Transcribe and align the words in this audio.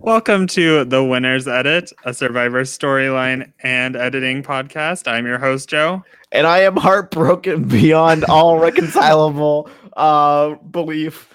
Welcome 0.00 0.46
to 0.48 0.84
the 0.84 1.02
Winner's 1.02 1.48
Edit, 1.48 1.92
a 2.04 2.14
Survivor 2.14 2.62
storyline 2.62 3.52
and 3.64 3.96
editing 3.96 4.44
podcast. 4.44 5.08
I'm 5.10 5.26
your 5.26 5.40
host, 5.40 5.68
Joe. 5.68 6.04
And 6.30 6.46
I 6.46 6.60
am 6.60 6.76
heartbroken 6.76 7.64
beyond 7.68 8.24
all 8.26 8.60
reconcilable 8.60 9.68
uh, 9.96 10.54
belief. 10.70 11.34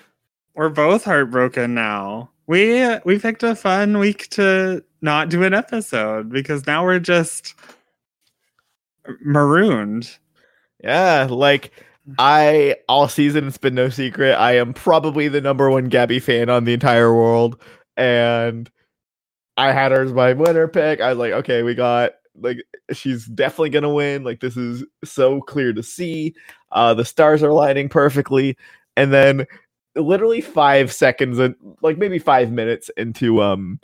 We're 0.56 0.70
both 0.70 1.04
heartbroken 1.04 1.74
now. 1.74 2.30
We 2.48 2.88
we 3.04 3.20
picked 3.20 3.44
a 3.44 3.54
fun 3.54 4.00
week 4.00 4.30
to 4.30 4.82
not 5.02 5.28
do 5.28 5.44
an 5.44 5.54
episode 5.54 6.30
because 6.30 6.66
now 6.66 6.86
we're 6.86 7.00
just 7.00 7.56
marooned. 9.26 10.18
Yeah, 10.82 11.28
like 11.30 11.72
I 12.18 12.78
all 12.88 13.10
season 13.10 13.46
it's 13.46 13.58
been 13.58 13.76
no 13.76 13.90
secret. 13.90 14.36
I 14.36 14.56
am 14.56 14.74
probably 14.74 15.28
the 15.28 15.42
number 15.42 15.70
one 15.70 15.90
Gabby 15.90 16.22
fan 16.22 16.50
on 16.50 16.64
the 16.64 16.74
entire 16.74 17.14
world. 17.14 17.62
And 17.98 18.70
I 19.58 19.72
had 19.72 19.92
her 19.92 20.02
as 20.02 20.14
my 20.14 20.34
winner 20.34 20.68
pick. 20.68 21.02
I 21.02 21.10
was 21.10 21.18
like, 21.18 21.34
okay, 21.34 21.64
we 21.64 21.76
got 21.76 22.14
like 22.36 22.58
she's 22.92 23.26
definitely 23.26 23.70
gonna 23.70 23.94
win. 23.94 24.24
Like 24.24 24.40
this 24.40 24.58
is 24.58 24.84
so 25.04 25.42
clear 25.42 25.74
to 25.74 25.84
see. 25.84 26.34
Uh 26.72 26.94
the 26.94 27.06
stars 27.06 27.44
are 27.44 27.54
lining 27.54 27.90
perfectly. 27.90 28.58
And 28.98 29.14
then 29.14 29.46
literally 29.96 30.42
five 30.42 30.92
seconds 30.92 31.38
and 31.40 31.56
like 31.82 31.98
maybe 31.98 32.20
five 32.20 32.52
minutes 32.52 32.90
into 32.98 33.42
um 33.42 33.80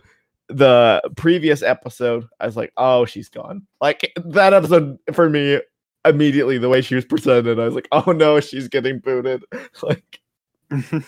the 0.49 1.01
previous 1.15 1.61
episode, 1.61 2.27
I 2.39 2.47
was 2.47 2.57
like, 2.57 2.73
oh, 2.77 3.05
she's 3.05 3.29
gone. 3.29 3.67
Like 3.81 4.11
that 4.25 4.53
episode 4.53 4.97
for 5.13 5.29
me 5.29 5.61
immediately 6.05 6.57
the 6.57 6.69
way 6.69 6.81
she 6.81 6.95
was 6.95 7.05
presented, 7.05 7.59
I 7.59 7.65
was 7.65 7.75
like, 7.75 7.87
oh 7.91 8.11
no, 8.11 8.39
she's 8.39 8.67
getting 8.67 8.99
booted. 8.99 9.43
like 9.83 10.19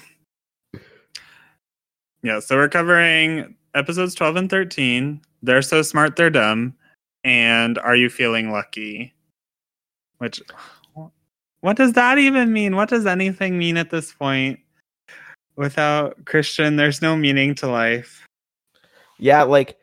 Yeah, 2.24 2.40
so 2.40 2.56
we're 2.56 2.70
covering 2.70 3.56
episodes 3.74 4.16
12 4.16 4.36
and 4.36 4.50
13. 4.50 5.22
They're 5.42 5.62
so 5.62 5.82
smart, 5.82 6.16
they're 6.16 6.30
dumb. 6.30 6.76
And 7.24 7.78
are 7.80 7.96
you 7.96 8.10
feeling 8.10 8.52
lucky? 8.52 9.14
Which 10.18 10.42
what 11.62 11.78
does 11.78 11.94
that 11.94 12.18
even 12.18 12.52
mean? 12.52 12.76
What 12.76 12.90
does 12.90 13.06
anything 13.06 13.58
mean 13.58 13.78
at 13.78 13.92
this 13.92 14.12
point? 14.12 14.60
Without 15.56 16.26
Christian, 16.26 16.76
there's 16.76 17.02
no 17.02 17.16
meaning 17.16 17.54
to 17.56 17.68
life. 17.68 18.28
Yeah, 19.20 19.44
like 19.44 19.78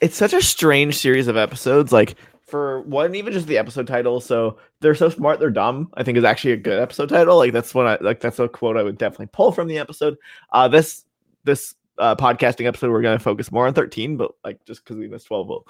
it's 0.00 0.16
such 0.16 0.32
a 0.32 0.42
strange 0.42 0.98
series 0.98 1.28
of 1.28 1.36
episodes. 1.36 1.92
Like 1.92 2.16
for 2.46 2.80
one, 2.82 3.14
even 3.14 3.32
just 3.32 3.46
the 3.46 3.58
episode 3.58 3.86
title. 3.86 4.20
So 4.20 4.58
they're 4.80 4.96
so 4.96 5.08
smart, 5.08 5.38
they're 5.38 5.50
dumb. 5.50 5.90
I 5.94 6.02
think 6.02 6.18
is 6.18 6.24
actually 6.24 6.52
a 6.52 6.56
good 6.56 6.80
episode 6.80 7.08
title. 7.08 7.36
Like 7.36 7.52
that's 7.52 7.74
what 7.74 7.86
I 7.86 7.98
like. 8.00 8.20
That's 8.20 8.40
a 8.40 8.48
quote 8.48 8.76
I 8.76 8.82
would 8.82 8.98
definitely 8.98 9.28
pull 9.32 9.52
from 9.52 9.68
the 9.68 9.78
episode. 9.78 10.16
Uh, 10.52 10.66
this 10.66 11.04
this 11.44 11.74
uh, 12.00 12.16
podcasting 12.16 12.66
episode, 12.66 12.90
we're 12.90 13.02
going 13.02 13.18
to 13.18 13.22
focus 13.22 13.52
more 13.52 13.66
on 13.66 13.74
13, 13.74 14.16
but 14.16 14.32
like 14.42 14.64
just 14.64 14.82
because 14.82 14.96
we 14.96 15.06
missed 15.06 15.26
12, 15.26 15.48
we'll 15.48 15.66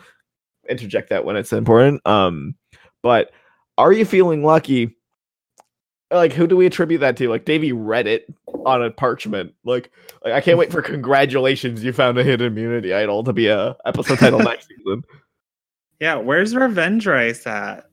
interject 0.69 1.11
that 1.11 1.25
when 1.25 1.37
it's 1.37 1.53
important. 1.53 2.01
Um, 2.07 2.55
but 3.03 3.33
are 3.77 3.93
you 3.93 4.05
feeling 4.05 4.45
lucky? 4.45 4.97
Like, 6.13 6.33
who 6.33 6.47
do 6.47 6.57
we 6.57 6.67
attribute 6.67 7.01
that 7.03 7.17
to? 7.19 7.29
Like, 7.29 7.45
Davie 7.45 7.73
read 7.73 8.07
it 8.07 8.33
on 8.65 8.83
a 8.83 8.91
parchment. 8.91 9.55
Like, 9.65 9.93
like 10.25 10.33
I 10.33 10.41
can't 10.41 10.59
wait 10.59 10.73
for 10.73 10.83
congratulations, 10.83 11.85
you 11.85 11.93
found 11.93 12.19
a 12.19 12.25
hidden 12.25 12.47
immunity 12.47 12.95
idol 12.95 13.23
to 13.25 13.33
be 13.33 13.49
a 13.49 13.77
episode 13.85 14.19
title 14.19 14.41
next 14.41 14.69
season. 14.85 15.05
Yeah, 16.01 16.17
where's 16.17 16.55
Revenge 16.55 17.07
Race 17.07 17.47
at? 17.47 17.91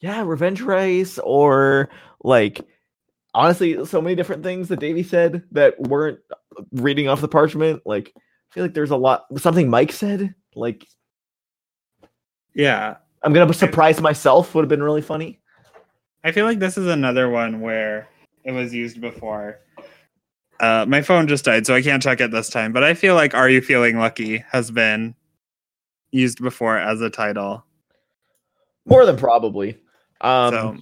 Yeah, 0.00 0.22
Revenge 0.24 0.60
Race 0.60 1.18
or 1.20 1.88
like 2.22 2.60
honestly, 3.34 3.84
so 3.84 4.00
many 4.00 4.14
different 4.14 4.42
things 4.42 4.68
that 4.68 4.80
Davie 4.80 5.02
said 5.02 5.42
that 5.52 5.78
weren't 5.80 6.20
reading 6.72 7.08
off 7.08 7.20
the 7.20 7.28
parchment. 7.28 7.82
Like, 7.84 8.12
I 8.16 8.54
feel 8.54 8.64
like 8.64 8.74
there's 8.74 8.90
a 8.90 8.96
lot. 8.96 9.26
Something 9.36 9.68
Mike 9.68 9.92
said. 9.92 10.34
Like, 10.54 10.86
yeah, 12.54 12.96
I'm 13.22 13.32
gonna 13.32 13.52
surprise 13.52 14.00
myself. 14.00 14.54
Would 14.54 14.62
have 14.62 14.68
been 14.68 14.82
really 14.82 15.02
funny. 15.02 15.40
I 16.22 16.32
feel 16.32 16.46
like 16.46 16.60
this 16.60 16.78
is 16.78 16.86
another 16.86 17.28
one 17.28 17.60
where 17.60 18.08
it 18.44 18.52
was 18.52 18.72
used 18.72 19.00
before. 19.00 19.58
Uh, 20.60 20.86
my 20.88 21.02
phone 21.02 21.26
just 21.26 21.44
died, 21.44 21.66
so 21.66 21.74
I 21.74 21.82
can't 21.82 22.02
check 22.02 22.20
it 22.20 22.30
this 22.30 22.48
time. 22.48 22.72
But 22.72 22.84
I 22.84 22.94
feel 22.94 23.16
like 23.16 23.34
"Are 23.34 23.50
You 23.50 23.60
Feeling 23.60 23.98
Lucky" 23.98 24.44
has 24.50 24.70
been 24.70 25.14
used 26.12 26.40
before 26.40 26.78
as 26.78 27.00
a 27.00 27.10
title. 27.10 27.64
More 28.86 29.04
than 29.04 29.16
probably. 29.16 29.78
Um, 30.20 30.52
so 30.52 30.76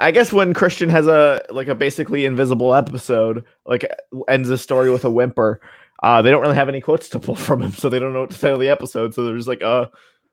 I 0.00 0.10
guess 0.10 0.32
when 0.32 0.54
Christian 0.54 0.88
has 0.88 1.06
a 1.06 1.42
like 1.50 1.68
a 1.68 1.74
basically 1.74 2.24
invisible 2.24 2.74
episode, 2.74 3.44
like 3.66 3.88
ends 4.28 4.48
the 4.48 4.58
story 4.58 4.90
with 4.90 5.04
a 5.04 5.10
whimper, 5.10 5.60
uh, 6.02 6.20
they 6.20 6.30
don't 6.30 6.42
really 6.42 6.56
have 6.56 6.68
any 6.68 6.80
quotes 6.80 7.08
to 7.10 7.20
pull 7.20 7.36
from 7.36 7.62
him, 7.62 7.72
so 7.72 7.88
they 7.88 7.98
don't 7.98 8.12
know 8.12 8.22
what 8.22 8.30
to 8.30 8.36
say 8.36 8.48
title 8.48 8.58
the 8.58 8.68
episode. 8.68 9.14
So 9.14 9.24
they're 9.24 9.36
just 9.36 9.48
like, 9.48 9.62
uh, 9.62 9.86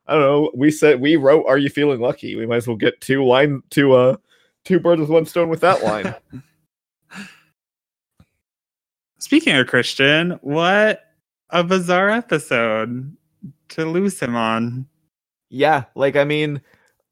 I 0.07 0.13
don't 0.13 0.21
know. 0.21 0.51
We 0.55 0.71
said 0.71 0.99
we 0.99 1.15
wrote 1.15 1.45
"Are 1.47 1.57
you 1.57 1.69
feeling 1.69 2.01
lucky?" 2.01 2.35
We 2.35 2.45
might 2.45 2.57
as 2.57 2.67
well 2.67 2.75
get 2.75 2.99
two 3.01 3.23
line 3.23 3.61
two 3.69 3.93
uh 3.93 4.17
two 4.65 4.79
birds 4.79 4.99
with 4.99 5.09
one 5.09 5.25
stone 5.25 5.49
with 5.49 5.61
that 5.61 5.83
line. 5.83 6.15
Speaking 9.19 9.55
of 9.55 9.67
Christian, 9.67 10.31
what 10.41 11.03
a 11.51 11.63
bizarre 11.63 12.09
episode 12.09 13.15
to 13.69 13.85
lose 13.85 14.19
him 14.19 14.35
on. 14.35 14.87
Yeah, 15.49 15.85
like 15.95 16.15
I 16.15 16.23
mean, 16.23 16.61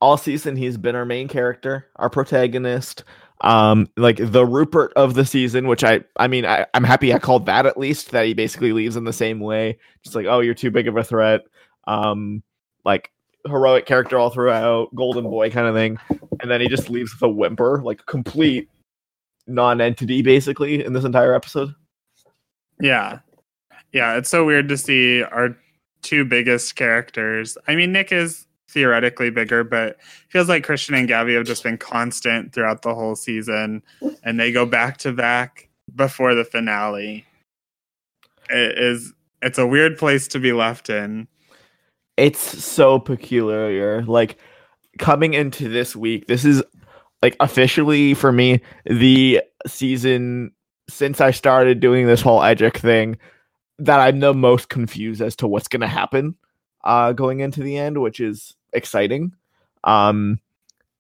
all 0.02 0.18
season 0.18 0.56
he's 0.56 0.78
been 0.78 0.96
our 0.96 1.06
main 1.06 1.28
character, 1.28 1.88
our 1.98 2.10
protagonist, 2.10 3.04
um, 3.42 3.88
like 3.98 4.18
the 4.20 4.46
Rupert 4.46 4.92
of 4.96 5.14
the 5.14 5.26
season, 5.26 5.68
which 5.68 5.84
I 5.84 6.02
I 6.18 6.28
mean 6.28 6.46
I, 6.46 6.66
I'm 6.74 6.84
happy 6.84 7.14
I 7.14 7.20
called 7.20 7.46
that 7.46 7.66
at 7.66 7.78
least 7.78 8.12
that 8.12 8.26
he 8.26 8.34
basically 8.34 8.74
leaves 8.74 8.96
in 8.96 9.06
the 9.06 9.14
same 9.14 9.40
way. 9.40 9.78
Just 10.04 10.16
like, 10.16 10.26
oh, 10.26 10.40
you're 10.40 10.54
too 10.54 10.72
big 10.72 10.88
of 10.88 10.98
a 10.98 11.04
threat. 11.04 11.42
Um, 11.88 12.44
like 12.86 13.12
heroic 13.46 13.86
character 13.86 14.18
all 14.18 14.30
throughout, 14.30 14.94
golden 14.96 15.24
boy 15.26 15.50
kind 15.50 15.68
of 15.68 15.76
thing. 15.76 15.98
And 16.42 16.50
then 16.50 16.62
he 16.62 16.68
just 16.68 16.90
leaves 16.90 17.14
with 17.14 17.22
a 17.22 17.30
whimper, 17.30 17.82
like 17.84 18.06
complete 18.06 18.70
non-entity 19.48 20.22
basically 20.22 20.84
in 20.84 20.94
this 20.94 21.06
entire 21.06 21.34
episode. 21.34 21.74
Yeah. 22.80 23.20
Yeah, 23.92 24.18
it's 24.18 24.30
so 24.30 24.46
weird 24.46 24.70
to 24.70 24.78
see 24.78 25.24
our 25.24 25.58
two 26.02 26.24
biggest 26.24 26.76
characters. 26.76 27.58
I 27.68 27.76
mean, 27.76 27.92
Nick 27.92 28.12
is 28.12 28.46
theoretically 28.70 29.30
bigger, 29.30 29.64
but 29.64 29.98
feels 30.30 30.48
like 30.48 30.64
Christian 30.64 30.96
and 30.96 31.08
Gabby 31.08 31.34
have 31.34 31.46
just 31.46 31.64
been 31.64 31.78
constant 31.78 32.54
throughout 32.54 32.82
the 32.82 32.94
whole 32.94 33.16
season, 33.16 33.84
and 34.24 34.40
they 34.40 34.52
go 34.52 34.66
back 34.66 34.98
to 34.98 35.12
back 35.12 35.70
before 35.96 36.36
the 36.36 36.46
finale. 36.46 37.26
It 38.50 38.78
is 38.78 39.14
it's 39.42 39.58
a 39.58 39.68
weird 39.68 39.98
place 39.98 40.28
to 40.30 40.40
be 40.40 40.54
left 40.54 40.90
in. 40.90 41.28
It's 42.18 42.64
so 42.64 43.00
peculiar. 43.00 44.04
Like 44.04 44.38
coming 44.98 45.34
into 45.34 45.70
this 45.70 45.96
week, 45.96 46.28
this 46.28 46.46
is 46.46 46.64
like 47.22 47.36
officially 47.40 48.14
for 48.14 48.32
me 48.32 48.62
the 48.86 49.42
season 49.68 50.52
since 50.90 51.22
I 51.22 51.32
started 51.32 51.80
doing 51.80 52.08
this 52.08 52.22
whole 52.22 52.40
Edgic 52.40 52.78
thing 52.78 53.18
that 53.78 54.00
I'm 54.00 54.20
the 54.20 54.34
most 54.34 54.70
confused 54.70 55.22
as 55.22 55.36
to 55.38 55.48
what's 55.48 55.68
going 55.68 55.82
to 55.82 55.88
happen 55.88 56.36
uh, 56.84 57.14
going 57.14 57.40
into 57.40 57.62
the 57.62 57.78
end, 57.78 58.02
which 58.02 58.20
is 58.20 58.56
exciting. 58.74 59.34
Um, 59.84 60.40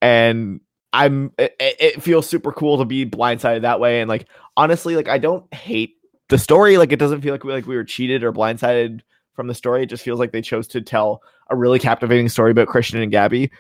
and 0.01 0.61
I'm 0.93 1.31
it, 1.37 1.55
it, 1.59 2.03
feels 2.03 2.27
super 2.27 2.51
cool 2.51 2.77
to 2.79 2.85
be 2.85 3.05
blindsided 3.05 3.61
that 3.61 3.79
way. 3.79 4.01
And 4.01 4.09
like 4.09 4.27
honestly, 4.57 4.95
like 4.95 5.07
I 5.07 5.17
don't 5.17 5.51
hate 5.53 5.97
the 6.29 6.37
story. 6.37 6.77
Like 6.77 6.91
it 6.91 6.99
doesn't 6.99 7.21
feel 7.21 7.33
like 7.33 7.43
we 7.43 7.51
like 7.51 7.67
we 7.67 7.75
were 7.75 7.83
cheated 7.83 8.23
or 8.23 8.31
blindsided 8.31 9.01
from 9.33 9.47
the 9.47 9.53
story. 9.53 9.83
It 9.83 9.89
just 9.89 10.03
feels 10.03 10.19
like 10.19 10.31
they 10.31 10.41
chose 10.41 10.67
to 10.69 10.81
tell 10.81 11.21
a 11.49 11.55
really 11.55 11.79
captivating 11.79 12.29
story 12.29 12.51
about 12.51 12.67
Christian 12.67 13.01
and 13.01 13.11
Gabby. 13.11 13.51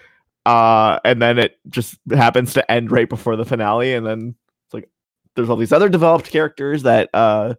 Uh, 0.45 0.99
and 1.03 1.21
then 1.21 1.37
it 1.37 1.59
just 1.69 1.97
happens 2.11 2.53
to 2.53 2.71
end 2.71 2.91
right 2.91 3.09
before 3.09 3.35
the 3.35 3.45
finale, 3.45 3.93
and 3.93 4.05
then 4.05 4.35
it's 4.65 4.73
like 4.73 4.89
there's 5.35 5.49
all 5.49 5.57
these 5.57 5.73
other 5.73 5.89
developed 5.89 6.31
characters 6.31 6.83
that 6.83 7.09
uh 7.13 7.53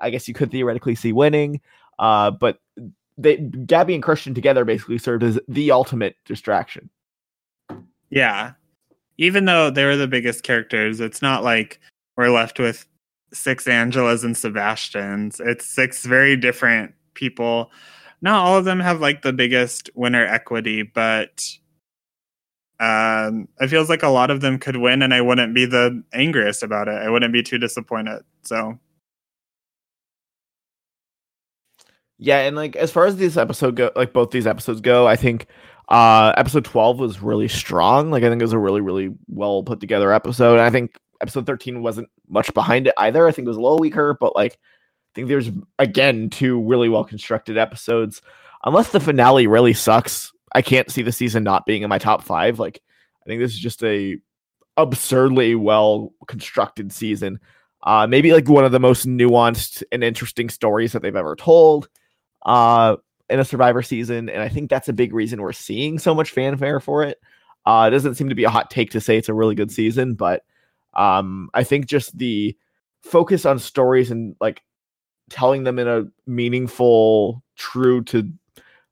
I 0.00 0.10
guess 0.10 0.28
you 0.28 0.34
could 0.34 0.50
theoretically 0.50 0.94
see 0.94 1.12
winning. 1.12 1.60
Uh, 1.98 2.30
but 2.30 2.58
they 3.20 3.36
Gabby 3.36 3.94
and 3.94 4.02
Christian 4.02 4.34
together 4.34 4.64
basically 4.64 4.98
served 4.98 5.22
as 5.22 5.38
the 5.48 5.70
ultimate 5.70 6.16
distraction. 6.24 6.90
Yeah. 8.10 8.52
Even 9.18 9.44
though 9.44 9.70
they 9.70 9.84
were 9.84 9.96
the 9.96 10.08
biggest 10.08 10.42
characters, 10.42 11.00
it's 11.00 11.22
not 11.22 11.44
like 11.44 11.80
we're 12.16 12.30
left 12.30 12.58
with 12.58 12.86
six 13.32 13.64
Angelas 13.66 14.24
and 14.24 14.36
Sebastians. 14.36 15.40
It's 15.40 15.66
six 15.66 16.04
very 16.04 16.36
different 16.36 16.94
people. 17.14 17.70
Not 18.22 18.44
all 18.44 18.58
of 18.58 18.64
them 18.64 18.80
have 18.80 19.00
like 19.00 19.22
the 19.22 19.32
biggest 19.32 19.90
winner 19.94 20.24
equity, 20.24 20.82
but 20.82 21.42
um, 22.80 23.46
it 23.60 23.68
feels 23.68 23.88
like 23.88 24.02
a 24.02 24.08
lot 24.08 24.30
of 24.30 24.40
them 24.40 24.58
could 24.58 24.76
win, 24.76 25.02
and 25.02 25.12
I 25.12 25.20
wouldn't 25.20 25.54
be 25.54 25.66
the 25.66 26.02
angriest 26.12 26.62
about 26.62 26.88
it. 26.88 26.94
I 26.94 27.10
wouldn't 27.10 27.32
be 27.32 27.42
too 27.42 27.58
disappointed. 27.58 28.22
So 28.42 28.78
Yeah, 32.22 32.40
and 32.40 32.54
like 32.54 32.76
as 32.76 32.92
far 32.92 33.06
as 33.06 33.16
this 33.16 33.38
episode 33.38 33.76
go, 33.76 33.90
like 33.96 34.12
both 34.12 34.30
these 34.30 34.46
episodes 34.46 34.82
go, 34.82 35.08
I 35.08 35.16
think 35.16 35.46
uh 35.88 36.34
episode 36.36 36.66
12 36.66 36.98
was 36.98 37.22
really 37.22 37.48
strong. 37.48 38.10
Like 38.10 38.22
I 38.22 38.28
think 38.28 38.42
it 38.42 38.44
was 38.44 38.52
a 38.52 38.58
really 38.58 38.82
really 38.82 39.14
well 39.26 39.62
put 39.62 39.80
together 39.80 40.12
episode. 40.12 40.52
And 40.52 40.62
I 40.62 40.68
think 40.68 40.98
episode 41.22 41.46
13 41.46 41.82
wasn't 41.82 42.10
much 42.28 42.52
behind 42.52 42.86
it 42.86 42.94
either. 42.98 43.26
I 43.26 43.32
think 43.32 43.46
it 43.46 43.48
was 43.48 43.56
a 43.56 43.62
little 43.62 43.78
weaker, 43.78 44.18
but 44.20 44.36
like 44.36 44.52
I 44.52 45.10
think 45.14 45.28
there's 45.28 45.50
again 45.78 46.28
two 46.28 46.62
really 46.62 46.90
well 46.90 47.04
constructed 47.04 47.56
episodes. 47.56 48.20
Unless 48.64 48.90
the 48.90 49.00
finale 49.00 49.46
really 49.46 49.72
sucks, 49.72 50.30
I 50.54 50.60
can't 50.60 50.90
see 50.90 51.00
the 51.00 51.12
season 51.12 51.42
not 51.42 51.64
being 51.64 51.82
in 51.82 51.88
my 51.88 51.98
top 51.98 52.22
five. 52.22 52.58
Like 52.58 52.82
I 53.24 53.30
think 53.30 53.40
this 53.40 53.52
is 53.52 53.58
just 53.58 53.82
a 53.82 54.18
absurdly 54.76 55.54
well 55.54 56.12
constructed 56.28 56.92
season. 56.92 57.40
Uh, 57.82 58.06
maybe 58.06 58.34
like 58.34 58.46
one 58.46 58.66
of 58.66 58.72
the 58.72 58.78
most 58.78 59.08
nuanced 59.08 59.82
and 59.90 60.04
interesting 60.04 60.50
stories 60.50 60.92
that 60.92 61.00
they've 61.00 61.16
ever 61.16 61.34
told 61.34 61.88
uh, 62.44 62.96
in 63.28 63.40
a 63.40 63.44
Survivor 63.44 63.82
season, 63.82 64.28
and 64.28 64.42
I 64.42 64.48
think 64.48 64.70
that's 64.70 64.88
a 64.88 64.92
big 64.92 65.12
reason 65.12 65.40
we're 65.40 65.52
seeing 65.52 65.98
so 65.98 66.14
much 66.14 66.30
fanfare 66.30 66.80
for 66.80 67.02
it. 67.02 67.20
Uh, 67.66 67.86
it 67.88 67.90
doesn't 67.90 68.14
seem 68.14 68.28
to 68.28 68.34
be 68.34 68.44
a 68.44 68.50
hot 68.50 68.70
take 68.70 68.90
to 68.90 69.00
say 69.00 69.16
it's 69.16 69.28
a 69.28 69.34
really 69.34 69.54
good 69.54 69.70
season, 69.70 70.14
but 70.14 70.44
um, 70.94 71.50
I 71.54 71.62
think 71.62 71.86
just 71.86 72.16
the 72.18 72.56
focus 73.02 73.44
on 73.44 73.58
stories 73.58 74.10
and 74.10 74.34
like 74.40 74.62
telling 75.28 75.64
them 75.64 75.78
in 75.78 75.88
a 75.88 76.04
meaningful, 76.26 77.42
true 77.56 78.02
to 78.04 78.30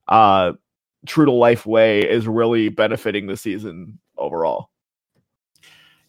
uh, 0.09 0.53
true 1.06 1.25
to 1.25 1.33
life 1.33 1.67
way 1.67 2.09
is 2.09 2.27
really 2.27 2.69
benefiting 2.69 3.27
the 3.27 3.37
season 3.37 3.99
overall. 4.17 4.71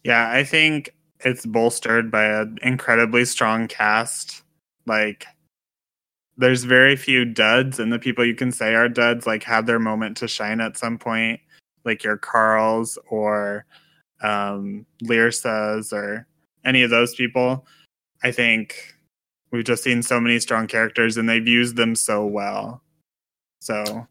Yeah, 0.04 0.30
I 0.30 0.44
think 0.44 0.94
it's 1.20 1.44
bolstered 1.44 2.10
by 2.10 2.24
an 2.24 2.58
incredibly 2.62 3.24
strong 3.24 3.68
cast. 3.68 4.42
Like 4.86 5.26
there's 6.40 6.64
very 6.64 6.96
few 6.96 7.26
duds 7.26 7.78
and 7.78 7.92
the 7.92 7.98
people 7.98 8.24
you 8.24 8.34
can 8.34 8.50
say 8.50 8.74
are 8.74 8.88
duds 8.88 9.26
like 9.26 9.42
have 9.44 9.66
their 9.66 9.78
moment 9.78 10.16
to 10.16 10.26
shine 10.26 10.58
at 10.60 10.78
some 10.78 10.96
point 10.96 11.38
like 11.84 12.02
your 12.02 12.16
carls 12.16 12.98
or 13.10 13.66
um 14.22 14.86
Lyrsas 15.04 15.92
or 15.92 16.26
any 16.64 16.82
of 16.82 16.90
those 16.90 17.14
people. 17.14 17.66
I 18.22 18.32
think 18.32 18.94
we've 19.52 19.64
just 19.64 19.82
seen 19.82 20.02
so 20.02 20.18
many 20.18 20.38
strong 20.40 20.66
characters 20.66 21.18
and 21.18 21.28
they've 21.28 21.46
used 21.46 21.76
them 21.76 21.94
so 21.94 22.24
well. 22.24 22.82
So 23.60 24.06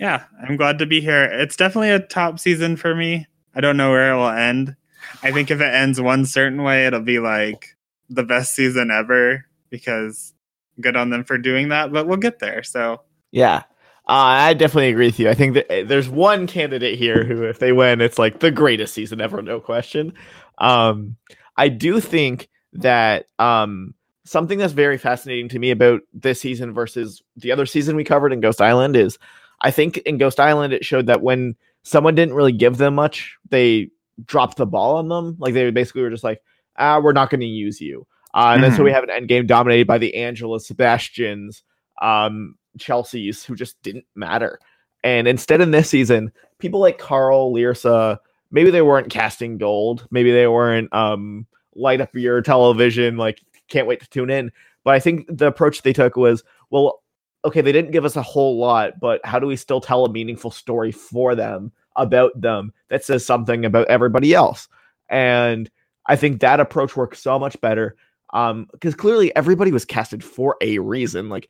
yeah 0.00 0.24
i'm 0.42 0.56
glad 0.56 0.80
to 0.80 0.86
be 0.86 1.00
here. 1.00 1.24
It's 1.24 1.56
definitely 1.56 1.90
a 1.90 2.00
top 2.00 2.40
season 2.40 2.76
for 2.76 2.94
me. 2.94 3.26
I 3.54 3.60
don't 3.60 3.76
know 3.76 3.90
where 3.90 4.12
it 4.12 4.16
will 4.16 4.28
end. 4.28 4.74
I 5.22 5.30
think 5.30 5.50
if 5.50 5.60
it 5.60 5.74
ends 5.74 6.00
one 6.00 6.26
certain 6.26 6.64
way, 6.64 6.86
it'll 6.86 7.00
be 7.00 7.20
like 7.20 7.76
the 8.08 8.24
best 8.24 8.54
season 8.54 8.90
ever 8.90 9.44
because 9.70 10.34
good 10.80 10.96
on 10.96 11.10
them 11.10 11.24
for 11.24 11.38
doing 11.38 11.68
that, 11.70 11.92
but 11.92 12.06
we'll 12.06 12.16
get 12.16 12.38
there. 12.38 12.62
So, 12.62 13.02
yeah. 13.30 13.64
Uh, 14.08 14.48
I 14.50 14.54
definitely 14.54 14.88
agree 14.88 15.06
with 15.06 15.18
you. 15.18 15.28
I 15.28 15.34
think 15.34 15.54
that 15.54 15.70
eh, 15.70 15.84
there's 15.84 16.08
one 16.08 16.46
candidate 16.46 16.98
here 16.98 17.24
who, 17.24 17.42
if 17.42 17.58
they 17.58 17.72
win, 17.72 18.00
it's 18.00 18.18
like 18.18 18.40
the 18.40 18.50
greatest 18.50 18.94
season 18.94 19.20
ever, 19.20 19.42
no 19.42 19.60
question. 19.60 20.14
Um, 20.56 21.16
I 21.58 21.68
do 21.68 22.00
think 22.00 22.48
that 22.72 23.26
um, 23.38 23.94
something 24.24 24.58
that's 24.58 24.72
very 24.72 24.96
fascinating 24.96 25.48
to 25.50 25.58
me 25.58 25.70
about 25.70 26.00
this 26.14 26.40
season 26.40 26.72
versus 26.72 27.22
the 27.36 27.52
other 27.52 27.66
season 27.66 27.96
we 27.96 28.04
covered 28.04 28.32
in 28.32 28.40
Ghost 28.40 28.60
Island 28.60 28.96
is 28.96 29.18
I 29.60 29.70
think 29.70 29.98
in 29.98 30.18
Ghost 30.18 30.40
Island 30.40 30.72
it 30.72 30.84
showed 30.84 31.06
that 31.06 31.22
when 31.22 31.56
someone 31.82 32.14
didn't 32.14 32.34
really 32.34 32.52
give 32.52 32.76
them 32.76 32.94
much, 32.94 33.36
they 33.50 33.90
dropped 34.24 34.56
the 34.56 34.66
ball 34.66 34.96
on 34.96 35.08
them. 35.08 35.36
Like 35.38 35.54
they 35.54 35.70
basically 35.70 36.02
were 36.02 36.10
just 36.10 36.24
like, 36.24 36.42
ah, 36.76 37.00
we're 37.00 37.12
not 37.12 37.30
going 37.30 37.40
to 37.40 37.46
use 37.46 37.80
you. 37.80 38.06
Uh, 38.34 38.52
and 38.52 38.62
mm-hmm. 38.62 38.62
then 38.62 38.76
so 38.76 38.82
we 38.82 38.90
mm-hmm. 38.90 38.94
have 38.94 39.04
an 39.04 39.10
end 39.10 39.28
game 39.28 39.46
dominated 39.46 39.86
by 39.86 39.98
the 39.98 40.14
Angela 40.14 40.60
Sebastians, 40.60 41.62
um, 42.02 42.56
Chelsea's, 42.78 43.44
who 43.44 43.54
just 43.54 43.80
didn't 43.82 44.06
matter. 44.14 44.58
And 45.02 45.28
instead, 45.28 45.60
in 45.60 45.70
this 45.70 45.88
season, 45.88 46.32
people 46.58 46.80
like 46.80 46.98
Carl, 46.98 47.52
Lyrsa, 47.52 48.18
maybe 48.50 48.70
they 48.70 48.82
weren't 48.82 49.10
casting 49.10 49.58
gold, 49.58 50.06
maybe 50.10 50.32
they 50.32 50.48
weren't 50.48 50.92
um, 50.92 51.46
light 51.74 52.00
up 52.00 52.14
your 52.14 52.42
television, 52.42 53.16
like 53.16 53.40
can't 53.68 53.86
wait 53.86 54.00
to 54.00 54.10
tune 54.10 54.30
in. 54.30 54.50
But 54.84 54.94
I 54.94 55.00
think 55.00 55.26
the 55.28 55.46
approach 55.46 55.82
they 55.82 55.92
took 55.92 56.16
was, 56.16 56.42
well, 56.70 57.02
okay, 57.44 57.60
they 57.60 57.72
didn't 57.72 57.92
give 57.92 58.04
us 58.04 58.16
a 58.16 58.22
whole 58.22 58.58
lot, 58.58 58.98
but 59.00 59.24
how 59.24 59.38
do 59.38 59.46
we 59.46 59.56
still 59.56 59.80
tell 59.80 60.04
a 60.04 60.12
meaningful 60.12 60.50
story 60.50 60.92
for 60.92 61.34
them 61.34 61.72
about 61.98 62.40
them 62.40 62.72
that 62.88 63.04
says 63.04 63.26
something 63.26 63.64
about 63.64 63.88
everybody 63.88 64.32
else. 64.32 64.68
And 65.10 65.70
I 66.06 66.16
think 66.16 66.40
that 66.40 66.60
approach 66.60 66.96
works 66.96 67.20
so 67.20 67.38
much 67.38 67.60
better. 67.60 67.96
Um, 68.32 68.68
because 68.72 68.94
clearly 68.94 69.34
everybody 69.36 69.72
was 69.72 69.84
casted 69.84 70.22
for 70.22 70.56
a 70.60 70.78
reason. 70.78 71.28
Like 71.28 71.48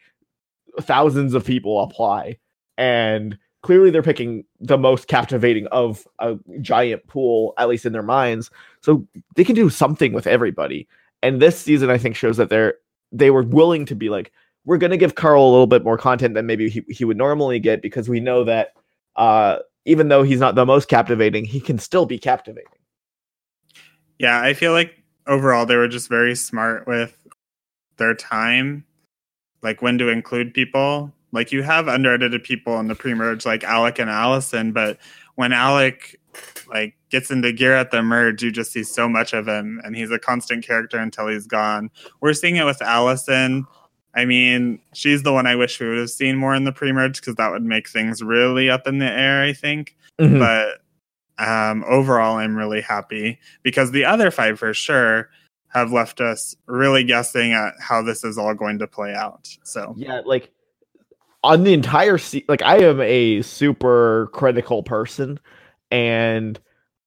thousands 0.80 1.34
of 1.34 1.44
people 1.44 1.80
apply, 1.82 2.38
and 2.76 3.36
clearly 3.62 3.90
they're 3.90 4.02
picking 4.02 4.44
the 4.60 4.78
most 4.78 5.08
captivating 5.08 5.66
of 5.68 6.06
a 6.18 6.36
giant 6.60 7.06
pool, 7.06 7.54
at 7.58 7.68
least 7.68 7.86
in 7.86 7.92
their 7.92 8.02
minds. 8.02 8.50
So 8.82 9.06
they 9.34 9.44
can 9.44 9.54
do 9.54 9.70
something 9.70 10.12
with 10.12 10.26
everybody. 10.26 10.88
And 11.22 11.42
this 11.42 11.58
season, 11.58 11.90
I 11.90 11.98
think, 11.98 12.16
shows 12.16 12.36
that 12.36 12.48
they're 12.48 12.74
they 13.10 13.30
were 13.30 13.42
willing 13.42 13.86
to 13.86 13.94
be 13.94 14.08
like, 14.08 14.32
we're 14.64 14.76
going 14.76 14.90
to 14.90 14.96
give 14.96 15.14
Carl 15.14 15.42
a 15.42 15.50
little 15.50 15.66
bit 15.66 15.82
more 15.82 15.96
content 15.96 16.34
than 16.34 16.46
maybe 16.46 16.68
he, 16.68 16.84
he 16.88 17.04
would 17.04 17.16
normally 17.16 17.58
get 17.58 17.80
because 17.80 18.08
we 18.08 18.20
know 18.20 18.44
that 18.44 18.74
uh, 19.16 19.58
even 19.86 20.08
though 20.08 20.22
he's 20.22 20.40
not 20.40 20.54
the 20.54 20.66
most 20.66 20.88
captivating, 20.88 21.44
he 21.44 21.58
can 21.58 21.78
still 21.78 22.04
be 22.04 22.18
captivating. 22.18 22.70
Yeah, 24.18 24.40
I 24.40 24.52
feel 24.52 24.72
like 24.72 24.97
overall 25.28 25.66
they 25.66 25.76
were 25.76 25.88
just 25.88 26.08
very 26.08 26.34
smart 26.34 26.86
with 26.86 27.16
their 27.96 28.14
time, 28.14 28.84
like 29.62 29.82
when 29.82 29.98
to 29.98 30.08
include 30.08 30.54
people. 30.54 31.12
Like 31.30 31.52
you 31.52 31.62
have 31.62 31.86
underedited 31.86 32.42
people 32.42 32.80
in 32.80 32.88
the 32.88 32.94
pre-merge, 32.94 33.44
like 33.44 33.62
Alec 33.62 33.98
and 33.98 34.08
Alison, 34.08 34.72
but 34.72 34.98
when 35.34 35.52
Alec 35.52 36.18
like 36.68 36.96
gets 37.10 37.30
into 37.30 37.52
gear 37.52 37.74
at 37.74 37.90
the 37.90 38.02
merge, 38.02 38.42
you 38.42 38.50
just 38.50 38.72
see 38.72 38.82
so 38.82 39.08
much 39.08 39.32
of 39.32 39.46
him, 39.46 39.80
and 39.84 39.94
he's 39.94 40.10
a 40.10 40.18
constant 40.18 40.66
character 40.66 40.98
until 40.98 41.28
he's 41.28 41.46
gone. 41.46 41.90
We're 42.20 42.34
seeing 42.34 42.56
it 42.56 42.64
with 42.64 42.80
Alison 42.80 43.66
I 44.14 44.24
mean, 44.24 44.80
she's 44.94 45.22
the 45.22 45.32
one 45.32 45.46
I 45.46 45.54
wish 45.54 45.78
we 45.78 45.88
would 45.88 45.98
have 45.98 46.10
seen 46.10 46.36
more 46.36 46.52
in 46.54 46.64
the 46.64 46.72
pre-merge 46.72 47.20
because 47.20 47.36
that 47.36 47.52
would 47.52 47.62
make 47.62 47.88
things 47.88 48.22
really 48.22 48.68
up 48.68 48.86
in 48.86 48.98
the 48.98 49.10
air, 49.10 49.42
I 49.42 49.52
think. 49.52 49.96
Mm-hmm. 50.18 50.40
But 50.40 50.80
um, 51.38 51.84
overall, 51.86 52.36
I'm 52.36 52.56
really 52.56 52.80
happy 52.80 53.38
because 53.62 53.90
the 53.90 54.04
other 54.04 54.30
five, 54.30 54.58
for 54.58 54.74
sure, 54.74 55.30
have 55.68 55.92
left 55.92 56.20
us 56.20 56.56
really 56.66 57.04
guessing 57.04 57.52
at 57.52 57.74
how 57.80 58.02
this 58.02 58.24
is 58.24 58.38
all 58.38 58.54
going 58.54 58.78
to 58.78 58.86
play 58.86 59.14
out. 59.14 59.48
So 59.64 59.94
yeah, 59.96 60.22
like 60.24 60.50
on 61.44 61.64
the 61.64 61.72
entire 61.72 62.18
se- 62.18 62.46
like 62.48 62.62
I 62.62 62.78
am 62.78 63.00
a 63.00 63.42
super 63.42 64.30
critical 64.32 64.82
person, 64.82 65.38
and 65.90 66.58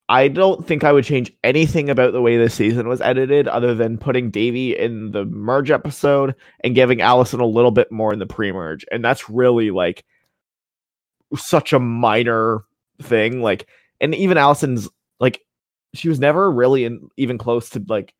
I 0.08 0.28
don't 0.28 0.66
think 0.66 0.84
I 0.84 0.92
would 0.92 1.04
change 1.04 1.32
anything 1.42 1.88
about 1.88 2.12
the 2.12 2.20
way 2.20 2.36
this 2.36 2.54
season 2.54 2.88
was 2.88 3.00
edited 3.00 3.48
other 3.48 3.74
than 3.74 3.98
putting 3.98 4.30
Davie 4.30 4.76
in 4.76 5.12
the 5.12 5.24
merge 5.24 5.70
episode 5.70 6.34
and 6.62 6.74
giving 6.74 7.00
Alison 7.00 7.40
a 7.40 7.46
little 7.46 7.70
bit 7.70 7.90
more 7.90 8.12
in 8.12 8.18
the 8.18 8.26
pre-merge. 8.26 8.84
And 8.92 9.04
that's 9.04 9.30
really 9.30 9.70
like 9.70 10.04
such 11.36 11.72
a 11.72 11.78
minor 11.78 12.64
thing. 13.00 13.40
Like, 13.40 13.66
and 14.02 14.14
even 14.14 14.36
Alison's 14.36 14.88
like 15.20 15.40
she 15.94 16.08
was 16.08 16.20
never 16.20 16.50
really 16.50 16.84
in, 16.84 17.08
even 17.16 17.38
close 17.38 17.70
to 17.70 17.84
like 17.88 18.12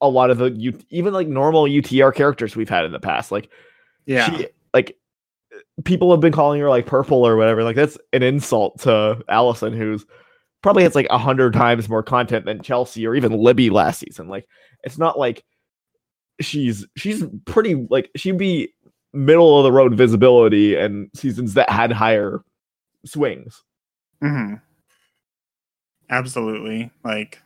a 0.00 0.08
lot 0.08 0.30
of 0.30 0.38
the 0.38 0.50
U, 0.50 0.76
even 0.90 1.12
like 1.12 1.28
normal 1.28 1.64
UTR 1.64 2.12
characters 2.12 2.56
we've 2.56 2.68
had 2.68 2.84
in 2.84 2.92
the 2.92 2.98
past. 2.98 3.30
Like, 3.30 3.48
yeah, 4.06 4.36
she, 4.36 4.48
like 4.74 4.96
people 5.84 6.10
have 6.10 6.20
been 6.20 6.32
calling 6.32 6.60
her 6.60 6.68
like 6.68 6.86
purple 6.86 7.24
or 7.26 7.36
whatever. 7.36 7.62
Like 7.62 7.76
that's 7.76 7.98
an 8.12 8.22
insult 8.22 8.80
to 8.80 9.22
Alison, 9.28 9.72
who's 9.72 10.04
probably 10.62 10.82
has 10.82 10.94
like 10.94 11.06
a 11.10 11.18
hundred 11.18 11.52
times 11.52 11.88
more 11.88 12.02
content 12.02 12.46
than 12.46 12.62
Chelsea 12.62 13.06
or 13.06 13.14
even 13.14 13.32
Libby 13.32 13.70
last 13.70 14.00
season. 14.00 14.28
Like 14.28 14.48
it's 14.82 14.98
not 14.98 15.18
like 15.18 15.44
she's 16.40 16.86
she's 16.96 17.24
pretty 17.44 17.74
like 17.90 18.10
she'd 18.16 18.38
be 18.38 18.72
middle 19.12 19.58
of 19.58 19.64
the 19.64 19.72
road 19.72 19.94
visibility 19.94 20.74
and 20.74 21.10
seasons 21.14 21.54
that 21.54 21.68
had 21.68 21.92
higher 21.92 22.42
swings. 23.04 23.62
Mm-hmm. 24.22 24.54
Absolutely. 26.10 26.90
Like 27.04 27.40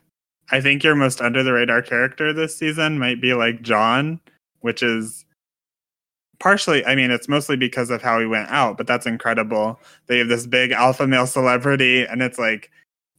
I 0.50 0.60
think 0.60 0.84
your 0.84 0.94
most 0.94 1.20
under 1.20 1.42
the 1.42 1.52
radar 1.52 1.82
character 1.82 2.32
this 2.32 2.56
season 2.56 2.98
might 2.98 3.20
be 3.20 3.34
like 3.34 3.62
John, 3.62 4.20
which 4.60 4.82
is 4.82 5.25
partially 6.38 6.84
i 6.84 6.94
mean 6.94 7.10
it's 7.10 7.30
mostly 7.30 7.56
because 7.56 7.88
of 7.88 8.02
how 8.02 8.20
he 8.20 8.26
went 8.26 8.46
out 8.50 8.76
but 8.76 8.86
that's 8.86 9.06
incredible 9.06 9.80
they 10.06 10.18
have 10.18 10.28
this 10.28 10.46
big 10.46 10.70
alpha 10.70 11.06
male 11.06 11.26
celebrity 11.26 12.02
and 12.02 12.20
it's 12.20 12.38
like 12.38 12.70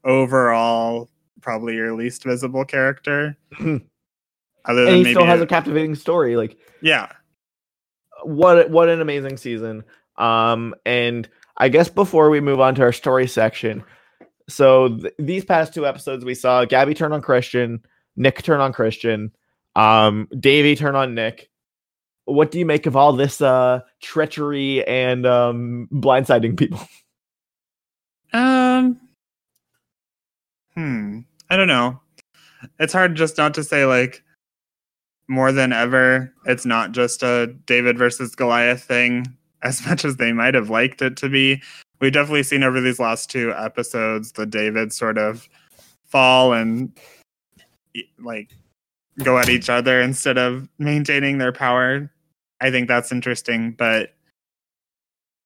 overall 0.03 1.10
probably 1.41 1.75
your 1.75 1.94
least 1.94 2.24
visible 2.24 2.65
character. 2.65 3.38
Other 3.60 4.86
and 4.86 5.06
he 5.06 5.13
still 5.13 5.25
has 5.25 5.39
a, 5.39 5.44
a 5.44 5.48
captivating 5.48 5.96
story. 5.96 6.36
Like 6.36 6.58
yeah, 6.82 7.10
what 8.24 8.70
what 8.70 8.89
an 8.89 9.00
amazing 9.00 9.38
season. 9.38 9.84
Um, 10.17 10.75
and 10.86 11.29
I 11.58 11.70
guess 11.70 11.88
before 11.89 12.29
we 12.29 12.41
move 12.41 12.60
on 12.60 12.75
to 12.75 12.82
our 12.82 12.91
story 12.91 13.27
section, 13.27 13.84
so 14.50 14.98
th- 14.98 15.13
these 15.20 15.46
past 15.46 15.74
two 15.74 15.86
episodes 15.86 16.24
we 16.25 16.36
saw 16.36 16.66
Gabby 16.66 16.94
turn 16.94 17.13
on 17.13 17.22
Christian, 17.22 17.82
Nick 18.16 18.44
turn 18.44 18.60
on 18.60 18.74
Christian, 18.74 19.32
um, 19.75 20.27
Davie 20.39 20.75
turn 20.75 20.96
on 20.96 21.13
Nick. 21.16 21.50
What 22.25 22.51
do 22.51 22.60
you 22.60 22.66
make 22.66 22.86
of 22.86 22.96
all 22.96 23.13
this 23.13 23.42
uh 23.42 23.82
treachery 24.01 24.86
and 24.88 25.25
um 25.25 25.88
blindsiding 25.92 26.58
people? 26.58 26.80
Um 28.34 29.00
Hmm. 30.77 31.22
I 31.50 31.58
don't 31.58 31.68
know. 31.68 32.00
It's 32.80 32.94
hard 32.94 33.16
just 33.16 33.36
not 33.38 33.56
to 33.56 33.63
say 33.63 33.86
like 33.86 34.24
more 35.27 35.51
than 35.51 35.74
ever, 35.74 36.32
it's 36.46 36.66
not 36.66 36.92
just 36.92 37.24
a 37.24 37.48
David 37.66 37.98
versus 37.98 38.36
Goliath 38.36 38.84
thing, 38.84 39.25
as 39.63 39.86
much 39.88 40.06
as 40.06 40.18
they 40.18 40.34
might 40.34 40.54
have 40.54 40.70
liked 40.70 41.01
it 41.01 41.18
to 41.18 41.30
be. 41.30 41.63
We've 42.00 42.12
definitely 42.12 42.44
seen 42.44 42.63
over 42.63 42.80
these 42.80 43.00
last 43.00 43.30
two 43.30 43.54
episodes 43.56 44.34
the 44.34 44.46
David 44.46 44.94
sort 44.94 45.18
of 45.18 45.48
fall 46.06 46.54
and 46.54 46.92
like 48.20 48.51
go 49.24 49.38
at 49.38 49.50
each 49.50 49.70
other 49.70 50.00
instead 50.01 50.38
of 50.38 50.70
maintaining 50.77 51.38
their 51.38 51.51
power. 51.51 52.12
I 52.62 52.72
think 52.72 52.88
that's 52.88 53.12
interesting, 53.12 53.72
but 53.72 54.13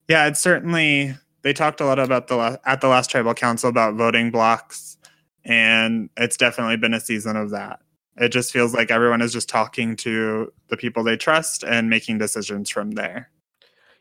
yeah, 0.08 0.28
it's 0.28 0.40
certainly 0.40 1.16
they 1.42 1.54
talked 1.54 1.82
a 1.82 1.86
lot 1.86 2.00
about 2.00 2.28
the 2.28 2.60
at 2.66 2.82
the 2.82 2.88
last 2.88 3.10
tribal 3.10 3.34
council 3.34 3.70
about 3.70 3.96
voting 3.96 4.32
blocks, 4.32 4.98
and 5.46 6.10
it's 6.18 6.38
definitely 6.38 6.78
been 6.78 6.94
a 6.94 7.00
season 7.00 7.36
of 7.38 7.52
that. 7.52 7.80
It 8.18 8.30
just 8.30 8.52
feels 8.52 8.74
like 8.74 8.92
everyone 8.92 9.22
is 9.22 9.34
just 9.34 9.50
talking 9.50 9.96
to 9.98 10.52
the 10.68 10.78
people 10.78 11.04
they 11.04 11.16
trust 11.16 11.64
and 11.64 11.90
making 11.90 12.18
decisions 12.18 12.70
from 12.70 12.92
there. 12.92 13.30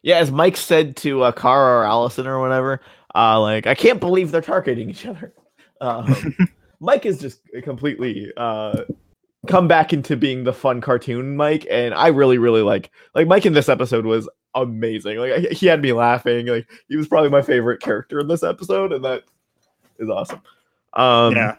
Yeah, 0.03 0.19
as 0.19 0.31
Mike 0.31 0.57
said 0.57 0.97
to 0.99 1.23
uh, 1.23 1.33
Kara 1.33 1.81
or 1.81 1.85
Alison 1.85 2.27
or 2.27 2.41
whatever, 2.41 2.81
uh, 3.15 3.41
like 3.41 3.67
I 3.67 3.75
can't 3.75 4.01
believe 4.01 4.31
they're 4.31 4.41
targeting 4.41 4.91
each 4.91 5.07
other. 5.07 5.35
Um, 5.83 6.37
Mike 6.81 7.07
is 7.07 7.19
just 7.19 7.41
completely 7.63 8.31
uh, 8.37 8.83
come 9.47 9.67
back 9.67 9.95
into 9.95 10.15
being 10.15 10.45
the 10.45 10.53
fun 10.53 10.83
cartoon 10.83 11.37
Mike, 11.37 11.67
and 11.71 11.95
I 11.95 12.09
really, 12.09 12.37
really 12.37 12.61
like 12.61 12.91
like 13.15 13.27
Mike 13.27 13.47
in 13.47 13.55
this 13.55 13.71
episode 13.71 14.05
was 14.05 14.29
amazing. 14.55 15.19
Like 15.19 15.53
he 15.53 15.67
had 15.67 15.81
me 15.81 15.93
laughing. 15.93 16.47
Like 16.47 16.69
he 16.89 16.97
was 16.97 17.09
probably 17.09 17.31
my 17.31 17.43
favorite 17.43 17.81
character 17.81 18.21
in 18.21 18.29
this 18.29 18.43
episode, 18.43 18.93
and 18.93 19.05
that 19.05 19.23
is 19.99 20.11
awesome. 20.11 20.43
Um, 20.93 21.35
yeah. 21.35 21.57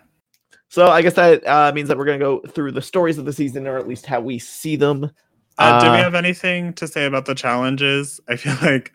So 0.69 0.87
I 0.87 1.01
guess 1.01 1.15
that 1.15 1.45
uh, 1.47 1.71
means 1.73 1.89
that 1.89 1.97
we're 1.97 2.05
gonna 2.05 2.19
go 2.19 2.41
through 2.41 2.71
the 2.71 2.81
stories 2.81 3.17
of 3.17 3.25
the 3.25 3.33
season, 3.33 3.67
or 3.67 3.77
at 3.77 3.87
least 3.87 4.05
how 4.05 4.21
we 4.21 4.39
see 4.39 4.75
them. 4.75 5.11
Uh, 5.57 5.83
do 5.83 5.91
we 5.91 5.97
have 5.97 6.15
anything 6.15 6.73
to 6.73 6.87
say 6.87 7.05
about 7.05 7.25
the 7.25 7.35
challenges? 7.35 8.19
I 8.27 8.35
feel 8.35 8.55
like 8.61 8.93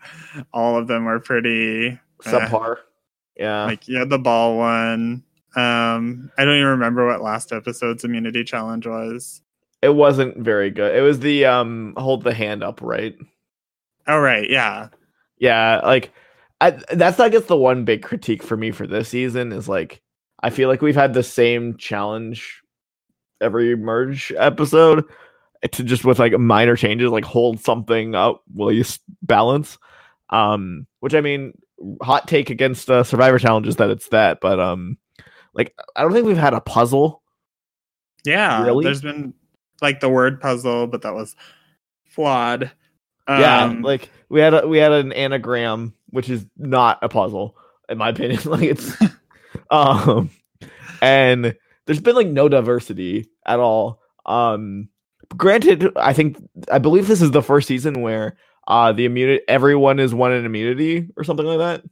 all 0.53 0.77
of 0.77 0.89
them 0.89 1.05
were 1.05 1.21
pretty 1.21 1.99
subpar. 2.23 2.77
Yeah, 3.37 3.65
like 3.65 3.87
yeah, 3.89 4.05
the 4.05 4.19
ball 4.19 4.57
one. 4.57 5.23
Um, 5.55 6.31
I 6.37 6.45
don't 6.45 6.57
even 6.57 6.69
remember 6.69 7.07
what 7.07 7.23
last 7.23 7.53
episode's 7.53 8.05
immunity 8.05 8.45
challenge 8.45 8.87
was. 8.87 9.43
It 9.83 9.95
wasn't 9.95 10.39
very 10.39 10.71
good. 10.71 10.95
It 10.95 11.03
was 11.03 11.21
the 11.21 11.45
um 11.45 11.95
hold 11.97 12.25
the 12.25 12.35
hand 12.35 12.65
up, 12.65 12.81
right? 12.83 13.17
Oh 14.07 14.19
right, 14.19 14.49
yeah, 14.49 14.89
yeah. 15.39 15.81
Like 15.85 16.13
I, 16.61 16.79
that's 16.93 17.21
I 17.21 17.29
guess 17.29 17.45
the 17.45 17.57
one 17.57 17.85
big 17.85 18.03
critique 18.03 18.43
for 18.43 18.57
me 18.57 18.71
for 18.71 18.87
this 18.87 19.11
season 19.11 19.53
is 19.53 19.69
like 19.69 20.01
I 20.43 20.51
feel 20.51 20.69
like 20.69 20.83
we've 20.83 20.95
had 20.95 21.15
the 21.15 21.23
same 21.23 21.77
challenge 21.77 22.63
every 23.41 23.77
merge 23.77 24.33
episode 24.37 25.05
to 25.73 25.83
just 25.83 26.05
with 26.05 26.19
like 26.19 26.33
minor 26.39 26.77
changes, 26.77 27.11
like 27.11 27.25
hold 27.25 27.61
something 27.61 28.15
up, 28.15 28.43
will 28.55 28.73
you 28.73 28.85
balance? 29.23 29.79
Um, 30.31 30.87
which 31.01 31.15
I 31.15 31.21
mean, 31.21 31.57
hot 32.03 32.29
take 32.29 32.51
against 32.51 32.91
uh, 32.91 33.05
Survivor 33.05 33.39
challenges 33.39 33.77
that 33.77 33.91
it's 33.91 34.09
that, 34.09 34.41
but 34.41 34.59
um, 34.61 34.99
like 35.55 35.75
I 35.95 36.03
don't 36.03 36.13
think 36.13 36.27
we've 36.27 36.37
had 36.37 36.55
a 36.55 36.61
puzzle. 36.61 37.23
Yeah, 38.25 38.65
really? 38.65 38.85
there's 38.85 39.03
been 39.03 39.35
like 39.81 40.01
the 40.01 40.09
word 40.09 40.41
puzzle, 40.41 40.87
but 40.87 41.03
that 41.03 41.15
was 41.15 41.37
flawed. 42.05 42.71
Um, 43.29 43.41
yeah, 43.41 43.77
like 43.83 44.11
we 44.29 44.41
had 44.41 44.55
a, 44.55 44.67
we 44.67 44.79
had 44.79 44.93
an 44.93 45.13
anagram, 45.13 45.95
which 46.11 46.29
is 46.29 46.47
not 46.57 46.99
a 47.03 47.09
puzzle 47.09 47.57
in 47.89 47.99
my 47.99 48.11
opinion. 48.11 48.41
like 48.45 48.63
it's 48.63 48.97
um, 49.71 50.31
and 51.01 51.57
there's 51.87 52.01
been 52.01 52.17
like 52.17 52.29
no 52.29 52.49
diversity 52.49 53.29
at 53.45 53.61
all. 53.61 54.01
Um, 54.25 54.89
granted, 55.37 55.91
I 55.97 56.13
think 56.13 56.37
I 56.71 56.79
believe 56.79 57.07
this 57.07 57.23
is 57.23 57.31
the 57.31 57.43
first 57.43 57.69
season 57.69 58.03
where 58.03 58.37
uh 58.69 58.93
the 58.93 59.05
immunity 59.05 59.43
everyone 59.49 60.01
is 60.01 60.15
one 60.15 60.33
in 60.33 60.45
immunity 60.45 61.09
or 61.17 61.25
something 61.25 61.47
like 61.47 61.59
that. 61.59 61.83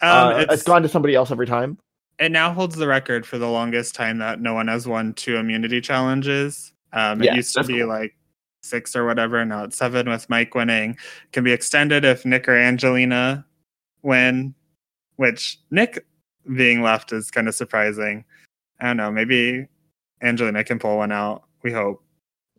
Um, 0.00 0.28
uh, 0.28 0.38
it's, 0.40 0.54
it's 0.54 0.62
gone 0.64 0.82
to 0.82 0.88
somebody 0.88 1.14
else 1.14 1.30
every 1.30 1.46
time. 1.46 1.78
It 2.18 2.30
now 2.30 2.52
holds 2.52 2.76
the 2.76 2.86
record 2.86 3.26
for 3.26 3.38
the 3.38 3.48
longest 3.48 3.94
time 3.94 4.18
that 4.18 4.40
no 4.40 4.54
one 4.54 4.68
has 4.68 4.86
won 4.86 5.14
two 5.14 5.36
immunity 5.36 5.80
challenges. 5.80 6.72
Um, 6.92 7.20
it 7.22 7.26
yeah, 7.26 7.34
used 7.34 7.54
to 7.54 7.64
be 7.64 7.78
cool. 7.78 7.88
like 7.88 8.14
six 8.62 8.94
or 8.94 9.04
whatever. 9.04 9.44
Now 9.44 9.64
it's 9.64 9.76
seven 9.76 10.08
with 10.08 10.28
Mike 10.30 10.54
winning. 10.54 10.96
Can 11.32 11.42
be 11.42 11.52
extended 11.52 12.04
if 12.04 12.24
Nick 12.24 12.48
or 12.48 12.56
Angelina 12.56 13.44
win, 14.02 14.54
which 15.16 15.58
Nick 15.70 16.04
being 16.56 16.82
left 16.82 17.12
is 17.12 17.30
kind 17.30 17.48
of 17.48 17.54
surprising. 17.54 18.24
I 18.80 18.86
don't 18.86 18.96
know. 18.96 19.10
Maybe 19.10 19.66
Angelina 20.22 20.62
can 20.62 20.78
pull 20.78 20.98
one 20.98 21.12
out. 21.12 21.44
We 21.62 21.72
hope. 21.72 22.03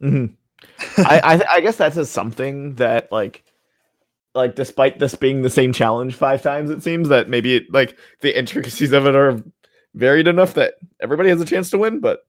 Mm-hmm. 0.02 0.34
I, 1.06 1.20
I, 1.20 1.56
I 1.56 1.62
guess 1.62 1.78
that's 1.78 2.10
something 2.10 2.76
that 2.76 3.12
like 3.12 3.44
like 4.34 4.56
despite 4.56 5.00
this 5.00 5.16
being 5.16 5.42
the 5.42 5.50
same 5.50 5.74
challenge 5.74 6.16
five 6.16 6.42
times, 6.42 6.70
it 6.70 6.84
seems 6.84 7.10
that 7.10 7.30
maybe 7.30 7.56
it, 7.56 7.72
like 7.72 7.98
the 8.22 8.38
intricacies 8.38 8.92
of 8.92 9.08
it 9.08 9.16
are 9.16 9.42
varied 9.94 10.28
enough 10.28 10.54
that 10.56 10.76
everybody 11.00 11.30
has 11.30 11.42
a 11.42 11.46
chance 11.46 11.70
to 11.70 11.78
win. 11.78 12.02
But 12.02 12.20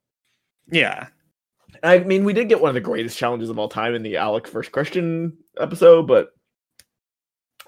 yeah, 0.71 1.09
I 1.83 1.99
mean, 2.01 2.25
we 2.25 2.33
did 2.33 2.49
get 2.49 2.61
one 2.61 2.69
of 2.69 2.75
the 2.75 2.81
greatest 2.81 3.19
challenges 3.19 3.51
of 3.51 3.59
all 3.59 3.69
time 3.69 3.95
in 3.95 4.03
the 4.03 4.17
Alec 4.17 4.47
first 4.47 4.73
question 4.73 5.37
episode, 5.59 6.07
but 6.07 6.31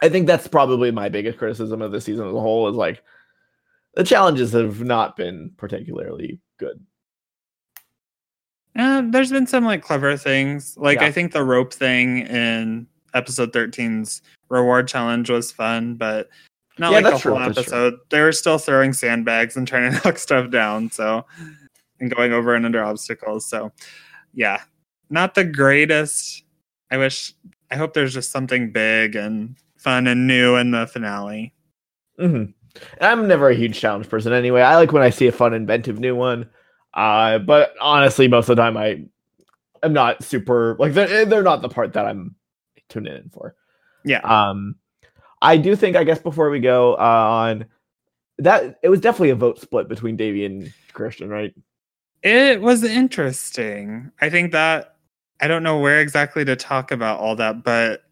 I 0.00 0.08
think 0.08 0.26
that's 0.26 0.46
probably 0.46 0.90
my 0.92 1.08
biggest 1.08 1.38
criticism 1.38 1.82
of 1.82 1.92
the 1.92 2.00
season 2.00 2.26
as 2.26 2.34
a 2.34 2.40
whole 2.40 2.68
is 2.68 2.76
like 2.76 3.02
the 3.94 4.04
challenges 4.04 4.52
have 4.52 4.80
not 4.82 5.16
been 5.16 5.52
particularly 5.56 6.40
good. 6.58 6.80
Uh, 8.78 9.02
there's 9.10 9.32
been 9.32 9.46
some 9.46 9.64
like 9.64 9.82
clever 9.82 10.16
things. 10.16 10.76
Like 10.78 11.00
yeah. 11.00 11.06
I 11.06 11.12
think 11.12 11.32
the 11.32 11.44
rope 11.44 11.74
thing 11.74 12.20
in 12.20 12.86
episode 13.12 13.52
13's 13.52 14.22
reward 14.48 14.86
challenge 14.86 15.28
was 15.28 15.50
fun, 15.50 15.96
but 15.96 16.28
not 16.78 16.92
yeah, 16.92 17.00
like 17.00 17.14
a 17.14 17.18
whole 17.18 17.38
episode. 17.38 17.94
They 18.10 18.20
were 18.20 18.32
still 18.32 18.58
throwing 18.58 18.92
sandbags 18.92 19.56
and 19.56 19.66
trying 19.66 19.92
to 19.92 20.00
knock 20.04 20.18
stuff 20.18 20.50
down. 20.50 20.90
So 20.92 21.26
and 22.00 22.14
going 22.14 22.32
over 22.32 22.54
and 22.54 22.64
under 22.64 22.82
obstacles. 22.82 23.48
So 23.48 23.72
yeah, 24.32 24.62
not 25.10 25.34
the 25.34 25.44
greatest. 25.44 26.44
I 26.90 26.96
wish. 26.96 27.34
I 27.70 27.76
hope 27.76 27.92
there's 27.92 28.14
just 28.14 28.30
something 28.30 28.72
big 28.72 29.14
and 29.14 29.56
fun 29.76 30.06
and 30.06 30.26
new 30.26 30.56
in 30.56 30.70
the 30.70 30.86
finale. 30.86 31.52
Mm-hmm. 32.18 32.52
I'm 33.00 33.28
never 33.28 33.50
a 33.50 33.54
huge 33.54 33.78
challenge 33.78 34.08
person 34.08 34.32
anyway. 34.32 34.62
I 34.62 34.76
like 34.76 34.92
when 34.92 35.02
I 35.02 35.10
see 35.10 35.26
a 35.26 35.32
fun, 35.32 35.52
inventive 35.52 35.98
new 35.98 36.14
one. 36.14 36.48
Uh, 36.98 37.38
but 37.38 37.74
honestly, 37.80 38.26
most 38.26 38.48
of 38.48 38.56
the 38.56 38.62
time 38.62 38.76
I 38.76 39.04
am 39.84 39.92
not 39.92 40.24
super 40.24 40.74
like 40.80 40.94
they're, 40.94 41.24
they're 41.24 41.44
not 41.44 41.62
the 41.62 41.68
part 41.68 41.92
that 41.92 42.04
I'm 42.04 42.34
tuning 42.88 43.14
in 43.14 43.30
for. 43.30 43.54
Yeah. 44.04 44.18
Um, 44.18 44.74
I 45.40 45.58
do 45.58 45.76
think 45.76 45.94
I 45.94 46.02
guess 46.02 46.18
before 46.18 46.50
we 46.50 46.58
go 46.58 46.94
uh, 46.94 46.96
on 46.98 47.66
that, 48.38 48.80
it 48.82 48.88
was 48.88 49.00
definitely 49.00 49.30
a 49.30 49.36
vote 49.36 49.60
split 49.60 49.88
between 49.88 50.16
Davie 50.16 50.44
and 50.44 50.74
Christian, 50.92 51.28
right? 51.28 51.54
It 52.24 52.60
was 52.60 52.82
interesting. 52.82 54.10
I 54.20 54.28
think 54.28 54.50
that 54.50 54.96
I 55.40 55.46
don't 55.46 55.62
know 55.62 55.78
where 55.78 56.00
exactly 56.00 56.44
to 56.46 56.56
talk 56.56 56.90
about 56.90 57.20
all 57.20 57.36
that, 57.36 57.62
but 57.62 58.02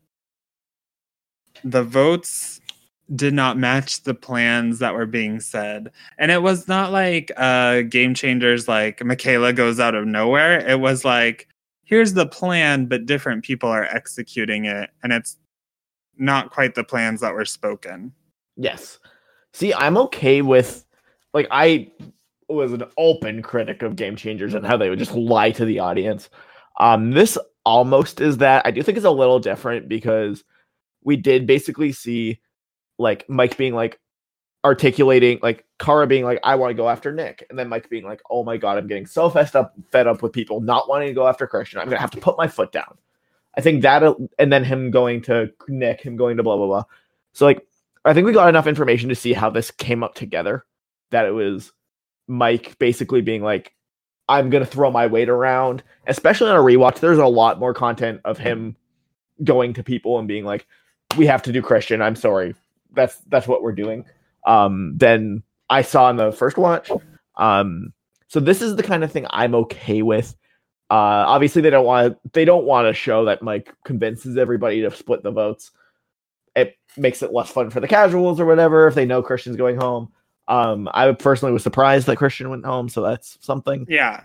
the 1.64 1.82
votes 1.82 2.60
did 3.14 3.32
not 3.32 3.56
match 3.56 4.02
the 4.02 4.14
plans 4.14 4.80
that 4.80 4.94
were 4.94 5.06
being 5.06 5.38
said. 5.40 5.92
And 6.18 6.30
it 6.30 6.42
was 6.42 6.66
not 6.66 6.92
like 6.92 7.30
uh 7.36 7.82
game 7.82 8.14
changers 8.14 8.66
like 8.66 9.04
Michaela 9.04 9.52
goes 9.52 9.78
out 9.78 9.94
of 9.94 10.06
nowhere. 10.06 10.58
It 10.66 10.80
was 10.80 11.04
like 11.04 11.48
here's 11.84 12.14
the 12.14 12.26
plan 12.26 12.86
but 12.86 13.06
different 13.06 13.44
people 13.44 13.68
are 13.68 13.84
executing 13.84 14.64
it 14.64 14.90
and 15.02 15.12
it's 15.12 15.36
not 16.18 16.50
quite 16.50 16.74
the 16.74 16.82
plans 16.82 17.20
that 17.20 17.34
were 17.34 17.44
spoken. 17.44 18.12
Yes. 18.56 18.98
See, 19.52 19.72
I'm 19.72 19.96
okay 19.98 20.42
with 20.42 20.84
like 21.32 21.46
I 21.50 21.92
was 22.48 22.72
an 22.72 22.84
open 22.96 23.42
critic 23.42 23.82
of 23.82 23.96
game 23.96 24.16
changers 24.16 24.54
and 24.54 24.66
how 24.66 24.76
they 24.76 24.90
would 24.90 24.98
just 24.98 25.14
lie 25.14 25.52
to 25.52 25.64
the 25.64 25.78
audience. 25.78 26.28
Um 26.80 27.12
this 27.12 27.38
almost 27.64 28.20
is 28.20 28.38
that. 28.38 28.66
I 28.66 28.72
do 28.72 28.82
think 28.82 28.96
it's 28.96 29.06
a 29.06 29.10
little 29.10 29.38
different 29.38 29.88
because 29.88 30.42
we 31.04 31.16
did 31.16 31.46
basically 31.46 31.92
see 31.92 32.40
like 32.98 33.28
Mike 33.28 33.56
being 33.56 33.74
like 33.74 34.00
articulating 34.66 35.38
like 35.42 35.64
Kara 35.78 36.06
being 36.06 36.24
like, 36.24 36.40
I 36.42 36.56
want 36.56 36.70
to 36.70 36.74
go 36.74 36.88
after 36.88 37.12
Nick, 37.12 37.46
and 37.48 37.58
then 37.58 37.68
Mike 37.68 37.88
being 37.88 38.04
like, 38.04 38.20
Oh 38.30 38.42
my 38.44 38.56
god, 38.56 38.78
I'm 38.78 38.88
getting 38.88 39.06
so 39.06 39.30
fed 39.30 39.54
up 39.54 39.74
fed 39.90 40.06
up 40.06 40.22
with 40.22 40.32
people 40.32 40.60
not 40.60 40.88
wanting 40.88 41.08
to 41.08 41.14
go 41.14 41.26
after 41.26 41.46
Christian. 41.46 41.78
I'm 41.78 41.86
gonna 41.88 42.00
have 42.00 42.10
to 42.12 42.20
put 42.20 42.36
my 42.36 42.48
foot 42.48 42.72
down. 42.72 42.98
I 43.56 43.60
think 43.60 43.82
that 43.82 44.02
and 44.38 44.52
then 44.52 44.64
him 44.64 44.90
going 44.90 45.22
to 45.22 45.52
Nick, 45.68 46.00
him 46.00 46.16
going 46.16 46.36
to 46.36 46.42
blah 46.42 46.56
blah 46.56 46.66
blah. 46.66 46.84
So 47.32 47.46
like 47.46 47.66
I 48.04 48.12
think 48.12 48.26
we 48.26 48.32
got 48.32 48.48
enough 48.48 48.66
information 48.66 49.08
to 49.08 49.14
see 49.14 49.32
how 49.32 49.50
this 49.50 49.70
came 49.70 50.02
up 50.02 50.14
together. 50.14 50.64
That 51.10 51.26
it 51.26 51.32
was 51.32 51.72
Mike 52.26 52.76
basically 52.78 53.20
being 53.20 53.42
like, 53.42 53.72
I'm 54.28 54.50
gonna 54.50 54.66
throw 54.66 54.90
my 54.90 55.06
weight 55.06 55.28
around, 55.28 55.84
especially 56.08 56.50
on 56.50 56.56
a 56.56 56.60
rewatch. 56.60 56.98
There's 56.98 57.18
a 57.18 57.26
lot 57.26 57.60
more 57.60 57.72
content 57.72 58.20
of 58.24 58.36
him 58.36 58.76
going 59.44 59.74
to 59.74 59.84
people 59.84 60.18
and 60.18 60.26
being 60.26 60.44
like, 60.44 60.66
We 61.16 61.26
have 61.26 61.42
to 61.44 61.52
do 61.52 61.62
Christian. 61.62 62.02
I'm 62.02 62.16
sorry 62.16 62.54
that's 62.96 63.18
that's 63.28 63.46
what 63.46 63.62
we're 63.62 63.72
doing 63.72 64.04
um, 64.46 64.96
than 64.96 65.42
I 65.70 65.82
saw 65.82 66.10
in 66.10 66.16
the 66.16 66.32
first 66.32 66.56
watch. 66.56 66.90
Um, 67.36 67.92
so 68.28 68.40
this 68.40 68.62
is 68.62 68.76
the 68.76 68.82
kind 68.82 69.04
of 69.04 69.12
thing 69.12 69.26
I'm 69.30 69.54
okay 69.54 70.02
with. 70.02 70.34
Uh, 70.90 71.26
obviously, 71.26 71.62
they 71.62 71.70
don't 71.70 71.84
want 71.84 72.18
they 72.32 72.44
don't 72.44 72.64
want 72.64 72.86
to 72.88 72.94
show 72.94 73.24
that 73.24 73.42
Mike 73.42 73.72
convinces 73.84 74.36
everybody 74.36 74.80
to 74.82 74.90
split 74.90 75.22
the 75.22 75.30
votes. 75.30 75.70
It 76.54 76.76
makes 76.96 77.22
it 77.22 77.32
less 77.32 77.50
fun 77.50 77.70
for 77.70 77.80
the 77.80 77.88
casuals 77.88 78.40
or 78.40 78.46
whatever 78.46 78.86
if 78.86 78.94
they 78.94 79.04
know 79.04 79.22
Christian's 79.22 79.56
going 79.56 79.76
home. 79.76 80.12
Um, 80.48 80.88
I 80.94 81.10
personally 81.12 81.52
was 81.52 81.64
surprised 81.64 82.06
that 82.06 82.16
Christian 82.16 82.48
went 82.50 82.64
home, 82.64 82.88
so 82.88 83.02
that's 83.02 83.36
something. 83.40 83.84
Yeah. 83.88 84.24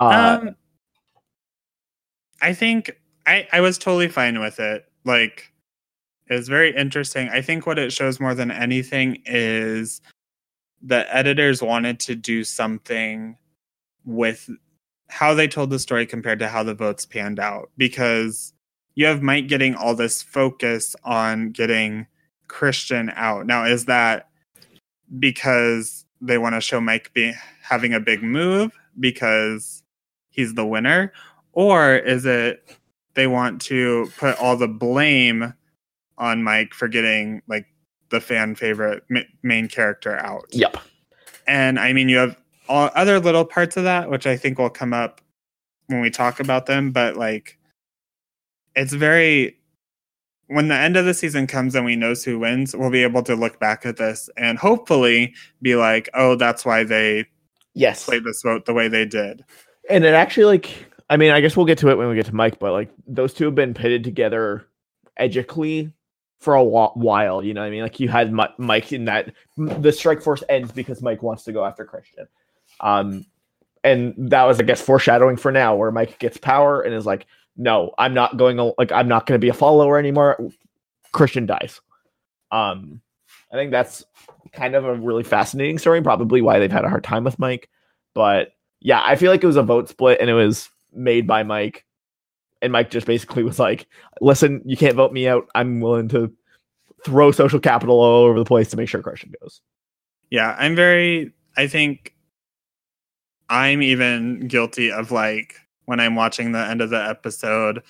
Uh, 0.00 0.38
um, 0.40 0.56
I 2.40 2.54
think 2.54 2.98
I 3.26 3.46
I 3.52 3.60
was 3.60 3.76
totally 3.76 4.08
fine 4.08 4.40
with 4.40 4.58
it. 4.58 4.86
Like, 5.04 5.52
was 6.34 6.48
very 6.48 6.74
interesting. 6.74 7.28
I 7.28 7.40
think 7.40 7.66
what 7.66 7.78
it 7.78 7.92
shows 7.92 8.20
more 8.20 8.34
than 8.34 8.50
anything 8.50 9.22
is 9.24 10.00
the 10.82 11.14
editors 11.14 11.62
wanted 11.62 12.00
to 12.00 12.14
do 12.14 12.44
something 12.44 13.36
with 14.04 14.48
how 15.08 15.34
they 15.34 15.48
told 15.48 15.70
the 15.70 15.78
story 15.78 16.06
compared 16.06 16.38
to 16.40 16.48
how 16.48 16.62
the 16.62 16.74
votes 16.74 17.06
panned 17.06 17.38
out 17.38 17.70
because 17.76 18.52
you 18.94 19.06
have 19.06 19.22
Mike 19.22 19.46
getting 19.46 19.74
all 19.74 19.94
this 19.94 20.22
focus 20.22 20.96
on 21.04 21.50
getting 21.50 22.06
Christian 22.48 23.12
out. 23.14 23.46
Now, 23.46 23.64
is 23.64 23.84
that 23.84 24.28
because 25.18 26.04
they 26.20 26.38
want 26.38 26.54
to 26.54 26.60
show 26.60 26.80
Mike 26.80 27.12
be 27.12 27.32
having 27.62 27.92
a 27.94 28.00
big 28.00 28.22
move 28.22 28.72
because 28.98 29.82
he's 30.30 30.54
the 30.54 30.66
winner, 30.66 31.12
or 31.52 31.96
is 31.96 32.26
it 32.26 32.76
they 33.14 33.26
want 33.26 33.60
to 33.62 34.10
put 34.18 34.38
all 34.38 34.56
the 34.56 34.68
blame 34.68 35.54
on 36.18 36.42
Mike 36.42 36.74
for 36.74 36.88
getting 36.88 37.42
like 37.48 37.66
the 38.10 38.20
fan 38.20 38.54
favorite 38.54 39.02
ma- 39.08 39.20
main 39.42 39.68
character 39.68 40.16
out? 40.18 40.46
yep. 40.50 40.76
And 41.46 41.78
I 41.78 41.92
mean, 41.92 42.08
you 42.08 42.16
have 42.18 42.36
all 42.68 42.90
other 42.94 43.20
little 43.20 43.44
parts 43.44 43.76
of 43.76 43.84
that, 43.84 44.10
which 44.10 44.26
I 44.26 44.36
think 44.36 44.58
will 44.58 44.70
come 44.70 44.92
up 44.92 45.20
when 45.86 46.00
we 46.00 46.10
talk 46.10 46.40
about 46.40 46.66
them. 46.66 46.90
But 46.90 47.16
like, 47.16 47.58
it's 48.74 48.92
very 48.92 49.56
when 50.48 50.68
the 50.68 50.74
end 50.76 50.96
of 50.96 51.04
the 51.04 51.14
season 51.14 51.46
comes 51.46 51.74
and 51.74 51.84
we 51.84 51.96
know 51.96 52.14
who 52.14 52.38
wins, 52.38 52.74
we'll 52.74 52.90
be 52.90 53.02
able 53.02 53.22
to 53.24 53.34
look 53.34 53.58
back 53.58 53.84
at 53.84 53.96
this 53.96 54.30
and 54.36 54.58
hopefully 54.58 55.34
be 55.60 55.74
like, 55.74 56.08
oh, 56.14 56.36
that's 56.36 56.64
why 56.64 56.84
they 56.84 57.26
Yes. 57.74 58.04
played 58.06 58.24
this 58.24 58.42
vote 58.42 58.64
the 58.64 58.72
way 58.72 58.88
they 58.88 59.04
did. 59.04 59.44
And 59.90 60.04
it 60.04 60.14
actually 60.14 60.46
like 60.46 60.70
I 61.10 61.16
mean, 61.16 61.30
I 61.30 61.40
guess 61.40 61.56
we'll 61.56 61.66
get 61.66 61.78
to 61.78 61.90
it 61.90 61.96
when 61.98 62.08
we 62.08 62.16
get 62.16 62.26
to 62.26 62.34
Mike, 62.34 62.58
but 62.58 62.72
like 62.72 62.88
those 63.06 63.32
two 63.34 63.44
have 63.44 63.54
been 63.54 63.74
pitted 63.74 64.02
together 64.02 64.66
edgically 65.20 65.92
for 66.38 66.54
a 66.54 66.64
while. 66.64 67.42
You 67.42 67.54
know 67.54 67.60
what 67.60 67.66
I 67.66 67.70
mean? 67.70 67.82
Like 67.82 68.00
you 68.00 68.08
had 68.08 68.32
Mike 68.58 68.92
in 68.92 69.06
that 69.06 69.32
the 69.56 69.92
strike 69.92 70.22
force 70.22 70.42
ends 70.48 70.72
because 70.72 71.02
Mike 71.02 71.22
wants 71.22 71.44
to 71.44 71.52
go 71.52 71.64
after 71.64 71.84
Christian. 71.84 72.26
Um, 72.80 73.24
and 73.82 74.14
that 74.30 74.44
was, 74.44 74.60
I 74.60 74.64
guess, 74.64 74.80
foreshadowing 74.80 75.36
for 75.36 75.52
now, 75.52 75.76
where 75.76 75.90
Mike 75.90 76.18
gets 76.18 76.36
power 76.36 76.82
and 76.82 76.94
is 76.94 77.06
like, 77.06 77.26
"No, 77.56 77.92
I'm 77.98 78.14
not 78.14 78.36
going. 78.36 78.56
Like, 78.78 78.92
I'm 78.92 79.08
not 79.08 79.26
going 79.26 79.40
to 79.40 79.44
be 79.44 79.48
a 79.48 79.54
follower 79.54 79.98
anymore." 79.98 80.38
Christian 81.12 81.46
dies. 81.46 81.80
Um, 82.50 83.00
I 83.52 83.56
think 83.56 83.70
that's 83.70 84.04
kind 84.52 84.74
of 84.74 84.84
a 84.84 84.94
really 84.94 85.22
fascinating 85.22 85.78
story. 85.78 86.02
Probably 86.02 86.42
why 86.42 86.58
they've 86.58 86.70
had 86.70 86.84
a 86.84 86.88
hard 86.88 87.04
time 87.04 87.24
with 87.24 87.38
Mike, 87.38 87.68
but 88.12 88.52
yeah, 88.80 89.02
I 89.04 89.16
feel 89.16 89.30
like 89.30 89.42
it 89.42 89.46
was 89.48 89.56
a 89.56 89.62
vote 89.62 89.88
split 89.88 90.20
and 90.20 90.28
it 90.28 90.34
was 90.34 90.68
made 90.92 91.26
by 91.26 91.42
Mike. 91.42 91.85
And 92.66 92.72
Mike 92.72 92.90
just 92.90 93.06
basically 93.06 93.44
was 93.44 93.60
like, 93.60 93.86
listen, 94.20 94.60
you 94.64 94.76
can't 94.76 94.96
vote 94.96 95.12
me 95.12 95.28
out. 95.28 95.48
I'm 95.54 95.80
willing 95.80 96.08
to 96.08 96.32
throw 97.04 97.30
social 97.30 97.60
capital 97.60 98.00
all 98.00 98.24
over 98.24 98.36
the 98.36 98.44
place 98.44 98.70
to 98.70 98.76
make 98.76 98.88
sure 98.88 99.00
Christian 99.00 99.32
goes. 99.40 99.60
Yeah, 100.30 100.56
I'm 100.58 100.74
very, 100.74 101.32
I 101.56 101.68
think 101.68 102.12
I'm 103.48 103.82
even 103.82 104.48
guilty 104.48 104.90
of 104.90 105.12
like 105.12 105.54
when 105.84 106.00
I'm 106.00 106.16
watching 106.16 106.50
the 106.50 106.58
end 106.58 106.80
of 106.80 106.90
the 106.90 107.00
episode 107.08 107.84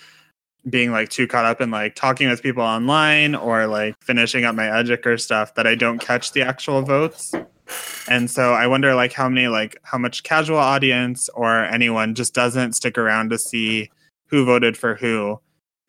being 0.68 0.92
like 0.92 1.08
too 1.08 1.26
caught 1.26 1.46
up 1.46 1.62
in 1.62 1.70
like 1.70 1.94
talking 1.94 2.28
with 2.28 2.42
people 2.42 2.62
online 2.62 3.34
or 3.34 3.66
like 3.66 3.94
finishing 4.02 4.44
up 4.44 4.54
my 4.54 4.66
Edgiker 4.66 5.18
stuff 5.18 5.54
that 5.54 5.66
I 5.66 5.74
don't 5.74 6.00
catch 6.00 6.32
the 6.32 6.42
actual 6.42 6.82
votes. 6.82 7.32
And 8.10 8.30
so 8.30 8.52
I 8.52 8.66
wonder 8.66 8.94
like 8.94 9.14
how 9.14 9.26
many 9.30 9.48
like 9.48 9.78
how 9.84 9.96
much 9.96 10.22
casual 10.22 10.58
audience 10.58 11.30
or 11.30 11.64
anyone 11.64 12.14
just 12.14 12.34
doesn't 12.34 12.74
stick 12.74 12.98
around 12.98 13.30
to 13.30 13.38
see 13.38 13.90
who 14.26 14.44
voted 14.44 14.76
for 14.76 14.94
who 14.94 15.40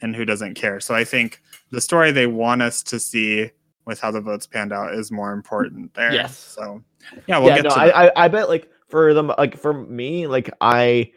and 0.02 0.16
who 0.16 0.26
doesn't 0.26 0.54
care. 0.54 0.80
So 0.80 0.94
I 0.94 1.04
think 1.04 1.42
the 1.72 1.82
story 1.82 2.12
they 2.12 2.28
want 2.28 2.62
us 2.62 2.84
to 2.84 3.00
see 3.00 3.52
with 3.86 4.00
how 4.00 4.12
the 4.12 4.22
votes 4.22 4.46
panned 4.46 4.74
out 4.74 4.94
is 4.94 5.12
more 5.12 5.34
important 5.34 5.94
there. 5.94 6.14
Yes. 6.14 6.38
So 6.38 6.84
yeah, 7.26 7.40
we'll 7.40 7.50
yeah, 7.50 7.56
get 7.56 7.64
no, 7.64 7.70
to 7.72 7.80
I, 7.80 7.86
that. 7.88 8.18
I, 8.18 8.26
I 8.26 8.28
bet 8.28 8.50
like 8.50 8.70
for 8.90 9.14
them, 9.14 9.32
like 9.38 9.58
for 9.58 9.74
me, 9.74 10.28
like 10.28 10.52
I, 10.62 11.12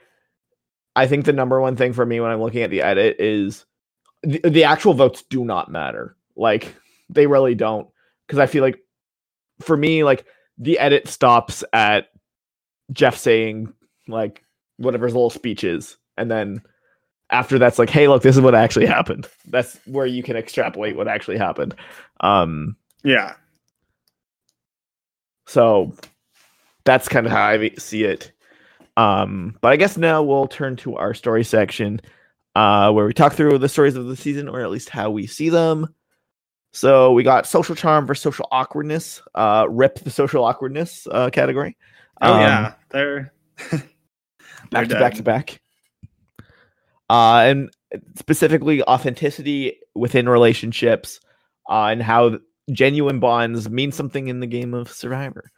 I 0.96 1.06
think 1.06 1.24
the 1.24 1.32
number 1.32 1.60
one 1.60 1.76
thing 1.76 1.92
for 1.92 2.06
me 2.06 2.20
when 2.20 2.30
I'm 2.30 2.40
looking 2.40 2.62
at 2.62 2.70
the 2.70 2.82
edit 2.82 3.16
is 3.18 3.64
the, 4.22 4.40
the 4.40 4.64
actual 4.64 4.94
votes 4.94 5.22
do 5.22 5.44
not 5.44 5.70
matter. 5.70 6.16
Like 6.36 6.74
they 7.08 7.26
really 7.26 7.54
don't, 7.54 7.88
because 8.26 8.38
I 8.38 8.46
feel 8.46 8.62
like 8.62 8.78
for 9.60 9.76
me, 9.76 10.04
like 10.04 10.24
the 10.58 10.78
edit 10.78 11.08
stops 11.08 11.62
at 11.72 12.08
Jeff 12.92 13.16
saying 13.16 13.72
like 14.08 14.44
whatever 14.78 15.06
his 15.06 15.14
little 15.14 15.30
speech 15.30 15.64
is, 15.64 15.96
and 16.16 16.30
then 16.30 16.62
after 17.30 17.58
that's 17.58 17.78
like, 17.78 17.90
hey, 17.90 18.08
look, 18.08 18.22
this 18.22 18.36
is 18.36 18.42
what 18.42 18.54
actually 18.54 18.86
happened. 18.86 19.28
That's 19.46 19.78
where 19.86 20.06
you 20.06 20.22
can 20.22 20.36
extrapolate 20.36 20.96
what 20.96 21.08
actually 21.08 21.38
happened. 21.38 21.74
Um, 22.20 22.76
yeah. 23.04 23.34
So 25.46 25.94
that's 26.84 27.08
kind 27.08 27.26
of 27.26 27.32
how 27.32 27.44
I 27.44 27.70
see 27.78 28.04
it. 28.04 28.32
Um, 28.96 29.56
but 29.60 29.72
I 29.72 29.76
guess 29.76 29.96
now 29.96 30.22
we'll 30.22 30.48
turn 30.48 30.76
to 30.76 30.96
our 30.96 31.14
story 31.14 31.44
section, 31.44 32.00
uh, 32.54 32.92
where 32.92 33.06
we 33.06 33.14
talk 33.14 33.32
through 33.32 33.58
the 33.58 33.68
stories 33.68 33.96
of 33.96 34.06
the 34.06 34.16
season, 34.16 34.48
or 34.48 34.60
at 34.60 34.70
least 34.70 34.90
how 34.90 35.10
we 35.10 35.26
see 35.26 35.48
them. 35.48 35.94
So 36.72 37.12
we 37.12 37.22
got 37.22 37.46
social 37.46 37.74
charm 37.74 38.06
versus 38.06 38.22
social 38.22 38.46
awkwardness. 38.52 39.22
Uh, 39.34 39.66
rip 39.68 40.00
the 40.00 40.10
social 40.10 40.44
awkwardness 40.44 41.06
uh, 41.10 41.30
category. 41.30 41.76
Oh 42.20 42.34
Um, 42.34 42.40
yeah. 42.40 42.72
They're 42.90 43.32
back 44.70 44.88
to 44.88 44.94
back 44.94 45.14
to 45.14 45.22
back. 45.22 45.60
Uh, 47.10 47.42
and 47.44 47.70
specifically 48.14 48.84
authenticity 48.84 49.76
within 49.96 50.28
relationships, 50.28 51.18
uh, 51.68 51.86
and 51.86 52.00
how 52.04 52.38
genuine 52.70 53.18
bonds 53.18 53.68
mean 53.68 53.90
something 53.90 54.28
in 54.28 54.38
the 54.38 54.46
game 54.46 54.74
of 54.74 54.92
Survivor. 54.92 55.50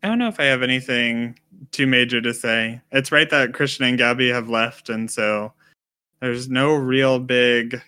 I 0.00 0.06
don't 0.06 0.20
know 0.20 0.28
if 0.28 0.38
I 0.38 0.44
have 0.44 0.62
anything 0.62 1.40
too 1.72 1.88
major 1.88 2.20
to 2.20 2.32
say. 2.32 2.80
It's 2.92 3.10
right 3.10 3.28
that 3.30 3.52
Christian 3.52 3.84
and 3.86 3.98
Gabby 3.98 4.28
have 4.28 4.48
left, 4.48 4.90
and 4.90 5.10
so 5.10 5.52
there's 6.20 6.48
no 6.48 6.74
real 6.74 7.18
big 7.18 7.82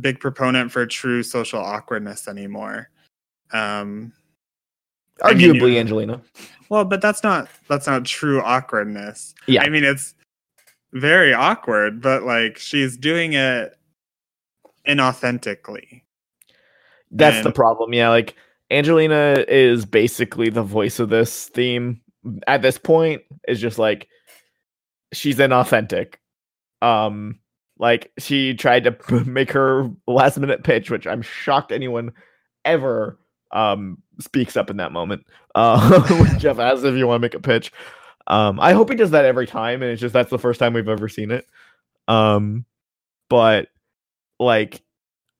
big 0.00 0.20
proponent 0.20 0.70
for 0.70 0.86
true 0.86 1.24
social 1.24 1.58
awkwardness 1.58 2.28
anymore. 2.28 2.90
Um 3.52 4.12
I 5.22 5.34
mean, 5.34 5.54
Arguably, 5.54 5.78
Angelina. 5.78 6.20
well, 6.68 6.84
but 6.84 7.00
that's 7.00 7.22
not 7.22 7.48
that's 7.68 7.86
not 7.86 8.04
true 8.04 8.40
awkwardness. 8.40 9.34
Yeah. 9.46 9.62
I 9.62 9.68
mean 9.68 9.84
it's 9.84 10.14
very 10.92 11.32
awkward, 11.32 12.00
but 12.00 12.22
like 12.24 12.58
she's 12.58 12.96
doing 12.96 13.32
it 13.34 13.76
inauthentically. 14.86 16.02
That's 17.10 17.42
the 17.42 17.52
problem. 17.52 17.92
Yeah, 17.92 18.08
like 18.08 18.36
Angelina 18.70 19.44
is 19.48 19.84
basically 19.84 20.48
the 20.48 20.62
voice 20.62 21.00
of 21.00 21.08
this 21.08 21.48
theme 21.48 22.00
at 22.46 22.62
this 22.62 22.78
point. 22.78 23.22
Is 23.48 23.60
just 23.60 23.78
like 23.78 24.08
she's 25.12 25.36
inauthentic. 25.38 26.14
Um, 26.82 27.40
like 27.78 28.12
she 28.18 28.54
tried 28.54 28.84
to 28.84 28.92
p- 28.92 29.24
make 29.26 29.50
her 29.52 29.90
last 30.06 30.38
minute 30.38 30.62
pitch, 30.64 30.90
which 30.90 31.06
I'm 31.06 31.22
shocked 31.22 31.72
anyone 31.72 32.12
ever 32.64 33.18
um 33.52 34.02
speaks 34.20 34.56
up 34.56 34.70
in 34.70 34.76
that 34.76 34.92
moment. 34.92 35.26
Uh, 35.54 36.36
Jeff 36.38 36.58
asks 36.58 36.84
if 36.84 36.94
you 36.94 37.06
want 37.06 37.20
to 37.20 37.24
make 37.24 37.34
a 37.34 37.40
pitch. 37.40 37.72
Um, 38.26 38.60
I 38.60 38.72
hope 38.72 38.90
he 38.90 38.96
does 38.96 39.10
that 39.10 39.24
every 39.24 39.46
time, 39.46 39.82
and 39.82 39.90
it's 39.90 40.00
just 40.00 40.12
that's 40.12 40.30
the 40.30 40.38
first 40.38 40.60
time 40.60 40.72
we've 40.72 40.88
ever 40.88 41.08
seen 41.08 41.30
it. 41.30 41.46
Um, 42.06 42.64
but 43.28 43.68
like, 44.38 44.82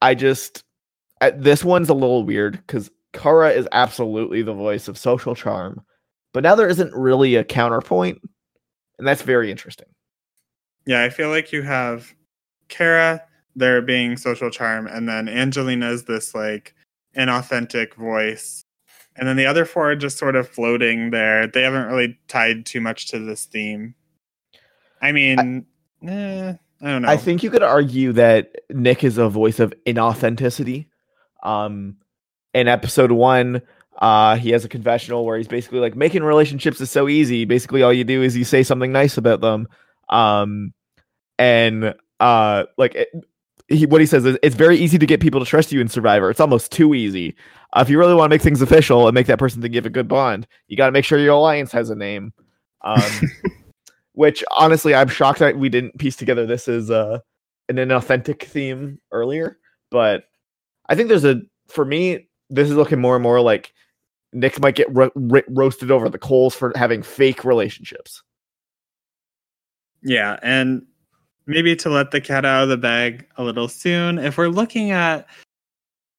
I 0.03 0.15
just 0.15 0.65
this 1.35 1.63
one's 1.63 1.89
a 1.89 1.95
little 1.95 2.25
weird 2.25 2.53
because 2.67 2.91
Kara 3.13 3.51
is 3.51 3.69
absolutely 3.73 4.43
the 4.43 4.55
voice 4.55 4.89
of 4.89 4.99
social 4.99 5.35
charm, 5.35 5.85
but 6.33 6.43
now 6.43 6.55
there 6.55 6.69
isn't 6.69 6.95
really 6.95 7.37
a 7.37 7.45
counterpoint, 7.45 8.21
and 8.99 9.07
that's 9.07 9.23
very 9.23 9.51
interesting. 9.51 9.89
Yeah, 10.87 11.05
I 11.05 11.11
feel 11.11 11.29
like 11.29 11.53
you 11.53 11.63
have 11.63 12.13
Kara 12.69 13.23
there 13.55 13.83
being 13.83 14.17
social 14.17 14.51
charm, 14.51 14.87
and 14.87 15.09
then 15.09 15.29
Angelina 15.29 15.91
is 15.91 16.05
this 16.05 16.35
like 16.35 16.75
inauthentic 17.17 17.95
voice. 17.95 18.65
And 19.17 19.29
then 19.29 19.37
the 19.37 19.47
other 19.47 19.65
four 19.65 19.91
are 19.91 19.97
just 19.97 20.19
sort 20.19 20.37
of 20.37 20.49
floating 20.49 21.11
there. 21.11 21.47
They 21.47 21.63
haven't 21.63 21.87
really 21.87 22.19
tied 22.29 22.67
too 22.67 22.81
much 22.81 23.09
to 23.09 23.19
this 23.19 23.45
theme. 23.45 23.95
I 25.03 25.13
mean, 25.13 25.67
eh, 26.07 26.55
I 26.81 26.87
don't 26.87 27.03
know. 27.03 27.09
I 27.09 27.17
think 27.17 27.43
you 27.43 27.51
could 27.51 27.63
argue 27.63 28.13
that 28.13 28.55
Nick 28.71 29.05
is 29.05 29.19
a 29.19 29.29
voice 29.29 29.61
of 29.61 29.75
inauthenticity. 29.87 30.87
Um, 31.43 31.97
in 32.55 32.69
episode 32.69 33.13
one, 33.13 33.63
Uh, 33.99 34.37
he 34.37 34.51
has 34.51 34.65
a 34.65 34.69
confessional 34.69 35.27
where 35.27 35.37
he's 35.37 35.49
basically 35.49 35.81
like 35.81 35.95
making 35.95 36.23
relationships 36.23 36.81
is 36.81 36.91
so 36.91 37.07
easy. 37.07 37.45
Basically, 37.45 37.83
all 37.83 37.93
you 37.93 38.05
do 38.05 38.23
is 38.23 38.35
you 38.35 38.45
say 38.45 38.63
something 38.63 38.93
nice 38.93 39.19
about 39.19 39.43
them. 39.43 39.69
Um, 40.09 40.73
and 41.39 41.95
uh, 42.19 42.65
like 42.79 42.95
it, 42.95 43.09
he, 43.71 43.87
what 43.87 44.01
he 44.01 44.07
says 44.07 44.25
is 44.25 44.37
it's 44.43 44.57
very 44.57 44.77
easy 44.77 44.99
to 44.99 45.07
get 45.07 45.21
people 45.21 45.41
to 45.41 45.47
trust 45.47 45.73
you 45.73 45.81
in 45.81 45.89
Survivor. 45.89 46.31
It's 46.31 46.41
almost 46.41 46.73
too 46.73 46.95
easy. 46.95 47.35
Uh, 47.73 47.81
if 47.81 47.89
you 47.89 47.99
really 47.99 48.15
want 48.15 48.31
to 48.31 48.35
make 48.35 48.43
things 48.43 48.61
official 48.61 49.07
and 49.07 49.15
make 49.15 49.27
that 49.29 49.39
person 49.39 49.63
think 49.63 49.73
you 49.73 49.79
have 49.79 49.87
a 49.87 49.91
good 49.91 50.09
bond, 50.09 50.47
you 50.67 50.77
got 50.77 50.87
to 50.87 50.93
make 50.93 51.05
sure 51.05 51.19
your 51.19 51.35
alliance 51.35 51.73
has 51.73 51.89
a 51.89 51.95
name. 51.95 52.33
Um, 52.83 53.03
which 54.15 54.45
honestly, 54.51 54.95
I'm 54.95 55.09
shocked 55.09 55.39
that 55.39 55.57
we 55.57 55.69
didn't 55.69 55.99
piece 55.99 56.17
together 56.17 56.47
this 56.47 56.69
as 56.69 56.91
uh, 56.91 57.21
an, 57.69 57.79
an 57.79 57.93
authentic 57.93 58.43
theme 58.45 58.99
earlier. 59.13 59.59
But 59.91 60.25
I 60.89 60.95
think 60.95 61.09
there's 61.09 61.25
a 61.25 61.41
for 61.69 61.85
me, 61.85 62.29
this 62.49 62.69
is 62.69 62.77
looking 62.77 63.01
more 63.01 63.15
and 63.15 63.23
more 63.23 63.41
like 63.41 63.73
Nick 64.33 64.61
might 64.61 64.75
get 64.75 64.93
ro- 64.95 65.13
ro- 65.15 65.43
roasted 65.49 65.91
over 65.91 66.09
the 66.09 66.19
coals 66.19 66.55
for 66.55 66.73
having 66.75 67.03
fake 67.03 67.45
relationships. 67.45 68.23
Yeah, 70.03 70.39
and 70.43 70.87
maybe 71.51 71.77
to 71.77 71.91
let 71.91 72.13
the 72.13 72.21
cat 72.21 72.45
out 72.45 72.63
of 72.63 72.69
the 72.69 72.77
bag 72.77 73.27
a 73.37 73.43
little 73.43 73.69
soon. 73.69 74.19
If 74.19 74.39
we're 74.39 74.49
looking 74.49 74.93
at 74.93 75.27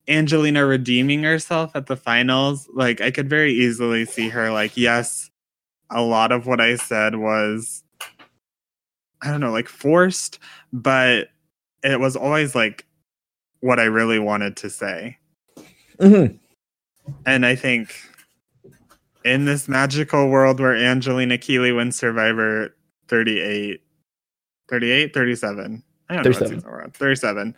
Angelina 0.07 0.65
redeeming 0.65 1.23
herself 1.23 1.71
at 1.75 1.87
the 1.87 1.95
finals, 1.95 2.69
like 2.73 3.01
I 3.01 3.11
could 3.11 3.29
very 3.29 3.53
easily 3.53 4.05
see 4.05 4.29
her 4.29 4.51
like, 4.51 4.75
yes, 4.75 5.29
a 5.89 6.01
lot 6.01 6.31
of 6.31 6.45
what 6.45 6.59
I 6.59 6.75
said 6.75 7.15
was 7.15 7.83
I 9.23 9.29
don't 9.29 9.39
know, 9.39 9.51
like 9.51 9.67
forced, 9.67 10.39
but 10.73 11.29
it 11.83 11.99
was 11.99 12.15
always 12.15 12.55
like 12.55 12.85
what 13.59 13.79
I 13.79 13.83
really 13.83 14.19
wanted 14.19 14.57
to 14.57 14.69
say. 14.69 15.17
Mm-hmm. 15.99 16.35
And 17.25 17.45
I 17.45 17.55
think 17.55 17.93
in 19.23 19.45
this 19.45 19.67
magical 19.67 20.29
world 20.29 20.59
where 20.59 20.75
Angelina 20.75 21.37
Keeley 21.37 21.71
wins 21.71 21.95
Survivor 21.95 22.75
38, 23.07 23.81
38, 24.71 25.13
37. 25.13 25.83
I 26.09 26.15
don't 26.15 26.23
know 26.23 26.23
37. 26.23 26.41
what 26.41 26.55
season 26.55 26.71
we're 26.71 26.83
on. 26.83 26.91
37. 26.91 27.55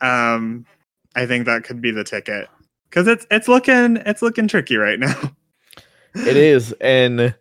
Um, 0.00 0.66
I 1.14 1.26
think 1.26 1.46
that 1.46 1.62
could 1.62 1.80
be 1.80 1.92
the 1.92 2.04
ticket. 2.04 2.48
Cause 2.90 3.08
it's 3.08 3.26
it's 3.28 3.48
looking 3.48 3.96
it's 3.96 4.22
looking 4.22 4.46
tricky 4.46 4.76
right 4.76 5.00
now. 5.00 5.20
it 6.14 6.36
is 6.36 6.72
and 6.80 7.34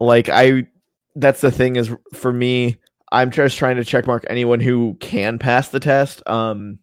like 0.00 0.28
i 0.28 0.66
that's 1.14 1.40
the 1.40 1.50
thing 1.50 1.76
is 1.76 1.90
for 2.14 2.32
me 2.32 2.76
i'm 3.12 3.30
just 3.30 3.58
trying 3.58 3.76
to 3.76 3.84
check 3.84 4.06
mark 4.06 4.24
anyone 4.28 4.60
who 4.60 4.96
can 5.00 5.38
pass 5.38 5.68
the 5.68 5.80
test 5.80 6.26
um 6.26 6.78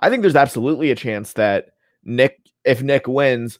i 0.00 0.10
think 0.10 0.22
there's 0.22 0.36
absolutely 0.36 0.90
a 0.90 0.94
chance 0.94 1.32
that 1.32 1.70
nick 2.04 2.40
if 2.64 2.82
nick 2.82 3.08
wins 3.08 3.58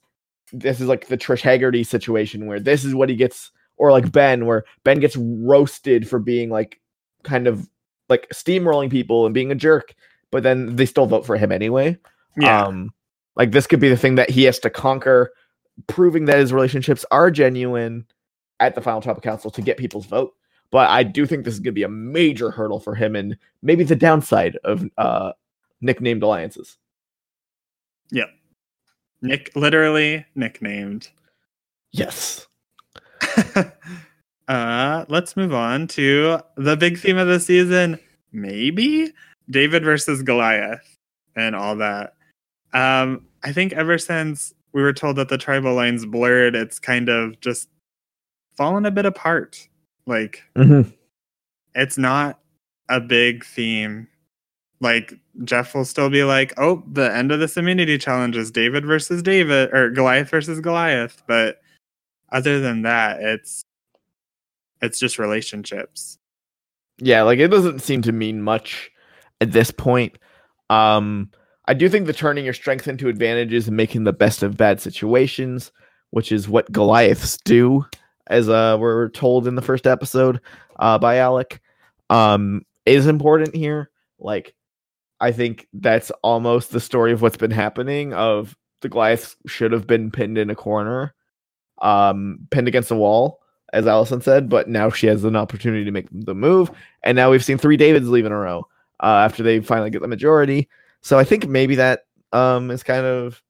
this 0.53 0.81
is 0.81 0.87
like 0.87 1.07
the 1.07 1.17
trish 1.17 1.41
haggerty 1.41 1.83
situation 1.83 2.47
where 2.47 2.61
this 2.61 2.85
is 2.85 2.95
what 2.95 3.09
he 3.09 3.17
gets 3.17 3.51
or 3.77 3.91
like 3.91 4.13
ben 4.13 4.47
where 4.47 4.65
ben 4.85 5.01
gets 5.01 5.17
roasted 5.17 6.09
for 6.09 6.19
being 6.19 6.51
like 6.51 6.81
kind 7.25 7.47
of 7.47 7.69
like 8.09 8.29
steamrolling 8.33 8.91
people 8.91 9.25
and 9.27 9.35
being 9.35 9.51
a 9.51 9.55
jerk 9.57 9.95
but 10.31 10.43
then 10.43 10.77
they 10.77 10.87
still 10.87 11.07
vote 11.07 11.25
for 11.27 11.37
him 11.37 11.51
anyway 11.51 11.97
Yeah. 12.37 12.65
um 12.67 12.93
like 13.37 13.51
this 13.53 13.67
could 13.67 13.81
be 13.81 13.89
the 13.89 13.97
thing 13.97 14.15
that 14.17 14.31
he 14.31 14.45
has 14.45 14.59
to 14.61 14.71
conquer 14.71 15.33
proving 15.89 16.27
that 16.27 16.39
his 16.39 16.53
relationships 16.53 17.05
are 17.11 17.31
genuine 17.31 18.07
at 18.61 18.75
the 18.75 18.81
final 18.81 19.01
tribal 19.01 19.21
council 19.21 19.51
to 19.51 19.61
get 19.61 19.77
people's 19.77 20.07
vote. 20.07 20.33
But 20.71 20.89
I 20.89 21.03
do 21.03 21.27
think 21.27 21.45
this 21.45 21.55
is 21.55 21.61
going 21.61 21.73
to 21.75 21.79
be 21.79 21.83
a 21.83 21.89
major 21.89 22.51
hurdle 22.51 22.81
for 22.81 22.95
him 22.95 23.17
and 23.17 23.37
maybe 23.63 23.85
the 23.85 23.97
downside 23.97 24.57
of 24.65 24.85
uh, 24.99 25.33
nicknamed 25.81 26.23
alliances. 26.23 26.79
Yep. 28.13 28.29
Nick 29.23 29.51
literally 29.57 30.25
nicknamed. 30.35 31.09
Yes. 31.93 32.47
uh 34.49 35.05
let's 35.09 35.37
move 35.37 35.55
on 35.55 35.87
to 35.89 36.39
the 36.57 36.77
big 36.77 36.99
theme 36.99 37.17
of 37.19 37.29
the 37.29 37.41
season, 37.41 37.99
maybe 38.33 39.13
David 39.51 39.85
versus 39.85 40.23
Goliath 40.23 40.99
and 41.37 41.55
all 41.57 41.77
that. 41.77 42.15
Um 42.73 43.27
I 43.43 43.53
think 43.53 43.73
ever 43.73 43.99
since 43.99 44.55
we 44.73 44.83
were 44.83 44.93
told 44.93 45.17
that 45.17 45.29
the 45.29 45.39
tribal 45.39 45.75
lines 45.75 46.05
blurred, 46.07 46.55
it's 46.57 46.79
kind 46.79 47.09
of 47.09 47.41
just 47.41 47.69
fallen 48.57 48.87
a 48.87 48.91
bit 48.91 49.07
apart. 49.07 49.69
Like 50.07 50.43
Mm-hmm. 50.57 50.91
it's 51.75 51.97
not 51.99 52.41
a 52.89 53.01
big 53.01 53.45
theme. 53.45 54.09
Like 54.81 55.15
Jeff 55.45 55.75
will 55.75 55.85
still 55.87 56.11
be 56.11 56.25
like, 56.25 56.53
"Oh, 56.59 56.83
the 56.93 57.11
end 57.15 57.33
of 57.33 57.41
this 57.41 57.57
immunity 57.57 57.97
challenge 57.97 58.37
is 58.37 58.51
David 58.51 58.85
versus 58.85 59.23
David 59.23 59.73
or 59.73 59.89
Goliath 59.91 60.29
versus 60.29 60.61
Goliath," 60.61 61.23
but 61.27 61.63
other 62.33 62.61
than 62.61 62.83
that, 62.83 63.21
it's 63.23 63.63
it's 64.85 64.99
just 64.99 65.19
relationships. 65.19 66.19
Yeah, 66.99 67.23
like 67.23 67.39
it 67.39 67.49
doesn't 67.49 67.81
seem 67.81 68.03
to 68.03 68.13
mean 68.13 68.43
much 68.43 68.91
at 69.41 69.53
this 69.53 69.71
point. 69.71 70.17
Um, 70.71 71.31
I 71.67 71.75
do 71.75 71.89
think 71.89 72.07
the 72.07 72.13
turning 72.13 72.45
your 72.45 72.55
strength 72.55 72.87
into 72.87 73.09
advantages 73.09 73.67
and 73.67 73.77
making 73.77 74.05
the 74.05 74.13
best 74.13 74.43
of 74.43 74.57
bad 74.57 74.81
situations, 74.81 75.73
which 76.11 76.31
is 76.31 76.49
what 76.49 76.71
Goliaths 76.71 77.39
do, 77.45 77.85
as 78.29 78.49
uh 78.49 78.77
we're 78.79 79.09
told 79.11 79.47
in 79.47 79.55
the 79.55 79.63
first 79.63 79.87
episode 79.87 80.41
uh 80.79 80.99
by 80.99 81.17
Alec, 81.17 81.61
um, 82.11 82.63
is 82.87 83.07
important 83.07 83.55
here. 83.55 83.91
Like, 84.19 84.55
I 85.21 85.33
think 85.33 85.67
that's 85.73 86.11
almost 86.23 86.71
the 86.71 86.81
story 86.81 87.13
of 87.13 87.23
what's 87.23 87.37
been 87.37 87.51
happening. 87.51 88.13
Of 88.13 88.57
the 88.83 88.89
Goliaths 88.89 89.37
should 89.47 89.73
have 89.73 89.87
been 89.87 90.11
pinned 90.11 90.39
in 90.39 90.51
a 90.51 90.55
corner, 90.55 91.15
um, 91.81 92.47
pinned 92.51 92.69
against 92.69 92.91
a 92.91 92.97
wall, 92.97 93.41
as 93.75 93.87
Alison 93.89 94.21
said, 94.21 94.49
but 94.49 94.69
now 94.69 94.89
she 94.89 95.09
has 95.09 95.25
an 95.25 95.37
opportunity 95.37 95.85
to 95.85 95.91
make 95.91 96.07
the 96.13 96.35
move. 96.35 96.71
And 97.03 97.17
now 97.17 97.31
we've 97.31 97.45
seen 97.45 97.59
three 97.59 97.77
Davids 97.77 98.09
leave 98.09 98.25
in 98.25 98.33
a 98.33 98.39
row 98.39 98.67
uh, 99.03 99.07
after 99.25 99.43
they 99.43 99.61
finally 99.61 99.91
get 99.91 100.01
the 100.01 100.09
majority. 100.09 100.69
So 101.03 101.19
I 101.19 101.25
think 101.25 101.49
maybe 101.49 101.75
that 101.75 102.07
um, 102.33 102.71
is 102.71 102.83
kind 102.85 103.05
of 103.05 103.43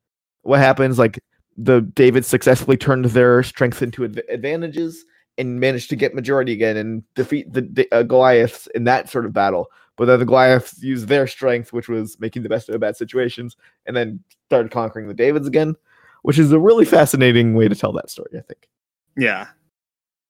what 0.43 0.61
happens. 0.61 0.99
Like 0.99 1.21
the 1.57 1.83
Davids 1.83 2.27
successfully 2.27 2.79
turned 2.79 3.05
their 3.05 3.43
strength 3.43 3.83
into 3.83 4.05
adv- 4.05 4.21
advantages 4.31 5.05
and 5.37 5.61
managed 5.61 5.91
to 5.91 5.97
get 5.97 6.15
majority 6.15 6.53
again 6.53 6.77
and 6.77 7.03
defeat 7.15 7.53
the, 7.53 7.61
the 7.61 7.93
uh, 7.93 8.03
Goliaths 8.03 8.67
in 8.75 8.85
that 8.85 9.11
sort 9.11 9.27
of 9.27 9.33
battle. 9.33 9.67
But 9.97 10.07
then 10.07 10.19
the 10.19 10.25
Goliaths 10.25 10.83
used 10.83 11.07
their 11.07 11.27
strength, 11.27 11.73
which 11.73 11.89
was 11.89 12.19
making 12.19 12.43
the 12.43 12.49
best 12.49 12.69
of 12.69 12.81
bad 12.81 12.97
situations, 12.97 13.57
and 13.87 13.97
then 13.97 14.25
started 14.47 14.73
conquering 14.73 15.07
the 15.07 15.15
Davids 15.15 15.47
again, 15.47 15.77
which 16.23 16.39
is 16.39 16.51
a 16.51 16.59
really 16.59 16.85
fascinating 16.85 17.55
way 17.55 17.69
to 17.69 17.75
tell 17.75 17.93
that 17.93 18.11
story. 18.11 18.31
I 18.37 18.41
think. 18.41 18.69
Yeah. 19.17 19.49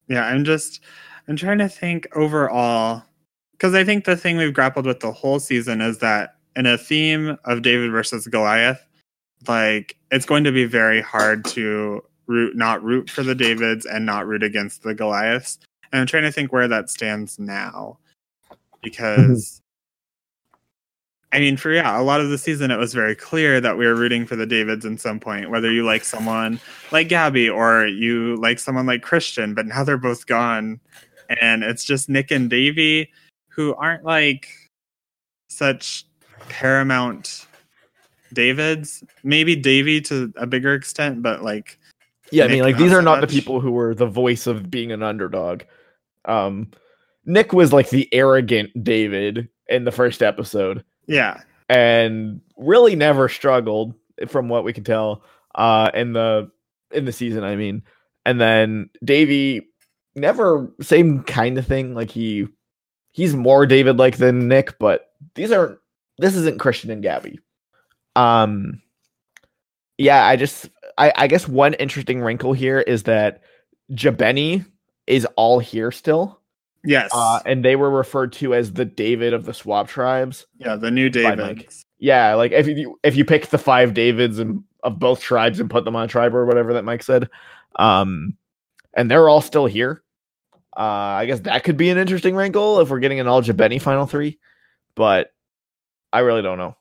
Yeah, 0.09 0.25
I'm 0.25 0.45
just 0.45 0.81
I'm 1.29 1.37
trying 1.37 1.59
to 1.59 1.69
think 1.69 2.07
overall 2.14 3.03
because 3.53 3.75
I 3.75 3.85
think 3.85 4.05
the 4.05 4.17
thing 4.17 4.37
we've 4.37 4.53
grappled 4.53 4.87
with 4.87 5.01
the 5.01 5.12
whole 5.12 5.40
season 5.40 5.81
is 5.81 5.99
that 5.99 6.37
in 6.57 6.67
a 6.67 6.79
theme 6.79 7.38
of 7.45 7.62
David 7.62 7.90
versus 7.90 8.27
Goliath, 8.27 8.87
like 9.49 9.97
it's 10.11 10.27
going 10.27 10.45
to 10.45 10.53
be 10.53 10.64
very 10.64 11.01
hard 11.01 11.45
to 11.47 12.03
root 12.27 12.57
not 12.57 12.83
root 12.83 13.11
for 13.11 13.23
the 13.23 13.35
Davids 13.35 13.87
and 13.87 14.07
not 14.07 14.27
root 14.27 14.43
against 14.43 14.83
the 14.83 14.95
Goliaths. 14.95 15.59
And 15.93 16.01
I'm 16.01 16.07
trying 16.07 16.25
to 16.25 16.33
think 16.33 16.53
where 16.53 16.69
that 16.69 16.90
stands 16.90 17.38
now. 17.38 17.99
Mm-hmm. 18.51 18.57
Because 18.83 19.62
I 21.35 21.40
mean, 21.40 21.57
for 21.57 21.73
yeah, 21.73 22.01
a 22.01 22.03
lot 22.03 22.20
of 22.20 22.31
the 22.31 22.38
season 22.38 22.70
it 22.70 22.79
was 22.79 22.94
very 22.94 23.16
clear 23.16 23.61
that 23.61 23.77
we 23.77 23.87
were 23.87 23.97
rooting 23.97 24.25
for 24.25 24.37
the 24.37 24.47
Davids 24.47 24.85
in 24.85 24.97
some 24.97 25.18
point, 25.18 25.51
whether 25.51 25.70
you 25.73 25.85
like 25.85 26.05
someone 26.05 26.61
like 26.92 27.09
Gabby 27.09 27.51
or 27.51 27.88
you 27.88 28.37
like 28.37 28.61
someone 28.61 28.87
like 28.87 29.03
Christian, 29.03 29.53
but 29.53 29.66
now 29.66 29.83
they're 29.83 29.99
both 29.99 30.27
gone. 30.27 30.79
And 31.40 31.64
it's 31.64 31.85
just 31.85 32.09
Nick 32.09 32.31
and 32.31 32.49
Davie 32.49 33.11
who 33.49 33.75
aren't 33.75 34.05
like 34.05 34.47
such 35.49 36.07
paramount 36.49 37.49
Davids. 38.33 39.03
Maybe 39.25 39.57
Davie 39.57 40.01
to 40.03 40.33
a 40.37 40.47
bigger 40.47 40.73
extent, 40.73 41.20
but 41.20 41.42
like 41.42 41.81
Yeah, 42.31 42.44
I 42.44 42.49
mean, 42.49 42.62
like 42.62 42.79
these 42.79 42.92
so 42.92 42.99
are 42.99 43.03
not 43.03 43.20
much. 43.20 43.29
the 43.29 43.40
people 43.40 43.61
who 43.61 43.73
were 43.73 43.92
the 43.92 44.07
voice 44.07 44.47
of 44.47 44.70
being 44.70 44.92
an 44.92 45.03
underdog. 45.03 45.62
Um, 46.27 46.70
Nick 47.25 47.53
was 47.53 47.73
like 47.73 47.90
the 47.90 48.09
arrogant 48.14 48.85
David 48.85 49.49
in 49.66 49.83
the 49.83 49.92
first 49.92 50.23
episode, 50.23 50.85
yeah. 51.07 51.43
and 51.69 52.40
really 52.57 52.97
never 52.97 53.29
struggled, 53.29 53.95
from 54.29 54.49
what 54.49 54.64
we 54.64 54.73
can 54.73 54.85
tell, 54.85 55.23
uh, 55.55 55.90
in 55.95 56.12
the 56.12 56.51
in 56.93 57.05
the 57.05 57.12
season. 57.12 57.45
I 57.45 57.57
mean, 57.57 57.83
and 58.25 58.40
then 58.40 58.90
Davie 59.05 59.69
never 60.14 60.73
same 60.81 61.23
kind 61.25 61.59
of 61.59 61.67
thing. 61.67 61.95
Like 61.95 62.11
he 62.11 62.47
he's 63.12 63.35
more 63.35 63.67
David 63.67 63.99
like 63.99 64.17
than 64.17 64.49
Nick, 64.49 64.79
but 64.79 65.11
these 65.35 65.53
aren't. 65.53 65.79
This 66.19 66.37
isn't 66.37 66.61
Christian 66.61 66.90
and 66.90 67.03
Gabby. 67.03 67.40
Um, 68.14 68.81
yeah, 69.99 70.25
I 70.25 70.37
just 70.37 70.69
I, 70.97 71.12
I 71.17 71.27
guess 71.27 71.49
one 71.49 71.75
interesting 71.75 72.21
wrinkle 72.21 72.53
here 72.53 72.81
is 72.81 73.05
that 73.05 73.43
Jabeni 73.93 74.64
is 75.07 75.27
all 75.37 75.59
here 75.59 75.90
still, 75.90 76.40
Yes. 76.85 77.11
uh, 77.12 77.40
and 77.47 77.64
they 77.64 77.77
were 77.77 77.90
referred 77.90 78.33
to 78.35 78.55
as 78.55 78.73
the 78.73 78.85
David 78.85 79.33
of 79.33 79.44
the 79.47 79.55
swap 79.55 79.88
tribes. 79.88 80.47
yeah, 80.59 80.77
the 80.77 80.90
new 80.90 81.09
David. 81.09 81.66
Yeah, 81.99 82.35
like 82.35 82.53
if 82.53 82.66
you 82.66 82.99
if 83.03 83.16
you 83.16 83.25
pick 83.25 83.49
the 83.49 83.59
five 83.59 83.94
Davids 83.94 84.38
and 84.38 84.62
of 84.85 84.99
both 84.99 85.20
tribes 85.20 85.59
and 85.59 85.70
put 85.70 85.85
them 85.85 85.97
on 85.97 86.05
a 86.05 86.09
tribe 86.09 86.35
or 86.35 86.44
whatever 86.44 86.75
that 86.75 86.85
Mike 86.85 87.03
said. 87.03 87.29
Um, 87.77 88.37
and 88.94 89.11
they're 89.11 89.29
all 89.29 89.40
still 89.40 89.66
here. 89.66 90.03
Uh, 90.77 90.81
I 90.81 91.27
guess 91.27 91.40
that 91.40 91.64
could 91.64 91.77
be 91.77 91.88
an 91.88 91.99
interesting 91.99 92.37
wrinkle 92.37 92.81
if 92.81 92.90
we're 92.90 93.01
getting 93.01 93.20
an 93.20 93.27
all 93.27 93.42
Jabeni 93.42 93.81
final 93.81 94.07
three, 94.07 94.38
but 94.94 95.33
I 96.12 96.20
really 96.20 96.42
don't 96.42 96.59
know. 96.59 96.77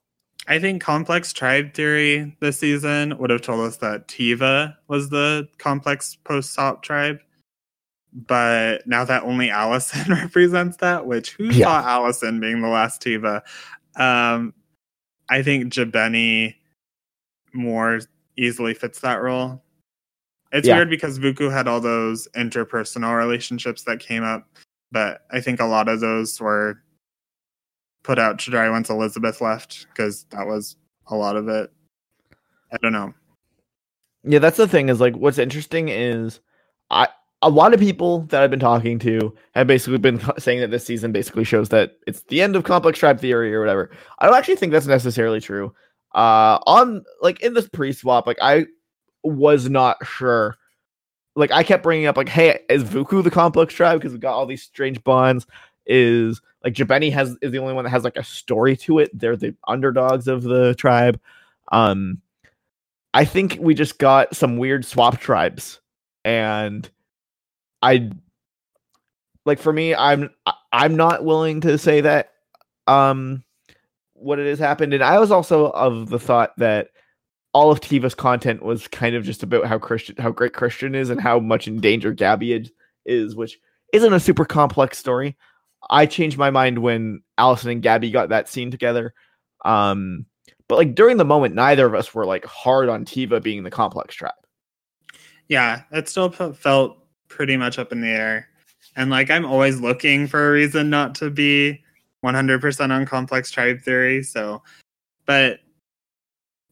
I 0.47 0.59
think 0.59 0.81
complex 0.81 1.31
tribe 1.31 1.73
theory 1.73 2.35
this 2.41 2.59
season 2.59 3.17
would 3.17 3.29
have 3.29 3.41
told 3.41 3.61
us 3.61 3.77
that 3.77 4.07
Tiva 4.07 4.75
was 4.87 5.09
the 5.09 5.47
complex 5.57 6.17
post 6.23 6.53
swap 6.53 6.83
tribe. 6.83 7.19
But 8.15 8.85
now 8.85 9.03
that 9.05 9.23
only 9.23 9.49
Alison 9.49 10.11
represents 10.13 10.77
that, 10.77 11.05
which 11.05 11.31
who 11.31 11.45
Yeah. 11.45 11.65
saw 11.65 11.87
Alison 11.89 12.39
being 12.39 12.61
the 12.61 12.67
last 12.67 13.01
Tiva? 13.01 13.41
Um, 13.95 14.53
I 15.29 15.41
think 15.41 15.73
Jabeni 15.73 16.55
more 17.53 17.99
easily 18.37 18.73
fits 18.73 18.99
that 19.01 19.21
role. 19.21 19.63
It's 20.51 20.67
Yeah. 20.67 20.75
weird 20.77 20.89
because 20.89 21.17
Vuku 21.17 21.51
had 21.51 21.67
all 21.67 21.81
those 21.81 22.27
interpersonal 22.35 23.17
relationships 23.17 23.83
that 23.83 23.99
came 23.99 24.23
up, 24.23 24.47
but 24.91 25.21
I 25.31 25.41
think 25.41 25.59
a 25.59 25.65
lot 25.65 25.87
of 25.89 25.99
those 25.99 26.39
were 26.39 26.83
put 28.03 28.19
out 28.19 28.37
to 28.39 28.51
dry 28.51 28.69
once 28.69 28.89
Elizabeth 28.89 29.41
left 29.41 29.87
because 29.87 30.25
that 30.25 30.45
was 30.45 30.75
a 31.07 31.15
lot 31.15 31.35
of 31.35 31.47
it. 31.47 31.71
I 32.71 32.77
don't 32.77 32.91
know. 32.93 33.13
Yeah, 34.23 34.39
that's 34.39 34.57
the 34.57 34.67
thing 34.67 34.89
is 34.89 34.99
like 35.01 35.15
what's 35.15 35.37
interesting 35.37 35.89
is 35.89 36.39
I 36.91 37.07
a 37.43 37.49
lot 37.49 37.73
of 37.73 37.79
people 37.79 38.21
that 38.27 38.41
I've 38.41 38.49
been 38.49 38.59
talking 38.59 38.97
to 38.99 39.35
have 39.53 39.67
basically 39.67 39.97
been 39.97 40.21
saying 40.39 40.61
that 40.61 40.71
this 40.71 40.85
season 40.85 41.11
basically 41.11 41.43
shows 41.43 41.69
that 41.69 41.97
it's 42.07 42.21
the 42.21 42.41
end 42.41 42.55
of 42.55 42.63
complex 42.63 42.97
tribe 42.97 43.19
theory 43.19 43.53
or 43.53 43.59
whatever. 43.59 43.91
I 44.19 44.25
don't 44.25 44.35
actually 44.35 44.55
think 44.55 44.71
that's 44.71 44.87
necessarily 44.87 45.39
true. 45.39 45.73
Uh 46.15 46.59
on 46.65 47.03
like 47.21 47.41
in 47.41 47.53
this 47.53 47.67
pre-swap, 47.67 48.25
like 48.25 48.37
I 48.41 48.65
was 49.23 49.69
not 49.69 49.97
sure. 50.05 50.55
Like 51.35 51.51
I 51.51 51.63
kept 51.63 51.83
bringing 51.83 52.05
up 52.05 52.17
like, 52.17 52.29
hey, 52.29 52.59
is 52.69 52.83
Vuku 52.83 53.23
the 53.23 53.31
complex 53.31 53.73
tribe 53.73 53.99
because 53.99 54.13
we 54.13 54.19
got 54.19 54.33
all 54.33 54.45
these 54.45 54.63
strange 54.63 55.03
bonds? 55.03 55.45
Is 55.85 56.39
like 56.63 56.73
Jabeni 56.73 57.11
has 57.11 57.35
is 57.41 57.51
the 57.51 57.59
only 57.59 57.73
one 57.73 57.83
that 57.83 57.89
has 57.89 58.05
like 58.05 58.15
a 58.15 58.23
story 58.23 58.77
to 58.77 58.99
it. 58.99 59.11
They're 59.17 59.35
the 59.35 59.53
underdogs 59.67 60.27
of 60.27 60.43
the 60.43 60.75
tribe. 60.75 61.19
Um 61.71 62.21
I 63.13 63.25
think 63.25 63.57
we 63.59 63.75
just 63.75 63.99
got 63.99 64.35
some 64.35 64.57
weird 64.57 64.85
swap 64.85 65.19
tribes, 65.19 65.81
and 66.23 66.89
I 67.83 68.11
like 69.45 69.59
for 69.59 69.73
me, 69.73 69.93
I'm 69.93 70.29
I'm 70.71 70.95
not 70.95 71.25
willing 71.25 71.61
to 71.61 71.77
say 71.77 72.01
that 72.01 72.31
um 72.87 73.43
what 74.13 74.39
it 74.39 74.47
has 74.47 74.57
happened, 74.57 74.93
and 74.93 75.03
I 75.03 75.19
was 75.19 75.31
also 75.31 75.69
of 75.71 76.09
the 76.09 76.19
thought 76.19 76.53
that 76.57 76.87
all 77.53 77.71
of 77.71 77.81
Tiva's 77.81 78.15
content 78.15 78.63
was 78.63 78.87
kind 78.87 79.15
of 79.15 79.25
just 79.25 79.43
about 79.43 79.65
how 79.65 79.77
Christian 79.77 80.15
how 80.17 80.31
great 80.31 80.53
Christian 80.53 80.95
is 80.95 81.09
and 81.09 81.19
how 81.19 81.39
much 81.39 81.67
in 81.67 81.81
danger 81.81 82.13
Gabby 82.13 82.53
is, 82.53 82.71
is 83.05 83.35
which 83.35 83.59
isn't 83.91 84.13
a 84.13 84.19
super 84.19 84.45
complex 84.45 84.97
story. 84.97 85.35
I 85.89 86.05
changed 86.05 86.37
my 86.37 86.51
mind 86.51 86.79
when 86.79 87.21
Alison 87.37 87.69
and 87.69 87.83
Gabby 87.83 88.11
got 88.11 88.29
that 88.29 88.47
scene 88.47 88.71
together. 88.71 89.13
Um, 89.65 90.25
but 90.69 90.77
like 90.77 90.95
during 90.95 91.17
the 91.17 91.25
moment, 91.25 91.53
neither 91.53 91.85
of 91.85 91.93
us 91.93 92.13
were 92.13 92.25
like 92.25 92.45
hard 92.45 92.87
on 92.87 93.03
Tiva 93.03 93.43
being 93.43 93.63
the 93.63 93.69
complex 93.69 94.15
tribe. 94.15 94.31
Yeah, 95.49 95.81
it 95.91 96.07
still 96.07 96.29
felt 96.31 97.02
pretty 97.33 97.57
much 97.57 97.79
up 97.79 97.91
in 97.91 98.01
the 98.01 98.09
air. 98.09 98.47
And 98.95 99.09
like 99.09 99.29
I'm 99.29 99.45
always 99.45 99.81
looking 99.81 100.27
for 100.27 100.47
a 100.47 100.51
reason 100.51 100.89
not 100.89 101.15
to 101.15 101.29
be 101.29 101.81
100% 102.23 102.91
on 102.91 103.05
complex 103.05 103.51
tribe 103.51 103.81
theory. 103.81 104.23
So, 104.23 104.61
but 105.25 105.59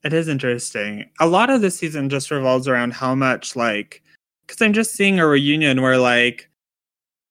it 0.04 0.13
is 0.13 0.28
interesting. 0.28 1.10
A 1.19 1.28
lot 1.28 1.50
of 1.50 1.62
this 1.62 1.78
season 1.78 2.10
just 2.10 2.32
revolves 2.32 2.67
around 2.67 2.93
how 2.93 3.15
much 3.15 3.56
like 3.56 4.04
cuz 4.47 4.62
I'm 4.62 4.74
just 4.74 4.93
seeing 4.93 5.19
a 5.19 5.28
reunion 5.28 5.82
where 5.82 5.97
like 5.97 6.50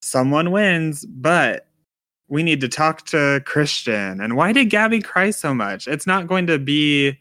someone 0.03 0.51
wins, 0.51 1.05
but 1.05 1.67
we 2.29 2.43
need 2.43 2.61
to 2.61 2.69
talk 2.69 3.05
to 3.07 3.43
Christian. 3.45 4.21
And 4.21 4.37
why 4.37 4.53
did 4.53 4.71
Gabby 4.71 5.03
cry 5.03 5.31
so 5.31 5.53
much? 5.53 5.89
It's 5.89 6.07
not 6.07 6.27
going 6.27 6.47
to 6.47 6.59
be 6.59 7.19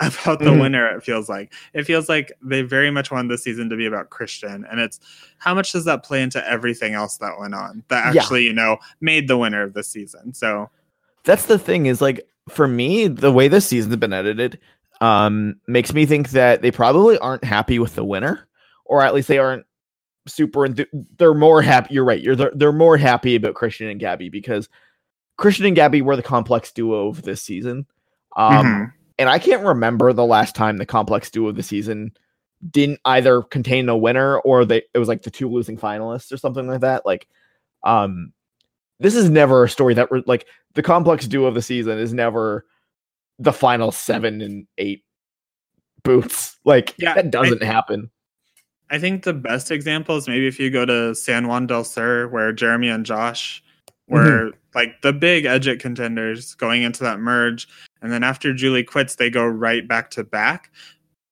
about 0.00 0.40
the 0.40 0.46
Mhm. 0.46 0.60
winner, 0.60 0.86
it 0.96 1.02
feels 1.02 1.28
like. 1.28 1.52
It 1.72 1.84
feels 1.84 2.08
like 2.08 2.32
they 2.42 2.62
very 2.62 2.90
much 2.90 3.10
wanted 3.10 3.30
the 3.30 3.38
season 3.38 3.68
to 3.70 3.76
be 3.76 3.86
about 3.86 4.10
Christian. 4.10 4.66
And 4.70 4.80
it's 4.80 5.00
how 5.38 5.54
much 5.54 5.72
does 5.72 5.84
that 5.84 6.02
play 6.02 6.22
into 6.22 6.46
everything 6.48 6.94
else 6.94 7.16
that 7.18 7.38
went 7.38 7.54
on 7.54 7.84
that 7.88 8.12
Yeah. 8.14 8.20
actually, 8.22 8.44
you 8.44 8.52
know, 8.52 8.78
made 9.00 9.28
the 9.28 9.38
winner 9.38 9.62
of 9.62 9.72
the 9.74 9.82
season? 9.84 10.34
So, 10.34 10.70
That's 11.24 11.46
the 11.46 11.58
thing 11.58 11.86
is 11.86 12.02
like 12.02 12.26
for 12.50 12.68
me, 12.68 13.08
the 13.08 13.32
way 13.32 13.48
this 13.48 13.66
season's 13.66 13.96
been 13.96 14.12
edited 14.12 14.58
um 15.00 15.56
makes 15.66 15.92
me 15.92 16.06
think 16.06 16.30
that 16.30 16.62
they 16.62 16.70
probably 16.70 17.18
aren't 17.18 17.42
happy 17.44 17.78
with 17.78 17.94
the 17.96 18.04
winner, 18.04 18.46
or 18.84 19.02
at 19.02 19.14
least 19.14 19.28
they 19.28 19.38
aren't 19.38 19.64
super 20.26 20.60
enth- 20.60 20.86
they're 21.18 21.34
more 21.34 21.60
happy 21.60 21.92
you're 21.92 22.04
right 22.04 22.22
you're 22.22 22.34
they're, 22.36 22.52
they're 22.54 22.72
more 22.72 22.96
happy 22.96 23.34
about 23.36 23.54
christian 23.54 23.88
and 23.88 24.00
gabby 24.00 24.30
because 24.30 24.70
christian 25.36 25.66
and 25.66 25.76
gabby 25.76 26.00
were 26.00 26.16
the 26.16 26.22
complex 26.22 26.72
duo 26.72 27.08
of 27.08 27.20
this 27.22 27.42
season 27.42 27.84
um 28.36 28.64
mhm. 28.66 28.92
And 29.18 29.28
I 29.28 29.38
can't 29.38 29.64
remember 29.64 30.12
the 30.12 30.26
last 30.26 30.54
time 30.54 30.76
the 30.76 30.86
complex 30.86 31.30
duo 31.30 31.48
of 31.48 31.56
the 31.56 31.62
season 31.62 32.12
didn't 32.70 33.00
either 33.04 33.42
contain 33.42 33.88
a 33.88 33.96
winner 33.96 34.38
or 34.38 34.64
they 34.64 34.82
it 34.94 34.98
was 34.98 35.08
like 35.08 35.22
the 35.22 35.30
two 35.30 35.48
losing 35.48 35.76
finalists 35.76 36.32
or 36.32 36.36
something 36.36 36.66
like 36.66 36.80
that. 36.80 37.04
Like, 37.06 37.28
um, 37.84 38.32
this 39.00 39.14
is 39.14 39.30
never 39.30 39.64
a 39.64 39.68
story 39.68 39.94
that 39.94 40.10
re- 40.10 40.24
like 40.26 40.46
the 40.74 40.82
complex 40.82 41.26
duo 41.26 41.46
of 41.46 41.54
the 41.54 41.62
season 41.62 41.98
is 41.98 42.12
never 42.12 42.64
the 43.38 43.52
final 43.52 43.90
seven 43.90 44.40
and 44.40 44.66
eight 44.78 45.04
boots. 46.02 46.58
Like, 46.64 46.94
Yeah, 46.98 47.14
that 47.14 47.30
doesn't 47.30 47.62
happen. 47.62 48.10
I 48.90 48.98
think 48.98 49.24
the 49.24 49.32
best 49.32 49.70
example 49.70 50.16
is 50.16 50.28
maybe 50.28 50.46
if 50.46 50.60
you 50.60 50.70
go 50.70 50.84
to 50.84 51.14
San 51.14 51.48
Juan 51.48 51.66
del 51.66 51.84
Sur, 51.84 52.28
where 52.28 52.52
Jeremy 52.52 52.88
and 52.88 53.04
Josh 53.04 53.62
were 54.08 54.52
like 54.74 55.00
the 55.02 55.12
big 55.12 55.44
Edgic 55.44 55.80
contenders 55.80 56.54
going 56.54 56.82
into 56.82 57.02
that 57.02 57.18
merge. 57.18 57.66
And 58.04 58.12
then 58.12 58.22
after 58.22 58.52
Julie 58.52 58.84
quits, 58.84 59.14
they 59.16 59.30
go 59.30 59.46
right 59.46 59.88
back 59.88 60.10
to 60.10 60.22
back. 60.22 60.70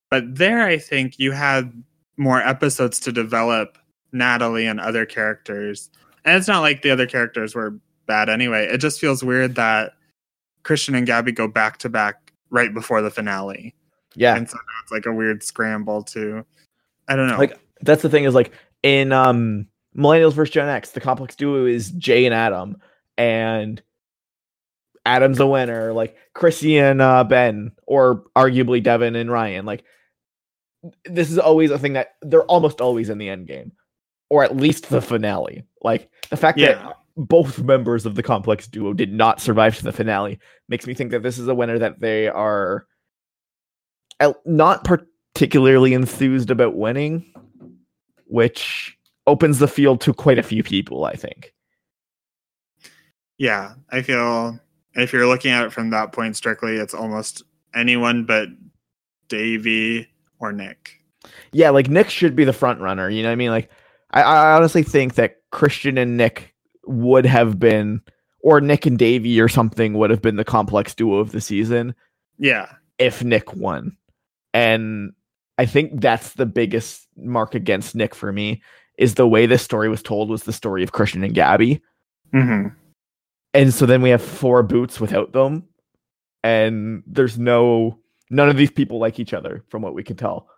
But 0.09 0.35
there, 0.35 0.63
I 0.63 0.79
think 0.79 1.19
you 1.19 1.31
had 1.31 1.71
more 2.17 2.41
episodes 2.41 2.99
to 3.01 3.11
develop 3.11 3.77
Natalie 4.11 4.65
and 4.65 4.79
other 4.79 5.05
characters. 5.05 5.91
And 6.25 6.35
it's 6.35 6.47
not 6.47 6.61
like 6.61 6.81
the 6.81 6.89
other 6.89 7.05
characters 7.05 7.53
were 7.53 7.77
bad 8.07 8.27
anyway. 8.27 8.65
It 8.65 8.79
just 8.79 8.99
feels 8.99 9.23
weird 9.23 9.53
that 9.55 9.93
Christian 10.63 10.95
and 10.95 11.05
Gabby 11.05 11.31
go 11.31 11.47
back 11.47 11.77
to 11.79 11.89
back 11.89 12.33
right 12.49 12.73
before 12.73 13.03
the 13.03 13.11
finale. 13.11 13.75
Yeah, 14.15 14.35
And 14.35 14.49
so 14.49 14.55
now 14.57 14.61
it's 14.81 14.91
like 14.91 15.05
a 15.05 15.13
weird 15.13 15.43
scramble 15.43 16.03
to, 16.05 16.43
I 17.07 17.15
don't 17.15 17.27
know. 17.27 17.37
like 17.37 17.59
that's 17.81 18.01
the 18.01 18.09
thing 18.09 18.23
is 18.23 18.33
like 18.33 18.51
in 18.81 19.11
um 19.11 19.67
millennials 19.95 20.33
versus 20.33 20.53
gen 20.53 20.69
x 20.69 20.91
the 20.91 21.01
complex 21.01 21.35
duo 21.35 21.65
is 21.65 21.91
jay 21.91 22.25
and 22.25 22.33
adam 22.33 22.77
and 23.17 23.81
adam's 25.05 25.39
a 25.39 25.47
winner 25.47 25.91
like 25.93 26.15
chrissy 26.33 26.77
and 26.77 27.01
uh 27.01 27.23
ben 27.23 27.71
or 27.87 28.23
arguably 28.35 28.81
devon 28.81 29.15
and 29.15 29.31
ryan 29.31 29.65
like 29.65 29.83
this 31.05 31.29
is 31.31 31.37
always 31.37 31.71
a 31.71 31.79
thing 31.79 31.93
that 31.93 32.15
they're 32.21 32.45
almost 32.45 32.81
always 32.81 33.09
in 33.09 33.17
the 33.17 33.29
end 33.29 33.47
game 33.47 33.71
or 34.29 34.43
at 34.43 34.55
least 34.55 34.89
the 34.89 35.01
finale 35.01 35.63
like 35.81 36.09
the 36.29 36.37
fact 36.37 36.57
Yeah. 36.57 36.73
that 36.73 36.97
both 37.15 37.59
members 37.59 38.05
of 38.05 38.15
the 38.15 38.23
complex 38.23 38.65
duo 38.67 38.93
did 38.93 39.13
not 39.13 39.39
survive 39.39 39.77
to 39.77 39.83
the 39.83 39.91
finale 39.91 40.39
makes 40.67 40.87
me 40.87 40.93
think 40.93 41.11
that 41.11 41.21
this 41.21 41.37
is 41.37 41.47
a 41.47 41.55
winner 41.55 41.77
that 41.77 41.99
they 41.99 42.27
are 42.27 42.87
not 44.45 44.83
particularly 44.83 45.93
enthused 45.93 46.49
about 46.49 46.75
winning 46.75 47.31
which 48.27 48.97
opens 49.27 49.59
the 49.59 49.67
field 49.67 50.01
to 50.01 50.13
quite 50.13 50.39
a 50.39 50.43
few 50.43 50.63
people, 50.63 51.05
I 51.05 51.13
think. 51.13 51.53
Yeah, 53.37 53.75
I 53.91 54.01
feel 54.01 54.59
if 54.95 55.13
you're 55.13 55.27
looking 55.27 55.51
at 55.51 55.65
it 55.65 55.73
from 55.73 55.89
that 55.91 56.11
point 56.11 56.35
strictly, 56.35 56.75
it's 56.75 56.93
almost 56.93 57.43
anyone 57.73 58.25
but 58.25 58.49
Davie 59.27 60.07
or 60.39 60.51
Nick. 60.51 61.01
Yeah, 61.51 61.69
like 61.69 61.89
Nick 61.89 62.09
should 62.09 62.35
be 62.35 62.43
the 62.43 62.53
front 62.53 62.79
runner. 62.81 63.09
You 63.09 63.23
know 63.23 63.29
what 63.29 63.33
I 63.33 63.37
mean? 63.37 63.51
Like, 63.51 63.69
I, 64.11 64.21
I 64.21 64.55
honestly 64.55 64.83
think 64.83 65.15
that 65.15 65.37
Christian 65.51 65.97
and 65.97 66.17
Nick 66.17 66.53
would 66.85 67.25
have 67.25 67.59
been, 67.59 68.01
or 68.41 68.59
Nick 68.61 68.85
and 68.85 68.99
Davie 68.99 69.39
or 69.39 69.47
something 69.47 69.93
would 69.93 70.09
have 70.09 70.21
been 70.21 70.35
the 70.35 70.43
complex 70.43 70.93
duo 70.93 71.17
of 71.19 71.31
the 71.31 71.41
season 71.41 71.95
Yeah, 72.37 72.69
if 72.99 73.23
Nick 73.23 73.53
won. 73.55 73.95
And 74.53 75.13
I 75.57 75.65
think 75.65 76.01
that's 76.01 76.33
the 76.33 76.45
biggest 76.45 77.07
mark 77.15 77.55
against 77.55 77.95
Nick 77.95 78.13
for 78.13 78.31
me 78.31 78.61
is 78.97 79.15
the 79.15 79.27
way 79.27 79.45
this 79.45 79.63
story 79.63 79.89
was 79.89 80.03
told 80.03 80.29
was 80.29 80.43
the 80.43 80.53
story 80.53 80.83
of 80.83 80.91
Christian 80.91 81.23
and 81.23 81.33
Gabby. 81.33 81.81
hmm 82.31 82.67
and 83.53 83.73
so 83.73 83.85
then 83.85 84.01
we 84.01 84.09
have 84.09 84.21
four 84.21 84.63
boots 84.63 84.99
without 84.99 85.33
them. 85.33 85.63
And 86.43 87.03
there's 87.07 87.37
no 87.37 87.99
none 88.29 88.49
of 88.49 88.57
these 88.57 88.71
people 88.71 88.99
like 88.99 89.19
each 89.19 89.33
other 89.33 89.63
from 89.69 89.81
what 89.81 89.93
we 89.93 90.03
can 90.03 90.17
tell. 90.17 90.49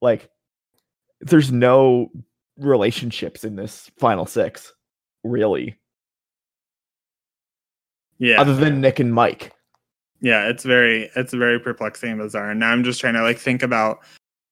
Like 0.00 0.30
there's 1.20 1.50
no 1.50 2.10
relationships 2.58 3.44
in 3.44 3.56
this 3.56 3.90
final 3.98 4.26
six 4.26 4.72
really. 5.24 5.76
Yeah, 8.18 8.40
other 8.40 8.54
than 8.54 8.80
nick 8.80 9.00
and 9.00 9.12
mike. 9.12 9.52
Yeah, 10.20 10.48
it's 10.48 10.64
very 10.64 11.10
it's 11.16 11.32
very 11.32 11.58
perplexing 11.58 12.10
and 12.12 12.20
bizarre. 12.20 12.50
And 12.50 12.60
now 12.60 12.70
I'm 12.70 12.84
just 12.84 13.00
trying 13.00 13.14
to 13.14 13.22
like 13.22 13.38
think 13.38 13.62
about 13.62 14.00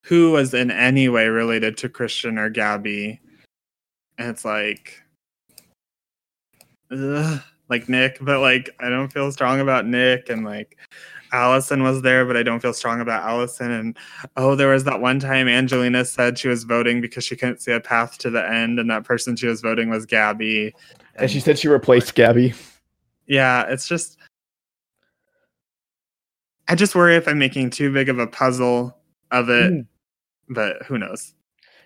who 0.04 0.32
was 0.32 0.54
in 0.54 0.70
any 0.70 1.08
way 1.08 1.28
related 1.28 1.76
to 1.78 1.88
Christian 1.88 2.38
or 2.38 2.48
Gabby. 2.48 3.20
And 4.18 4.30
it's 4.30 4.44
like 4.44 5.02
ugh, 6.90 7.42
like 7.68 7.88
Nick, 7.88 8.18
but 8.20 8.40
like 8.40 8.70
I 8.80 8.88
don't 8.88 9.12
feel 9.12 9.30
strong 9.32 9.60
about 9.60 9.86
Nick 9.86 10.28
and 10.28 10.44
like 10.44 10.76
Alison 11.32 11.82
was 11.82 12.02
there, 12.02 12.24
but 12.24 12.36
I 12.36 12.42
don't 12.42 12.60
feel 12.60 12.72
strong 12.72 13.00
about 13.00 13.24
Alison. 13.24 13.70
And 13.70 13.96
oh, 14.36 14.54
there 14.54 14.68
was 14.72 14.84
that 14.84 15.00
one 15.00 15.18
time 15.18 15.48
Angelina 15.48 16.04
said 16.04 16.38
she 16.38 16.48
was 16.48 16.64
voting 16.64 17.00
because 17.00 17.24
she 17.24 17.36
couldn't 17.36 17.60
see 17.60 17.72
a 17.72 17.80
path 17.80 18.18
to 18.18 18.30
the 18.30 18.46
end, 18.48 18.78
and 18.78 18.90
that 18.90 19.04
person 19.04 19.34
she 19.36 19.46
was 19.46 19.60
voting 19.60 19.90
was 19.90 20.06
Gabby. 20.06 20.74
And 21.16 21.30
she 21.30 21.40
said 21.40 21.58
she 21.58 21.68
replaced 21.68 22.14
Gabby. 22.14 22.54
Yeah, 23.26 23.62
it's 23.68 23.88
just 23.88 24.18
I 26.68 26.74
just 26.74 26.94
worry 26.94 27.16
if 27.16 27.28
I'm 27.28 27.38
making 27.38 27.70
too 27.70 27.92
big 27.92 28.08
of 28.08 28.18
a 28.18 28.26
puzzle 28.26 28.96
of 29.30 29.48
it, 29.48 29.72
Mm. 29.72 29.86
but 30.48 30.82
who 30.84 30.98
knows? 30.98 31.32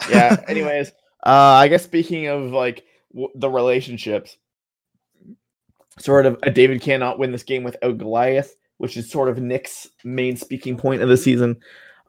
Yeah. 0.08 0.42
Anyways, 0.48 0.88
uh, 1.26 1.30
I 1.60 1.68
guess 1.68 1.84
speaking 1.84 2.26
of 2.26 2.52
like 2.52 2.84
w- 3.12 3.30
the 3.34 3.50
relationships, 3.50 4.36
sort 5.98 6.26
of 6.26 6.38
a 6.42 6.50
David 6.50 6.80
cannot 6.80 7.18
win 7.18 7.32
this 7.32 7.42
game 7.42 7.62
without 7.62 7.98
Goliath, 7.98 8.54
which 8.78 8.96
is 8.96 9.10
sort 9.10 9.28
of 9.28 9.38
Nick's 9.38 9.88
main 10.04 10.36
speaking 10.36 10.76
point 10.76 11.02
of 11.02 11.08
the 11.08 11.16
season. 11.16 11.56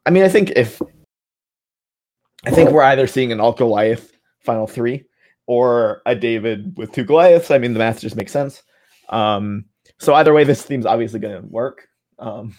I 0.06 0.10
mean, 0.10 0.24
I 0.24 0.30
think 0.30 0.52
if 0.52 0.82
I 2.46 2.52
think 2.52 2.72
we're 2.72 2.84
either 2.84 3.08
seeing 3.08 3.32
an 3.32 3.39
all 3.39 3.54
Goliath 3.54 4.12
final 4.39 4.67
three 4.67 5.06
or 5.46 6.02
a 6.06 6.15
David 6.15 6.74
with 6.78 6.91
two 6.91 7.04
Goliaths. 7.04 7.52
I 7.52 7.58
mean, 7.58 7.74
the 7.74 7.80
math 7.80 8.02
just 8.02 8.15
makes 8.15 8.32
sense. 8.32 8.63
Um, 9.10 9.65
so 10.00 10.13
either 10.15 10.34
way, 10.34 10.44
this 10.44 10.63
theme's 10.63 10.86
obviously 10.86 11.20
going 11.20 11.41
to 11.41 11.48
work. 11.48 11.88
Um, 12.20 12.58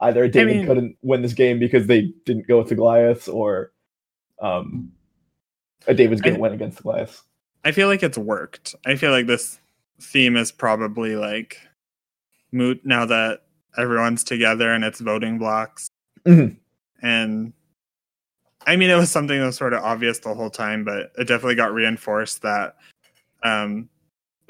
either 0.00 0.28
David 0.28 0.56
mean- 0.58 0.66
couldn't 0.66 0.96
win 1.02 1.22
this 1.22 1.32
game 1.32 1.58
because 1.58 1.86
they 1.86 2.12
didn't 2.24 2.46
go 2.46 2.58
with 2.58 2.68
the 2.68 2.74
Goliaths, 2.74 3.28
or 3.28 3.72
um, 4.40 4.92
a 5.86 5.94
David's 5.94 6.20
going 6.20 6.36
to 6.36 6.40
win 6.40 6.52
against 6.52 6.78
the 6.78 6.84
Goliaths. 6.84 7.22
I 7.64 7.72
feel 7.72 7.88
like 7.88 8.02
it's 8.02 8.18
worked. 8.18 8.74
I 8.86 8.96
feel 8.96 9.10
like 9.10 9.26
this 9.26 9.58
theme 10.00 10.36
is 10.36 10.52
probably 10.52 11.16
like 11.16 11.58
moot 12.52 12.80
now 12.84 13.04
that 13.06 13.42
everyone's 13.76 14.24
together 14.24 14.72
and 14.72 14.84
it's 14.84 15.00
voting 15.00 15.38
blocks. 15.38 15.90
Mhm. 16.24 16.56
And 17.02 17.52
I 18.66 18.76
mean, 18.76 18.90
it 18.90 18.96
was 18.96 19.10
something 19.10 19.38
that 19.38 19.46
was 19.46 19.56
sort 19.56 19.72
of 19.72 19.82
obvious 19.82 20.18
the 20.18 20.34
whole 20.34 20.50
time, 20.50 20.84
but 20.84 21.12
it 21.16 21.26
definitely 21.26 21.54
got 21.54 21.72
reinforced 21.72 22.42
that 22.42 22.76
um, 23.42 23.88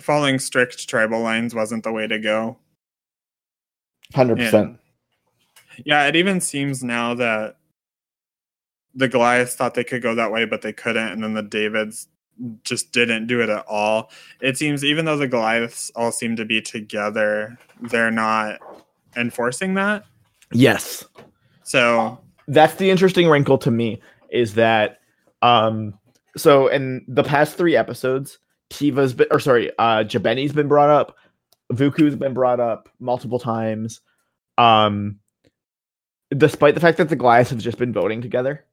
following 0.00 0.38
strict 0.38 0.88
tribal 0.88 1.20
lines 1.20 1.54
wasn't 1.54 1.84
the 1.84 1.92
way 1.92 2.06
to 2.06 2.18
go. 2.18 2.58
Hundred 4.14 4.38
percent. 4.38 4.68
And 4.68 4.78
yeah, 5.84 6.06
it 6.06 6.16
even 6.16 6.40
seems 6.40 6.82
now 6.82 7.14
that 7.14 7.56
the 8.94 9.08
Goliaths 9.08 9.54
thought 9.54 9.74
they 9.74 9.84
could 9.84 10.02
go 10.02 10.14
that 10.14 10.32
way, 10.32 10.44
but 10.44 10.62
they 10.62 10.72
couldn't, 10.72 11.08
and 11.08 11.22
then 11.22 11.34
the 11.34 11.42
Davids 11.42 12.08
just 12.64 12.92
didn't 12.92 13.26
do 13.26 13.40
it 13.40 13.48
at 13.48 13.64
all. 13.66 14.10
It 14.40 14.56
seems 14.56 14.84
even 14.84 15.04
though 15.04 15.16
the 15.16 15.28
Goliaths 15.28 15.90
all 15.96 16.12
seem 16.12 16.36
to 16.36 16.44
be 16.44 16.60
together, 16.60 17.58
they're 17.80 18.10
not 18.10 18.58
enforcing 19.16 19.74
that. 19.74 20.04
Yes, 20.52 21.04
So 21.62 22.18
that's 22.48 22.76
the 22.76 22.90
interesting 22.90 23.28
wrinkle 23.28 23.58
to 23.58 23.70
me 23.70 24.00
is 24.30 24.54
that 24.54 25.00
um 25.42 25.96
so 26.36 26.66
in 26.66 27.04
the 27.06 27.22
past 27.22 27.56
three 27.56 27.76
episodes 27.76 28.38
Tavua's 28.70 29.12
been 29.12 29.28
or 29.30 29.38
sorry 29.38 29.70
uh 29.78 30.02
jabeni's 30.04 30.52
been 30.52 30.68
brought 30.68 30.90
up 30.90 31.16
vuku's 31.72 32.16
been 32.16 32.34
brought 32.34 32.58
up 32.58 32.88
multiple 32.98 33.38
times 33.38 34.00
um 34.56 35.18
despite 36.36 36.74
the 36.74 36.80
fact 36.80 36.98
that 36.98 37.08
the 37.08 37.16
goliaths 37.16 37.50
have 37.50 37.58
just 37.58 37.78
been 37.78 37.92
voting 37.92 38.20
together 38.20 38.64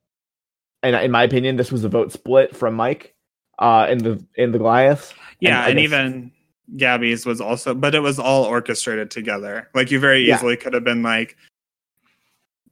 and 0.82 0.96
in 0.96 1.12
my 1.12 1.24
opinion 1.24 1.56
this 1.58 1.72
was 1.72 1.84
a 1.84 1.90
vote 1.90 2.12
split 2.12 2.56
from 2.56 2.74
mike 2.74 3.15
uh 3.60 3.88
in 3.90 4.00
the 4.00 4.24
in 4.36 4.52
the 4.52 4.58
Goliath. 4.58 5.14
yeah, 5.40 5.66
and, 5.68 5.76
guess- 5.78 5.84
even 5.84 6.32
Gabby's 6.78 7.26
was 7.26 7.40
also, 7.40 7.74
but 7.76 7.94
it 7.94 8.00
was 8.00 8.18
all 8.20 8.44
orchestrated 8.46 9.12
together. 9.12 9.70
Like 9.76 9.92
you 9.92 10.00
very 10.00 10.26
Yeah. 10.28 10.36
easily 10.36 10.58
could 10.58 10.74
have 10.74 10.84
been 10.84 11.04
like, 11.04 11.38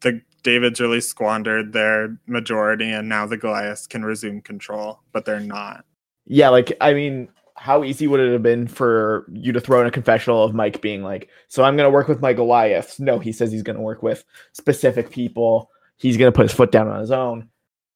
the 0.02 0.22
Davids 0.44 0.82
really 0.82 1.00
squandered 1.00 1.72
their 1.74 2.18
majority, 2.28 2.90
and 2.92 3.08
now 3.08 3.26
the 3.26 3.38
Goliaths 3.38 3.88
can 3.88 4.04
resume 4.04 4.42
control, 4.42 5.00
but 5.14 5.26
they're 5.26 5.40
not. 5.40 5.86
Yeah, 6.26 6.50
like 6.50 6.76
I 6.82 6.94
mean, 6.94 7.30
how 7.56 7.84
easy 7.84 8.08
would 8.08 8.20
it 8.20 8.34
have 8.34 8.44
been 8.44 8.68
for 8.68 9.26
you 9.32 9.52
to 9.54 9.62
throw 9.62 9.80
in 9.80 9.88
a 9.88 9.92
confessional 9.92 10.44
of 10.44 10.54
Mike 10.54 10.82
being 10.82 11.04
like, 11.04 11.30
"So 11.48 11.64
I'm 11.64 11.78
going 11.78 11.86
to 11.88 11.94
work 11.94 12.08
with 12.08 12.20
my 12.22 12.34
Goliaths." 12.34 13.00
No, 13.00 13.20
he 13.20 13.32
says 13.32 13.52
he's 13.52 13.64
going 13.64 13.76
to 13.78 13.82
work 13.82 14.02
with 14.04 14.26
specific 14.54 15.12
people. 15.12 15.70
He's 15.98 16.18
going 16.18 16.32
to 16.32 16.36
put 16.36 16.44
his 16.44 16.54
foot 16.54 16.72
down 16.72 16.88
on 16.88 17.00
his 17.00 17.12
own. 17.12 17.48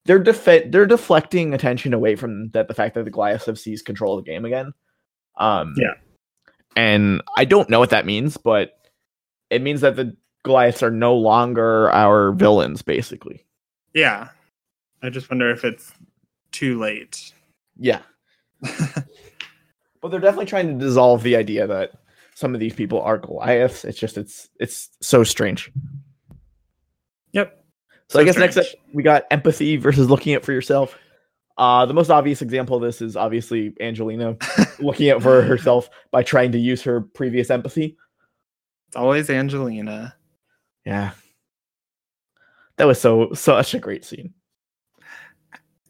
They're 0.08 0.20
def- 0.20 0.72
they're 0.72 0.88
deflecting 0.88 1.54
attention 1.54 1.94
away 1.94 2.16
from 2.16 2.50
that 2.52 2.68
the 2.68 2.74
fact 2.74 2.96
that 2.96 3.06
the 3.06 3.12
Goliaths 3.12 3.46
have 3.46 3.60
seized 3.60 3.86
control 3.86 4.18
of 4.18 4.26
the 4.26 4.32
game 4.32 4.46
again. 4.46 4.74
Um, 5.38 5.76
Yeah. 5.78 5.94
and 6.76 7.22
I 7.38 7.46
don't 7.46 7.70
know 7.70 7.80
what 7.80 7.92
that 7.92 8.06
means, 8.08 8.38
but 8.38 8.72
it 9.50 9.62
means 9.62 9.82
that 9.82 9.96
the 9.96 10.16
Goliaths 10.44 10.82
are 10.82 10.90
no 10.92 11.16
longer 11.16 11.92
our 11.92 12.32
villains, 12.32 12.82
basically. 12.82 13.46
Yeah. 13.94 14.30
I 15.04 15.10
just 15.10 15.30
wonder 15.30 15.52
if 15.52 15.64
it's 15.64 15.92
too 16.52 16.80
late. 16.80 17.32
Yeah. 17.78 18.02
But 20.00 20.10
they're 20.10 20.20
definitely 20.20 20.46
trying 20.46 20.68
to 20.80 20.86
dissolve 20.86 21.24
the 21.24 21.36
idea 21.36 21.66
that 21.66 21.92
some 22.36 22.54
of 22.54 22.60
these 22.60 22.76
people 22.76 23.02
are 23.02 23.18
Goliaths. 23.18 23.84
It's 23.84 23.98
just 23.98 24.16
it's 24.18 24.48
it's 24.60 24.90
so 25.02 25.24
strange. 25.24 25.72
So 28.10 28.20
I 28.20 28.24
guess 28.24 28.38
next 28.38 28.58
up 28.58 28.66
we 28.94 29.04
got 29.04 29.26
empathy 29.32 29.78
versus 29.78 30.10
looking 30.10 30.34
out 30.36 30.44
for 30.44 30.54
yourself. 30.54 30.98
Uh 31.58 31.86
the 31.86 31.94
most 31.94 32.10
obvious 32.10 32.42
example 32.42 32.78
of 32.78 32.84
this 32.84 33.02
is 33.02 33.16
obviously 33.16 33.74
Angelina 33.82 34.38
looking 34.80 35.10
out 35.10 35.22
for 35.22 35.42
herself 35.42 35.90
by 36.12 36.24
trying 36.24 36.52
to 36.54 36.60
use 36.60 36.82
her 36.84 37.02
previous 37.02 37.50
empathy. 37.50 37.98
It's 38.88 38.96
always 38.96 39.30
Angelina. 39.30 40.16
Yeah. 40.86 41.12
That 42.78 42.86
was 42.86 43.02
so 43.02 43.34
such 43.34 43.74
a 43.74 43.80
great 43.80 44.06
scene. 44.06 44.34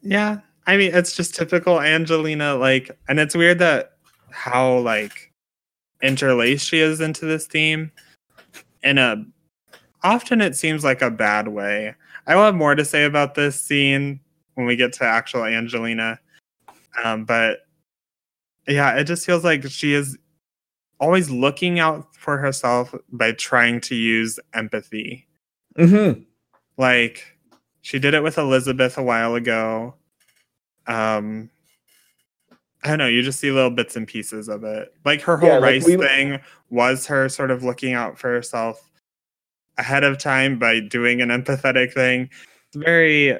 Yeah. 0.02 0.40
I 0.66 0.76
mean, 0.76 0.94
it's 0.94 1.14
just 1.14 1.34
typical 1.34 1.80
Angelina. 1.80 2.54
Like, 2.56 2.90
and 3.08 3.18
it's 3.18 3.34
weird 3.34 3.58
that 3.60 3.92
how, 4.30 4.78
like, 4.78 5.32
interlaced 6.02 6.66
she 6.66 6.80
is 6.80 7.00
into 7.00 7.24
this 7.24 7.46
theme 7.46 7.90
in 8.82 8.98
a 8.98 9.24
often 10.02 10.40
it 10.40 10.56
seems 10.56 10.84
like 10.84 11.02
a 11.02 11.10
bad 11.10 11.48
way. 11.48 11.94
I 12.28 12.36
will 12.36 12.44
have 12.44 12.54
more 12.54 12.74
to 12.76 12.84
say 12.84 13.04
about 13.04 13.34
this 13.34 13.60
scene 13.60 14.20
when 14.54 14.66
we 14.66 14.76
get 14.76 14.92
to 14.94 15.04
actual 15.04 15.44
Angelina. 15.44 16.20
Um, 17.02 17.24
but 17.24 17.60
yeah, 18.68 18.94
it 18.96 19.04
just 19.04 19.24
feels 19.26 19.44
like 19.44 19.64
she 19.68 19.94
is 19.94 20.16
always 21.00 21.30
looking 21.30 21.78
out 21.78 22.14
for 22.14 22.36
herself 22.36 22.94
by 23.10 23.32
trying 23.32 23.80
to 23.80 23.94
use 23.94 24.38
empathy. 24.52 25.26
Mm-hmm. 25.78 26.20
Like 26.76 27.24
she 27.80 27.98
did 27.98 28.12
it 28.14 28.22
with 28.22 28.36
Elizabeth 28.36 28.98
a 28.98 29.02
while 29.02 29.34
ago. 29.34 29.94
Um 30.86 31.48
I 32.84 32.88
don't 32.88 32.98
know, 32.98 33.06
you 33.06 33.22
just 33.22 33.40
see 33.40 33.50
little 33.50 33.70
bits 33.70 33.96
and 33.96 34.06
pieces 34.06 34.48
of 34.48 34.64
it. 34.64 34.92
Like 35.04 35.20
her 35.22 35.36
whole 35.36 35.48
Yeah, 35.48 35.54
like 35.58 35.62
rice 35.62 35.86
we- 35.86 35.96
thing 35.96 36.40
was 36.70 37.06
her 37.06 37.28
sort 37.28 37.50
of 37.50 37.64
looking 37.64 37.94
out 37.94 38.18
for 38.18 38.28
herself 38.28 38.87
ahead 39.78 40.04
of 40.04 40.18
time 40.18 40.58
by 40.58 40.80
doing 40.80 41.20
an 41.20 41.28
empathetic 41.30 41.92
thing. 41.94 42.28
It's 42.68 42.76
very 42.76 43.38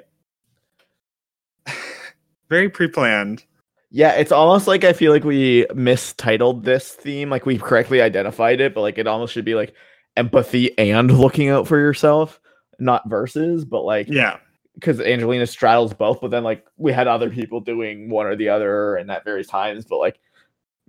very 2.49 2.69
pre-planned. 2.69 3.45
Yeah, 3.91 4.13
it's 4.13 4.33
almost 4.33 4.67
like 4.67 4.85
I 4.85 4.93
feel 4.93 5.13
like 5.13 5.25
we 5.25 5.67
mistitled 5.75 6.65
this 6.65 6.93
theme. 6.93 7.31
Like 7.31 7.47
we've 7.47 7.63
correctly 7.63 8.03
identified 8.03 8.61
it, 8.61 8.75
but 8.75 8.83
like 8.83 8.99
it 8.99 9.07
almost 9.07 9.33
should 9.33 9.45
be 9.47 9.55
like 9.55 9.75
empathy 10.17 10.77
and 10.79 11.19
looking 11.19 11.49
out 11.49 11.67
for 11.67 11.79
yourself, 11.79 12.41
not 12.79 13.09
versus, 13.09 13.65
but 13.65 13.83
like 13.83 14.07
Yeah. 14.09 14.39
because 14.75 15.01
Angelina 15.01 15.47
straddles 15.47 15.95
both, 15.95 16.21
but 16.21 16.31
then 16.31 16.45
like 16.45 16.67
we 16.77 16.93
had 16.93 17.07
other 17.07 17.31
people 17.31 17.61
doing 17.61 18.11
one 18.11 18.27
or 18.27 18.37
the 18.37 18.51
other 18.51 18.97
and 18.97 19.11
at 19.11 19.25
various 19.25 19.47
times, 19.47 19.87
but 19.87 19.97
like 19.99 20.19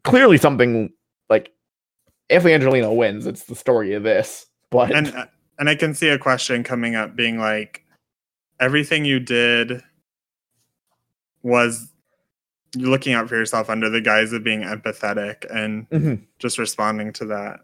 clearly 0.04 0.38
something 0.38 0.92
like 1.30 1.54
if 2.28 2.46
Angelina 2.46 2.94
wins, 2.94 3.28
it's 3.28 3.46
the 3.46 3.56
story 3.56 3.94
of 3.94 4.04
this. 4.04 4.46
But 4.72 4.92
And 4.92 5.08
uh, 5.16 5.26
and 5.60 5.70
I 5.70 5.76
can 5.76 5.94
see 5.94 6.10
a 6.10 6.18
question 6.18 6.64
coming 6.64 6.96
up 6.96 7.16
being 7.16 7.38
like 7.38 7.86
everything 8.60 9.06
you 9.06 9.20
did 9.20 9.84
was 11.44 11.92
looking 12.76 13.14
out 13.14 13.28
for 13.30 13.36
yourself 13.36 13.70
under 13.70 13.90
the 13.90 14.02
guise 14.02 14.32
of 14.34 14.44
being 14.44 14.62
empathetic 14.62 15.46
and 15.54 15.90
Mhm. 15.90 16.24
just 16.40 16.58
responding 16.58 17.14
to 17.14 17.26
that. 17.26 17.62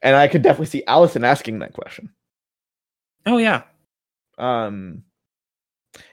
and 0.00 0.14
I 0.14 0.28
could 0.28 0.42
definitely 0.42 0.66
see 0.66 0.84
Alison 0.86 1.24
asking 1.24 1.58
that 1.58 1.72
question. 1.72 2.10
Oh 3.26 3.38
yeah. 3.38 3.62
um 4.38 5.02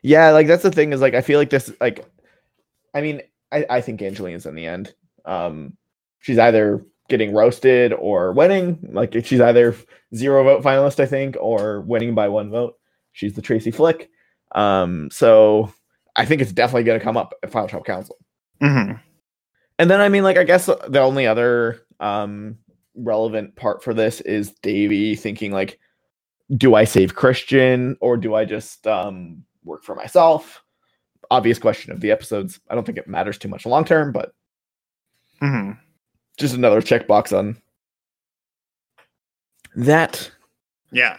yeah 0.02 0.32
like 0.32 0.48
that's 0.48 0.64
the 0.64 0.72
thing 0.72 0.92
is 0.92 1.00
like 1.02 1.14
i 1.14 1.22
feel 1.22 1.38
like 1.38 1.52
this 1.52 1.72
like 1.80 2.04
i 2.96 3.02
mean 3.02 3.22
i 3.52 3.64
i 3.70 3.80
think 3.82 4.02
angelina's 4.02 4.48
in 4.48 4.56
the 4.56 4.66
end 4.66 4.96
um 5.26 5.78
she's 6.22 6.40
either 6.40 6.84
getting 7.10 7.34
roasted 7.34 7.93
or 7.93 8.32
winning. 8.34 8.80
Like 8.91 9.14
she's 9.26 9.41
either 9.41 9.76
zero 10.14 10.43
vote 10.43 10.64
finalist, 10.64 10.99
I 10.99 11.06
think, 11.06 11.38
or 11.39 11.82
winning 11.82 12.16
by 12.16 12.28
one 12.28 12.49
vote. 12.49 12.76
She's 13.12 13.34
the 13.34 13.41
Tracy 13.41 13.72
Flick. 13.72 14.10
Um, 14.53 15.10
so 15.12 15.72
I 16.16 16.26
think 16.26 16.41
it's 16.41 16.51
definitely 16.51 16.84
going 16.84 16.99
to 16.99 17.03
come 17.03 17.18
up 17.18 17.34
at 17.43 17.51
Final 17.51 17.68
Tribal 17.68 17.86
Council. 17.86 18.18
hmm 18.62 18.93
And 19.80 19.89
then 19.89 20.01
I 20.01 20.10
mean, 20.10 20.24
like, 20.24 20.38
I 20.38 20.43
guess 20.43 20.66
the 20.66 20.99
only 21.01 21.28
other 21.28 21.82
um 21.99 22.58
relevant 22.95 23.56
part 23.56 23.84
for 23.84 23.93
this 23.93 24.22
is 24.22 24.53
Davie 24.62 25.16
thinking 25.16 25.51
like, 25.51 25.80
do 26.56 26.76
I 26.76 26.84
save 26.86 27.16
Christian 27.16 27.97
or 28.01 28.18
do 28.18 28.36
I 28.36 28.45
just 28.45 28.86
um 28.88 29.43
work 29.64 29.84
for 29.84 29.95
myself? 29.95 30.64
Obvious 31.32 31.60
question 31.60 31.91
of 31.91 32.01
the 32.01 32.12
episodes. 32.12 32.60
I 32.70 32.76
don't 32.76 32.86
think 32.86 32.97
it 32.97 33.08
matters 33.08 33.38
too 33.38 33.47
much 33.47 33.66
long 33.66 33.84
term, 33.84 34.12
but 34.12 34.34
hmm 35.39 35.72
just 36.38 36.56
another 36.56 36.82
checkbox 36.82 37.38
on 37.38 37.58
that. 39.76 40.32
Yeah. 40.92 41.18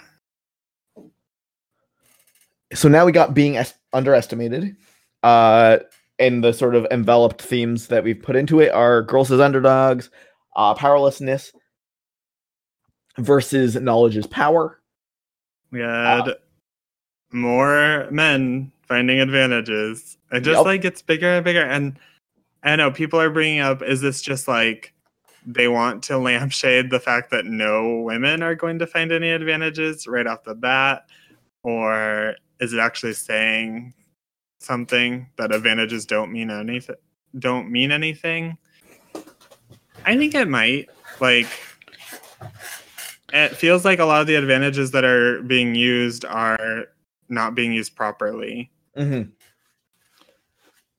So 2.74 2.88
now 2.88 3.04
we 3.06 3.12
got 3.12 3.34
being 3.34 3.56
es- 3.56 3.74
underestimated. 3.92 4.76
Uh, 5.22 5.78
and 6.18 6.42
the 6.42 6.52
sort 6.52 6.74
of 6.74 6.86
enveloped 6.90 7.42
themes 7.42 7.88
that 7.88 8.02
we've 8.04 8.20
put 8.22 8.36
into 8.36 8.60
it 8.60 8.72
are 8.72 9.02
girls 9.02 9.30
as 9.30 9.40
underdogs, 9.40 10.10
uh, 10.56 10.72
powerlessness 10.74 11.52
versus 13.18 13.76
knowledge 13.76 14.16
is 14.16 14.26
power. 14.26 14.80
We 15.70 15.80
had 15.80 16.36
more 17.32 18.08
men 18.10 18.72
finding 18.88 19.20
advantages. 19.20 20.16
It 20.32 20.40
just 20.40 20.58
Yep. 20.58 20.64
like 20.66 20.80
gets 20.82 21.02
bigger 21.02 21.26
and 21.36 21.44
bigger. 21.44 21.62
And 21.64 21.98
I 22.62 22.76
know 22.76 22.90
people 22.90 23.20
are 23.20 23.30
bringing 23.30 23.60
up 23.60 23.82
is 23.82 24.00
this 24.00 24.22
just 24.22 24.48
like 24.48 24.92
they 25.46 25.68
want 25.68 26.02
to 26.02 26.18
lampshade 26.18 26.90
the 26.90 26.98
fact 26.98 27.30
that 27.30 27.46
no 27.46 28.00
women 28.00 28.42
are 28.42 28.56
going 28.56 28.80
to 28.80 28.86
find 28.86 29.12
any 29.12 29.30
advantages 29.30 30.06
right 30.08 30.26
off 30.26 30.42
the 30.42 30.54
bat? 30.54 31.06
Or 31.62 32.34
is 32.60 32.72
it 32.72 32.80
actually 32.80 33.12
saying 33.12 33.94
something 34.58 35.28
that 35.38 35.54
advantages 35.54 36.04
don't 36.04 36.32
mean 36.32 36.50
anything? 36.50 36.96
Don't 37.38 37.70
mean 37.70 37.92
anything? 37.92 38.58
I 40.04 40.16
think 40.16 40.34
it 40.34 40.48
might. 40.48 40.88
Like, 41.20 41.46
it 43.32 43.56
feels 43.56 43.84
like 43.84 44.00
a 44.00 44.04
lot 44.04 44.20
of 44.20 44.26
the 44.26 44.34
advantages 44.34 44.90
that 44.90 45.04
are 45.04 45.42
being 45.42 45.74
used 45.74 46.24
are 46.24 46.86
not 47.28 47.54
being 47.54 47.72
used 47.72 47.94
properly. 47.94 48.70
Mm-hmm. 48.96 49.30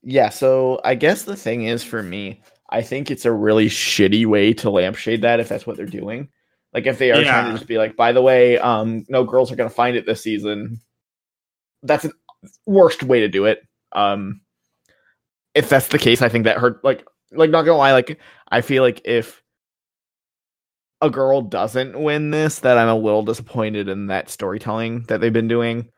Yeah, 0.02 0.28
so 0.30 0.80
I 0.84 0.94
guess 0.94 1.24
the 1.24 1.36
thing 1.36 1.64
is 1.64 1.82
for 1.82 2.02
me, 2.02 2.40
I 2.68 2.82
think 2.82 3.10
it's 3.10 3.24
a 3.24 3.32
really 3.32 3.68
shitty 3.68 4.26
way 4.26 4.52
to 4.54 4.70
lampshade 4.70 5.22
that 5.22 5.40
if 5.40 5.48
that's 5.48 5.66
what 5.66 5.76
they're 5.76 5.86
doing. 5.86 6.28
Like 6.74 6.86
if 6.86 6.98
they 6.98 7.10
are 7.10 7.22
trying 7.22 7.46
to 7.46 7.52
just 7.52 7.66
be 7.66 7.78
like, 7.78 7.96
by 7.96 8.12
the 8.12 8.20
way, 8.22 8.58
um, 8.58 9.06
no 9.08 9.24
girls 9.24 9.50
are 9.50 9.56
gonna 9.56 9.70
find 9.70 9.96
it 9.96 10.04
this 10.04 10.22
season. 10.22 10.80
That's 11.82 12.02
the 12.02 12.12
worst 12.66 13.02
way 13.02 13.20
to 13.20 13.28
do 13.28 13.46
it. 13.46 13.66
Um, 13.92 14.42
if 15.54 15.68
that's 15.68 15.88
the 15.88 15.98
case, 15.98 16.20
I 16.20 16.28
think 16.28 16.44
that 16.44 16.58
hurt. 16.58 16.84
Like, 16.84 17.06
like 17.32 17.50
not 17.50 17.62
gonna 17.62 17.78
lie, 17.78 17.92
like 17.92 18.18
I 18.50 18.60
feel 18.60 18.82
like 18.82 19.00
if 19.04 19.42
a 21.00 21.08
girl 21.10 21.40
doesn't 21.42 21.98
win 21.98 22.30
this, 22.30 22.60
that 22.60 22.76
I'm 22.76 22.88
a 22.88 22.96
little 22.96 23.22
disappointed 23.22 23.88
in 23.88 24.08
that 24.08 24.30
storytelling 24.30 25.04
that 25.04 25.20
they've 25.20 25.32
been 25.32 25.48
doing. 25.48 25.90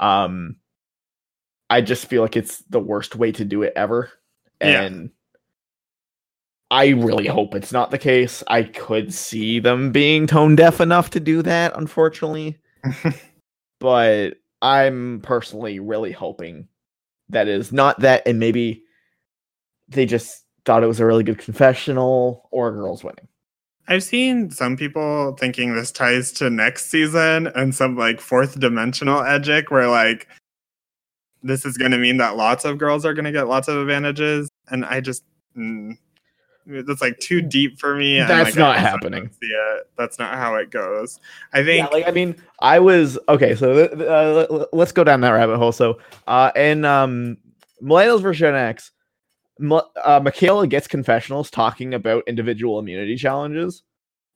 Um, 0.00 0.56
I 1.68 1.80
just 1.80 2.06
feel 2.06 2.22
like 2.22 2.36
it's 2.36 2.58
the 2.70 2.80
worst 2.80 3.16
way 3.16 3.32
to 3.32 3.44
do 3.44 3.62
it 3.62 3.72
ever. 3.76 4.10
Yeah. 4.60 5.08
I 6.70 6.88
really 6.88 7.26
hope 7.26 7.54
it's 7.54 7.72
not 7.72 7.90
the 7.90 7.98
case. 7.98 8.42
I 8.48 8.64
could 8.64 9.14
see 9.14 9.60
them 9.60 9.92
being 9.92 10.26
tone 10.26 10.56
deaf 10.56 10.80
enough 10.80 11.10
to 11.10 11.20
do 11.20 11.42
that, 11.42 11.76
unfortunately. 11.76 12.58
but 13.78 14.34
I'm 14.62 15.20
personally 15.22 15.78
really 15.78 16.12
hoping 16.12 16.66
that 17.28 17.46
is 17.46 17.72
not 17.72 18.00
that, 18.00 18.26
and 18.26 18.38
maybe 18.38 18.82
they 19.88 20.06
just 20.06 20.44
thought 20.64 20.82
it 20.82 20.88
was 20.88 21.00
a 21.00 21.06
really 21.06 21.22
good 21.22 21.38
confessional 21.38 22.48
or 22.50 22.72
girls 22.72 23.04
winning. 23.04 23.28
I've 23.88 24.02
seen 24.02 24.50
some 24.50 24.76
people 24.76 25.36
thinking 25.38 25.74
this 25.74 25.92
ties 25.92 26.32
to 26.32 26.50
next 26.50 26.86
season 26.86 27.46
and 27.48 27.72
some 27.72 27.96
like 27.96 28.20
fourth 28.20 28.58
dimensional 28.58 29.22
edgic 29.22 29.70
where 29.70 29.88
like 29.88 30.26
this 31.44 31.64
is 31.64 31.76
going 31.76 31.92
to 31.92 31.98
mean 31.98 32.16
that 32.16 32.36
lots 32.36 32.64
of 32.64 32.78
girls 32.78 33.04
are 33.04 33.14
going 33.14 33.26
to 33.26 33.32
get 33.32 33.46
lots 33.46 33.68
of 33.68 33.76
advantages. 33.76 34.48
And 34.68 34.84
I 34.84 35.00
just, 35.00 35.22
mm, 35.56 35.96
that's 36.66 37.00
like 37.00 37.18
too 37.18 37.40
deep 37.40 37.78
for 37.78 37.94
me. 37.94 38.18
That's 38.18 38.50
like, 38.50 38.56
not 38.56 38.78
happening. 38.78 39.30
It. 39.40 39.88
That's 39.96 40.18
not 40.18 40.34
how 40.34 40.56
it 40.56 40.70
goes. 40.70 41.20
I 41.52 41.64
think 41.64 41.84
yeah, 41.84 41.96
like 41.96 42.08
I 42.08 42.10
mean, 42.10 42.36
I 42.60 42.78
was 42.78 43.18
okay. 43.28 43.54
So 43.54 43.84
uh, 43.84 44.66
let's 44.72 44.92
go 44.92 45.04
down 45.04 45.20
that 45.20 45.30
rabbit 45.30 45.58
hole. 45.58 45.72
So, 45.72 45.98
uh, 46.26 46.50
in 46.56 46.84
um, 46.84 47.36
Millennials 47.82 48.20
versus 48.20 48.40
Gen 48.40 48.54
X, 48.54 48.90
uh, 49.70 50.20
Michaela 50.22 50.66
gets 50.66 50.88
confessionals 50.88 51.50
talking 51.50 51.94
about 51.94 52.24
individual 52.26 52.78
immunity 52.78 53.16
challenges, 53.16 53.82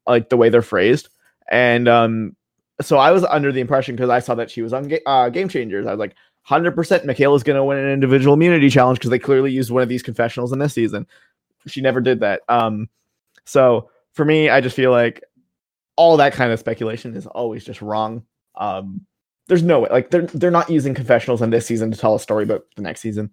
like 0.06 0.28
the 0.28 0.36
way 0.36 0.48
they're 0.48 0.62
phrased, 0.62 1.08
and 1.50 1.88
um, 1.88 2.36
so 2.80 2.98
I 2.98 3.10
was 3.10 3.24
under 3.24 3.52
the 3.52 3.60
impression 3.60 3.96
because 3.96 4.10
I 4.10 4.20
saw 4.20 4.34
that 4.36 4.50
she 4.50 4.62
was 4.62 4.72
on 4.72 4.88
ga- 4.88 5.02
uh, 5.06 5.28
Game 5.28 5.48
Changers. 5.48 5.86
I 5.86 5.90
was 5.90 5.98
like, 5.98 6.14
hundred 6.42 6.74
percent, 6.74 7.04
Michaela's 7.04 7.42
going 7.42 7.56
to 7.56 7.64
win 7.64 7.78
an 7.78 7.90
individual 7.90 8.34
immunity 8.34 8.70
challenge 8.70 8.98
because 8.98 9.10
they 9.10 9.18
clearly 9.18 9.52
used 9.52 9.70
one 9.70 9.82
of 9.82 9.88
these 9.88 10.02
confessionals 10.02 10.52
in 10.52 10.58
this 10.58 10.74
season. 10.74 11.06
She 11.66 11.80
never 11.80 12.00
did 12.00 12.20
that. 12.20 12.42
Um, 12.48 12.88
so 13.44 13.90
for 14.12 14.24
me, 14.24 14.48
I 14.48 14.60
just 14.60 14.76
feel 14.76 14.90
like 14.90 15.22
all 15.96 16.16
that 16.16 16.32
kind 16.32 16.52
of 16.52 16.58
speculation 16.58 17.14
is 17.14 17.26
always 17.26 17.64
just 17.64 17.82
wrong. 17.82 18.24
Um, 18.56 19.06
there's 19.48 19.62
no 19.62 19.80
way, 19.80 19.88
like 19.90 20.10
they're 20.10 20.26
they're 20.26 20.50
not 20.50 20.70
using 20.70 20.94
confessionals 20.94 21.42
in 21.42 21.50
this 21.50 21.66
season 21.66 21.90
to 21.90 21.98
tell 21.98 22.14
a 22.14 22.20
story 22.20 22.44
about 22.44 22.64
the 22.76 22.82
next 22.82 23.00
season. 23.00 23.30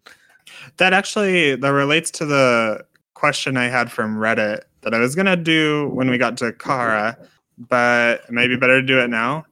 that 0.77 0.93
actually 0.93 1.55
that 1.55 1.69
relates 1.69 2.11
to 2.11 2.25
the 2.25 2.85
question 3.13 3.57
I 3.57 3.65
had 3.65 3.91
from 3.91 4.17
Reddit 4.17 4.61
that 4.81 4.93
I 4.93 4.99
was 4.99 5.15
going 5.15 5.25
to 5.25 5.35
do 5.35 5.89
when 5.93 6.09
we 6.09 6.17
got 6.17 6.37
to 6.37 6.53
Kara, 6.53 7.17
but 7.57 8.29
maybe 8.31 8.55
better 8.55 8.79
to 8.81 8.85
do 8.85 8.99
it 8.99 9.09
now. 9.09 9.45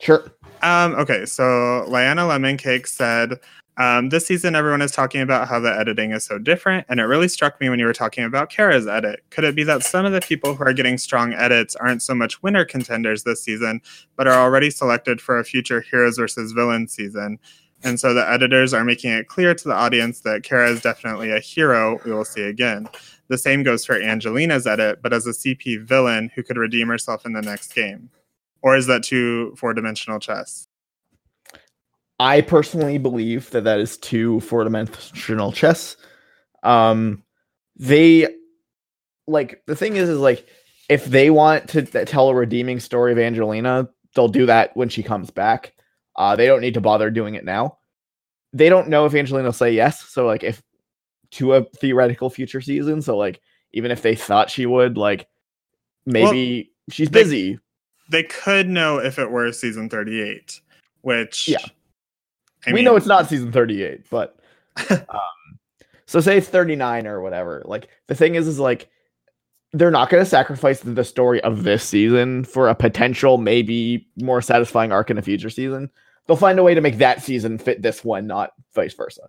Sure. 0.00 0.32
Um, 0.62 0.94
okay, 0.94 1.26
so 1.26 1.42
Lyanna 1.88 2.26
Lemon 2.26 2.56
Cake 2.56 2.86
said, 2.86 3.38
um, 3.80 4.10
This 4.10 4.26
season, 4.26 4.54
everyone 4.54 4.82
is 4.82 4.92
talking 4.92 5.22
about 5.22 5.48
how 5.48 5.58
the 5.58 5.74
editing 5.74 6.12
is 6.12 6.22
so 6.22 6.38
different, 6.38 6.84
and 6.90 7.00
it 7.00 7.04
really 7.04 7.28
struck 7.28 7.58
me 7.62 7.70
when 7.70 7.78
you 7.78 7.86
were 7.86 7.94
talking 7.94 8.24
about 8.24 8.50
Kara's 8.50 8.86
edit. 8.86 9.20
Could 9.30 9.44
it 9.44 9.56
be 9.56 9.64
that 9.64 9.82
some 9.82 10.04
of 10.04 10.12
the 10.12 10.20
people 10.20 10.54
who 10.54 10.62
are 10.64 10.74
getting 10.74 10.98
strong 10.98 11.32
edits 11.32 11.74
aren't 11.76 12.02
so 12.02 12.14
much 12.14 12.42
winner 12.42 12.66
contenders 12.66 13.24
this 13.24 13.42
season, 13.42 13.80
but 14.16 14.28
are 14.28 14.38
already 14.38 14.68
selected 14.68 15.18
for 15.18 15.38
a 15.38 15.44
future 15.44 15.80
heroes 15.80 16.18
versus 16.18 16.52
villains 16.52 16.92
season? 16.92 17.38
And 17.82 17.98
so 17.98 18.12
the 18.12 18.30
editors 18.30 18.74
are 18.74 18.84
making 18.84 19.12
it 19.12 19.28
clear 19.28 19.54
to 19.54 19.68
the 19.68 19.74
audience 19.74 20.20
that 20.20 20.42
Kara 20.42 20.70
is 20.70 20.82
definitely 20.82 21.30
a 21.30 21.40
hero 21.40 21.98
we 22.04 22.12
will 22.12 22.26
see 22.26 22.42
again. 22.42 22.86
The 23.28 23.38
same 23.38 23.62
goes 23.62 23.86
for 23.86 23.94
Angelina's 23.94 24.66
edit, 24.66 25.00
but 25.00 25.14
as 25.14 25.26
a 25.26 25.30
CP 25.30 25.82
villain 25.86 26.30
who 26.34 26.42
could 26.42 26.58
redeem 26.58 26.88
herself 26.88 27.24
in 27.24 27.32
the 27.32 27.40
next 27.40 27.74
game. 27.74 28.10
Or 28.60 28.76
is 28.76 28.86
that 28.88 29.04
too 29.04 29.54
four 29.56 29.72
dimensional 29.72 30.20
chess? 30.20 30.66
I 32.20 32.42
personally 32.42 32.98
believe 32.98 33.48
that 33.50 33.64
that 33.64 33.80
is 33.80 33.96
too 33.96 34.40
four 34.40 34.62
dimensional 34.62 35.52
chess. 35.52 35.96
Um, 36.62 37.22
they 37.76 38.28
like 39.26 39.62
the 39.66 39.74
thing 39.74 39.96
is 39.96 40.10
is 40.10 40.18
like 40.18 40.46
if 40.90 41.06
they 41.06 41.30
want 41.30 41.70
to 41.70 41.82
tell 41.82 42.28
a 42.28 42.34
redeeming 42.34 42.78
story 42.78 43.12
of 43.12 43.18
Angelina, 43.18 43.88
they'll 44.14 44.28
do 44.28 44.44
that 44.46 44.76
when 44.76 44.90
she 44.90 45.02
comes 45.02 45.30
back. 45.30 45.72
Uh, 46.14 46.36
they 46.36 46.44
don't 46.44 46.60
need 46.60 46.74
to 46.74 46.80
bother 46.82 47.10
doing 47.10 47.36
it 47.36 47.44
now. 47.44 47.78
They 48.52 48.68
don't 48.68 48.88
know 48.88 49.06
if 49.06 49.14
Angelina 49.14 49.46
will 49.46 49.52
say 49.54 49.72
yes. 49.72 50.02
So 50.02 50.26
like 50.26 50.44
if 50.44 50.62
to 51.32 51.54
a 51.54 51.64
theoretical 51.64 52.28
future 52.28 52.60
season, 52.60 53.00
so 53.00 53.16
like 53.16 53.40
even 53.72 53.90
if 53.90 54.02
they 54.02 54.14
thought 54.14 54.50
she 54.50 54.66
would, 54.66 54.98
like 54.98 55.26
maybe 56.04 56.70
she's 56.90 57.08
they- 57.08 57.22
busy. 57.22 57.58
they 58.10 58.24
could 58.24 58.68
know 58.68 58.98
if 58.98 59.18
it 59.18 59.30
were 59.30 59.50
season 59.52 59.88
38 59.88 60.60
which 61.02 61.48
Yeah. 61.48 61.64
I 62.66 62.70
we 62.70 62.76
mean, 62.76 62.84
know 62.84 62.96
it's 62.96 63.06
not 63.06 63.28
season 63.28 63.52
38 63.52 64.08
but 64.10 64.38
um 64.90 65.58
so 66.06 66.20
say 66.20 66.38
it's 66.38 66.48
39 66.48 67.06
or 67.06 67.20
whatever 67.20 67.62
like 67.66 67.88
the 68.08 68.14
thing 68.14 68.34
is 68.34 68.46
is 68.46 68.58
like 68.58 68.90
they're 69.72 69.90
not 69.90 70.10
going 70.10 70.22
to 70.22 70.28
sacrifice 70.28 70.80
the 70.80 71.04
story 71.04 71.40
of 71.42 71.62
this 71.62 71.84
season 71.84 72.44
for 72.44 72.68
a 72.68 72.74
potential 72.74 73.38
maybe 73.38 74.06
more 74.16 74.42
satisfying 74.42 74.90
arc 74.90 75.10
in 75.10 75.18
a 75.18 75.22
future 75.22 75.50
season. 75.50 75.90
They'll 76.26 76.36
find 76.36 76.58
a 76.58 76.62
way 76.62 76.74
to 76.74 76.80
make 76.80 76.98
that 76.98 77.22
season 77.22 77.58
fit 77.58 77.82
this 77.82 78.04
one 78.04 78.26
not 78.26 78.50
vice 78.74 78.94
versa. 78.94 79.22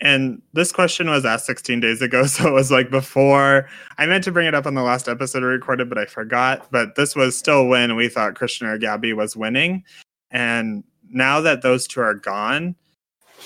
And 0.00 0.42
this 0.52 0.72
question 0.72 1.08
was 1.08 1.24
asked 1.24 1.46
16 1.46 1.80
days 1.80 2.02
ago 2.02 2.26
so 2.26 2.48
it 2.48 2.52
was 2.52 2.70
like 2.70 2.90
before. 2.90 3.68
I 3.98 4.06
meant 4.06 4.24
to 4.24 4.32
bring 4.32 4.46
it 4.46 4.54
up 4.54 4.66
on 4.66 4.74
the 4.74 4.82
last 4.82 5.08
episode 5.08 5.42
we 5.42 5.48
recorded 5.48 5.88
but 5.88 5.98
i 5.98 6.06
forgot. 6.06 6.68
But 6.70 6.94
this 6.94 7.16
was 7.16 7.36
still 7.36 7.66
when 7.66 7.96
we 7.96 8.08
thought 8.08 8.36
christian 8.36 8.68
or 8.68 8.78
gabby 8.78 9.12
was 9.12 9.36
winning. 9.36 9.84
And 10.30 10.84
now 11.10 11.40
that 11.40 11.62
those 11.62 11.86
two 11.86 12.00
are 12.00 12.14
gone 12.14 12.74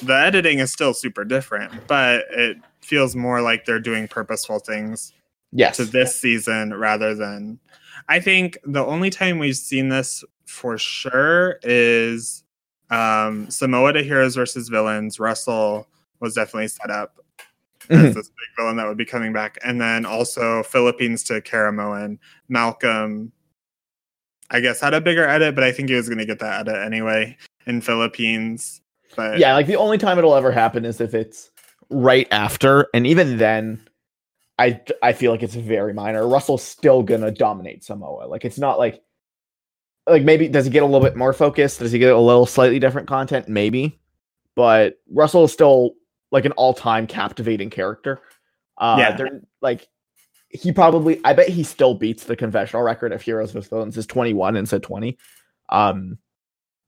the 0.02 0.14
editing 0.14 0.58
is 0.60 0.72
still 0.72 0.94
super 0.94 1.24
different 1.24 1.72
but 1.88 2.24
it 2.30 2.56
feels 2.82 3.16
more 3.16 3.40
like 3.42 3.64
they're 3.64 3.80
doing 3.80 4.06
purposeful 4.08 4.58
things 4.58 5.12
Yes. 5.50 5.76
to 5.78 5.84
this 5.86 6.14
season 6.20 6.74
rather 6.74 7.14
than 7.14 7.58
I 8.08 8.20
think 8.20 8.58
the 8.64 8.84
only 8.84 9.08
time 9.10 9.38
we've 9.38 9.56
seen 9.56 9.88
this 9.88 10.22
for 10.46 10.76
sure 10.78 11.58
is 11.62 12.44
um 12.90 13.50
Samoa 13.50 13.92
to 13.94 14.02
heroes 14.02 14.34
versus 14.36 14.68
villains. 14.68 15.18
Russell 15.18 15.88
was 16.20 16.34
definitely 16.34 16.68
set 16.68 16.90
up 16.90 17.18
as 17.90 17.98
Mhm. 17.98 18.14
this 18.14 18.28
big 18.28 18.48
villain 18.56 18.76
that 18.76 18.86
would 18.86 18.96
be 18.98 19.04
coming 19.06 19.32
back. 19.32 19.56
And 19.64 19.80
then 19.80 20.04
also 20.06 20.62
Philippines 20.62 21.22
to 21.24 21.40
Caramoan. 21.40 22.18
Malcolm 22.48 23.32
I 24.50 24.60
guess 24.60 24.80
had 24.80 24.94
a 24.94 25.00
bigger 25.00 25.28
edit, 25.28 25.54
but 25.54 25.64
I 25.64 25.72
think 25.72 25.88
he 25.88 25.94
was 25.94 26.08
gonna 26.08 26.24
get 26.26 26.38
that 26.40 26.66
edit 26.68 26.82
anyway 26.84 27.36
in 27.66 27.80
Philippines. 27.80 28.80
But 29.16 29.38
yeah, 29.38 29.54
like 29.54 29.66
the 29.66 29.76
only 29.76 29.98
time 29.98 30.18
it'll 30.18 30.34
ever 30.34 30.52
happen 30.52 30.84
is 30.84 31.00
if 31.00 31.14
it's 31.14 31.50
right 31.90 32.28
after, 32.30 32.88
and 32.94 33.06
even 33.06 33.38
then, 33.38 33.80
I 34.58 34.80
I 35.02 35.12
feel 35.12 35.32
like 35.32 35.42
it's 35.42 35.54
very 35.54 35.92
minor. 35.92 36.26
Russell's 36.26 36.62
still 36.62 37.02
gonna 37.02 37.30
dominate 37.30 37.84
Samoa. 37.84 38.26
Like 38.26 38.44
it's 38.44 38.58
not 38.58 38.78
like 38.78 39.02
like 40.08 40.22
maybe 40.22 40.48
does 40.48 40.64
he 40.64 40.70
get 40.70 40.82
a 40.82 40.86
little 40.86 41.06
bit 41.06 41.16
more 41.16 41.32
focused? 41.32 41.80
Does 41.80 41.92
he 41.92 41.98
get 41.98 42.12
a 42.12 42.18
little 42.18 42.46
slightly 42.46 42.78
different 42.78 43.08
content? 43.08 43.48
Maybe, 43.48 43.98
but 44.54 44.98
Russell 45.10 45.44
is 45.44 45.52
still 45.52 45.92
like 46.30 46.44
an 46.44 46.52
all 46.52 46.72
time 46.74 47.06
captivating 47.06 47.70
character. 47.70 48.20
Uh, 48.78 48.96
Yeah. 48.98 49.16
they're 49.16 49.40
like 49.60 49.88
he 50.50 50.72
probably 50.72 51.20
I 51.24 51.32
bet 51.32 51.48
he 51.48 51.62
still 51.62 51.94
beats 51.94 52.24
the 52.24 52.36
confessional 52.36 52.82
record 52.82 53.12
of 53.12 53.22
heroes 53.22 53.54
with 53.54 53.68
villains 53.68 53.96
is 53.96 54.06
21 54.06 54.56
instead 54.56 54.76
of 54.76 54.82
20. 54.82 55.18
Um 55.68 56.18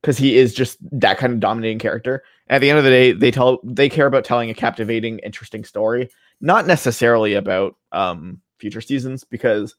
because 0.00 0.16
he 0.16 0.38
is 0.38 0.54
just 0.54 0.78
that 0.98 1.18
kind 1.18 1.34
of 1.34 1.40
dominating 1.40 1.78
character. 1.78 2.22
And 2.46 2.56
at 2.56 2.60
the 2.60 2.70
end 2.70 2.78
of 2.78 2.84
the 2.84 2.90
day, 2.90 3.12
they 3.12 3.30
tell 3.30 3.60
they 3.62 3.90
care 3.90 4.06
about 4.06 4.24
telling 4.24 4.48
a 4.48 4.54
captivating, 4.54 5.18
interesting 5.18 5.62
story, 5.62 6.08
not 6.40 6.66
necessarily 6.66 7.34
about 7.34 7.76
um 7.92 8.40
future 8.58 8.80
seasons, 8.80 9.24
because 9.24 9.74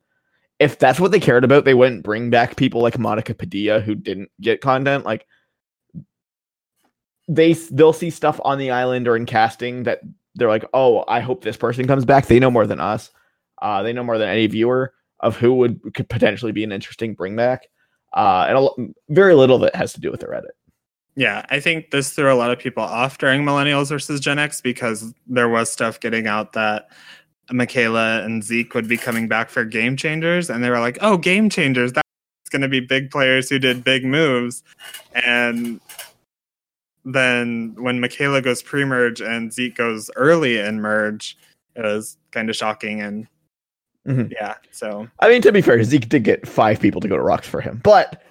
if 0.59 0.77
that's 0.77 0.99
what 0.99 1.11
they 1.11 1.19
cared 1.19 1.43
about, 1.43 1.65
they 1.65 1.73
wouldn't 1.73 2.03
bring 2.03 2.29
back 2.29 2.55
people 2.55 2.81
like 2.81 2.99
Monica 2.99 3.33
Padilla 3.33 3.79
who 3.79 3.95
didn't 3.95 4.29
get 4.39 4.61
content. 4.61 5.05
Like 5.05 5.25
they 7.27 7.53
they'll 7.53 7.93
see 7.93 8.11
stuff 8.11 8.39
on 8.45 8.59
the 8.59 8.69
island 8.69 9.07
or 9.07 9.15
in 9.15 9.25
casting 9.25 9.83
that 9.83 10.01
they're 10.35 10.49
like, 10.49 10.65
oh, 10.73 11.03
I 11.07 11.19
hope 11.19 11.43
this 11.43 11.57
person 11.57 11.87
comes 11.87 12.05
back. 12.05 12.27
They 12.27 12.39
know 12.39 12.51
more 12.51 12.67
than 12.67 12.79
us. 12.79 13.09
Uh, 13.61 13.83
they 13.83 13.93
know 13.93 14.03
more 14.03 14.17
than 14.17 14.29
any 14.29 14.47
viewer 14.47 14.93
of 15.19 15.37
who 15.37 15.53
would 15.55 15.93
could 15.93 16.09
potentially 16.09 16.51
be 16.51 16.63
an 16.63 16.71
interesting 16.71 17.13
bring 17.13 17.35
back. 17.35 17.67
Uh, 18.13 18.45
and 18.49 18.57
a, 18.57 19.13
very 19.13 19.33
little 19.35 19.55
of 19.55 19.63
it 19.63 19.75
has 19.75 19.93
to 19.93 20.01
do 20.01 20.11
with 20.11 20.19
their 20.19 20.33
edit. 20.33 20.51
Yeah, 21.15 21.45
I 21.49 21.59
think 21.59 21.91
this 21.91 22.11
threw 22.11 22.31
a 22.31 22.35
lot 22.35 22.51
of 22.51 22.59
people 22.59 22.83
off 22.83 23.17
during 23.17 23.43
Millennials 23.43 23.89
versus 23.89 24.19
Gen 24.19 24.39
X 24.39 24.61
because 24.61 25.13
there 25.27 25.49
was 25.49 25.69
stuff 25.71 25.99
getting 25.99 26.27
out 26.27 26.53
that 26.53 26.89
Michaela 27.51 28.23
and 28.23 28.43
Zeke 28.43 28.73
would 28.73 28.87
be 28.87 28.97
coming 28.97 29.27
back 29.27 29.49
for 29.49 29.65
game 29.65 29.97
changers, 29.97 30.49
and 30.49 30.63
they 30.63 30.69
were 30.69 30.79
like, 30.79 30.97
"Oh, 31.01 31.17
game 31.17 31.49
changers! 31.49 31.91
That's 31.91 32.07
going 32.49 32.61
to 32.61 32.69
be 32.69 32.79
big 32.79 33.11
players 33.11 33.49
who 33.49 33.59
did 33.59 33.83
big 33.83 34.05
moves." 34.05 34.63
And 35.13 35.81
then 37.03 37.75
when 37.77 37.99
Michaela 37.99 38.41
goes 38.41 38.61
pre-merge 38.61 39.21
and 39.21 39.51
Zeke 39.51 39.75
goes 39.75 40.09
early 40.15 40.59
in 40.59 40.79
merge, 40.79 41.37
it 41.75 41.83
was 41.83 42.17
kind 42.31 42.49
of 42.49 42.55
shocking. 42.55 43.01
And 43.01 43.27
Mhm. 44.07 44.31
yeah, 44.31 44.55
so 44.71 45.07
I 45.19 45.29
mean, 45.29 45.41
to 45.43 45.51
be 45.51 45.61
fair, 45.61 45.83
Zeke 45.83 46.09
did 46.09 46.23
get 46.23 46.47
five 46.47 46.79
people 46.79 47.01
to 47.01 47.07
go 47.07 47.17
to 47.17 47.23
Rocks 47.23 47.47
for 47.47 47.61
him, 47.61 47.81
but 47.83 48.23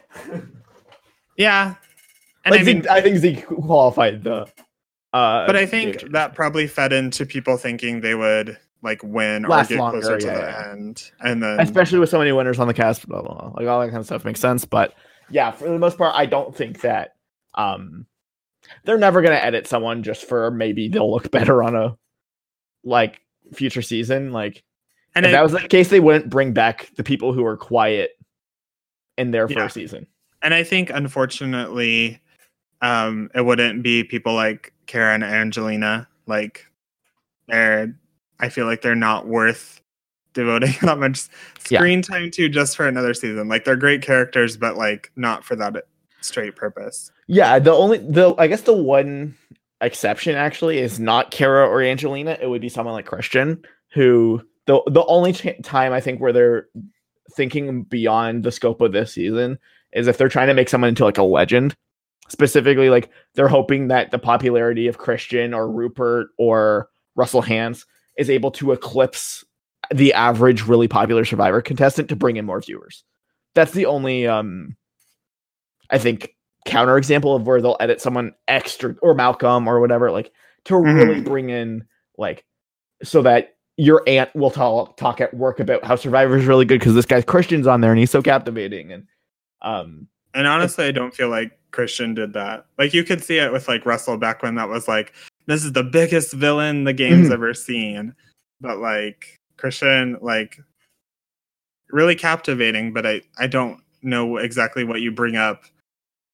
yeah, 1.36 1.74
and 2.44 2.52
like, 2.52 2.60
I 2.60 2.64
mean, 2.64 2.82
Zeke, 2.82 2.90
I 2.90 3.00
think 3.00 3.16
Zeke 3.18 3.46
qualified 3.46 4.24
the. 4.24 4.46
Uh, 5.12 5.46
but 5.46 5.56
I 5.56 5.66
think 5.66 6.12
that 6.12 6.34
probably 6.34 6.66
fed 6.66 6.92
into 6.92 7.26
people 7.26 7.56
thinking 7.56 8.00
they 8.00 8.14
would 8.14 8.56
like 8.82 9.02
win 9.02 9.44
or 9.44 9.64
get 9.64 9.78
longer, 9.78 10.00
closer 10.00 10.18
to 10.18 10.26
yeah, 10.26 10.34
the 10.34 10.40
yeah. 10.40 10.72
end, 10.72 11.10
and 11.20 11.42
then 11.42 11.60
especially 11.60 11.98
with 11.98 12.08
so 12.08 12.18
many 12.18 12.32
winners 12.32 12.58
on 12.58 12.66
the 12.66 12.74
cast, 12.74 13.06
blah, 13.06 13.22
blah, 13.22 13.34
blah, 13.34 13.52
like 13.56 13.66
all 13.66 13.80
that 13.80 13.88
kind 13.88 13.98
of 13.98 14.06
stuff 14.06 14.24
makes 14.24 14.40
sense. 14.40 14.64
But 14.64 14.94
yeah, 15.30 15.50
for 15.50 15.68
the 15.68 15.78
most 15.78 15.98
part, 15.98 16.14
I 16.16 16.26
don't 16.26 16.54
think 16.56 16.80
that 16.80 17.14
um 17.54 18.06
they're 18.84 18.98
never 18.98 19.22
gonna 19.22 19.34
edit 19.34 19.66
someone 19.66 20.02
just 20.02 20.24
for 20.24 20.50
maybe 20.50 20.88
they'll 20.88 21.10
look 21.10 21.30
better 21.30 21.62
on 21.62 21.76
a 21.76 21.96
like 22.84 23.20
future 23.52 23.82
season. 23.82 24.32
Like 24.32 24.62
and 25.14 25.26
if 25.26 25.30
I, 25.30 25.32
that 25.32 25.42
was 25.42 25.52
the 25.52 25.60
case, 25.68 25.88
they 25.88 26.00
wouldn't 26.00 26.30
bring 26.30 26.52
back 26.52 26.90
the 26.96 27.02
people 27.04 27.32
who 27.32 27.42
were 27.42 27.56
quiet 27.56 28.12
in 29.18 29.30
their 29.32 29.46
Yeah. 29.50 29.56
first 29.64 29.74
season. 29.74 30.06
and 30.42 30.54
I 30.54 30.62
think 30.62 30.90
unfortunately, 30.90 32.20
um, 32.82 33.30
it 33.34 33.44
wouldn't 33.44 33.82
be 33.82 34.04
people 34.04 34.34
like 34.34 34.72
Karen 34.86 35.22
and 35.22 35.34
Angelina. 35.34 36.08
Like 36.26 36.66
they're, 37.48 37.94
I 38.38 38.48
feel 38.48 38.64
like 38.66 38.80
they're 38.82 38.94
not 38.94 39.26
worth 39.26 39.80
devoting 40.32 40.72
that 40.82 40.98
much 40.98 41.24
Yeah. 41.68 41.80
screen 41.80 42.00
time 42.02 42.30
to 42.32 42.48
just 42.48 42.76
for 42.76 42.86
another 42.88 43.12
season. 43.14 43.48
Like 43.48 43.64
they're 43.64 43.76
great 43.76 44.00
characters, 44.02 44.56
but 44.56 44.76
like 44.76 45.10
not 45.16 45.44
for 45.44 45.56
that 45.56 45.84
straight 46.22 46.56
purpose. 46.56 47.10
Yeah, 47.26 47.58
the 47.58 47.72
only 47.72 47.98
the 47.98 48.34
I 48.38 48.46
guess 48.46 48.62
the 48.62 48.72
one 48.72 49.34
exception 49.82 50.34
actually 50.36 50.78
is 50.78 50.98
not 51.00 51.30
Kara 51.30 51.66
or 51.68 51.82
Angelina. 51.82 52.38
It 52.40 52.48
would 52.48 52.60
be 52.60 52.68
someone 52.68 52.94
like 52.94 53.06
Christian, 53.06 53.62
who 53.92 54.42
the 54.66 54.82
the 54.86 55.04
only 55.06 55.32
ch- 55.32 55.62
time 55.62 55.92
I 55.92 56.00
think 56.00 56.20
where 56.20 56.32
they're 56.32 56.68
thinking 57.34 57.82
beyond 57.84 58.44
the 58.44 58.52
scope 58.52 58.80
of 58.80 58.92
this 58.92 59.14
season 59.14 59.58
is 59.92 60.06
if 60.06 60.18
they're 60.18 60.28
trying 60.28 60.48
to 60.48 60.54
make 60.54 60.68
someone 60.68 60.88
into 60.88 61.04
like 61.04 61.18
a 61.18 61.22
legend. 61.22 61.76
Specifically, 62.28 62.90
like 62.90 63.10
they're 63.34 63.48
hoping 63.48 63.88
that 63.88 64.12
the 64.12 64.18
popularity 64.18 64.86
of 64.86 64.98
Christian 64.98 65.52
or 65.52 65.68
Rupert 65.68 66.28
or 66.38 66.88
Russell 67.16 67.42
Hantz 67.42 67.86
is 68.16 68.30
able 68.30 68.52
to 68.52 68.70
eclipse 68.70 69.44
the 69.92 70.12
average 70.12 70.62
really 70.62 70.86
popular 70.86 71.24
Survivor 71.24 71.60
contestant 71.60 72.08
to 72.08 72.16
bring 72.16 72.36
in 72.36 72.46
more 72.46 72.60
viewers. 72.60 73.02
That's 73.54 73.72
the 73.72 73.86
only 73.86 74.28
um 74.28 74.76
I 75.90 75.98
think 75.98 76.36
counter 76.66 76.96
example 76.96 77.34
of 77.34 77.46
where 77.46 77.60
they'll 77.60 77.76
edit 77.80 78.00
someone 78.00 78.34
extra 78.46 78.94
or 79.02 79.14
Malcolm 79.14 79.66
or 79.66 79.80
whatever, 79.80 80.12
like 80.12 80.30
to 80.66 80.76
really 80.76 81.20
bring 81.22 81.50
in 81.50 81.84
like 82.16 82.44
so 83.02 83.22
that 83.22 83.56
your 83.80 84.02
aunt 84.06 84.28
will 84.34 84.50
talk 84.50 84.96
talk 84.98 85.20
at 85.22 85.32
work 85.32 85.58
about 85.58 85.82
how 85.82 85.96
Survivor 85.96 86.36
is 86.36 86.44
really 86.44 86.66
good 86.66 86.78
because 86.80 86.94
this 86.94 87.06
guy's 87.06 87.24
Christian's 87.24 87.66
on 87.66 87.80
there 87.80 87.90
and 87.90 87.98
he's 87.98 88.10
so 88.10 88.20
captivating 88.20 88.92
and 88.92 89.06
um 89.62 90.06
And 90.34 90.46
honestly, 90.46 90.84
I 90.84 90.90
don't 90.92 91.14
feel 91.14 91.28
like 91.30 91.58
Christian 91.70 92.12
did 92.14 92.34
that. 92.34 92.66
Like 92.78 92.92
you 92.92 93.04
could 93.04 93.24
see 93.24 93.38
it 93.38 93.52
with 93.52 93.68
like 93.68 93.86
Russell 93.86 94.18
back 94.18 94.42
when 94.42 94.54
that 94.56 94.68
was 94.68 94.86
like, 94.86 95.14
this 95.46 95.64
is 95.64 95.72
the 95.72 95.82
biggest 95.82 96.32
villain 96.34 96.84
the 96.84 96.92
game's 96.92 97.28
Mhm. 97.28 97.32
ever 97.32 97.54
seen. 97.54 98.14
But 98.60 98.78
like 98.78 99.40
Christian, 99.56 100.18
like 100.20 100.58
really 101.90 102.14
captivating, 102.16 102.92
but 102.92 103.06
I, 103.06 103.22
I 103.38 103.46
don't 103.46 103.80
know 104.02 104.36
exactly 104.36 104.84
what 104.84 105.00
you 105.00 105.10
bring 105.10 105.36
up. 105.36 105.64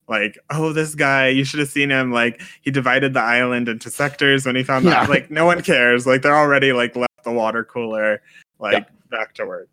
Like, 0.08 0.38
oh, 0.50 0.72
this 0.72 0.94
guy, 0.94 1.28
you 1.28 1.44
should 1.44 1.58
have 1.60 1.68
seen 1.68 1.90
him. 1.90 2.12
Like, 2.12 2.40
he 2.62 2.70
divided 2.70 3.12
the 3.14 3.20
island 3.20 3.68
into 3.68 3.90
sectors 3.90 4.46
when 4.46 4.54
he 4.54 4.62
found 4.62 4.84
Yeah. 4.84 4.90
that. 5.00 5.10
Like, 5.10 5.30
no 5.32 5.44
one 5.46 5.62
cares. 5.62 6.06
Like, 6.06 6.22
they're 6.22 6.36
already 6.36 6.72
like 6.72 6.94
left 6.94 7.15
the 7.26 7.32
water 7.32 7.62
cooler, 7.64 8.22
like 8.58 8.86
back 9.10 9.34
to 9.34 9.44
work. 9.44 9.68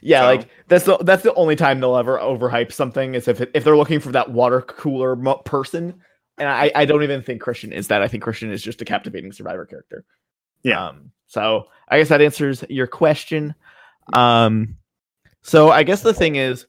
yeah, 0.00 0.20
So- 0.22 0.26
like 0.26 0.48
that's 0.68 0.84
the 0.84 0.96
that's 0.98 1.22
the 1.22 1.34
only 1.34 1.56
time 1.56 1.80
they'll 1.80 1.96
ever 1.98 2.18
overhype 2.18 2.72
something 2.72 3.14
is 3.14 3.28
if 3.28 3.42
it, 3.42 3.50
if 3.54 3.64
they're 3.64 3.76
looking 3.76 4.00
for 4.00 4.12
that 4.12 4.30
water 4.30 4.62
cooler 4.62 5.14
mo- 5.16 5.36
person. 5.44 6.00
And 6.38 6.48
I, 6.48 6.72
I 6.74 6.84
don't 6.86 7.02
even 7.02 7.22
think 7.22 7.42
Christian 7.42 7.72
is 7.74 7.88
that. 7.88 8.00
I 8.02 8.08
think 8.08 8.22
Christian 8.22 8.50
is 8.50 8.62
just 8.62 8.80
a 8.80 8.86
captivating 8.86 9.32
Survivor 9.32 9.66
character. 9.66 10.02
Yeah. 10.62 10.86
Um, 10.88 11.12
so 11.26 11.68
I 11.88 11.98
guess 11.98 12.08
that 12.08 12.22
answers 12.22 12.64
your 12.70 12.86
question. 12.86 13.54
Um, 14.14 14.76
so 15.42 15.70
I 15.70 15.82
guess 15.82 16.00
the 16.02 16.14
thing 16.14 16.36
is, 16.36 16.66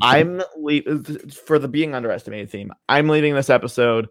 I'm 0.00 0.42
le- 0.56 1.02
for 1.30 1.58
the 1.58 1.68
being 1.68 1.94
underestimated 1.94 2.50
theme. 2.50 2.72
I'm 2.88 3.08
leaving 3.08 3.34
this 3.34 3.50
episode 3.50 4.08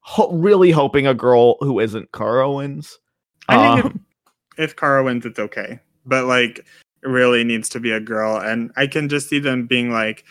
ho- 0.00 0.32
really 0.32 0.72
hoping 0.72 1.06
a 1.06 1.14
girl 1.14 1.56
who 1.60 1.78
isn't. 1.78 2.08
I 2.12 3.74
think 3.74 3.84
Um, 3.84 4.04
if 4.60 4.76
Kara 4.76 5.02
wins, 5.02 5.24
it's 5.26 5.38
okay. 5.38 5.78
But 6.06 6.26
like, 6.26 6.58
it 7.02 7.08
really 7.08 7.44
needs 7.44 7.68
to 7.70 7.80
be 7.80 7.90
a 7.92 8.00
girl, 8.00 8.36
and 8.36 8.70
I 8.76 8.86
can 8.86 9.08
just 9.08 9.28
see 9.28 9.38
them 9.38 9.66
being 9.66 9.90
like, 9.90 10.24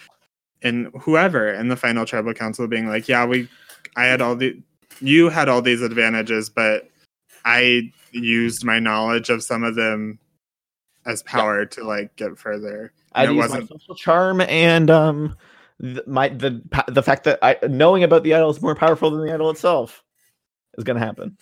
and 0.61 0.91
whoever 1.01 1.51
in 1.53 1.69
the 1.69 1.75
final 1.75 2.05
tribal 2.05 2.33
council 2.33 2.67
being 2.67 2.87
like, 2.87 3.07
yeah, 3.07 3.25
we, 3.25 3.47
I 3.95 4.05
had 4.05 4.21
all 4.21 4.35
the, 4.35 4.61
you 5.01 5.29
had 5.29 5.47
all 5.49 5.61
these 5.61 5.81
advantages, 5.81 6.49
but 6.49 6.89
I 7.45 7.91
used 8.11 8.63
my 8.65 8.79
knowledge 8.79 9.29
of 9.29 9.41
some 9.43 9.63
of 9.63 9.75
them 9.75 10.19
as 11.05 11.23
power 11.23 11.65
to 11.65 11.83
like 11.83 12.15
get 12.17 12.37
further. 12.37 12.91
I 13.13 13.23
And 13.23 13.31
it 13.31 13.35
use 13.35 13.49
my 13.49 13.59
wasn't- 13.59 13.69
social 13.79 13.95
charm 13.95 14.41
and 14.41 14.91
um, 14.91 15.35
th- 15.81 16.05
my 16.05 16.27
the 16.29 16.61
the 16.89 17.01
fact 17.01 17.23
that 17.23 17.39
I 17.41 17.57
knowing 17.67 18.03
about 18.03 18.23
the 18.23 18.33
idol 18.35 18.49
is 18.49 18.61
more 18.61 18.75
powerful 18.75 19.09
than 19.09 19.25
the 19.25 19.33
idol 19.33 19.49
itself 19.49 20.03
is 20.77 20.83
going 20.83 20.99
to 20.99 21.05
happen. 21.05 21.37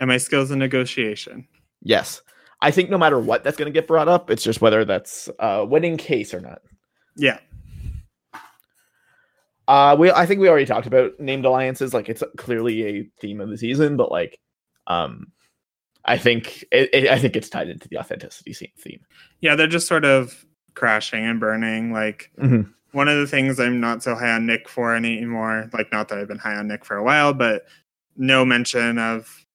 And 0.00 0.08
my 0.08 0.18
skills 0.18 0.50
in 0.50 0.58
negotiation. 0.58 1.46
Yes, 1.88 2.20
I 2.60 2.70
think 2.72 2.90
no 2.90 2.98
matter 2.98 3.18
what, 3.20 3.44
that's 3.44 3.56
going 3.56 3.72
to 3.72 3.78
get 3.80 3.86
brought 3.86 4.08
up. 4.08 4.28
It's 4.30 4.42
just 4.42 4.60
whether 4.60 4.84
that's 4.84 5.28
a 5.38 5.64
winning 5.64 5.96
case 5.96 6.34
or 6.34 6.40
not. 6.40 6.60
Yeah, 7.16 7.38
Uh, 9.68 9.96
we 9.98 10.10
I 10.10 10.26
think 10.26 10.40
we 10.40 10.48
already 10.48 10.66
talked 10.66 10.86
about 10.86 11.18
named 11.18 11.44
alliances. 11.44 11.92
Like 11.92 12.08
it's 12.08 12.22
clearly 12.36 12.84
a 12.86 13.08
theme 13.20 13.40
of 13.40 13.48
the 13.50 13.58
season, 13.58 13.96
but 13.96 14.10
like, 14.12 14.38
um, 14.86 15.32
I 16.04 16.18
think 16.18 16.62
it, 16.70 16.90
it, 16.92 17.08
I 17.08 17.18
think 17.18 17.34
it's 17.36 17.48
tied 17.48 17.68
into 17.68 17.88
the 17.88 17.98
authenticity 17.98 18.52
theme. 18.78 19.00
Yeah, 19.40 19.56
they're 19.56 19.66
just 19.66 19.88
sort 19.88 20.04
of 20.04 20.44
crashing 20.74 21.24
and 21.24 21.40
burning. 21.40 21.92
Like 21.92 22.30
Mhm. 22.38 22.72
one 22.92 23.08
of 23.08 23.16
the 23.18 23.26
things 23.26 23.58
I'm 23.58 23.80
not 23.80 24.02
so 24.04 24.14
high 24.14 24.30
on 24.30 24.46
Nick 24.46 24.68
for 24.68 24.94
anymore. 24.94 25.68
Like 25.72 25.90
not 25.90 26.08
that 26.08 26.18
I've 26.18 26.28
been 26.28 26.38
high 26.38 26.56
on 26.56 26.68
Nick 26.68 26.84
for 26.84 26.96
a 26.96 27.02
while, 27.02 27.32
but 27.34 27.64
no 28.16 28.44
mention 28.44 28.98
of 28.98 29.45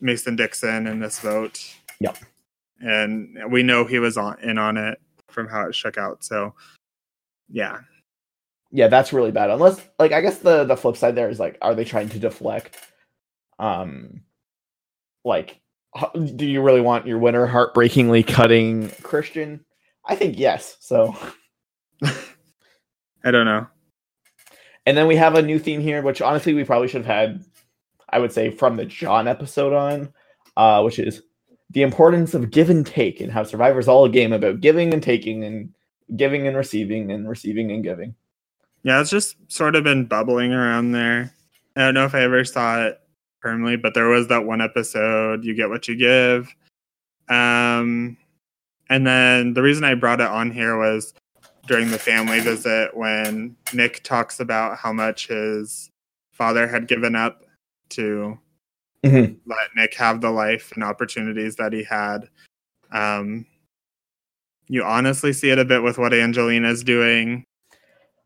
Mason 0.00 0.36
Dixon 0.36 0.86
in 0.86 1.00
this 1.00 1.20
vote. 1.20 1.60
Yep. 2.00 2.18
And 2.80 3.38
we 3.50 3.62
know 3.62 3.84
he 3.84 3.98
was 3.98 4.16
on 4.16 4.38
in 4.40 4.58
on 4.58 4.76
it 4.76 5.00
from 5.28 5.48
how 5.48 5.68
it 5.68 5.74
shook 5.74 5.98
out. 5.98 6.24
So 6.24 6.54
yeah. 7.48 7.80
Yeah, 8.70 8.88
that's 8.88 9.12
really 9.12 9.30
bad. 9.30 9.50
Unless 9.50 9.80
like 9.98 10.12
I 10.12 10.20
guess 10.20 10.38
the 10.38 10.64
the 10.64 10.76
flip 10.76 10.96
side 10.96 11.14
there 11.14 11.28
is 11.28 11.38
like 11.38 11.58
are 11.62 11.74
they 11.74 11.84
trying 11.84 12.08
to 12.10 12.18
deflect 12.18 12.76
um 13.58 14.22
like 15.24 15.60
do 16.34 16.44
you 16.44 16.60
really 16.60 16.80
want 16.80 17.06
your 17.06 17.18
winner 17.18 17.46
heartbreakingly 17.46 18.24
cutting 18.24 18.90
Christian? 19.02 19.64
I 20.04 20.16
think 20.16 20.38
yes. 20.38 20.76
So 20.80 21.14
I 22.02 23.30
don't 23.30 23.46
know. 23.46 23.66
And 24.86 24.96
then 24.96 25.06
we 25.06 25.16
have 25.16 25.34
a 25.34 25.42
new 25.42 25.58
theme 25.58 25.80
here, 25.80 26.02
which 26.02 26.20
honestly 26.20 26.52
we 26.52 26.64
probably 26.64 26.88
should 26.88 27.04
have 27.04 27.16
had, 27.16 27.44
I 28.14 28.18
would 28.20 28.32
say, 28.32 28.50
from 28.50 28.76
the 28.76 28.84
John 28.84 29.26
episode 29.26 29.72
on, 29.72 30.12
uh, 30.56 30.80
which 30.82 31.00
is 31.00 31.20
the 31.70 31.82
importance 31.82 32.32
of 32.32 32.52
give 32.52 32.70
and 32.70 32.86
take 32.86 33.20
and 33.20 33.32
how 33.32 33.42
Survivor's 33.42 33.88
all 33.88 34.04
a 34.04 34.08
game 34.08 34.32
about 34.32 34.60
giving 34.60 34.94
and 34.94 35.02
taking 35.02 35.42
and 35.42 35.74
giving 36.16 36.46
and 36.46 36.56
receiving 36.56 37.10
and 37.10 37.28
receiving 37.28 37.72
and 37.72 37.82
giving. 37.82 38.14
Yeah, 38.84 39.00
it's 39.00 39.10
just 39.10 39.36
sort 39.48 39.74
of 39.74 39.82
been 39.82 40.04
bubbling 40.04 40.52
around 40.52 40.92
there. 40.92 41.34
I 41.74 41.80
don't 41.80 41.94
know 41.94 42.04
if 42.04 42.14
I 42.14 42.20
ever 42.20 42.44
saw 42.44 42.84
it 42.84 43.00
firmly, 43.40 43.76
but 43.76 43.94
there 43.94 44.06
was 44.06 44.28
that 44.28 44.44
one 44.44 44.60
episode, 44.60 45.44
You 45.44 45.54
Get 45.54 45.68
What 45.68 45.88
You 45.88 45.96
Give. 45.96 46.54
Um, 47.28 48.16
and 48.88 49.06
then 49.06 49.54
the 49.54 49.62
reason 49.62 49.82
I 49.82 49.94
brought 49.94 50.20
it 50.20 50.28
on 50.28 50.52
here 50.52 50.78
was 50.78 51.14
during 51.66 51.90
the 51.90 51.98
family 51.98 52.38
visit 52.40 52.96
when 52.96 53.56
Nick 53.72 54.04
talks 54.04 54.38
about 54.38 54.76
how 54.76 54.92
much 54.92 55.28
his 55.28 55.90
father 56.30 56.68
had 56.68 56.86
given 56.86 57.16
up 57.16 57.43
to 57.90 58.38
Mhm. 59.04 59.36
let 59.46 59.68
Nick 59.76 59.94
have 59.94 60.20
the 60.20 60.30
life 60.30 60.72
and 60.74 60.82
opportunities 60.82 61.56
that 61.56 61.72
he 61.72 61.82
had. 61.84 62.28
Um, 62.90 63.46
you 64.68 64.82
honestly 64.82 65.32
see 65.32 65.50
it 65.50 65.58
a 65.58 65.64
bit 65.64 65.82
with 65.82 65.98
what 65.98 66.14
Angelina's 66.14 66.82
doing. 66.82 67.44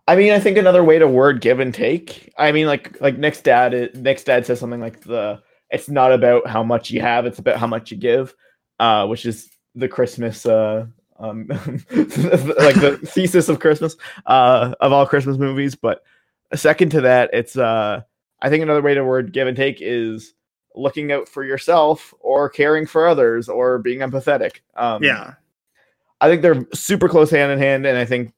I 0.07 0.17
mean, 0.17 0.33
I 0.33 0.39
think 0.41 0.57
another 0.57 0.85
way 0.85 0.99
to 0.99 1.07
word 1.09 1.41
give 1.41 1.61
and 1.61 1.75
take. 1.75 2.33
I 2.39 2.53
mean, 2.53 2.67
like 2.67 2.99
like 3.01 3.19
Nick's 3.19 3.41
dad. 3.43 3.91
Nick's 3.95 4.25
dad 4.25 4.47
says 4.47 4.61
something 4.61 4.81
like 4.81 5.01
the 5.01 5.43
it's 5.71 5.89
not 5.89 6.13
about 6.13 6.47
how 6.47 6.63
much 6.63 6.91
you 6.91 7.01
have; 7.01 7.27
it's 7.27 7.39
about 7.39 7.59
how 7.59 7.67
much 7.67 7.91
you 7.91 7.97
give, 7.97 8.35
uh, 8.79 9.07
which 9.07 9.27
is 9.27 9.51
the 9.75 9.89
Christmas, 9.89 10.47
uh, 10.47 10.87
um, 11.19 11.47
like 11.49 12.77
the 12.81 12.99
thesis 13.07 13.49
of 13.51 13.61
Christmas, 13.61 13.97
uh, 14.27 14.75
of 14.81 14.93
all 14.93 15.07
Christmas 15.07 15.37
movies. 15.37 15.75
But 15.75 16.03
second 16.55 16.91
to 16.93 17.03
that, 17.03 17.31
it's 17.35 17.57
uh, 17.59 18.03
I 18.41 18.49
think 18.51 18.63
another 18.63 18.83
way 18.83 18.95
to 18.95 19.05
word 19.05 19.33
give 19.33 19.49
and 19.49 19.57
take 19.57 19.79
is 19.81 20.35
looking 20.75 21.11
out 21.11 21.29
for 21.29 21.45
yourself 21.45 22.15
or 22.21 22.49
caring 22.49 22.87
for 22.87 23.07
others 23.07 23.49
or 23.49 23.79
being 23.79 23.99
empathetic. 24.01 24.61
Um, 24.77 25.03
Yeah. 25.03 25.35
I 26.21 26.29
think 26.29 26.43
they're 26.43 26.67
super 26.75 27.09
close 27.09 27.31
hand 27.31 27.53
in 27.53 27.59
hand, 27.59 27.87
and 27.87 27.97
I 27.97 28.05
think 28.05 28.33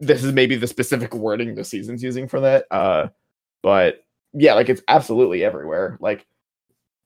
this 0.00 0.22
is 0.22 0.32
maybe 0.32 0.56
the 0.56 0.66
specific 0.66 1.14
wording 1.14 1.54
the 1.54 1.64
season's 1.64 2.02
using 2.02 2.28
for 2.28 2.40
that. 2.40 2.66
Uh, 2.70 3.08
but 3.62 4.04
yeah, 4.32 4.54
like 4.54 4.68
it's 4.68 4.82
absolutely 4.88 5.44
everywhere. 5.44 5.96
Like 6.00 6.26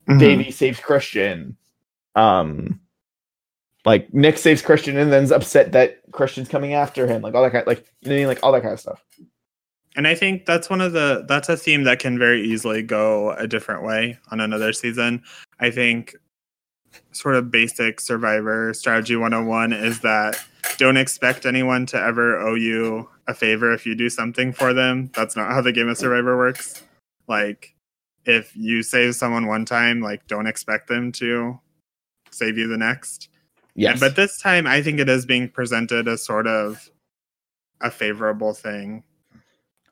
Mhm. 0.09 0.19
Davie 0.19 0.51
saves 0.51 0.81
Christian, 0.81 1.57
um, 2.15 2.81
like 3.85 4.13
Nick 4.13 4.39
saves 4.39 4.63
Christian 4.63 4.97
and 4.97 5.13
then's 5.13 5.33
upset 5.33 5.73
that 5.73 6.01
Christian's 6.13 6.49
coming 6.49 6.75
after 6.75 7.07
him. 7.07 7.23
Like 7.23 7.35
all 7.35 7.43
that 7.43 7.53
kind, 7.53 7.67
like 7.67 7.87
you 8.03 8.21
know, 8.23 8.27
like 8.29 8.41
all 8.43 8.53
that 8.53 8.63
kind 8.63 8.73
of 8.75 8.81
stuff. 8.81 9.03
And 9.99 10.07
I 10.07 10.15
think 10.15 10.47
that's 10.47 10.71
one 10.71 10.81
of 10.81 10.93
the 10.93 11.25
that's 11.27 11.49
a 11.49 11.57
theme 11.57 11.83
that 11.83 11.99
can 11.99 12.21
very 12.21 12.41
easily 12.41 12.83
go 12.83 13.33
a 13.33 13.49
different 13.49 13.83
way 13.83 14.17
on 14.31 14.39
another 14.39 14.73
season. 14.73 15.25
I 15.59 15.73
think 15.73 16.15
sort 17.11 17.35
of 17.35 17.51
basic 17.51 17.99
survivor 17.99 18.73
strategy 18.75 19.17
101 19.17 19.73
is 19.73 19.99
that 20.03 20.41
don't 20.77 20.97
expect 20.97 21.47
anyone 21.47 21.85
to 21.87 22.01
ever 22.01 22.39
owe 22.39 22.55
you 22.55 23.09
a 23.27 23.35
favor 23.35 23.73
if 23.73 23.87
you 23.87 23.97
do 23.97 24.09
something 24.09 24.53
for 24.53 24.73
them. 24.73 25.11
That's 25.17 25.35
not 25.35 25.51
how 25.51 25.63
the 25.63 25.73
game 25.73 25.89
of 25.89 25.99
survivor 25.99 26.37
works. 26.37 26.81
Like 27.27 27.75
if 28.25 28.57
you 28.57 28.85
save 28.85 29.17
someone 29.17 29.49
one 29.49 29.65
time, 29.65 30.01
like 30.01 30.29
don't 30.29 30.47
expect 30.47 30.87
them 30.87 31.11
to 31.13 31.59
save 32.31 32.57
you 32.57 32.69
the 32.69 32.79
next. 32.79 33.31
yeah 33.75 33.97
But 33.99 34.15
this 34.15 34.41
time 34.41 34.65
I 34.65 34.81
think 34.81 35.01
it 35.01 35.09
is 35.09 35.27
being 35.27 35.49
presented 35.49 36.07
as 36.07 36.25
sort 36.25 36.47
of 36.47 36.89
a 37.81 37.91
favorable 37.91 38.55
thing 38.55 39.03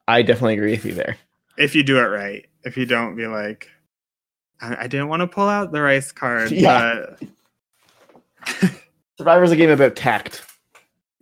I 0.09 0.22
definitely 0.22 0.54
agree 0.54 0.72
with 0.72 0.84
you 0.84 0.92
there. 0.94 1.16
if 1.59 1.74
you 1.74 1.82
do 1.82 1.98
it 1.98 2.02
right. 2.02 2.46
If 2.64 2.76
you 2.76 2.86
don't, 2.86 3.16
be 3.16 3.26
like, 3.26 3.68
I, 4.61 4.84
I 4.84 4.86
didn't 4.86 5.09
want 5.09 5.20
to 5.20 5.26
pull 5.26 5.48
out 5.48 5.72
the 5.72 5.80
rice 5.82 6.12
card, 6.12 6.50
Yeah. 6.52 7.07
but 7.18 7.22
Survivor's 9.18 9.52
a 9.52 9.57
game 9.57 9.70
about 9.70 9.96
tact. 9.96 10.44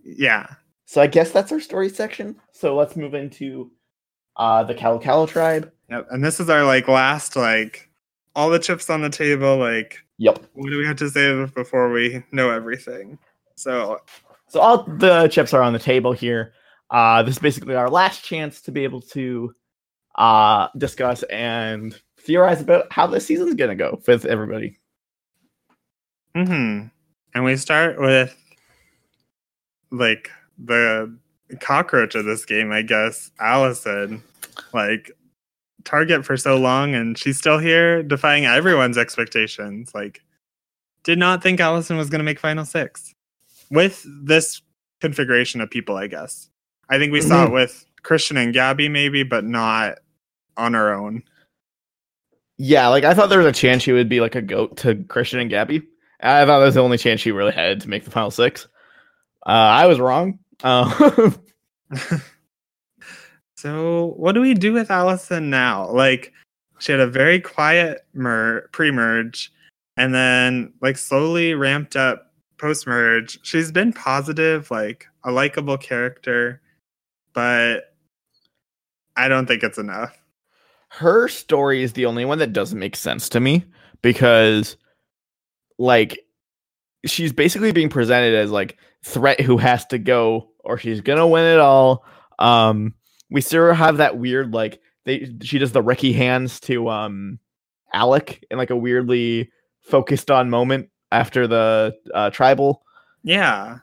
yeah, 0.03 0.47
So 0.85 1.01
I 1.01 1.07
guess 1.07 1.31
that's 1.31 1.51
our 1.51 1.59
story 1.59 1.89
section. 1.89 2.35
So 2.51 2.75
let's 2.75 2.95
move 2.95 3.13
into 3.13 3.71
uh 4.37 4.63
the 4.63 4.75
Kalokalo 4.75 5.27
tribe. 5.27 5.71
yep. 5.89 6.07
And 6.11 6.23
this 6.23 6.39
is 6.39 6.49
our 6.49 6.63
like 6.65 6.87
last 6.87 7.35
like 7.35 7.89
all 8.35 8.49
the 8.49 8.59
chips 8.59 8.89
on 8.89 9.01
the 9.01 9.09
table. 9.09 9.57
Like, 9.57 10.03
Yep. 10.17 10.39
what 10.53 10.69
do 10.69 10.77
we 10.77 10.85
have 10.85 10.97
to 10.97 11.09
say 11.09 11.45
before 11.55 11.89
we 11.91 12.23
know 12.31 12.49
everything? 12.49 13.17
So 13.55 14.01
So 14.47 14.59
all 14.59 14.83
the 14.83 15.27
chips 15.29 15.53
are 15.53 15.61
on 15.61 15.73
the 15.73 15.79
table 15.79 16.11
here. 16.11 16.53
Uh, 16.89 17.23
this 17.23 17.35
is 17.35 17.39
basically 17.39 17.75
our 17.75 17.89
last 17.89 18.23
chance 18.23 18.61
to 18.61 18.71
be 18.71 18.83
able 18.83 19.01
to 19.01 19.53
uh, 20.15 20.67
discuss 20.77 21.23
and 21.23 21.99
theorize 22.19 22.61
about 22.61 22.91
how 22.91 23.07
this 23.07 23.25
season's 23.25 23.55
gonna 23.55 23.75
go 23.75 24.01
with 24.07 24.25
everybody. 24.25 24.77
hmm 26.35 26.83
And 27.33 27.43
we 27.43 27.55
start 27.57 27.99
with 27.99 28.35
like 29.91 30.29
the 30.57 31.15
cockroach 31.59 32.15
of 32.15 32.25
this 32.25 32.45
game, 32.45 32.71
I 32.71 32.81
guess, 32.81 33.31
Alison. 33.39 34.23
Like 34.73 35.11
target 35.83 36.25
for 36.25 36.35
so 36.35 36.57
long 36.57 36.95
and 36.95 37.17
she's 37.17 37.37
still 37.37 37.59
here 37.59 38.01
defying 38.01 38.45
everyone's 38.45 38.97
expectations. 38.97 39.91
Like 39.93 40.21
did 41.03 41.19
not 41.19 41.43
think 41.43 41.59
Alison 41.59 41.97
was 41.97 42.09
gonna 42.09 42.23
make 42.23 42.39
final 42.39 42.65
six. 42.65 43.13
With 43.69 44.05
this 44.05 44.61
configuration 45.01 45.61
of 45.61 45.69
people, 45.69 45.97
I 45.97 46.07
guess. 46.07 46.49
I 46.89 46.97
think 46.97 47.11
we 47.11 47.21
saw 47.21 47.45
it 47.45 47.51
with 47.51 47.85
Christian 48.03 48.37
and 48.37 48.53
Gabby 48.53 48.89
maybe, 48.89 49.23
but 49.23 49.43
not 49.43 49.99
on 50.57 50.73
her 50.73 50.93
own. 50.93 51.23
Yeah, 52.57 52.87
like 52.87 53.03
I 53.03 53.13
thought 53.13 53.29
there 53.29 53.39
was 53.39 53.47
a 53.47 53.51
chance 53.51 53.83
she 53.83 53.91
would 53.91 54.09
be 54.09 54.21
like 54.21 54.35
a 54.35 54.41
goat 54.41 54.77
to 54.77 55.03
Christian 55.05 55.39
and 55.39 55.49
Gabby. 55.49 55.81
I 56.21 56.45
thought 56.45 56.59
that 56.59 56.65
was 56.65 56.75
the 56.75 56.83
only 56.83 56.97
chance 56.97 57.21
she 57.21 57.31
really 57.31 57.51
had 57.51 57.81
to 57.81 57.89
make 57.89 58.05
the 58.05 58.11
final 58.11 58.31
six. 58.31 58.67
Uh, 59.45 59.49
I 59.49 59.87
was 59.87 59.99
wrong. 59.99 60.39
Uh, 60.63 61.31
So 63.65 64.13
what 64.17 64.33
do 64.33 64.41
we 64.41 64.53
do 64.53 64.73
with 64.73 64.91
Alison 64.91 65.49
now? 65.49 65.89
Like 65.89 66.33
she 66.77 66.91
had 66.91 67.01
a 67.01 67.07
very 67.07 67.39
quiet 67.39 68.05
mer- 68.13 68.69
pre-merge 68.73 69.51
and 69.97 70.13
then 70.13 70.73
like 70.81 70.99
slowly 70.99 71.55
ramped 71.55 71.95
up 71.95 72.31
post-merge. 72.59 73.39
She's 73.41 73.71
been 73.71 73.91
positive, 73.91 74.69
like 74.69 75.07
a 75.23 75.31
likable 75.31 75.79
character, 75.79 76.61
but 77.35 77.93
I 79.15 79.27
don't 79.27 79.45
think 79.45 79.61
it's 79.63 79.77
enough. 79.77 80.17
her 80.89 81.27
story 81.27 81.83
is 81.83 81.93
the 81.93 82.05
only 82.05 82.25
one 82.25 82.39
that 82.39 82.53
doesn't 82.53 82.79
make 82.79 82.95
sense 82.95 83.29
to 83.29 83.39
me 83.39 83.65
because 84.01 84.77
like 85.77 86.19
she's 87.05 87.33
basically 87.33 87.71
being 87.71 87.89
presented 87.89 88.33
as 88.33 88.49
like 88.51 88.77
threat 89.03 89.39
who 89.41 89.57
has 89.57 89.85
to 89.87 89.97
go 89.99 90.49
or 90.63 90.77
she's 90.77 91.01
gonna 91.01 91.27
win 91.27 91.43
it 91.45 91.59
all 91.59 92.03
um 92.39 92.93
we 93.29 93.41
still 93.41 93.73
have 93.73 93.97
that 93.97 94.17
weird 94.17 94.53
like 94.53 94.79
they 95.05 95.29
she 95.43 95.59
does 95.59 95.71
the 95.73 95.81
Ricky 95.81 96.13
hands 96.13 96.59
to 96.61 96.89
um 96.89 97.39
alec 97.93 98.43
in 98.49 98.57
like 98.57 98.69
a 98.71 98.75
weirdly 98.75 99.51
focused 99.81 100.31
on 100.31 100.49
moment 100.49 100.89
after 101.11 101.45
the 101.47 101.95
uh 102.13 102.29
tribal 102.31 102.83
Yeah. 103.23 103.79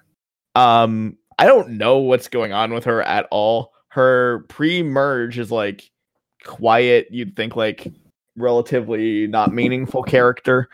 um, 0.55 1.17
I 1.43 1.47
don't 1.47 1.71
know 1.71 1.99
what's 1.99 2.29
going 2.29 2.53
on 2.53 2.73
with 2.73 2.85
her 2.85 3.03
at 3.03 3.27
all. 3.33 3.73
Her 3.89 4.45
pre-merge 4.49 5.41
is 5.41 5.51
like 5.51 5.91
quiet. 6.45 7.09
You'd 7.11 7.35
think 7.35 7.57
like 7.57 7.89
relatively 8.37 9.27
not 9.27 9.53
meaningful 9.53 10.05
character, 10.05 10.69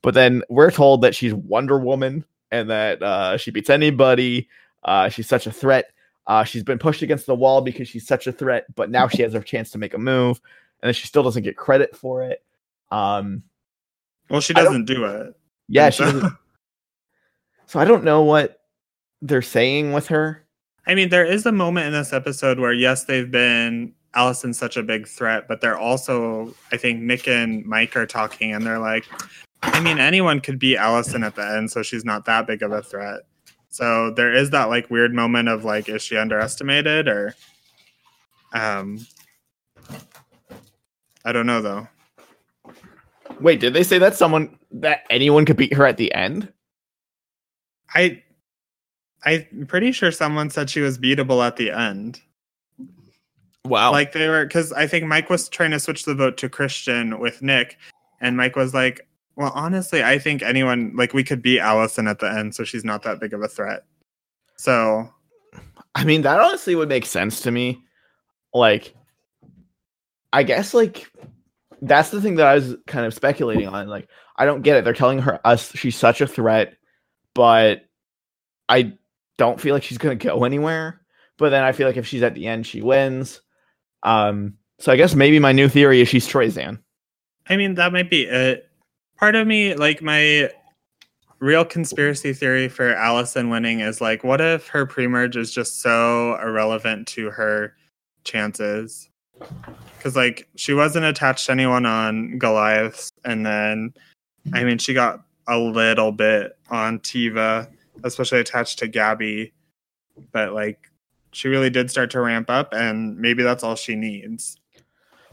but 0.00 0.14
then 0.14 0.44
we're 0.48 0.70
told 0.70 1.02
that 1.02 1.16
she's 1.16 1.34
Wonder 1.34 1.76
Woman 1.76 2.24
and 2.52 2.70
that 2.70 3.02
uh, 3.02 3.36
she 3.36 3.50
beats 3.50 3.68
anybody. 3.68 4.48
Uh, 4.84 5.08
she's 5.08 5.26
such 5.26 5.48
a 5.48 5.52
threat. 5.52 5.86
Uh, 6.28 6.44
she's 6.44 6.62
been 6.62 6.78
pushed 6.78 7.02
against 7.02 7.26
the 7.26 7.34
wall 7.34 7.60
because 7.60 7.88
she's 7.88 8.06
such 8.06 8.28
a 8.28 8.32
threat, 8.32 8.72
but 8.76 8.90
now 8.90 9.08
she 9.08 9.22
has 9.22 9.32
her 9.32 9.42
chance 9.42 9.72
to 9.72 9.78
make 9.78 9.92
a 9.92 9.98
move, 9.98 10.40
and 10.80 10.86
then 10.86 10.94
she 10.94 11.08
still 11.08 11.24
doesn't 11.24 11.42
get 11.42 11.56
credit 11.56 11.96
for 11.96 12.22
it. 12.22 12.44
Um, 12.92 13.42
Well, 14.30 14.40
she 14.40 14.54
doesn't 14.54 14.84
do 14.84 15.04
it. 15.04 15.34
Yeah, 15.66 15.90
she 15.90 16.04
doesn't. 16.04 16.32
So 17.66 17.80
I 17.80 17.86
don't 17.86 18.04
know 18.04 18.22
what 18.22 18.61
they're 19.22 19.40
saying 19.40 19.92
with 19.92 20.08
her. 20.08 20.44
I 20.86 20.96
mean, 20.96 21.08
there 21.08 21.24
is 21.24 21.46
a 21.46 21.52
moment 21.52 21.86
in 21.86 21.92
this 21.92 22.12
episode 22.12 22.58
where 22.58 22.72
yes, 22.72 23.04
they've 23.04 23.30
been 23.30 23.94
Alison's 24.14 24.58
such 24.58 24.76
a 24.76 24.82
big 24.82 25.06
threat, 25.06 25.46
but 25.48 25.60
they're 25.60 25.78
also 25.78 26.54
I 26.72 26.76
think 26.76 27.00
Nick 27.00 27.28
and 27.28 27.64
Mike 27.64 27.96
are 27.96 28.06
talking 28.06 28.52
and 28.52 28.66
they're 28.66 28.80
like, 28.80 29.06
I 29.62 29.80
mean, 29.80 29.98
anyone 29.98 30.40
could 30.40 30.58
be 30.58 30.76
Alison 30.76 31.22
at 31.22 31.36
the 31.36 31.46
end, 31.46 31.70
so 31.70 31.82
she's 31.82 32.04
not 32.04 32.24
that 32.26 32.46
big 32.48 32.62
of 32.62 32.72
a 32.72 32.82
threat. 32.82 33.20
So 33.70 34.10
there 34.10 34.34
is 34.34 34.50
that 34.50 34.68
like 34.68 34.90
weird 34.90 35.14
moment 35.14 35.48
of 35.48 35.64
like, 35.64 35.88
is 35.88 36.02
she 36.02 36.16
underestimated 36.16 37.08
or 37.08 37.34
um 38.52 39.06
I 41.24 41.30
don't 41.32 41.46
know 41.46 41.62
though. 41.62 41.88
Wait, 43.40 43.60
did 43.60 43.72
they 43.72 43.84
say 43.84 43.98
that 43.98 44.16
someone 44.16 44.58
that 44.72 45.04
anyone 45.10 45.44
could 45.44 45.56
beat 45.56 45.74
her 45.74 45.86
at 45.86 45.96
the 45.96 46.12
end? 46.12 46.52
I 47.94 48.22
I'm 49.24 49.66
pretty 49.66 49.92
sure 49.92 50.10
someone 50.10 50.50
said 50.50 50.70
she 50.70 50.80
was 50.80 50.98
beatable 50.98 51.46
at 51.46 51.56
the 51.56 51.70
end. 51.70 52.20
Wow. 53.64 53.92
like 53.92 54.10
they 54.10 54.26
were 54.28 54.44
because 54.44 54.72
i 54.72 54.88
think 54.88 55.04
mike 55.04 55.30
was 55.30 55.48
trying 55.48 55.70
to 55.70 55.78
switch 55.78 56.04
the 56.04 56.16
vote 56.16 56.36
to 56.38 56.48
christian 56.48 57.20
with 57.20 57.42
nick 57.42 57.78
and 58.20 58.36
mike 58.36 58.56
was 58.56 58.74
like 58.74 59.06
well 59.36 59.52
honestly 59.54 60.02
i 60.02 60.18
think 60.18 60.42
anyone 60.42 60.92
like 60.96 61.14
we 61.14 61.22
could 61.22 61.42
beat 61.42 61.60
alison 61.60 62.08
at 62.08 62.18
the 62.18 62.28
end 62.28 62.56
so 62.56 62.64
she's 62.64 62.84
not 62.84 63.04
that 63.04 63.20
big 63.20 63.32
of 63.32 63.40
a 63.40 63.46
threat 63.46 63.84
so 64.56 65.08
I 65.94 66.04
mean, 66.04 66.22
that 66.22 66.40
honestly 66.40 66.74
would 66.74 66.88
make 66.88 67.06
sense 67.06 67.40
to 67.42 67.50
me. 67.50 67.82
Like, 68.54 68.94
I 70.32 70.42
guess 70.42 70.74
like 70.74 71.10
that's 71.80 72.10
the 72.10 72.20
thing 72.20 72.36
that 72.36 72.46
I 72.46 72.54
was 72.54 72.76
kind 72.86 73.04
of 73.06 73.14
speculating 73.14 73.68
on. 73.68 73.88
Like, 73.88 74.08
I 74.36 74.44
don't 74.44 74.62
get 74.62 74.76
it. 74.76 74.84
They're 74.84 74.94
telling 74.94 75.18
her 75.18 75.40
us 75.46 75.72
she's 75.76 75.96
such 75.96 76.20
a 76.20 76.26
threat, 76.26 76.76
but 77.34 77.84
I 78.68 78.96
don't 79.38 79.60
feel 79.60 79.74
like 79.74 79.82
she's 79.82 79.98
gonna 79.98 80.14
go 80.14 80.44
anywhere. 80.44 81.00
But 81.38 81.50
then 81.50 81.64
I 81.64 81.72
feel 81.72 81.86
like 81.86 81.96
if 81.96 82.06
she's 82.06 82.22
at 82.22 82.34
the 82.34 82.46
end, 82.46 82.66
she 82.66 82.82
wins. 82.82 83.40
Um, 84.02 84.58
so 84.82 84.90
I 84.90 84.96
guess 84.96 85.14
maybe 85.14 85.38
my 85.38 85.52
new 85.52 85.68
theory 85.68 86.00
is 86.00 86.08
she's 86.08 86.28
Troyzan. 86.28 86.78
i 87.48 87.56
mean 87.56 87.74
that 87.74 87.92
might 87.92 88.10
be 88.10 88.24
it 88.24 88.68
part 89.16 89.36
of 89.36 89.46
me 89.46 89.74
like 89.74 90.02
my 90.02 90.50
real 91.38 91.64
conspiracy 91.64 92.32
theory 92.32 92.68
for 92.68 92.92
alison 92.94 93.48
winning 93.48 93.80
is 93.80 94.00
like 94.00 94.24
what 94.24 94.40
if 94.40 94.66
her 94.68 94.84
pre-merge 94.86 95.36
is 95.36 95.52
just 95.52 95.80
so 95.80 96.36
irrelevant 96.42 97.06
to 97.06 97.30
her 97.30 97.74
chances 98.24 99.08
because 99.96 100.16
like 100.16 100.48
she 100.56 100.72
wasn't 100.72 101.04
attached 101.04 101.46
to 101.46 101.52
anyone 101.52 101.86
on 101.86 102.38
goliaths 102.38 103.12
and 103.24 103.44
then 103.46 103.92
i 104.52 104.64
mean 104.64 104.78
she 104.78 104.94
got 104.94 105.24
a 105.48 105.58
little 105.58 106.12
bit 106.12 106.56
on 106.70 106.98
tiva 107.00 107.68
especially 108.04 108.40
attached 108.40 108.78
to 108.78 108.88
gabby 108.88 109.52
but 110.32 110.52
like 110.52 110.90
she 111.32 111.48
really 111.48 111.70
did 111.70 111.90
start 111.90 112.10
to 112.10 112.20
ramp 112.20 112.50
up 112.50 112.72
and 112.72 113.18
maybe 113.18 113.42
that's 113.42 113.64
all 113.64 113.76
she 113.76 113.94
needs 113.94 114.56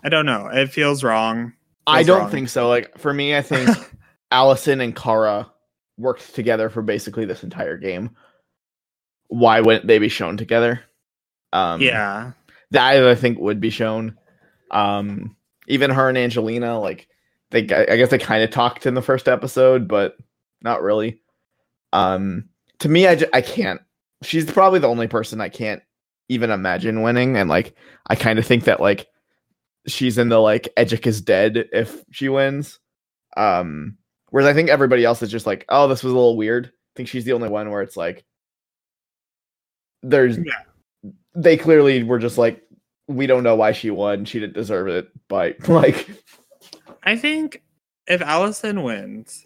i 0.04 0.10
don't 0.10 0.26
know 0.26 0.48
it 0.48 0.72
feels 0.72 1.04
wrong 1.04 1.54
I 1.88 2.04
don't 2.04 2.20
wrong. 2.20 2.30
think 2.30 2.50
so. 2.50 2.68
Like 2.68 3.00
for 3.00 3.12
me, 3.12 3.36
I 3.36 3.42
think 3.42 3.70
Alison 4.32 4.80
and 4.80 4.96
Kara 4.96 5.52
worked 5.98 6.36
together 6.36 6.70
for 6.70 6.84
basically 6.84 7.26
this 7.26 7.44
entire 7.44 7.78
game. 7.78 8.12
Why 9.28 9.62
wouldn't 9.62 9.88
they 9.88 9.98
be 9.98 10.10
shown 10.10 10.38
together? 10.38 10.82
Um, 11.52 11.82
yeah 11.82 12.34
that 12.72 13.04
I 13.04 13.16
think 13.16 13.40
would 13.40 13.60
be 13.60 13.70
shown. 13.70 14.18
Um, 14.72 15.36
even 15.68 15.90
her 15.92 16.10
and 16.10 16.18
Angelina, 16.18 16.80
like 16.80 17.08
they, 17.52 17.62
I 17.62 17.98
guess 17.98 18.10
they 18.10 18.20
kind 18.20 18.44
of 18.44 18.52
talked 18.52 18.86
in 18.86 18.94
the 18.94 19.02
first 19.02 19.28
episode, 19.28 19.88
but 19.88 20.16
not 20.62 20.84
really. 20.84 21.22
Um, 21.94 22.50
to 22.80 22.90
me, 22.90 23.08
I, 23.08 23.20
I 23.34 23.42
can't. 23.42 23.82
She's 24.22 24.46
probably 24.46 24.80
the 24.80 24.88
only 24.90 25.08
person 25.08 25.42
I 25.42 25.50
can't 25.50 25.82
even 26.28 26.52
imagine 26.52 27.02
winning, 27.02 27.38
and 27.38 27.50
like 27.50 27.76
I 28.08 28.16
kind 28.16 28.38
of 28.40 28.46
think 28.46 28.66
that 28.66 28.80
like 28.80 29.08
she's 29.88 30.18
in 30.18 30.30
the 30.30 30.40
like 30.40 30.70
Edgic 30.78 31.08
is 31.08 31.22
dead 31.22 31.68
if 31.72 32.04
she 32.12 32.30
wins. 32.30 32.80
Um, 33.38 33.98
whereas 34.30 34.48
I 34.48 34.54
think 34.54 34.70
everybody 34.70 35.06
else 35.06 35.22
is 35.22 35.32
just 35.32 35.48
like, 35.48 35.66
oh, 35.70 35.88
this 35.88 36.04
was 36.04 36.12
a 36.12 36.16
little 36.16 36.38
weird. 36.38 36.68
I 36.68 36.72
think 36.96 37.10
she's 37.10 37.26
the 37.26 37.34
only 37.34 37.50
one 37.50 37.70
where 37.72 37.82
it's 37.82 37.96
like 37.98 38.26
there's 40.04 40.38
Yeah. 40.38 41.12
they 41.36 41.58
clearly 41.58 42.04
were 42.04 42.20
just 42.20 42.38
like 42.38 42.64
we 43.08 43.26
don't 43.26 43.44
know 43.44 43.56
why 43.56 43.72
she 43.72 43.90
won. 43.90 44.26
She 44.26 44.40
didn't 44.40 44.54
deserve 44.54 44.88
it, 44.88 45.10
but 45.28 45.56
like 45.70 46.10
I 47.04 47.16
think 47.18 47.64
if 48.08 48.22
Alison 48.22 48.84
wins, 48.84 49.46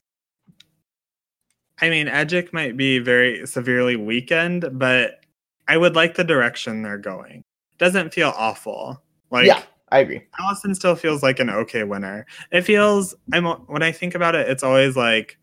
I 1.82 1.90
mean, 1.90 2.08
Edgic 2.08 2.54
might 2.54 2.78
be 2.78 3.00
very 3.00 3.46
severely 3.48 3.96
weakened, 3.96 4.70
but 4.74 5.22
I 5.68 5.78
would 5.78 5.96
like 5.96 6.16
the 6.16 6.24
direction 6.24 6.82
they're 6.82 6.98
going. 6.98 7.44
Doesn't 7.78 8.14
feel 8.14 8.34
awful. 8.38 9.02
Like 9.32 9.48
yeah, 9.48 9.64
I 9.92 10.00
agree. 10.00 10.22
Alison 10.40 10.76
still 10.76 10.96
feels 10.96 11.24
like 11.24 11.40
an 11.40 11.50
okay 11.50 11.84
winner. 11.84 12.26
It 12.52 12.62
feels 12.62 13.16
I'm 13.34 13.46
when 13.46 13.82
I 13.84 13.92
think 13.92 14.14
about 14.16 14.36
it, 14.36 14.48
it's 14.48 14.64
always 14.64 14.96
like 14.96 15.38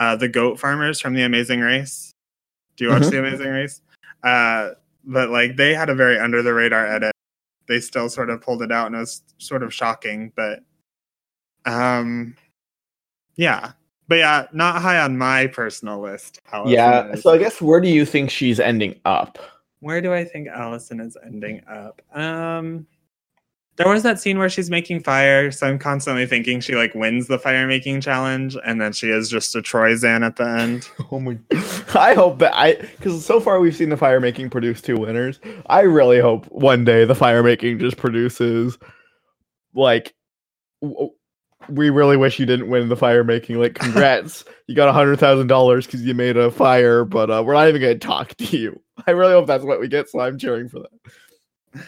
uh, 0.00 0.16
the 0.16 0.28
goat 0.28 0.58
farmers 0.58 1.00
from 1.00 1.14
The 1.14 1.22
Amazing 1.22 1.60
Race. 1.60 2.12
Do 2.76 2.84
you 2.84 2.90
watch 2.90 3.02
Mhm. 3.02 3.10
The 3.10 3.18
Amazing 3.20 3.48
Race? 3.48 3.80
Uh, 4.22 4.70
but 5.04 5.30
like 5.30 5.56
they 5.56 5.74
had 5.74 5.88
a 5.90 5.94
very 5.94 6.18
under 6.18 6.42
the 6.42 6.52
radar 6.54 6.86
edit. 6.86 7.12
They 7.68 7.80
still 7.80 8.08
sort 8.08 8.30
of 8.30 8.40
pulled 8.40 8.62
it 8.62 8.72
out, 8.72 8.86
and 8.86 8.96
it 8.96 9.00
was 9.00 9.22
sort 9.38 9.62
of 9.62 9.72
shocking. 9.74 10.32
But 10.36 10.60
um, 11.64 12.36
yeah, 13.36 13.72
but 14.08 14.16
yeah, 14.18 14.46
not 14.52 14.80
high 14.82 14.98
on 15.00 15.18
my 15.18 15.46
personal 15.48 16.00
list. 16.00 16.40
Alison 16.52 16.72
Yeah. 16.74 17.12
is. 17.12 17.22
So 17.22 17.30
I 17.32 17.38
guess 17.38 17.60
where 17.60 17.80
do 17.80 17.88
you 17.88 18.04
think 18.06 18.30
she's 18.30 18.60
ending 18.60 18.98
up? 19.04 19.38
Where 19.80 20.00
do 20.00 20.12
I 20.12 20.24
think 20.24 20.48
Alison 20.48 21.00
is 21.00 21.16
ending 21.24 21.62
up? 21.68 22.00
Um 22.14 22.86
there 23.76 23.88
was 23.90 24.02
that 24.04 24.18
scene 24.18 24.38
where 24.38 24.48
she's 24.48 24.70
making 24.70 25.00
fire, 25.00 25.50
so 25.52 25.66
I'm 25.66 25.78
constantly 25.78 26.24
thinking 26.24 26.60
she 26.60 26.74
like 26.74 26.94
wins 26.94 27.26
the 27.26 27.38
fire 27.38 27.66
making 27.66 28.00
challenge 28.00 28.56
and 28.64 28.80
then 28.80 28.94
she 28.94 29.10
is 29.10 29.28
just 29.28 29.54
a 29.54 29.60
Troyzan 29.60 30.24
at 30.24 30.36
the 30.36 30.48
end. 30.48 30.88
Oh 31.12 31.20
my! 31.20 31.38
I 31.94 32.14
hope 32.14 32.38
that 32.38 32.56
I 32.56 32.74
because 32.76 33.22
so 33.24 33.38
far 33.38 33.60
we've 33.60 33.76
seen 33.76 33.90
the 33.90 33.96
fire 33.98 34.18
making 34.18 34.48
produce 34.48 34.80
two 34.80 34.96
winners. 34.96 35.40
I 35.66 35.82
really 35.82 36.20
hope 36.20 36.46
one 36.46 36.84
day 36.86 37.04
the 37.04 37.14
fire 37.14 37.42
making 37.42 37.78
just 37.78 37.98
produces 37.98 38.78
like 39.74 40.14
w- 40.80 41.10
we 41.68 41.90
really 41.90 42.16
wish 42.16 42.38
you 42.38 42.46
didn't 42.46 42.68
win 42.68 42.88
the 42.88 42.96
fire 42.96 43.24
making. 43.24 43.58
Like, 43.58 43.74
congrats, 43.74 44.44
you 44.66 44.74
got 44.74 44.88
a 44.88 44.92
hundred 44.92 45.18
thousand 45.18 45.46
dollars 45.46 45.86
because 45.86 46.02
you 46.02 46.14
made 46.14 46.36
a 46.36 46.50
fire, 46.50 47.04
but 47.04 47.30
uh, 47.30 47.42
we're 47.44 47.54
not 47.54 47.68
even 47.68 47.80
going 47.80 47.98
to 47.98 48.06
talk 48.06 48.34
to 48.36 48.56
you. 48.56 48.80
I 49.06 49.10
really 49.12 49.32
hope 49.32 49.46
that's 49.46 49.64
what 49.64 49.80
we 49.80 49.88
get. 49.88 50.08
So 50.08 50.20
I'm 50.20 50.38
cheering 50.38 50.68
for 50.68 50.80
that. 50.80 51.84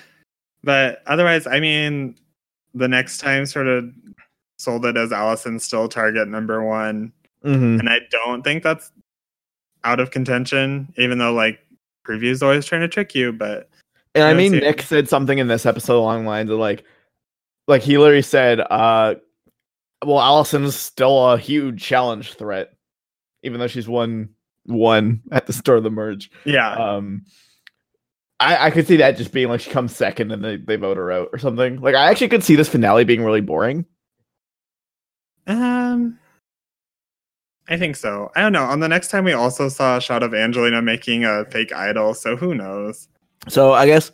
But 0.64 1.02
otherwise, 1.06 1.46
I 1.46 1.60
mean, 1.60 2.16
the 2.74 2.88
next 2.88 3.18
time 3.18 3.46
sort 3.46 3.66
of 3.66 3.90
sold 4.58 4.84
it 4.84 4.96
as 4.96 5.12
Alison 5.12 5.58
still 5.58 5.88
target 5.88 6.28
number 6.28 6.62
one. 6.62 7.12
Mm-hmm. 7.44 7.80
And 7.80 7.88
I 7.88 8.00
don't 8.10 8.42
think 8.42 8.62
that's 8.62 8.90
out 9.84 10.00
of 10.00 10.10
contention, 10.10 10.92
even 10.96 11.18
though 11.18 11.32
like 11.32 11.60
previews 12.06 12.42
always 12.42 12.66
trying 12.66 12.80
to 12.80 12.88
trick 12.88 13.14
you, 13.14 13.32
but 13.32 13.70
And 14.14 14.24
I 14.24 14.34
mean. 14.34 14.52
Nick 14.52 14.82
said 14.82 15.08
something 15.08 15.38
in 15.38 15.48
this 15.48 15.64
episode 15.64 15.98
along 15.98 16.24
the 16.24 16.28
lines 16.28 16.50
of 16.50 16.58
like, 16.58 16.84
like 17.68 17.82
he 17.82 17.98
literally 17.98 18.22
said, 18.22 18.60
uh, 18.60 19.14
well, 20.04 20.20
Alison's 20.20 20.76
still 20.76 21.30
a 21.30 21.38
huge 21.38 21.82
challenge 21.82 22.34
threat, 22.34 22.74
even 23.42 23.60
though 23.60 23.66
she's 23.66 23.88
won 23.88 24.30
one 24.64 25.22
at 25.32 25.46
the 25.46 25.52
start 25.52 25.78
of 25.78 25.84
the 25.84 25.90
merge. 25.90 26.30
yeah. 26.44 26.72
Um, 26.72 27.24
I, 28.40 28.66
I 28.66 28.70
could 28.70 28.86
see 28.86 28.96
that 28.98 29.16
just 29.16 29.32
being 29.32 29.48
like 29.48 29.60
she 29.60 29.70
comes 29.70 29.96
second 29.96 30.30
and 30.30 30.44
they, 30.44 30.56
they 30.56 30.76
vote 30.76 30.96
her 30.96 31.10
out 31.10 31.30
or 31.32 31.38
something. 31.38 31.80
Like, 31.80 31.96
I 31.96 32.08
actually 32.08 32.28
could 32.28 32.44
see 32.44 32.54
this 32.54 32.68
finale 32.68 33.04
being 33.04 33.24
really 33.24 33.40
boring. 33.40 33.84
Um, 35.48 36.18
I 37.68 37.76
think 37.76 37.96
so. 37.96 38.30
I 38.36 38.42
don't 38.42 38.52
know. 38.52 38.62
On 38.62 38.80
the 38.80 38.88
next 38.88 39.08
time, 39.08 39.24
we 39.24 39.32
also 39.32 39.68
saw 39.68 39.96
a 39.96 40.00
shot 40.00 40.22
of 40.22 40.34
Angelina 40.34 40.80
making 40.82 41.24
a 41.24 41.46
fake 41.46 41.72
idol, 41.72 42.14
so 42.14 42.36
who 42.36 42.54
knows? 42.54 43.08
So 43.48 43.72
I 43.72 43.86
guess 43.86 44.12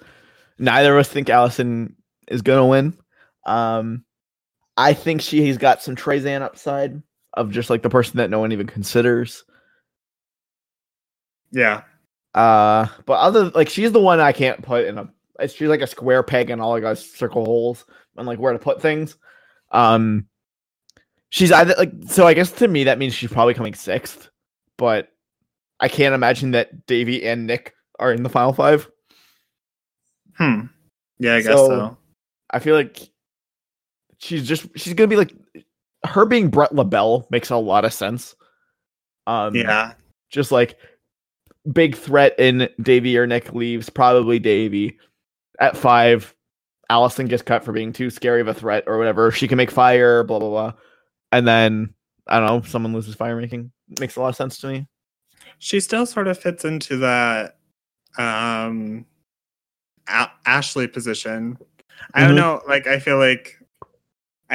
neither 0.59 0.95
of 0.95 1.01
us 1.01 1.09
think 1.09 1.29
Alison 1.29 1.95
is 2.29 2.41
gonna 2.41 2.67
win. 2.67 2.97
Um, 3.47 4.04
I 4.77 4.93
think 4.95 5.21
she's 5.21 5.57
got 5.59 5.83
some 5.83 5.95
Troyzan 5.97 6.43
upside 6.43 7.01
of 7.35 7.51
just 7.51 7.71
like 7.71 7.83
the 7.83 7.91
person 7.91 8.17
that 8.19 8.31
no 8.31 8.39
one 8.41 8.53
even 8.53 8.67
considers. 8.67 9.45
Yeah, 11.53 11.83
Uh, 12.35 12.87
but 13.07 13.15
other 13.15 13.51
like 13.51 13.69
she's 13.69 13.93
the 13.93 14.01
one 14.01 14.19
I 14.21 14.33
can't 14.33 14.63
put 14.63 14.87
in 14.87 14.99
a. 14.99 15.09
She's 15.49 15.69
like 15.69 15.81
a 15.83 15.87
square 15.87 16.23
peg 16.23 16.51
and 16.51 16.61
all 16.61 16.75
I 16.77 16.81
got 16.81 16.99
circle 16.99 17.45
holes 17.45 17.85
and 18.17 18.27
like 18.27 18.39
where 18.39 18.53
to 18.53 18.59
put 18.59 18.81
things. 18.83 19.17
Um, 19.71 20.27
she's 21.31 21.53
either 21.53 21.75
like 21.79 21.93
so. 22.09 22.27
I 22.27 22.35
guess 22.35 22.51
to 22.53 22.67
me 22.69 22.85
that 22.85 22.99
means 22.99 23.15
she's 23.15 23.31
probably 23.33 23.55
coming 23.55 23.75
sixth, 23.75 24.31
but 24.79 25.11
I 25.79 25.89
can't 25.89 26.15
imagine 26.15 26.53
that 26.53 26.87
Davie 26.87 27.25
and 27.27 27.47
Nick 27.47 27.75
are 28.01 28.13
in 28.13 28.23
the 28.25 28.29
final 28.29 28.53
five. 28.53 28.91
hmm. 30.37 30.63
Yeah, 31.21 31.35
I 31.37 31.41
guess 31.43 31.47
So- 31.47 31.69
so. 31.69 31.97
I 32.51 32.59
feel 32.59 32.75
like 32.75 32.99
she's 34.25 34.47
just 34.49 34.67
she's 34.77 34.95
gonna 34.95 35.09
be 35.09 35.17
like 35.17 35.35
her 36.07 36.25
being 36.25 36.49
Bret 36.49 36.75
LaBelle 36.75 37.27
makes 37.31 37.51
a 37.51 37.57
lot 37.57 37.85
of 37.85 37.93
sense. 37.93 38.35
Um, 39.27 39.55
Yeah. 39.55 39.95
just 40.31 40.51
like 40.53 40.77
big 41.73 41.97
threat 41.97 42.35
in 42.39 42.69
Davie 42.83 43.17
or 43.19 43.27
Nick 43.27 43.53
leaves, 43.55 43.89
probably 43.91 44.39
Davie. 44.39 44.99
At 45.61 45.77
five, 45.77 46.35
Alison 46.91 47.27
gets 47.27 47.43
cut 47.43 47.65
for 47.65 47.73
being 47.73 47.93
too 47.93 48.11
scary 48.11 48.41
of 48.41 48.49
a 48.49 48.55
threat 48.55 48.85
or 48.87 48.99
whatever. 48.99 49.31
She 49.31 49.49
can 49.49 49.57
make 49.57 49.71
fire, 49.71 50.25
blah 50.25 50.39
blah 50.39 50.49
blah. 50.51 50.73
And 51.33 51.47
then 51.47 51.95
I 52.27 52.39
don't 52.39 52.47
know, 52.47 52.69
someone 52.69 52.93
loses 52.95 53.15
fire 53.15 53.37
making. 53.41 53.71
Makes 54.01 54.17
a 54.17 54.21
lot 54.21 54.29
of 54.29 54.37
sense 54.37 54.59
to 54.59 54.67
me. 54.69 54.87
She 55.59 55.81
still 55.81 56.07
sort 56.07 56.29
of 56.29 56.39
fits 56.39 56.65
into 56.65 56.97
that 56.99 57.59
um 58.19 59.05
A- 60.09 60.31
Ashley 60.47 60.87
position. 60.87 61.57
I 62.13 62.23
don't 62.23 62.33
Mhm. 62.33 62.37
know, 62.37 62.63
like 62.69 62.87
I 62.87 62.99
feel 62.99 63.19
like 63.19 63.59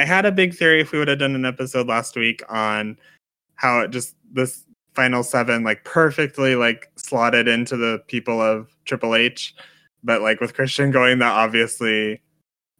I 0.00 0.04
had 0.06 0.24
a 0.24 0.32
big 0.32 0.54
theory 0.54 0.80
if 0.80 0.92
we 0.92 0.98
would 0.98 1.08
have 1.08 1.18
done 1.18 1.34
an 1.34 1.44
episode 1.44 1.86
last 1.86 2.16
week 2.16 2.42
on 2.48 2.98
how 3.56 3.80
it 3.80 3.90
just 3.90 4.16
this 4.32 4.64
final 4.94 5.22
seven 5.22 5.62
like 5.62 5.84
perfectly 5.84 6.54
like 6.54 6.90
slotted 6.96 7.46
into 7.46 7.76
the 7.76 8.02
people 8.08 8.40
of 8.40 8.74
Triple 8.86 9.14
H, 9.14 9.54
but 10.02 10.22
like 10.22 10.40
with 10.40 10.54
Christian 10.54 10.90
going 10.90 11.18
that 11.18 11.32
obviously 11.32 12.22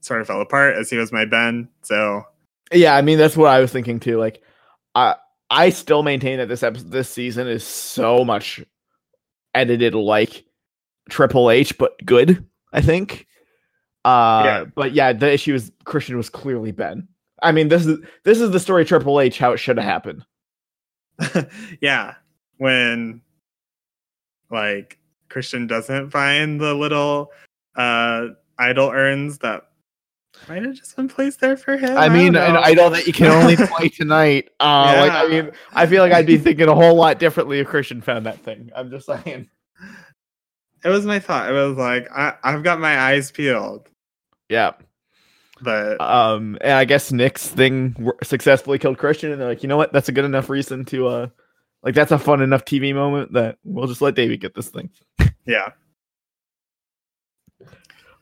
sort 0.01 0.23
of 0.23 0.29
fell 0.29 0.41
apart 0.41 0.77
as 0.77 0.89
he 0.89 0.97
was 0.97 1.13
my 1.13 1.27
Ben. 1.27 1.69
So 1.83 2.25
Yeah, 2.73 2.97
I 2.97 3.03
mean 3.03 3.19
that's 3.19 3.37
what 3.37 3.51
I 3.51 3.61
was 3.61 3.71
thinking 3.71 4.01
too. 4.01 4.17
Like, 4.17 4.43
I 4.95 5.17
I 5.51 5.69
still 5.69 6.03
maintain 6.03 6.39
that 6.39 6.49
this 6.49 6.63
episode, 6.63 6.91
this 6.91 7.11
season 7.11 7.49
is 7.49 7.65
so 7.65 8.25
much 8.25 8.65
edited 9.55 9.95
like 9.95 10.45
Triple 11.11 11.51
H, 11.51 11.77
but 11.77 12.03
good. 12.07 12.47
I 12.73 12.81
think. 12.81 13.27
Uh, 14.03 14.43
Yeah. 14.45 14.65
but 14.75 14.93
yeah, 14.93 15.13
the 15.13 15.31
issue 15.31 15.55
is 15.55 15.71
Christian 15.85 16.17
was 16.17 16.31
clearly 16.31 16.73
Ben. 16.73 17.07
I 17.43 17.53
mean, 17.53 17.69
this 17.69 17.87
is 17.87 17.99
this 18.25 18.41
is 18.41 18.51
the 18.51 18.61
story 18.61 18.85
Triple 18.85 19.21
H 19.21 19.39
how 19.39 19.53
it 19.53 19.59
should 19.59 19.77
have 19.77 19.87
happened. 19.87 20.25
yeah, 21.81 22.15
when 22.59 23.23
like 24.51 24.99
Christian 25.29 25.67
doesn't 25.67 26.11
find 26.11 26.61
the 26.61 26.75
little 26.75 27.31
uh 27.77 28.29
idol 28.59 28.91
urns 28.91 29.39
that 29.39 29.71
might 30.49 30.63
have 30.63 30.75
just 30.75 30.97
been 30.97 31.09
placed 31.09 31.41
there 31.41 31.57
for 31.57 31.77
him. 31.77 31.97
I 31.97 32.09
mean, 32.09 32.33
don't 32.33 32.51
an 32.51 32.57
idol 32.57 32.91
that 32.91 33.07
you 33.07 33.13
can 33.13 33.27
only 33.31 33.57
play 33.77 33.89
tonight. 33.89 34.51
Uh, 34.61 34.95
like 34.99 35.13
I 35.13 35.29
mean, 35.29 35.51
I 35.73 35.87
feel 35.87 36.03
like 36.03 36.13
I'd 36.13 36.27
be 36.27 36.39
thinking 36.39 36.69
a 36.69 36.75
whole 36.75 36.95
lot 36.95 37.19
differently 37.19 37.61
if 37.61 37.67
Christian 37.67 38.01
found 38.01 38.27
that 38.27 38.39
thing. 38.41 38.71
I'm 38.75 38.91
just 38.91 39.07
saying. 39.07 39.49
it 40.85 40.89
was 40.89 41.05
my 41.05 41.19
thought. 41.19 41.51
It 41.51 41.53
was 41.53 41.77
like 41.77 42.11
I, 42.11 42.35
I've 42.43 42.63
got 42.63 42.81
my 42.81 42.99
eyes 42.99 43.31
peeled, 43.31 43.89
Yeah. 44.49 44.73
But 45.63 46.01
um 46.01 46.57
and 46.61 46.73
i 46.73 46.85
guess 46.85 47.13
nick's 47.13 47.47
thing 47.47 48.11
successfully 48.23 48.79
killed 48.79 48.99
christian 48.99 49.31
and 49.31 49.41
they're 49.41 49.49
like 49.49 49.63
you 49.63 49.69
know 49.69 49.77
what? 49.77 49.93
That's 49.93 50.09
a 50.09 50.13
good 50.13 50.25
enough 50.25 50.49
reason 50.49 50.85
to 50.87 51.07
uh 51.07 51.27
like 51.83 51.95
that's 51.95 52.13
a 52.13 52.19
fun 52.19 52.41
enough 52.41 52.65
tv 52.65 52.95
moment 52.95 53.33
that 53.35 53.59
we'll 53.65 53.87
just 53.87 54.03
let 54.03 54.15
david 54.15 54.41
get 54.41 54.55
this 54.55 54.69
thing. 54.69 54.91
Yeah, 55.47 55.71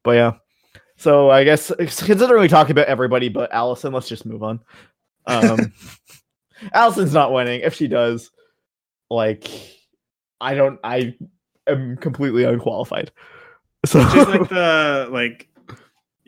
but 0.03 0.13
yeah. 0.13 0.33
So 0.97 1.31
i 1.31 1.45
guess 1.45 1.71
considering 1.77 2.41
we 2.41 2.49
talk 2.49 2.71
about 2.71 2.87
everybody 2.87 3.29
but 3.29 3.53
alison 3.53 3.93
let's 3.93 4.09
just 4.09 4.25
move 4.25 4.43
on. 4.43 4.61
Um 5.27 5.73
alison's 6.73 7.13
not 7.13 7.33
winning. 7.33 7.61
If 7.61 7.75
she 7.75 7.89
does 7.89 8.31
like 9.11 9.49
i 10.41 10.55
don't 10.55 10.79
i 10.85 11.15
am 11.67 11.97
completely 11.97 12.45
unqualified. 12.45 13.11
So 13.85 14.01
she's 14.09 14.27
like 14.27 14.49
the 14.49 15.09
like 15.11 15.49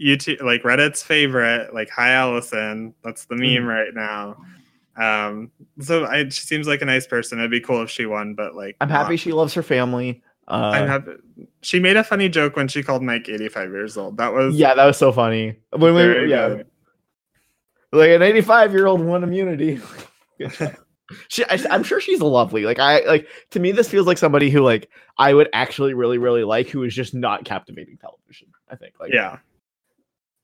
YouTube 0.01 0.43
like 0.43 0.63
Reddit's 0.63 1.03
favorite. 1.03 1.75
Like, 1.75 1.91
hi 1.91 2.11
Alison. 2.13 2.95
That's 3.05 3.27
the 3.27 3.37
meme 3.37 3.65
Mhm. 3.65 3.67
right 3.67 3.95
now. 3.95 4.37
Um, 4.97 5.51
so 5.81 6.05
I, 6.05 6.25
she 6.25 6.43
seems 6.43 6.67
like 6.67 6.83
a 6.83 6.85
nice 6.85 7.07
person. 7.07 7.39
It'd 7.39 7.51
be 7.51 7.61
cool 7.61 7.83
if 7.83 7.91
she 7.91 8.07
won, 8.07 8.35
but 8.35 8.55
like, 8.55 8.77
i'm 8.81 8.89
happy 8.89 9.17
she 9.17 9.33
loves 9.33 9.55
her 9.55 9.63
family 9.63 10.23
uh 10.49 10.73
I'm 10.75 10.89
happy. 10.89 11.13
She 11.63 11.79
made 11.79 11.97
a 11.97 12.03
funny 12.03 12.29
joke 12.29 12.57
when 12.57 12.67
she 12.67 12.83
called 12.83 13.03
Mike 13.03 13.29
85 13.29 13.71
years 13.71 13.97
old. 13.97 14.17
That 14.17 14.33
was 14.33 14.57
yeah 14.57 14.75
that 14.75 14.85
was 14.85 14.97
so 14.97 15.13
funny 15.13 15.57
when 15.71 15.95
we 15.95 16.29
yeah 16.29 16.49
good. 16.49 16.67
like 17.93 18.11
an 18.11 18.23
85 18.23 18.73
year 18.73 18.87
old 18.87 19.01
won 19.01 19.23
immunity 19.23 19.81
she 21.29 21.45
I, 21.45 21.59
i'm 21.71 21.83
sure 21.83 22.01
she's 22.01 22.21
lovely 22.21 22.65
like 22.65 22.79
i 22.79 23.01
like 23.05 23.29
to 23.51 23.61
me 23.61 23.73
this 23.73 23.89
feels 23.89 24.07
like 24.07 24.17
somebody 24.19 24.49
who 24.51 24.61
like 24.61 24.89
i 25.19 25.33
would 25.35 25.49
actually 25.53 25.93
really 25.95 26.19
really 26.19 26.45
like 26.45 26.69
who 26.69 26.83
is 26.85 26.95
just 26.95 27.15
not 27.15 27.45
captivating 27.45 27.97
television 27.99 28.49
i 28.71 28.77
think 28.77 28.95
like 29.01 29.13
Yeah, 29.13 29.39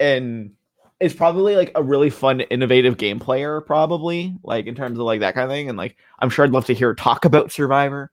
and 0.00 0.52
is 0.98 1.12
probably 1.12 1.56
like 1.56 1.72
a 1.74 1.82
really 1.82 2.10
fun 2.10 2.40
innovative 2.42 2.96
game 2.96 3.18
player 3.18 3.60
probably 3.60 4.34
like 4.42 4.66
in 4.66 4.74
terms 4.74 4.98
of 4.98 5.04
like 5.04 5.20
that 5.20 5.34
kind 5.34 5.44
of 5.44 5.50
thing 5.50 5.68
and 5.68 5.76
like 5.76 5.96
i'm 6.20 6.30
sure 6.30 6.44
i'd 6.44 6.52
love 6.52 6.64
to 6.64 6.74
hear 6.74 6.88
her 6.88 6.94
talk 6.94 7.24
about 7.24 7.52
survivor 7.52 8.10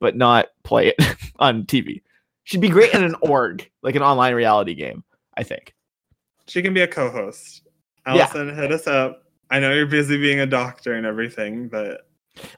but 0.00 0.16
not 0.16 0.48
play 0.62 0.88
it 0.88 1.16
on 1.38 1.64
tv 1.64 2.02
she'd 2.44 2.60
be 2.60 2.68
great 2.68 2.92
in 2.92 3.02
an 3.02 3.16
org 3.22 3.68
like 3.82 3.94
an 3.94 4.02
online 4.02 4.34
reality 4.34 4.74
game 4.74 5.02
i 5.36 5.42
think 5.42 5.74
she 6.46 6.62
can 6.62 6.74
be 6.74 6.80
a 6.80 6.88
co-host. 6.88 7.62
Yeah. 8.06 8.22
Alison, 8.22 8.54
hit 8.54 8.72
us 8.72 8.86
up. 8.86 9.24
I 9.50 9.60
know 9.60 9.72
you're 9.72 9.86
busy 9.86 10.16
being 10.16 10.40
a 10.40 10.46
doctor 10.46 10.94
and 10.94 11.06
everything, 11.06 11.68
but 11.68 12.08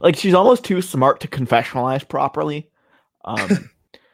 like 0.01 0.17
she's 0.17 0.35
almost 0.35 0.65
too 0.65 0.81
smart 0.83 1.21
to 1.21 1.29
confessionalize 1.29 2.07
properly. 2.07 2.71
Um, 3.25 3.71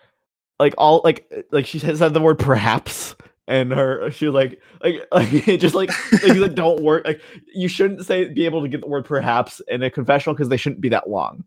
like 0.59 0.75
all 0.79 1.01
like 1.05 1.31
like 1.51 1.67
she 1.67 1.79
says 1.79 1.99
the 1.99 2.21
word 2.21 2.39
perhaps, 2.39 3.15
and 3.47 3.73
her 3.73 4.11
she 4.11 4.29
like 4.29 4.61
like 4.83 5.07
like 5.13 5.49
it 5.49 5.59
just 5.59 5.75
like 5.75 5.91
like, 6.13 6.37
like 6.37 6.55
don't 6.55 6.83
work 6.83 7.05
like 7.05 7.21
you 7.55 7.69
shouldn't 7.69 8.05
say 8.05 8.29
be 8.29 8.45
able 8.45 8.63
to 8.63 8.69
get 8.69 8.81
the 8.81 8.87
word 8.87 9.05
perhaps 9.05 9.61
in 9.69 9.83
a 9.83 9.91
confessional 9.91 10.35
because 10.35 10.49
they 10.49 10.57
shouldn't 10.57 10.81
be 10.81 10.89
that 10.89 11.09
long. 11.09 11.45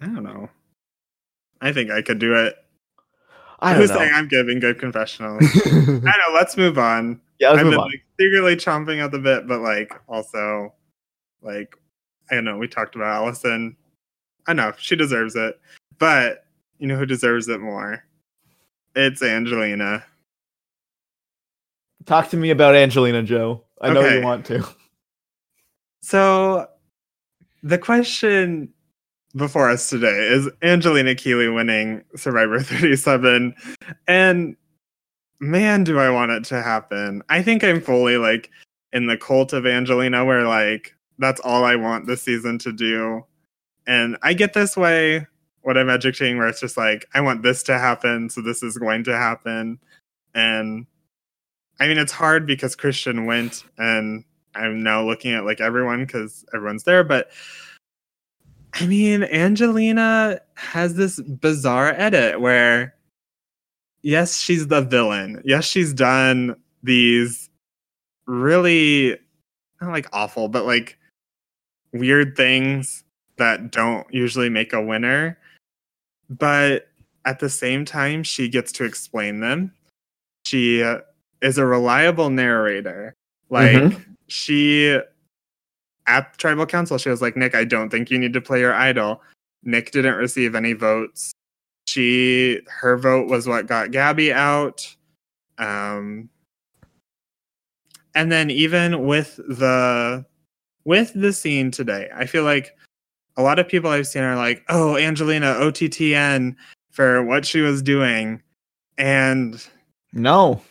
I 0.00 0.06
don't 0.06 0.24
know. 0.24 0.48
I 1.60 1.72
think 1.72 1.90
I 1.90 2.02
could 2.02 2.18
do 2.18 2.34
it. 2.34 2.56
I 3.60 3.74
don't 3.74 3.88
saying. 3.88 4.12
I'm 4.12 4.28
giving 4.28 4.60
good 4.60 4.78
confessionals? 4.78 5.42
I 5.66 5.90
know. 5.90 6.34
Let's 6.34 6.56
move 6.56 6.78
on. 6.78 7.20
yeah, 7.38 7.52
I've 7.52 7.64
been 7.64 7.74
on. 7.74 7.88
like 7.90 8.04
secretly 8.20 8.56
chomping 8.56 9.02
at 9.02 9.10
the 9.10 9.18
bit, 9.18 9.46
but 9.46 9.60
like 9.60 9.94
also, 10.08 10.74
like 11.40 11.74
I 12.30 12.34
don't 12.34 12.44
know. 12.44 12.58
We 12.58 12.68
talked 12.68 12.94
about 12.94 13.14
Alison. 13.14 13.76
I 14.46 14.52
know 14.52 14.72
she 14.76 14.94
deserves 14.94 15.36
it, 15.36 15.58
but 15.98 16.44
you 16.78 16.86
know 16.86 16.96
who 16.96 17.06
deserves 17.06 17.48
it 17.48 17.60
more? 17.60 18.04
It's 18.96 19.22
Angelina. 19.22 20.02
Talk 22.06 22.30
to 22.30 22.36
me 22.36 22.50
about 22.50 22.74
Angelina 22.74 23.22
Joe. 23.22 23.62
I 23.80 23.92
know 23.92 24.00
Okay. 24.00 24.18
you 24.18 24.24
want 24.24 24.46
to. 24.46 24.66
So, 26.00 26.66
the 27.62 27.76
question 27.78 28.72
before 29.36 29.68
us 29.68 29.90
today 29.90 30.28
is 30.28 30.48
Angelina 30.62 31.14
Keeley 31.14 31.48
winning 31.48 32.02
Survivor 32.14 32.58
37. 32.62 33.54
And 34.08 34.56
man, 35.40 35.84
do 35.84 35.98
I 35.98 36.08
want 36.08 36.30
it 36.30 36.44
to 36.44 36.62
happen. 36.62 37.22
I 37.28 37.42
think 37.42 37.62
I'm 37.62 37.82
fully 37.82 38.16
like 38.16 38.50
in 38.92 39.08
the 39.08 39.18
cult 39.18 39.52
of 39.52 39.66
Angelina, 39.66 40.24
where 40.24 40.46
like 40.48 40.94
that's 41.18 41.40
all 41.40 41.64
I 41.64 41.76
want 41.76 42.06
this 42.06 42.22
season 42.22 42.56
to 42.60 42.72
do. 42.72 43.26
And 43.86 44.16
I 44.22 44.32
get 44.32 44.54
this 44.54 44.74
way, 44.76 45.26
what 45.66 45.76
I'm 45.76 45.90
educating, 45.90 46.38
where 46.38 46.46
it's 46.46 46.60
just 46.60 46.76
like, 46.76 47.06
I 47.12 47.20
want 47.20 47.42
this 47.42 47.64
to 47.64 47.76
happen, 47.76 48.30
so 48.30 48.40
this 48.40 48.62
is 48.62 48.78
going 48.78 49.02
to 49.02 49.16
happen. 49.16 49.80
And 50.32 50.86
I 51.80 51.88
mean, 51.88 51.98
it's 51.98 52.12
hard 52.12 52.46
because 52.46 52.76
Christian 52.76 53.26
went 53.26 53.64
and 53.76 54.22
I'm 54.54 54.84
now 54.84 55.02
looking 55.02 55.32
at 55.32 55.44
like 55.44 55.60
everyone 55.60 56.06
because 56.06 56.44
everyone's 56.54 56.84
there, 56.84 57.02
but 57.02 57.30
I 58.74 58.86
mean, 58.86 59.24
Angelina 59.24 60.40
has 60.54 60.94
this 60.94 61.20
bizarre 61.20 61.94
edit 61.96 62.40
where, 62.40 62.94
yes, 64.02 64.38
she's 64.38 64.68
the 64.68 64.82
villain. 64.82 65.42
Yes, 65.44 65.64
she's 65.64 65.92
done 65.92 66.54
these 66.84 67.50
really 68.28 69.18
not 69.80 69.90
like 69.90 70.06
awful, 70.12 70.46
but 70.46 70.64
like 70.64 70.96
weird 71.92 72.36
things 72.36 73.02
that 73.38 73.72
don't 73.72 74.06
usually 74.14 74.48
make 74.48 74.72
a 74.72 74.80
winner. 74.80 75.36
But 76.30 76.88
at 77.24 77.38
the 77.40 77.48
same 77.50 77.84
time, 77.84 78.22
she 78.22 78.48
gets 78.48 78.72
to 78.72 78.84
explain 78.84 79.40
them. 79.40 79.72
She 80.46 80.82
uh, 80.82 80.98
is 81.42 81.58
a 81.58 81.66
reliable 81.66 82.30
narrator. 82.30 83.14
Like, 83.50 83.76
Mhm. 83.76 84.04
she 84.28 84.98
at 86.08 86.38
tribal 86.38 86.66
council 86.66 86.98
she 86.98 87.08
was 87.08 87.20
like 87.20 87.36
nick 87.36 87.54
i 87.56 87.64
don't 87.64 87.90
think 87.90 88.10
you 88.12 88.18
need 88.18 88.32
to 88.32 88.40
play 88.40 88.60
your 88.60 88.72
idol 88.72 89.20
nick 89.64 89.90
didn't 89.90 90.14
receive 90.14 90.54
any 90.54 90.72
votes 90.72 91.32
she 91.88 92.60
her 92.68 92.96
vote 92.96 93.28
was 93.28 93.48
what 93.48 93.66
got 93.66 93.90
gabby 93.90 94.32
out 94.32 94.86
um 95.58 96.28
and 98.14 98.30
then 98.30 98.50
even 98.50 99.04
with 99.04 99.36
the 99.36 100.24
with 100.84 101.12
the 101.14 101.32
scene 101.32 101.72
today 101.72 102.08
i 102.14 102.24
feel 102.24 102.44
like 102.44 102.75
a 103.36 103.42
lot 103.42 103.58
of 103.58 103.68
people 103.68 103.90
i've 103.90 104.06
seen 104.06 104.22
are 104.22 104.36
like 104.36 104.64
oh 104.68 104.96
angelina 104.96 105.54
ottn 105.54 106.54
for 106.90 107.22
what 107.22 107.44
she 107.44 107.60
was 107.60 107.82
doing 107.82 108.42
and 108.98 109.66
No. 110.12 110.62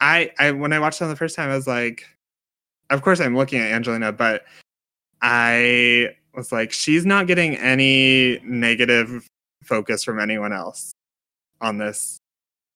I, 0.00 0.32
I 0.38 0.52
when 0.52 0.72
I 0.72 0.78
watched 0.78 1.00
it 1.00 1.06
the 1.06 1.16
first 1.16 1.36
time, 1.36 1.50
I 1.50 1.56
was 1.56 1.66
like, 1.66 2.04
of 2.90 3.02
course 3.02 3.20
I'm 3.20 3.36
looking 3.36 3.60
at 3.60 3.72
Angelina, 3.72 4.12
but 4.12 4.44
I 5.22 6.14
was 6.34 6.52
like, 6.52 6.72
she's 6.72 7.04
not 7.04 7.26
getting 7.26 7.56
any 7.56 8.40
negative 8.44 9.28
focus 9.64 10.04
from 10.04 10.20
anyone 10.20 10.52
else 10.52 10.92
on 11.60 11.78
this. 11.78 12.18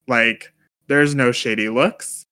Like, 0.08 0.52
there's 0.88 1.14
no 1.14 1.30
shady 1.30 1.68
looks. 1.68 2.24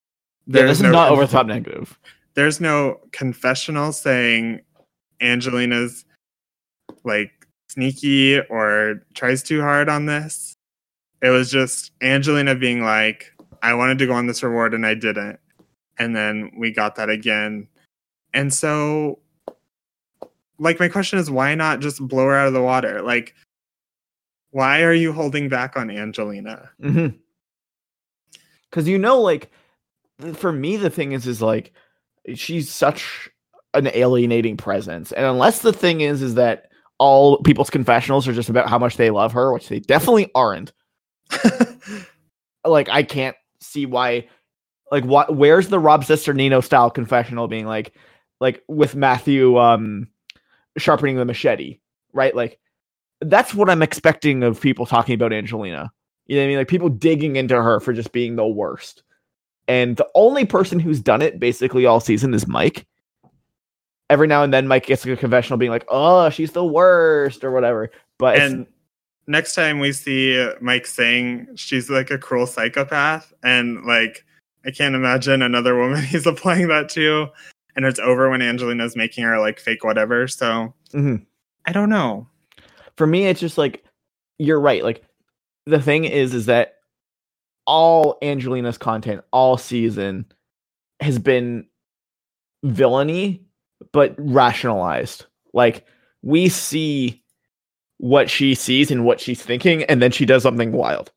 Yeah, 0.47 0.63
this 0.63 0.79
is 0.79 0.83
no 0.83 0.91
not 0.91 1.11
over 1.13 1.27
top 1.27 1.47
negative. 1.47 1.99
There's 2.35 2.61
no 2.61 3.01
confessional 3.13 3.93
saying 3.93 4.61
Angelina's 5.21 6.05
like 7.05 7.31
sneaky 7.69 8.41
or 8.41 9.03
tries 9.15 9.43
too 9.43 9.61
hard 9.61 9.89
on 9.89 10.07
this. 10.07 10.57
It 11.23 11.31
was 11.31 11.51
just 11.51 11.93
Angelina 12.01 12.55
being 12.55 12.83
like, 12.83 13.33
I 13.63 13.75
wanted 13.75 13.99
to 13.99 14.07
go 14.07 14.15
on 14.15 14.27
this 14.27 14.43
reward 14.43 14.75
and 14.75 14.87
I 14.87 14.95
didn't. 14.95 15.39
And 15.99 16.17
then 16.17 16.51
we 16.57 16.71
got 16.71 16.97
that 16.97 17.11
again. 17.11 17.69
And 18.33 18.53
so, 18.53 19.19
like, 20.59 20.81
my 20.81 20.89
question 20.89 21.19
is 21.19 21.31
why 21.31 21.55
not 21.55 21.81
just 21.81 22.07
blow 22.07 22.27
her 22.27 22.37
out 22.37 22.49
of 22.49 22.55
the 22.55 22.63
water? 22.63 23.03
Like, 23.03 23.35
why 24.51 24.83
are 24.83 24.95
you 24.95 25.13
holding 25.13 25.49
back 25.49 25.77
on 25.77 25.91
Angelina? 25.91 26.71
Mm-hmm. 26.83 27.17
Because 28.69 28.89
you 28.89 28.99
know, 28.99 29.21
like, 29.21 29.51
for 30.35 30.53
me, 30.53 30.77
the 30.77 30.91
thing 30.91 31.13
is, 31.13 31.27
is 31.27 31.43
like, 31.43 31.73
she's 32.35 32.71
such 32.71 33.29
an 33.75 33.89
alienating 33.89 34.57
presence, 34.57 35.13
and 35.13 35.27
unless 35.27 35.61
the 35.61 35.73
thing 35.73 36.01
is, 36.01 36.23
is 36.23 36.35
that 36.35 36.70
all 37.01 37.39
people's 37.39 37.71
confessionals 37.71 38.29
are 38.29 38.33
just 38.33 38.51
about 38.51 38.69
how 38.69 38.79
much 38.79 38.97
they 38.97 39.11
love 39.11 39.33
her, 39.33 39.53
which 39.53 39.69
they 39.69 39.81
definitely 39.81 40.31
aren't. 40.35 40.73
Like, 42.65 42.89
I 42.91 43.03
can't 43.03 43.37
see 43.61 43.87
why. 43.87 44.29
Like, 44.91 45.05
what? 45.05 45.35
Where's 45.35 45.69
the 45.69 45.79
Rob 45.79 46.05
Cesternino 46.05 46.63
style 46.63 46.91
confessional 46.91 47.49
being 47.49 47.67
like, 47.67 47.95
like 48.41 48.63
with 48.69 48.95
Matthew 48.95 49.59
um 49.59 50.09
sharpening 50.77 51.17
the 51.17 51.25
machete, 51.25 51.79
right? 52.13 52.37
Like, 52.37 52.59
that's 53.21 53.55
what 53.55 53.71
I'm 53.71 53.83
expecting 53.83 54.43
of 54.43 54.61
people 54.61 54.87
talking 54.87 55.15
about 55.15 55.33
Angelina. 55.33 55.91
You 56.27 56.37
know 56.37 56.43
what 56.43 56.45
I 56.45 56.49
mean? 56.49 56.59
Like 56.59 56.69
people 56.69 56.89
digging 56.89 57.37
into 57.37 57.61
her 57.61 57.81
for 57.81 57.93
just 57.93 58.13
being 58.13 58.37
the 58.37 58.47
worst. 58.47 59.03
And 59.67 59.97
the 59.97 60.09
only 60.15 60.45
person 60.45 60.81
who's 60.81 61.01
done 61.01 61.23
it 61.23 61.41
basically 61.41 61.87
all 61.87 62.01
season 62.01 62.35
is 62.35 62.47
Mike. 62.47 62.87
Every 64.11 64.27
now 64.27 64.43
and 64.43 64.53
then 64.53 64.69
Mike 64.69 64.85
gets 64.87 65.07
like 65.07 65.15
a 65.17 65.17
confessional 65.17 65.57
being 65.57 65.71
like, 65.71 65.87
"Oh, 65.89 66.29
she's 66.31 66.53
the 66.53 66.65
worst" 66.65 67.43
or 67.45 67.51
whatever. 67.53 67.91
But 68.19 68.37
and 68.39 68.67
next 69.27 69.55
time 69.55 69.79
we 69.79 69.93
see 69.93 70.47
Mike 70.61 70.85
saying 70.85 71.47
she's 71.55 71.89
like 71.89 72.11
a 72.11 72.19
cruel 72.19 72.47
psychopath, 72.47 73.33
and 73.43 73.85
like 73.87 74.25
I 74.67 74.73
can't 74.73 74.95
imagine 74.95 75.41
another 75.43 75.79
woman 75.79 76.03
he's 76.05 76.27
applying 76.27 76.69
that 76.69 76.89
to, 76.91 77.29
and 77.77 77.87
it's 77.87 78.01
over 78.01 78.29
when 78.29 78.43
Angelina's 78.43 78.97
making 78.97 79.25
her 79.25 79.39
like 79.39 79.59
fake 79.61 79.85
whatever. 79.85 80.27
So 80.29 80.75
Mhm. 80.93 81.25
I 81.67 81.73
don't 81.73 81.89
know. 81.89 82.27
for 82.97 83.07
me 83.07 83.27
it's 83.29 83.41
just 83.41 83.57
like 83.59 83.85
you're 84.39 84.61
right. 84.61 84.83
Like 84.85 85.05
the 85.67 85.81
thing 85.81 86.05
is 86.05 86.35
is 86.35 86.47
that 86.47 86.75
all 87.67 88.19
Angelina's 88.23 88.77
content 88.77 89.23
all 89.31 89.57
season 89.57 90.27
has 90.99 91.19
been 91.21 91.67
villainy 92.65 93.47
but 93.93 94.15
rationalized. 94.19 95.27
Like 95.53 95.85
we 96.23 96.49
see 96.49 97.23
what 97.99 98.31
she 98.31 98.55
sees 98.55 98.91
and 98.91 99.05
what 99.05 99.21
she's 99.21 99.43
thinking 99.43 99.85
and 99.85 100.01
then 100.01 100.11
she 100.11 100.25
does 100.25 100.43
something 100.43 100.73
wild. 100.73 101.13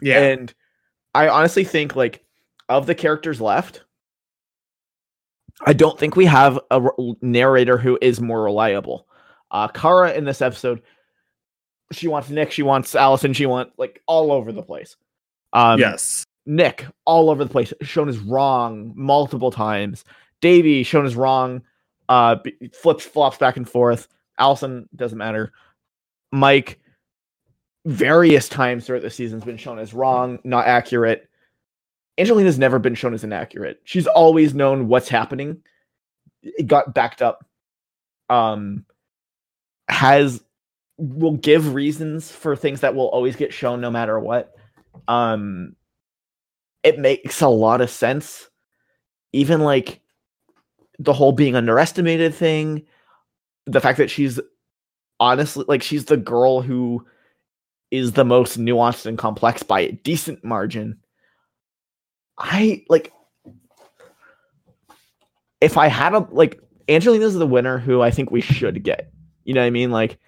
Yeah, 0.00 0.18
And 0.18 0.52
I 1.14 1.28
honestly 1.28 1.64
think 1.64 1.96
like 1.96 2.24
of 2.68 2.86
the 2.86 2.94
characters 2.94 3.40
left, 3.40 3.84
I 5.64 5.72
don't 5.72 5.98
think 5.98 6.16
we 6.16 6.24
have 6.26 6.58
a 6.70 6.80
narrator 7.20 7.78
who 7.78 7.98
is 8.00 8.20
more 8.20 8.42
reliable. 8.42 9.06
Uh 9.50 9.68
Kara 9.68 10.12
in 10.12 10.24
this 10.24 10.42
episode, 10.42 10.82
she 11.92 12.08
wants 12.08 12.30
Nick, 12.30 12.50
she 12.50 12.62
wants 12.62 12.94
Alison, 12.94 13.32
she 13.32 13.46
wants 13.46 13.72
like 13.78 14.00
all 14.06 14.32
over 14.32 14.50
the 14.52 14.62
place. 14.62 14.96
Um 15.52 15.78
yes, 15.78 16.24
Nick 16.46 16.86
all 17.04 17.30
over 17.30 17.44
the 17.44 17.50
place, 17.50 17.72
shown 17.82 18.08
as 18.08 18.18
wrong 18.18 18.92
multiple 18.96 19.50
times. 19.50 20.04
Davie 20.42 20.82
shown 20.82 21.06
as 21.06 21.16
wrong, 21.16 21.62
uh, 22.10 22.36
flips 22.74 23.06
flops 23.06 23.38
back 23.38 23.56
and 23.56 23.66
forth. 23.66 24.08
Alison 24.38 24.88
doesn't 24.94 25.16
matter. 25.16 25.52
Mike, 26.30 26.78
various 27.86 28.48
times 28.48 28.84
throughout 28.84 29.02
the 29.02 29.10
season, 29.10 29.38
has 29.38 29.46
been 29.46 29.56
shown 29.56 29.78
as 29.78 29.94
wrong, 29.94 30.38
not 30.44 30.66
accurate. 30.66 31.28
Angelina's 32.18 32.58
never 32.58 32.78
been 32.78 32.94
shown 32.94 33.14
as 33.14 33.24
inaccurate. 33.24 33.80
She's 33.84 34.06
always 34.06 34.52
known 34.52 34.88
what's 34.88 35.08
happening. 35.08 35.62
It 36.42 36.66
got 36.66 36.94
backed 36.94 37.22
up. 37.22 37.46
Um, 38.28 38.84
has 39.88 40.42
will 40.98 41.36
give 41.36 41.74
reasons 41.74 42.30
for 42.30 42.54
things 42.54 42.80
that 42.80 42.94
will 42.94 43.08
always 43.08 43.36
get 43.36 43.52
shown 43.52 43.80
no 43.80 43.90
matter 43.90 44.18
what. 44.18 44.52
Um, 45.08 45.74
it 46.82 46.98
makes 46.98 47.40
a 47.40 47.48
lot 47.48 47.80
of 47.80 47.90
sense. 47.90 48.48
Even 49.32 49.60
like 49.60 50.01
the 50.98 51.12
whole 51.12 51.32
being 51.32 51.56
underestimated 51.56 52.34
thing, 52.34 52.84
the 53.66 53.80
fact 53.80 53.98
that 53.98 54.10
she's 54.10 54.40
honestly 55.20 55.64
like 55.68 55.82
she's 55.82 56.06
the 56.06 56.16
girl 56.16 56.60
who 56.60 57.04
is 57.90 58.12
the 58.12 58.24
most 58.24 58.58
nuanced 58.58 59.06
and 59.06 59.18
complex 59.18 59.62
by 59.62 59.80
a 59.80 59.92
decent 59.92 60.42
margin. 60.42 60.98
I 62.38 62.84
like 62.88 63.12
if 65.60 65.76
I 65.76 65.86
had 65.86 66.14
a 66.14 66.26
like 66.30 66.60
Angelina's 66.88 67.34
the 67.34 67.46
winner 67.46 67.78
who 67.78 68.02
I 68.02 68.10
think 68.10 68.30
we 68.30 68.40
should 68.40 68.82
get. 68.82 69.12
You 69.44 69.54
know 69.54 69.60
what 69.60 69.66
I 69.66 69.70
mean? 69.70 69.90
Like 69.90 70.18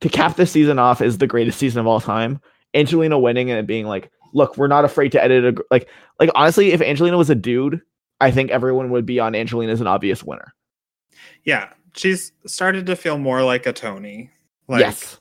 to 0.00 0.08
cap 0.08 0.36
this 0.36 0.50
season 0.50 0.78
off 0.78 1.02
is 1.02 1.18
the 1.18 1.26
greatest 1.26 1.58
season 1.58 1.80
of 1.80 1.86
all 1.86 2.00
time. 2.00 2.40
Angelina 2.74 3.18
winning 3.18 3.50
and 3.50 3.58
it 3.58 3.66
being 3.66 3.86
like, 3.86 4.10
look, 4.32 4.56
we're 4.56 4.66
not 4.68 4.84
afraid 4.84 5.12
to 5.12 5.22
edit 5.22 5.58
a 5.58 5.64
like 5.70 5.88
like 6.18 6.30
honestly, 6.34 6.72
if 6.72 6.80
Angelina 6.80 7.18
was 7.18 7.30
a 7.30 7.34
dude, 7.34 7.80
I 8.20 8.30
think 8.30 8.50
everyone 8.50 8.90
would 8.90 9.06
be 9.06 9.20
on 9.20 9.34
Angelina 9.34 9.72
as 9.72 9.80
an 9.80 9.86
obvious 9.86 10.24
winner. 10.24 10.54
yeah. 11.44 11.70
She's 11.96 12.32
started 12.46 12.86
to 12.86 12.94
feel 12.94 13.18
more 13.18 13.42
like 13.42 13.66
a 13.66 13.72
Tony. 13.72 14.30
Like, 14.68 14.80
yes. 14.80 15.18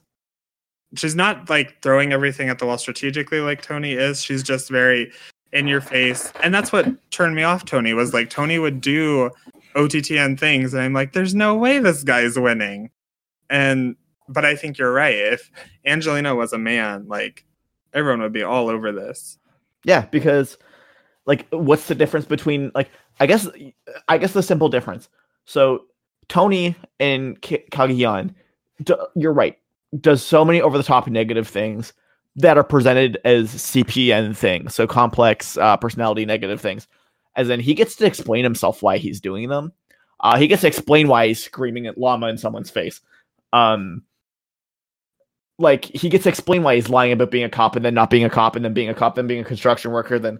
she's 0.95 1.15
not 1.15 1.49
like 1.49 1.81
throwing 1.81 2.11
everything 2.11 2.49
at 2.49 2.59
the 2.59 2.65
wall 2.65 2.77
strategically 2.77 3.39
like 3.39 3.61
Tony 3.61 3.93
is. 3.93 4.21
She's 4.21 4.43
just 4.43 4.69
very 4.69 5.11
in 5.53 5.67
your 5.67 5.81
face. 5.81 6.31
And 6.43 6.53
that's 6.53 6.71
what 6.71 6.87
turned 7.11 7.35
me 7.35 7.43
off 7.43 7.65
Tony 7.65 7.93
was 7.93 8.13
like 8.13 8.29
Tony 8.29 8.59
would 8.59 8.81
do 8.81 9.31
OTTN 9.75 10.39
things 10.39 10.73
and 10.73 10.83
I'm 10.83 10.93
like 10.93 11.13
there's 11.13 11.33
no 11.33 11.55
way 11.55 11.79
this 11.79 12.03
guy's 12.03 12.37
winning. 12.37 12.91
And 13.49 13.95
but 14.27 14.45
I 14.45 14.55
think 14.55 14.77
you're 14.77 14.93
right. 14.93 15.15
If 15.15 15.49
Angelina 15.85 16.35
was 16.35 16.53
a 16.53 16.57
man, 16.57 17.07
like 17.07 17.45
everyone 17.93 18.21
would 18.21 18.33
be 18.33 18.43
all 18.43 18.69
over 18.69 18.91
this. 18.91 19.37
Yeah, 19.83 20.05
because 20.05 20.57
like 21.27 21.45
what's 21.51 21.87
the 21.87 21.95
difference 21.95 22.25
between 22.25 22.71
like 22.73 22.89
I 23.19 23.27
guess 23.27 23.47
I 24.07 24.17
guess 24.17 24.33
the 24.33 24.41
simple 24.41 24.69
difference. 24.69 25.09
So 25.45 25.83
Tony 26.29 26.75
and 26.99 27.39
K- 27.41 27.65
d- 27.71 28.93
you're 29.15 29.33
right, 29.33 29.57
does 30.01 30.23
so 30.23 30.43
many 30.43 30.61
over 30.61 30.77
the 30.77 30.83
top 30.83 31.07
negative 31.07 31.47
things 31.47 31.93
that 32.37 32.57
are 32.57 32.63
presented 32.63 33.19
as 33.25 33.53
CPN 33.53 34.35
things, 34.35 34.73
so 34.73 34.87
complex 34.87 35.57
uh, 35.57 35.77
personality 35.77 36.25
negative 36.25 36.61
things. 36.61 36.87
As 37.35 37.49
in, 37.49 37.59
he 37.59 37.73
gets 37.73 37.95
to 37.97 38.05
explain 38.05 38.43
himself 38.43 38.81
why 38.81 38.97
he's 38.97 39.21
doing 39.21 39.49
them. 39.49 39.71
Uh, 40.21 40.37
he 40.37 40.47
gets 40.47 40.61
to 40.61 40.67
explain 40.67 41.07
why 41.07 41.27
he's 41.27 41.43
screaming 41.43 41.85
at 41.85 41.97
llama 41.97 42.27
in 42.27 42.37
someone's 42.37 42.71
face. 42.71 43.01
Um, 43.53 44.03
like 45.59 45.85
he 45.85 46.09
gets 46.09 46.23
to 46.23 46.29
explain 46.29 46.63
why 46.63 46.75
he's 46.75 46.89
lying 46.89 47.11
about 47.11 47.31
being 47.31 47.43
a 47.43 47.49
cop 47.49 47.75
and 47.75 47.83
then 47.83 47.93
not 47.93 48.09
being 48.09 48.23
a 48.23 48.29
cop 48.29 48.55
and 48.55 48.63
then 48.63 48.73
being 48.73 48.89
a 48.89 48.93
cop 48.93 49.15
then 49.15 49.27
being 49.27 49.41
a 49.41 49.45
construction 49.45 49.91
worker 49.91 50.19
then 50.19 50.39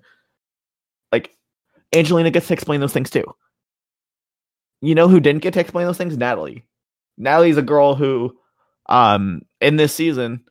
Angelina 1.94 2.32
gets 2.32 2.48
to 2.48 2.54
explain 2.54 2.80
those 2.80 2.94
things 2.94 3.10
too. 3.10 3.24
You 4.82 4.96
know 4.96 5.08
who 5.08 5.20
didn't 5.20 5.42
get 5.42 5.54
to 5.56 5.60
explain 5.60 5.88
those 5.88 5.98
things? 5.98 6.18
Natalie. 6.18 6.64
Natalie's 7.18 7.58
a 7.58 7.62
girl 7.62 7.96
who 7.96 8.36
um 8.90 9.42
in 9.60 9.76
this 9.76 9.94
season 9.94 10.44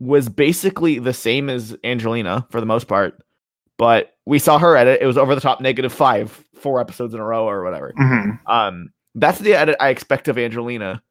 was 0.00 0.28
basically 0.28 0.98
the 0.98 1.12
same 1.12 1.50
as 1.50 1.76
Angelina 1.84 2.46
for 2.50 2.60
the 2.60 2.66
most 2.66 2.86
part, 2.88 3.20
but 3.76 4.14
we 4.26 4.38
saw 4.38 4.58
her 4.58 4.76
edit. 4.76 5.00
It 5.02 5.06
was 5.06 5.18
over 5.18 5.34
the 5.34 5.40
top 5.40 5.60
negative 5.60 5.92
five, 5.92 6.44
four 6.54 6.80
episodes 6.80 7.14
in 7.14 7.20
a 7.20 7.24
row 7.24 7.48
or 7.48 7.64
whatever. 7.64 7.92
Um, 8.46 8.90
that's 9.14 9.38
the 9.40 9.54
edit 9.54 9.76
I 9.80 9.88
expect 9.88 10.28
of 10.28 10.38
Angelina 10.38 11.02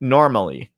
normally. 0.00 0.70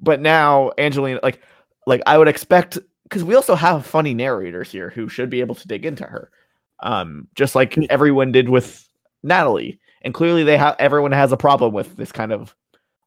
But 0.00 0.20
now 0.20 0.72
Angelina, 0.78 1.20
like, 1.22 1.40
like 1.86 2.02
I 2.06 2.18
would 2.18 2.28
expect, 2.28 2.78
because 3.04 3.24
we 3.24 3.34
also 3.34 3.54
have 3.54 3.86
funny 3.86 4.12
narrators 4.12 4.70
here 4.70 4.90
who 4.90 5.08
should 5.08 5.30
be 5.30 5.40
able 5.40 5.54
to 5.54 5.68
dig 5.68 5.86
into 5.86 6.04
her, 6.04 6.30
um, 6.80 7.28
just 7.34 7.54
like 7.54 7.76
everyone 7.90 8.32
did 8.32 8.48
with 8.48 8.88
Natalie. 9.22 9.78
And 10.02 10.14
clearly, 10.14 10.44
they 10.44 10.56
have 10.56 10.76
everyone 10.78 11.12
has 11.12 11.32
a 11.32 11.36
problem 11.36 11.72
with 11.72 11.96
this 11.96 12.12
kind 12.12 12.32
of 12.32 12.54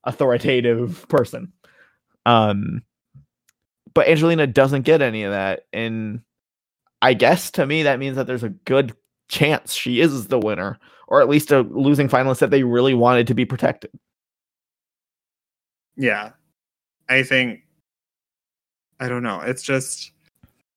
authoritative 0.03 1.07
person. 1.07 1.53
Um, 2.25 2.81
but 3.93 4.07
Angelina 4.07 4.47
doesn't 4.47 4.83
get 4.83 5.01
any 5.01 5.23
of 5.23 5.31
that, 5.31 5.61
and 5.71 6.21
I 7.01 7.13
guess 7.13 7.51
to 7.51 7.65
me 7.65 7.83
that 7.83 7.99
means 7.99 8.17
that 8.17 8.27
there's 8.27 8.43
a 8.43 8.49
good 8.49 8.95
chance. 9.29 9.73
She 9.73 10.01
is 10.01 10.27
the 10.27 10.39
winner, 10.39 10.77
or 11.07 11.21
at 11.21 11.29
least 11.29 11.51
a 11.51 11.61
losing 11.61 12.09
finalist 12.09 12.39
that 12.39 12.49
they 12.49 12.63
really 12.63 12.93
wanted 12.93 13.27
to 13.27 13.33
be 13.33 13.45
protected. 13.45 13.91
Yeah. 15.95 16.31
I 17.09 17.23
think 17.23 17.61
I 18.99 19.07
don't 19.07 19.23
know. 19.23 19.41
It's 19.41 19.63
just 19.63 20.11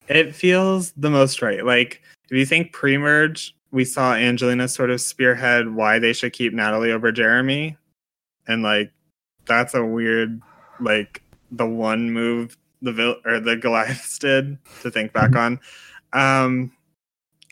it 0.07 0.35
feels 0.35 0.91
the 0.93 1.09
most 1.09 1.41
right. 1.41 1.65
Like 1.65 2.01
if 2.29 2.37
you 2.37 2.45
think 2.45 2.71
pre-merge, 2.73 3.55
we 3.71 3.85
saw 3.85 4.13
Angelina 4.13 4.67
sort 4.67 4.89
of 4.89 5.01
spearhead 5.01 5.73
why 5.73 5.99
they 5.99 6.13
should 6.13 6.33
keep 6.33 6.53
Natalie 6.53 6.91
over 6.91 7.11
Jeremy. 7.11 7.77
And 8.47 8.63
like 8.63 8.91
that's 9.45 9.73
a 9.73 9.85
weird 9.85 10.41
like 10.79 11.21
the 11.51 11.65
one 11.67 12.11
move 12.11 12.57
the 12.81 12.91
vil- 12.91 13.21
or 13.25 13.39
the 13.39 13.55
Goliaths 13.55 14.17
did 14.19 14.57
to 14.81 14.91
think 14.91 15.13
back 15.13 15.35
on. 15.35 15.59
Um 16.13 16.71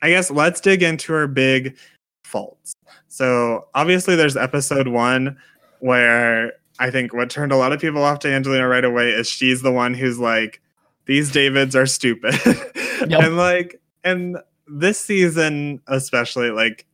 I 0.01 0.09
guess 0.09 0.31
let's 0.31 0.61
dig 0.61 0.83
into 0.83 1.13
her 1.13 1.27
big 1.27 1.77
faults. 2.23 2.73
So 3.07 3.67
obviously 3.75 4.15
there's 4.15 4.37
episode 4.37 4.87
1 4.87 5.37
where 5.79 6.53
I 6.79 6.89
think 6.89 7.13
what 7.13 7.29
turned 7.29 7.51
a 7.51 7.57
lot 7.57 7.73
of 7.73 7.79
people 7.79 8.03
off 8.03 8.19
to 8.19 8.33
Angelina 8.33 8.67
right 8.67 8.85
away 8.85 9.11
is 9.11 9.27
she's 9.27 9.61
the 9.61 9.71
one 9.71 9.93
who's 9.93 10.17
like, 10.17 10.60
these 11.05 11.31
Davids 11.31 11.75
are 11.75 11.85
stupid. 11.85 12.35
Yep. 13.01 13.23
and 13.23 13.35
like, 13.35 13.81
and 14.03 14.37
this 14.67 14.99
season, 14.99 15.81
especially, 15.87 16.51
like, 16.51 16.85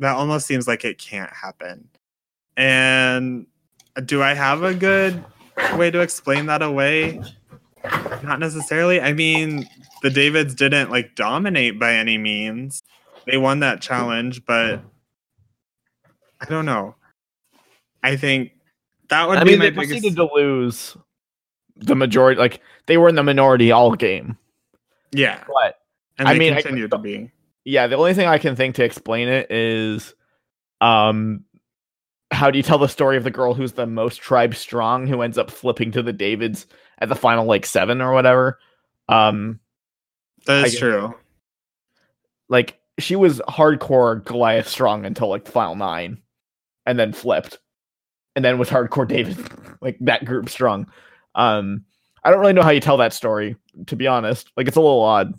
that 0.00 0.16
almost 0.16 0.48
seems 0.48 0.66
like 0.66 0.84
it 0.84 0.98
can't 0.98 1.32
happen. 1.32 1.88
And 2.56 3.46
do 4.04 4.20
I 4.20 4.34
have 4.34 4.64
a 4.64 4.74
good 4.74 5.24
way 5.76 5.92
to 5.92 6.00
explain 6.00 6.46
that 6.46 6.60
away? 6.60 7.22
Not 8.24 8.40
necessarily. 8.40 9.00
I 9.00 9.12
mean, 9.12 9.68
the 10.02 10.10
Davids 10.10 10.56
didn't 10.56 10.90
like 10.90 11.14
dominate 11.14 11.78
by 11.78 11.94
any 11.94 12.18
means. 12.18 12.82
They 13.26 13.36
won 13.36 13.60
that 13.60 13.80
challenge, 13.80 14.44
but 14.44 14.80
I 16.40 16.46
don't 16.46 16.66
know. 16.66 16.96
I 18.02 18.16
think 18.16 18.50
that 19.08 19.28
would 19.28 19.38
I 19.38 19.44
be 19.44 19.50
mean, 19.50 19.58
my 19.60 19.64
they 19.66 19.70
biggest. 19.70 19.90
proceeded 19.92 20.16
to 20.16 20.28
lose 20.34 20.96
the 21.76 21.94
majority. 21.96 22.40
Like 22.40 22.60
they 22.86 22.96
were 22.96 23.08
in 23.08 23.14
the 23.14 23.22
minority 23.22 23.70
all 23.72 23.94
game. 23.94 24.36
Yeah, 25.12 25.42
But 25.46 25.78
and 26.18 26.26
I 26.28 26.34
mean, 26.34 26.52
I 26.52 26.56
continue 26.62 26.88
can- 26.88 26.98
to 26.98 27.02
be. 27.02 27.30
yeah, 27.64 27.86
the 27.86 27.96
only 27.96 28.14
thing 28.14 28.26
I 28.26 28.38
can 28.38 28.56
think 28.56 28.74
to 28.76 28.84
explain 28.84 29.28
it 29.28 29.50
is, 29.50 30.14
um, 30.80 31.44
how 32.32 32.50
do 32.50 32.58
you 32.58 32.62
tell 32.64 32.78
the 32.78 32.88
story 32.88 33.16
of 33.16 33.22
the 33.24 33.30
girl 33.30 33.54
who's 33.54 33.72
the 33.72 33.86
most 33.86 34.16
tribe 34.20 34.54
strong 34.56 35.06
who 35.06 35.22
ends 35.22 35.38
up 35.38 35.50
flipping 35.52 35.92
to 35.92 36.02
the 36.02 36.12
Davids 36.12 36.66
at 36.98 37.08
the 37.08 37.14
final 37.14 37.44
like 37.44 37.64
seven 37.64 38.00
or 38.00 38.12
whatever? 38.12 38.58
Um, 39.08 39.60
That 40.46 40.64
I 40.64 40.66
is 40.66 40.78
true. 40.78 41.14
like 42.48 42.78
she 42.98 43.16
was 43.16 43.40
hardcore 43.48 44.24
Goliath 44.24 44.68
strong 44.68 45.04
until 45.04 45.28
like 45.28 45.44
the 45.44 45.52
final 45.52 45.74
nine, 45.76 46.22
and 46.86 46.98
then 46.98 47.12
flipped, 47.12 47.58
and 48.36 48.44
then 48.44 48.58
was 48.58 48.68
hardcore 48.68 49.06
David, 49.06 49.36
like 49.80 49.96
that 50.00 50.24
group 50.24 50.48
strong. 50.48 50.86
Um, 51.34 51.84
I 52.24 52.30
don't 52.30 52.40
really 52.40 52.52
know 52.52 52.62
how 52.62 52.70
you 52.70 52.80
tell 52.80 52.96
that 52.96 53.12
story, 53.12 53.56
to 53.86 53.96
be 53.96 54.06
honest. 54.06 54.50
Like 54.56 54.68
it's 54.68 54.76
a 54.76 54.80
little 54.80 55.02
odd. 55.02 55.34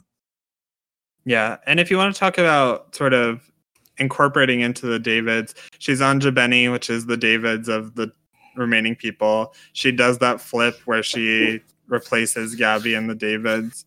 Yeah, 1.26 1.58
and 1.66 1.80
if 1.80 1.90
you 1.90 1.98
want 1.98 2.14
to 2.14 2.20
talk 2.20 2.38
about 2.38 2.96
sort 2.96 3.14
of 3.14 3.50
incorporating 3.98 4.62
into 4.62 4.86
the 4.86 5.00
Davids, 5.00 5.56
she's 5.80 6.02
on 6.02 6.20
Jabeni, 6.20 6.72
which 6.72 6.90
is 6.90 7.08
the 7.08 7.18
Davids 7.18 7.68
of 7.68 7.96
the 7.96 8.12
remaining 8.56 8.96
people. 8.96 9.54
She 9.74 9.92
does 9.92 10.20
that 10.20 10.40
flip 10.40 10.80
where 10.86 11.02
she 11.02 11.62
replaces 11.88 12.56
Gabby 12.56 12.94
and 12.94 13.10
the 13.10 13.16
Davids. 13.16 13.86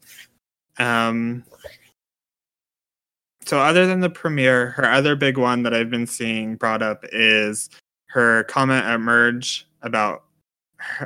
Um, 0.79 1.45
so 3.45 3.59
other 3.59 3.87
than 3.87 4.01
the 4.01 4.11
premiere, 4.11 4.71
her 4.73 4.85
other 4.85 5.17
big 5.17 5.39
one 5.39 5.63
that 5.63 5.73
I've 5.73 5.91
been 5.91 6.07
seeing 6.07 6.57
brought 6.57 6.83
up 6.83 7.05
is 7.13 7.71
her 8.07 8.45
comment 8.45 8.85
at 8.85 9.01
Merge 9.01 9.67
about 9.83 10.25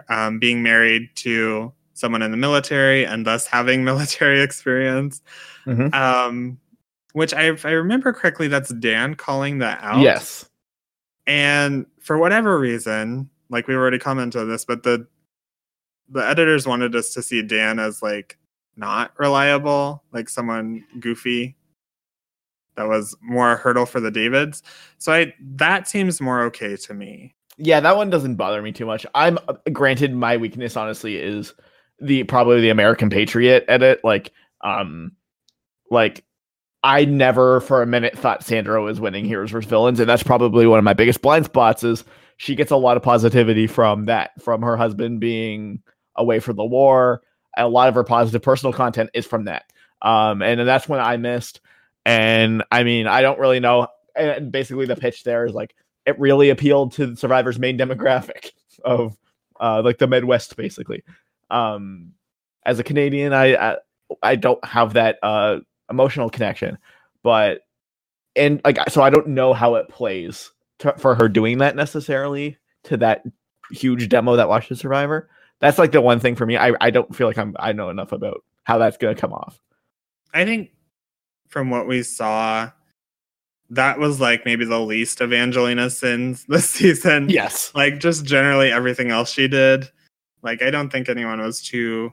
um, 0.09 0.39
being 0.39 0.63
married 0.63 1.11
to 1.17 1.73
someone 1.95 2.23
in 2.23 2.31
the 2.31 2.37
military 2.37 3.05
and 3.05 3.27
thus 3.27 3.47
having 3.47 3.85
military 3.93 4.41
experience. 4.41 5.23
Mhm. 5.67 5.93
Um, 5.95 6.59
which 7.13 7.35
I, 7.35 7.51
if 7.51 7.67
I 7.67 7.73
remember 7.73 8.13
correctly, 8.13 8.49
that's 8.49 8.73
Dan 8.75 9.15
calling 9.15 9.59
that 9.59 9.79
out. 9.83 10.01
Yes. 10.01 10.49
And 11.27 11.87
for 12.01 12.17
whatever 12.19 12.59
reason, 12.59 13.29
like 13.51 13.69
we've 13.69 13.77
already 13.77 13.99
commented 13.99 14.41
on 14.41 14.49
this, 14.49 14.65
but 14.65 14.83
the 14.83 15.07
the 16.09 16.27
editors 16.27 16.67
wanted 16.67 16.95
us 16.95 17.15
to 17.15 17.23
see 17.23 17.43
Dan 17.43 17.79
as 17.79 18.03
like 18.03 18.39
not 18.77 19.13
reliable, 19.19 20.03
like 20.13 20.29
someone 20.29 20.85
goofy. 20.99 21.57
That 22.77 22.89
was 22.89 23.15
more 23.23 23.53
a 23.53 23.57
hurdle 23.57 23.87
for 23.87 24.01
the 24.01 24.11
Davids. 24.11 24.63
So 24.99 25.13
I 25.13 25.35
that 25.41 25.87
seems 25.87 26.21
more 26.21 26.43
okay 26.45 26.77
to 26.77 26.95
me. 26.95 27.35
Yeah, 27.59 27.81
that 27.81 27.97
one 27.97 28.11
doesn't 28.11 28.37
bother 28.37 28.63
me 28.63 28.73
too 28.73 28.87
much. 28.87 29.07
I'm 29.15 29.39
granted 29.73 30.15
my 30.15 30.37
weakness 30.37 30.77
honestly 30.77 31.17
is 31.17 31.53
the 32.01 32.25
probably 32.25 32.61
the 32.61 32.71
American 32.71 33.11
Patriot 33.11 33.65
edit. 33.69 34.01
Like, 34.03 34.33
um, 34.63 35.13
like 35.91 36.25
I 36.83 37.05
never 37.05 37.61
for 37.61 37.83
a 37.83 37.87
minute 37.87 38.19
thought 38.19 38.43
Sandra 38.45 38.83
was 38.83 39.01
winning 39.01 39.25
Heroes 39.25 39.51
vs 39.51 39.69
Villains, 39.69 40.01
and 40.01 40.09
that's 40.09 40.23
probably 40.23 40.67
one 40.67 40.79
of 40.79 40.85
my 40.85 40.95
biggest 40.95 41.23
blind 41.23 41.45
spots. 41.45 41.85
Is 41.85 42.05
she 42.39 42.55
gets 42.55 42.71
a 42.71 42.77
lot 42.77 42.97
of 42.97 43.03
positivity 43.03 43.67
from 43.67 44.07
that, 44.07 44.31
from 44.43 44.63
her 44.63 44.77
husband 44.77 45.21
being 45.21 45.81
away 46.17 46.41
for 46.41 46.53
the 46.53 46.65
war. 46.65 47.23
A 47.57 47.69
lot 47.69 47.89
of 47.89 47.95
her 47.95 48.05
positive 48.05 48.43
personal 48.43 48.73
content 48.73 49.11
is 49.15 49.27
from 49.27 49.45
that, 49.45 49.65
um, 50.01 50.43
and 50.43 50.61
that's 50.67 50.89
when 50.89 51.01
I 51.01 51.19
missed. 51.19 51.61
And 52.05 52.65
I 52.73 52.83
mean, 52.83 53.07
I 53.07 53.21
don't 53.23 53.39
really 53.39 53.61
know. 53.61 53.89
And 54.17 54.51
basically, 54.51 54.87
the 54.87 54.97
pitch 54.97 55.23
there 55.23 55.47
is 55.47 55.53
like 55.53 55.75
it 56.07 56.19
really 56.19 56.51
appealed 56.51 56.93
to 56.93 57.17
Survivor's 57.17 57.59
main 57.59 57.79
demographic 57.79 58.51
of 58.85 59.17
uh, 59.61 59.83
like 59.85 59.99
the 59.99 60.07
Midwest, 60.07 60.57
basically. 60.57 61.05
Um, 61.51 62.13
as 62.65 62.79
a 62.79 62.85
Canadian, 62.85 63.33
I, 63.33 63.55
I 63.55 63.77
I 64.23 64.37
don't 64.37 64.63
have 64.65 64.95
that 64.95 65.19
uh, 65.23 65.59
emotional 65.91 66.31
connection, 66.31 66.79
but 67.23 67.61
and 68.37 68.61
like 68.65 68.79
so 68.91 69.03
I 69.03 69.11
don't 69.11 69.29
know 69.29 69.53
how 69.53 69.77
it 69.77 69.89
plays 69.89 70.51
to, 70.81 70.95
for 70.99 71.15
her 71.15 71.29
doing 71.29 71.59
that 71.59 71.77
necessarily 71.77 72.59
to 72.85 72.97
that 72.99 73.25
huge 73.71 74.09
demo 74.09 74.37
that 74.37 74.49
watches 74.49 74.81
Survivor. 74.81 75.31
That's 75.61 75.79
like 75.79 75.93
the 75.93 76.01
one 76.01 76.21
thing 76.21 76.35
for 76.35 76.47
me. 76.47 76.57
I 76.57 76.73
I 76.81 76.91
don't 76.91 77.15
feel 77.15 77.27
like 77.27 77.39
I'm 77.39 77.55
I 77.59 77.73
know 77.73 77.91
enough 77.91 78.13
about 78.13 78.45
how 78.65 78.79
that's 78.79 78.97
gonna 78.97 79.15
come 79.15 79.33
off. 79.33 79.61
I 80.35 80.45
think 80.45 80.71
from 81.49 81.71
what 81.71 81.87
we 81.87 82.03
saw, 82.03 82.71
that 83.73 83.99
was 83.99 84.21
like 84.21 84.45
maybe 84.45 84.67
the 84.67 84.81
least 84.81 85.23
of 85.23 85.33
Angelina's 85.33 85.97
sins 85.97 86.45
this 86.49 86.69
season. 86.69 87.29
Yes. 87.29 87.73
Like 87.75 87.99
just 87.99 88.25
generally 88.25 88.71
everything 88.71 89.11
else 89.11 89.33
she 89.33 89.49
did. 89.49 89.89
Like 90.43 90.63
I 90.63 90.71
don't 90.71 90.91
think 90.91 91.09
anyone 91.09 91.41
was 91.41 91.63
too 91.63 92.13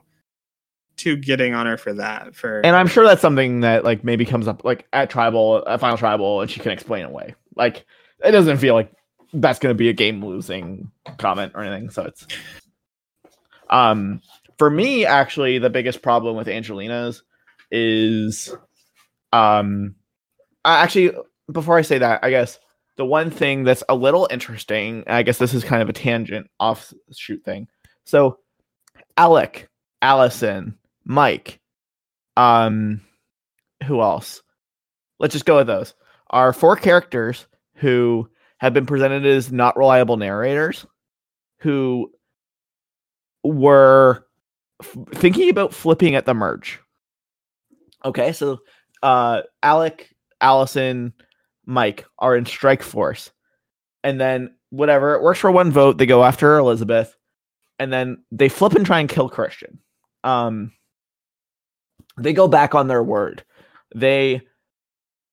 too 0.96 1.16
getting 1.16 1.54
on 1.54 1.66
her 1.66 1.76
for 1.76 1.94
that. 1.94 2.34
For 2.34 2.60
And 2.60 2.76
I'm 2.76 2.86
sure 2.86 3.04
that's 3.04 3.22
something 3.22 3.60
that 3.60 3.84
like 3.84 4.04
maybe 4.04 4.24
comes 4.24 4.48
up 4.48 4.64
like 4.64 4.86
at 4.92 5.10
tribal, 5.10 5.62
at 5.66 5.80
final 5.80 5.96
tribal, 5.96 6.40
and 6.40 6.50
she 6.50 6.60
can 6.60 6.72
explain 6.72 7.04
away. 7.04 7.34
Like 7.56 7.84
it 8.24 8.30
doesn't 8.32 8.58
feel 8.58 8.74
like 8.74 8.92
that's 9.32 9.58
going 9.58 9.72
to 9.72 9.78
be 9.78 9.88
a 9.88 9.94
game 9.94 10.24
losing 10.24 10.90
comment 11.18 11.52
or 11.54 11.62
anything. 11.62 11.90
So 11.90 12.04
it's 12.04 12.26
um 13.68 14.22
for 14.58 14.70
me 14.70 15.04
actually 15.04 15.58
the 15.58 15.70
biggest 15.70 16.00
problem 16.00 16.36
with 16.36 16.48
Angelina's 16.48 17.22
is 17.70 18.54
um 19.32 19.94
uh, 20.64 20.80
actually 20.82 21.12
before 21.52 21.78
I 21.78 21.82
say 21.82 21.98
that 21.98 22.22
I 22.22 22.30
guess 22.30 22.58
the 22.96 23.04
one 23.04 23.30
thing 23.30 23.64
that's 23.64 23.84
a 23.88 23.94
little 23.94 24.28
interesting 24.30 25.04
I 25.06 25.22
guess 25.22 25.38
this 25.38 25.54
is 25.54 25.64
kind 25.64 25.82
of 25.82 25.88
a 25.88 25.94
tangent 25.94 26.48
offshoot 26.58 27.44
thing. 27.44 27.68
So 28.04 28.38
Alec, 29.16 29.68
Alison, 30.02 30.76
Mike, 31.04 31.60
um 32.36 33.00
who 33.84 34.00
else? 34.00 34.42
Let's 35.18 35.32
just 35.32 35.46
go 35.46 35.56
with 35.56 35.66
those. 35.66 35.94
Are 36.30 36.52
four 36.52 36.76
characters 36.76 37.46
who 37.74 38.28
have 38.58 38.74
been 38.74 38.86
presented 38.86 39.24
as 39.24 39.50
not 39.50 39.76
reliable 39.76 40.18
narrators 40.18 40.86
who 41.60 42.10
were 43.42 44.26
f- 44.82 44.96
thinking 45.14 45.48
about 45.48 45.72
flipping 45.72 46.14
at 46.14 46.26
the 46.26 46.34
merge. 46.34 46.78
Okay, 48.04 48.32
so 48.32 48.58
uh 49.02 49.42
Alec, 49.62 50.14
Alison, 50.40 51.12
Mike 51.70 52.04
are 52.18 52.36
in 52.36 52.44
strike 52.44 52.82
force. 52.82 53.30
And 54.02 54.20
then 54.20 54.54
whatever, 54.70 55.14
it 55.14 55.22
works 55.22 55.38
for 55.38 55.50
one 55.50 55.70
vote, 55.70 55.98
they 55.98 56.06
go 56.06 56.24
after 56.24 56.58
Elizabeth, 56.58 57.16
and 57.78 57.92
then 57.92 58.22
they 58.32 58.48
flip 58.48 58.74
and 58.74 58.84
try 58.84 59.00
and 59.00 59.08
kill 59.08 59.28
Christian. 59.28 59.78
Um 60.24 60.72
they 62.18 62.32
go 62.32 62.48
back 62.48 62.74
on 62.74 62.88
their 62.88 63.02
word. 63.02 63.44
They 63.94 64.42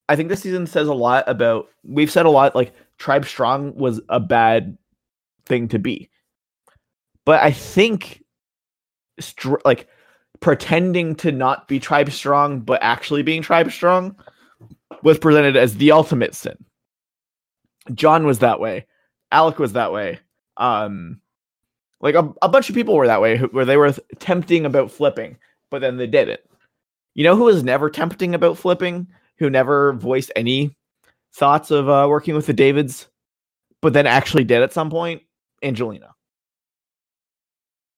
I 0.07 0.15
think 0.15 0.30
this 0.30 0.41
season 0.41 0.68
says 0.68 0.88
a 0.88 0.93
lot 0.93 1.27
about 1.27 1.68
we've 1.84 2.11
said 2.11 2.26
a 2.26 2.30
lot 2.30 2.55
like 2.55 2.73
Tribe 2.97 3.26
Strong 3.26 3.76
was 3.76 3.99
a 4.09 4.19
bad 4.19 4.77
thing 5.45 5.68
to 5.69 5.80
be. 5.80 6.09
But 7.26 7.41
I 7.41 7.51
think 7.51 8.23
str- 9.19 9.55
like 9.65 9.88
pretending 10.39 11.15
to 11.15 11.31
not 11.31 11.68
be 11.68 11.80
Tribe 11.80 12.11
Strong 12.11 12.61
but 12.61 12.81
actually 12.84 13.23
being 13.23 13.41
Tribe 13.41 13.72
Strong 13.72 14.15
was 15.03 15.19
presented 15.19 15.56
as 15.56 15.78
the 15.78 15.91
ultimate 15.91 16.36
sin. 16.36 16.57
John 17.94 18.26
was 18.26 18.40
that 18.40 18.60
way. 18.60 18.86
Alec 19.32 19.60
was 19.60 19.74
that 19.74 19.91
way. 19.91 20.19
Um, 20.57 21.22
like 22.02 22.15
a, 22.15 22.34
a 22.41 22.49
bunch 22.49 22.69
of 22.69 22.76
people 22.76 22.95
were 22.95 23.07
that 23.07 23.22
way, 23.22 23.38
where 23.38 23.65
they 23.65 23.78
were 23.78 23.94
tempting 24.19 24.65
about 24.65 24.91
flipping, 24.91 25.38
but 25.69 25.82
then 25.82 25.98
they 25.98 26.07
didn't. 26.07 26.41
You 27.15 27.24
know 27.24 27.36
who 27.36 27.45
was 27.45 27.64
never 27.64 27.90
tempting 27.90 28.36
about 28.36 28.57
flipping? 28.57 29.07
Who 29.40 29.49
never 29.49 29.94
voiced 29.94 30.32
any 30.36 30.76
thoughts 31.34 31.72
of 31.72 31.90
uh, 31.90 32.07
working 32.10 32.36
with 32.36 32.45
the 32.45 32.53
Davids, 32.53 33.07
but 33.82 33.94
then 33.94 34.07
actually 34.07 34.44
did 34.44 34.61
at 34.61 34.74
some 34.74 34.90
point? 34.90 35.22
Angelina. 35.64 36.14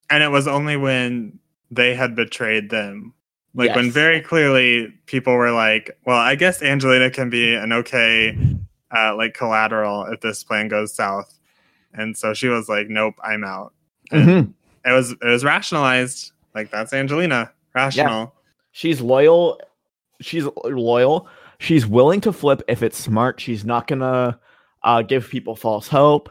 And 0.09 0.23
it 0.23 0.29
was 0.29 0.47
only 0.47 0.77
when 0.77 1.39
they 1.69 1.93
had 1.93 2.15
betrayed 2.15 2.69
them. 2.69 3.13
Like 3.55 3.75
when 3.75 3.91
very 3.91 4.21
clearly 4.21 4.93
people 5.07 5.33
were 5.33 5.51
like, 5.51 5.97
well, 6.05 6.17
I 6.17 6.35
guess 6.35 6.61
Angelina 6.61 7.09
can 7.09 7.29
be 7.29 7.55
an 7.55 7.73
okay 7.73 8.37
uh, 8.95 9.15
like 9.15 9.33
collateral 9.33 10.05
if 10.05 10.21
this 10.21 10.43
plan 10.43 10.67
goes 10.67 10.93
south. 10.93 11.37
And 11.93 12.15
so 12.15 12.33
she 12.33 12.47
was 12.47 12.69
like, 12.69 12.87
nope, 12.89 13.15
I'm 13.23 13.43
out. 13.43 13.73
And 14.11 14.27
Mhm. 14.27 14.53
it 14.85 14.91
was 14.93 15.11
it 15.11 15.25
was 15.25 15.43
rationalized. 15.43 16.31
Like 16.53 16.69
that's 16.71 16.93
Angelina. 16.93 17.51
Rational. 17.73 18.33
She's 18.71 19.01
loyal. 19.01 19.59
She's 20.21 20.45
loyal. 20.63 21.27
She's 21.59 21.85
willing 21.87 22.21
to 22.21 22.31
flip 22.31 22.61
if 22.67 22.83
it's 22.83 22.97
smart. 22.97 23.39
She's 23.41 23.65
not 23.65 23.87
gonna 23.87 24.39
uh, 24.83 25.01
give 25.01 25.27
people 25.29 25.55
false 25.55 25.87
hope. 25.87 26.29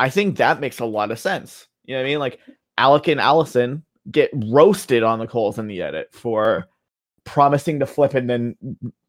I 0.00 0.08
think 0.10 0.38
that 0.38 0.60
makes 0.60 0.80
a 0.80 0.84
lot 0.86 1.10
of 1.10 1.18
sense. 1.18 1.68
You 1.84 1.94
know 1.94 2.00
what 2.00 2.06
I 2.06 2.08
mean? 2.10 2.18
Like 2.18 2.38
Alec 2.78 3.08
and 3.08 3.20
Alison 3.20 3.84
get 4.10 4.30
roasted 4.34 5.02
on 5.02 5.18
the 5.18 5.26
coals 5.26 5.58
in 5.58 5.66
the 5.66 5.82
edit 5.82 6.08
for 6.12 6.66
promising 7.24 7.80
to 7.80 7.86
flip 7.86 8.14
and 8.14 8.28
then 8.28 8.56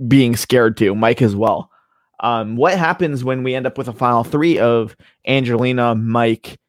being 0.07 0.35
scared 0.35 0.77
to. 0.77 0.95
Mike 0.95 1.21
as 1.21 1.35
well. 1.35 1.71
Um, 2.19 2.55
what 2.55 2.77
happens 2.77 3.23
when 3.23 3.43
we 3.43 3.55
end 3.55 3.65
up 3.65 3.77
with 3.77 3.87
a 3.87 3.93
final 3.93 4.23
three 4.23 4.59
of 4.59 4.95
Angelina, 5.27 5.95
Mike, 5.95 6.59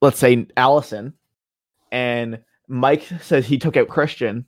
let's 0.00 0.18
say 0.18 0.46
Alison, 0.56 1.14
and 1.90 2.40
Mike 2.68 3.08
says 3.20 3.44
he 3.44 3.58
took 3.58 3.76
out 3.76 3.88
Christian, 3.88 4.46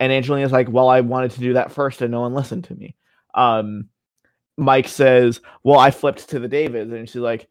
and 0.00 0.12
Angelina's 0.12 0.50
like, 0.50 0.68
"Well, 0.68 0.88
I 0.88 1.00
wanted 1.00 1.30
to 1.32 1.40
do 1.40 1.52
that 1.52 1.70
first, 1.70 2.02
and 2.02 2.10
no 2.10 2.22
one 2.22 2.34
listened 2.34 2.64
to 2.64 2.74
me." 2.74 2.96
Um, 3.34 3.88
Mike 4.56 4.88
says, 4.88 5.40
"Well, 5.62 5.78
I 5.78 5.92
flipped 5.92 6.30
to 6.30 6.40
the 6.40 6.48
Davids," 6.48 6.92
and 6.92 7.08
she's 7.08 7.16
like, 7.22 7.48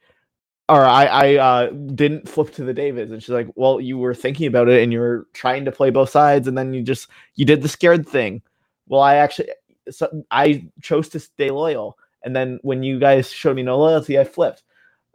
"Or 0.72 0.86
I, 0.86 1.06
I 1.06 1.36
uh, 1.36 1.70
didn't 1.70 2.30
flip 2.30 2.54
to 2.54 2.64
the 2.64 2.74
Davids," 2.74 3.12
and 3.12 3.22
she's 3.22 3.30
like, 3.30 3.50
"Well, 3.56 3.82
you 3.82 3.98
were 3.98 4.14
thinking 4.14 4.48
about 4.48 4.70
it, 4.70 4.82
and 4.82 4.94
you 4.94 5.00
were 5.00 5.28
trying 5.34 5.66
to 5.66 5.72
play 5.72 5.90
both 5.90 6.10
sides, 6.10 6.48
and 6.48 6.58
then 6.58 6.74
you 6.74 6.82
just 6.82 7.10
you 7.36 7.46
did 7.46 7.62
the 7.62 7.68
scared 7.68 8.08
thing." 8.08 8.42
Well, 8.88 9.02
I 9.02 9.16
actually, 9.16 9.50
so 9.90 10.24
I 10.32 10.70
chose 10.82 11.10
to 11.10 11.20
stay 11.20 11.52
loyal, 11.52 11.98
and 12.24 12.34
then 12.34 12.60
when 12.62 12.84
you 12.84 13.00
guys 13.00 13.30
showed 13.30 13.58
me 13.58 13.64
no 13.64 13.78
loyalty, 13.78 14.18
I 14.18 14.24
flipped. 14.24 14.64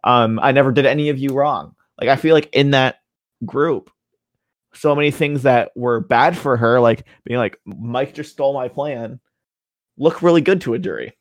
Um, 0.05 0.39
I 0.43 0.53
never 0.53 0.73
did 0.73 0.85
any 0.85 1.09
of 1.09 1.19
you 1.19 1.31
wrong. 1.31 1.75
Like 1.99 2.11
I 2.11 2.17
feel 2.17 2.35
like 2.35 2.51
in 2.53 2.73
that 2.73 2.97
group, 3.47 3.91
so 4.75 4.95
many 4.95 5.11
things 5.11 5.45
that 5.45 5.73
were 5.75 6.01
bad 6.01 6.37
for 6.37 6.59
her, 6.59 6.81
like 6.81 7.07
being 7.25 7.39
like 7.39 7.59
Mike 7.65 8.13
just 8.13 8.33
stole 8.33 8.53
my 8.53 8.69
plan, 8.69 9.21
look 9.97 10.23
really 10.23 10.43
good 10.43 10.61
to 10.63 10.75
a 10.75 10.79
jury. 10.79 11.17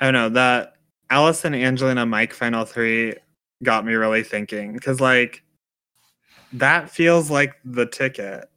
I 0.00 0.06
don't 0.06 0.14
know 0.14 0.28
that 0.30 0.74
Alison, 1.08 1.54
Angelina, 1.54 2.04
Mike 2.04 2.32
final 2.32 2.64
three 2.64 3.14
got 3.62 3.84
me 3.84 3.94
really 3.94 4.22
thinking 4.22 4.72
because 4.72 5.00
like 5.00 5.42
that 6.52 6.90
feels 6.90 7.30
like 7.30 7.54
the 7.64 7.86
ticket. 7.86 8.48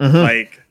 Mm-hmm. 0.00 0.16
like 0.16 0.62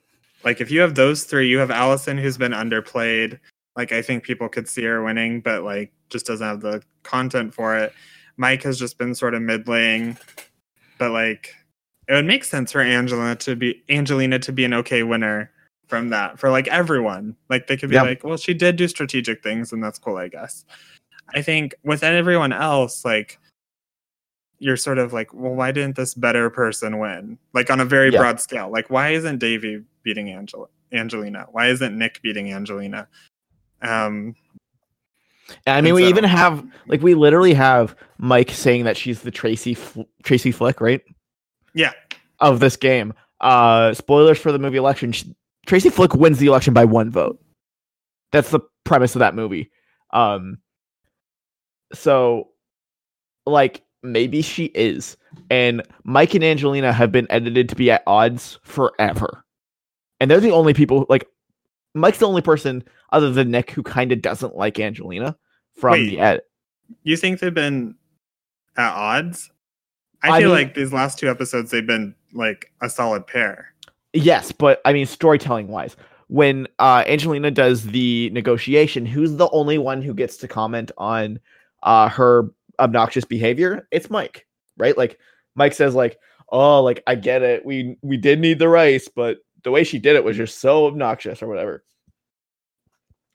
like 0.44 0.62
if 0.62 0.72
you 0.72 0.80
have 0.82 0.96
those 0.96 1.26
three, 1.26 1.50
you 1.50 1.58
have 1.58 1.72
Alison 1.72 2.18
who's 2.18 2.38
been 2.38 2.54
underplayed. 2.54 3.40
Like 3.76 3.92
I 3.92 4.02
think 4.02 4.24
people 4.24 4.48
could 4.50 4.68
see 4.70 4.84
her 4.84 5.04
winning, 5.04 5.42
but 5.42 5.64
like 5.64 5.92
just 6.10 6.26
doesn't 6.26 6.46
have 6.46 6.62
the 6.62 6.82
content 7.04 7.54
for 7.54 7.78
it. 7.78 7.94
Mike 8.38 8.64
has 8.64 8.78
just 8.80 8.98
been 8.98 9.14
sort 9.16 9.34
of 9.34 9.42
middling, 9.42 10.18
but 10.98 11.12
like 11.12 11.54
it 12.08 12.14
would 12.14 12.26
make 12.26 12.44
sense 12.46 12.72
for 12.72 12.80
Angelina 12.82 13.36
to 13.36 13.56
be 13.56 13.84
Angelina 13.90 14.40
to 14.40 14.52
be 14.52 14.64
an 14.64 14.74
okay 14.76 15.04
winner 15.04 15.52
from 15.88 16.10
that 16.10 16.40
for 16.40 16.50
like 16.50 16.68
everyone. 16.68 17.36
Like 17.50 17.68
they 17.68 17.76
could 17.78 17.90
be 17.90 17.96
Yep. 17.96 18.06
like, 18.06 18.24
well, 18.24 18.38
she 18.38 18.54
did 18.54 18.76
do 18.78 18.88
strategic 18.88 19.44
things, 19.44 19.74
and 19.74 19.84
that's 19.84 20.00
cool, 20.00 20.18
I 20.18 20.28
guess. 20.30 20.64
I 21.34 21.42
think 21.42 21.76
with 21.84 22.04
everyone 22.04 22.54
else, 22.54 23.04
like 23.04 23.40
you're 24.60 24.78
sort 24.78 24.98
of 24.98 25.14
like, 25.14 25.34
well, 25.34 25.54
why 25.54 25.72
didn't 25.72 25.96
this 25.96 26.14
better 26.14 26.50
person 26.50 26.98
win? 27.00 27.38
Like 27.54 27.70
on 27.70 27.80
a 27.80 27.86
very 27.86 28.12
Yeah. 28.12 28.20
broad 28.20 28.40
scale. 28.40 28.70
Like, 28.72 28.90
why 28.90 29.10
isn't 29.10 29.38
Davie 29.40 29.84
beating 30.04 30.30
Angela 30.30 30.68
Angelina? 30.92 31.48
Why 31.52 31.68
isn't 31.68 31.98
Nick 31.98 32.22
beating 32.22 32.52
Angelina? 32.52 33.08
Um, 33.82 34.36
I 35.66 35.82
mean, 35.82 35.94
we 35.94 36.04
so- 36.04 36.10
even 36.10 36.24
have 36.24 36.66
like 36.88 37.02
we 37.02 37.14
literally 37.14 37.54
have 37.54 37.96
Mike 38.18 38.52
saying 38.52 38.84
that 38.86 38.98
she's 38.98 39.22
the 39.22 39.32
Tracy 39.32 39.74
Fl- 39.76 40.02
Tracy 40.24 40.52
Flick, 40.52 40.82
right? 40.82 41.02
yeah, 41.74 41.92
Of 42.40 42.60
this 42.60 42.76
game. 42.76 43.14
Uh 43.40 43.94
spoilers 43.94 44.40
for 44.40 44.52
the 44.52 44.58
movie 44.60 44.78
election. 44.78 45.12
Sh 45.12 45.26
Tracy 45.68 45.90
Flick 45.90 46.16
wins 46.16 46.40
the 46.40 46.48
election 46.48 46.74
by 46.74 46.86
one 46.86 47.12
vote. 47.12 47.40
That's 48.32 48.50
the 48.50 48.62
premise 48.84 49.16
of 49.16 49.20
that 49.20 49.36
movie. 49.36 49.70
Um 50.12 50.58
so 51.94 52.50
like 53.46 53.84
maybe 54.04 54.42
she 54.42 54.66
is. 54.66 55.18
And 55.50 55.82
Mike 56.04 56.34
and 56.34 56.44
Angelina 56.44 56.92
have 56.94 57.12
been 57.12 57.28
edited 57.30 57.70
to 57.70 57.76
be 57.76 57.92
at 57.92 58.04
odds 58.08 58.60
forever. 58.64 59.44
And 60.20 60.30
they're 60.32 60.40
the 60.40 60.52
only 60.52 60.74
people 60.74 61.06
like 61.10 61.28
Mike's 61.94 62.20
the 62.20 62.28
only 62.28 62.42
person 62.42 62.84
other 63.12 63.32
than 63.32 63.52
Nick 63.52 63.72
who 63.72 63.84
kind 63.84 64.12
of 64.12 64.22
doesn't 64.22 64.56
like 64.56 64.80
Angelina 64.80 65.36
from 65.76 65.94
Wait. 65.94 66.10
the 66.10 66.20
edit. 66.20 66.44
you 67.04 67.18
think 67.18 67.40
they've 67.40 67.54
been 67.54 67.96
at 68.78 68.94
odds? 68.94 69.52
I, 70.24 70.30
I 70.38 70.40
feel 70.40 70.50
mean- 70.50 70.58
like 70.58 70.74
these 70.74 70.92
last 70.94 71.20
two 71.20 71.30
episodes 71.30 71.72
they've 71.72 71.86
been 71.86 72.16
like 72.34 72.72
a 72.82 72.90
solid 72.90 73.26
pair. 73.28 73.74
Yes, 74.14 74.52
but 74.52 74.82
I 74.86 74.94
mean 74.94 75.06
storytelling 75.06 75.68
wise, 75.68 75.96
when 76.28 76.68
uh 76.80 77.04
Angelina 77.08 77.52
does 77.52 77.84
the 77.86 78.30
negotiation, 78.32 79.06
who's 79.06 79.36
the 79.36 79.50
only 79.52 79.78
one 79.78 80.02
who 80.02 80.14
gets 80.14 80.38
to 80.38 80.48
comment 80.48 80.92
on 80.98 81.40
uh 81.84 82.10
her 82.10 82.50
obnoxious 82.80 83.26
behavior? 83.26 83.88
It's 83.92 84.10
Mike, 84.10 84.46
right? 84.78 84.98
Like 84.98 85.20
Mike 85.56 85.74
says 85.74 85.96
like, 85.96 86.20
"Oh, 86.50 86.84
like 86.84 87.04
I 87.08 87.16
get 87.16 87.42
it. 87.44 87.66
We 87.66 87.98
we 88.02 88.18
did 88.18 88.40
need 88.40 88.60
the 88.60 88.70
rice, 88.70 89.08
but 89.08 89.40
the 89.64 89.72
way 89.72 89.84
she 89.84 90.00
did 90.00 90.16
it 90.16 90.24
was 90.24 90.38
just 90.38 90.60
so 90.60 90.86
obnoxious 90.88 91.42
or 91.42 91.48
whatever." 91.48 91.84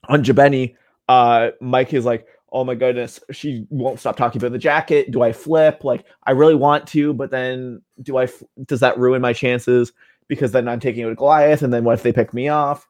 On 0.09 0.23
Jabeni, 0.25 0.77
uh 1.09 1.51
Mike 1.61 1.93
is 1.95 2.05
like, 2.05 2.27
"Oh 2.53 2.65
my 2.65 2.75
goodness, 2.75 3.21
she 3.31 3.67
won't 3.71 4.01
stop 4.01 4.17
talking 4.17 4.41
about 4.41 4.53
the 4.53 4.59
jacket. 4.59 5.11
Do 5.11 5.23
I 5.23 5.33
flip? 5.33 5.85
Like 5.85 6.05
I 6.25 6.33
really 6.33 6.55
want 6.55 6.87
to, 6.89 7.13
but 7.15 7.31
then 7.31 7.83
do 8.03 8.17
I 8.17 8.25
f- 8.25 8.43
does 8.67 8.81
that 8.81 8.99
ruin 8.99 9.23
my 9.23 9.33
chances?" 9.33 9.93
because 10.29 10.53
then 10.53 10.67
I'm 10.67 10.81
taking 10.81 11.05
out 11.05 11.15
Goliath, 11.17 11.63
and 11.63 11.73
then 11.75 11.85
what 11.85 11.93
if 11.95 12.03
they 12.03 12.13
pick 12.13 12.33
me 12.33 12.49
off? 12.49 12.89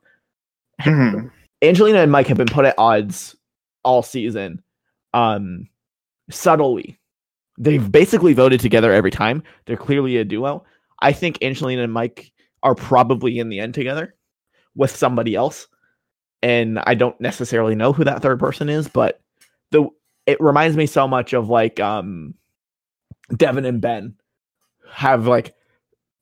Mhm. 0.82 1.30
Angelina 1.60 1.98
and 1.98 2.12
Mike 2.12 2.28
have 2.28 2.36
been 2.36 2.46
put 2.46 2.64
at 2.64 2.78
odds 2.78 3.34
all 3.84 4.02
season, 4.02 4.62
um, 5.12 5.68
subtly. 6.30 6.98
They've 7.58 7.90
basically 7.90 8.32
voted 8.32 8.60
together 8.60 8.92
every 8.92 9.10
time. 9.10 9.42
They're 9.66 9.76
clearly 9.76 10.16
a 10.16 10.24
duo. 10.24 10.64
I 11.00 11.12
think 11.12 11.42
Angelina 11.42 11.82
and 11.82 11.92
Mike 11.92 12.32
are 12.62 12.74
probably 12.74 13.38
in 13.38 13.48
the 13.48 13.60
end 13.60 13.74
together 13.74 14.14
with 14.74 14.94
somebody 14.94 15.34
else, 15.34 15.66
and 16.42 16.78
I 16.86 16.94
don't 16.94 17.20
necessarily 17.20 17.74
know 17.74 17.92
who 17.92 18.04
that 18.04 18.22
third 18.22 18.38
person 18.38 18.68
is, 18.68 18.88
but 18.88 19.20
the 19.70 19.88
it 20.26 20.40
reminds 20.40 20.76
me 20.76 20.86
so 20.86 21.08
much 21.08 21.32
of 21.32 21.48
like 21.48 21.80
um 21.80 22.34
Devon 23.36 23.64
and 23.64 23.80
Ben 23.80 24.14
have 24.92 25.26
like 25.26 25.54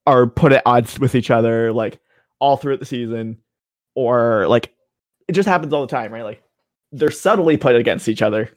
are 0.07 0.27
put 0.27 0.53
at 0.53 0.63
odds 0.67 0.99
with 0.99 1.15
each 1.15 1.31
other 1.31 1.73
like 1.73 2.01
all 2.39 2.57
throughout 2.57 2.81
the 2.81 2.87
season 2.87 3.39
or 3.95 4.47
like 4.49 4.73
it 5.29 5.33
just 5.33 5.49
happens 5.49 5.73
all 5.73 5.83
the 5.83 5.91
time 5.91 6.13
right 6.13 6.23
like 6.23 6.43
they're 6.93 7.11
subtly 7.11 7.57
put 7.57 7.77
against 7.77 8.09
each 8.09 8.23
other 8.23 8.51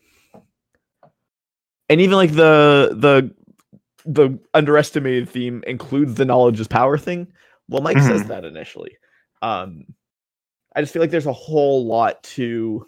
and 1.89 2.01
even 2.01 2.15
like 2.15 2.31
the 2.31 2.89
the 2.93 3.34
the 4.05 4.38
underestimated 4.53 5.30
theme 5.30 5.64
includes 5.68 6.15
the 6.15 6.26
knowledge 6.26 6.60
is 6.60 6.68
power 6.68 6.97
thing 6.97 7.27
well 7.69 7.81
mike 7.81 7.99
says 7.99 8.23
Mhm. 8.23 8.27
that 8.27 8.45
initially 8.45 8.97
um 9.41 9.85
i 10.76 10.81
just 10.81 10.91
feel 10.93 11.01
like 11.01 11.11
there's 11.11 11.26
a 11.26 11.34
whole 11.34 11.85
lot 11.85 12.22
to 12.23 12.85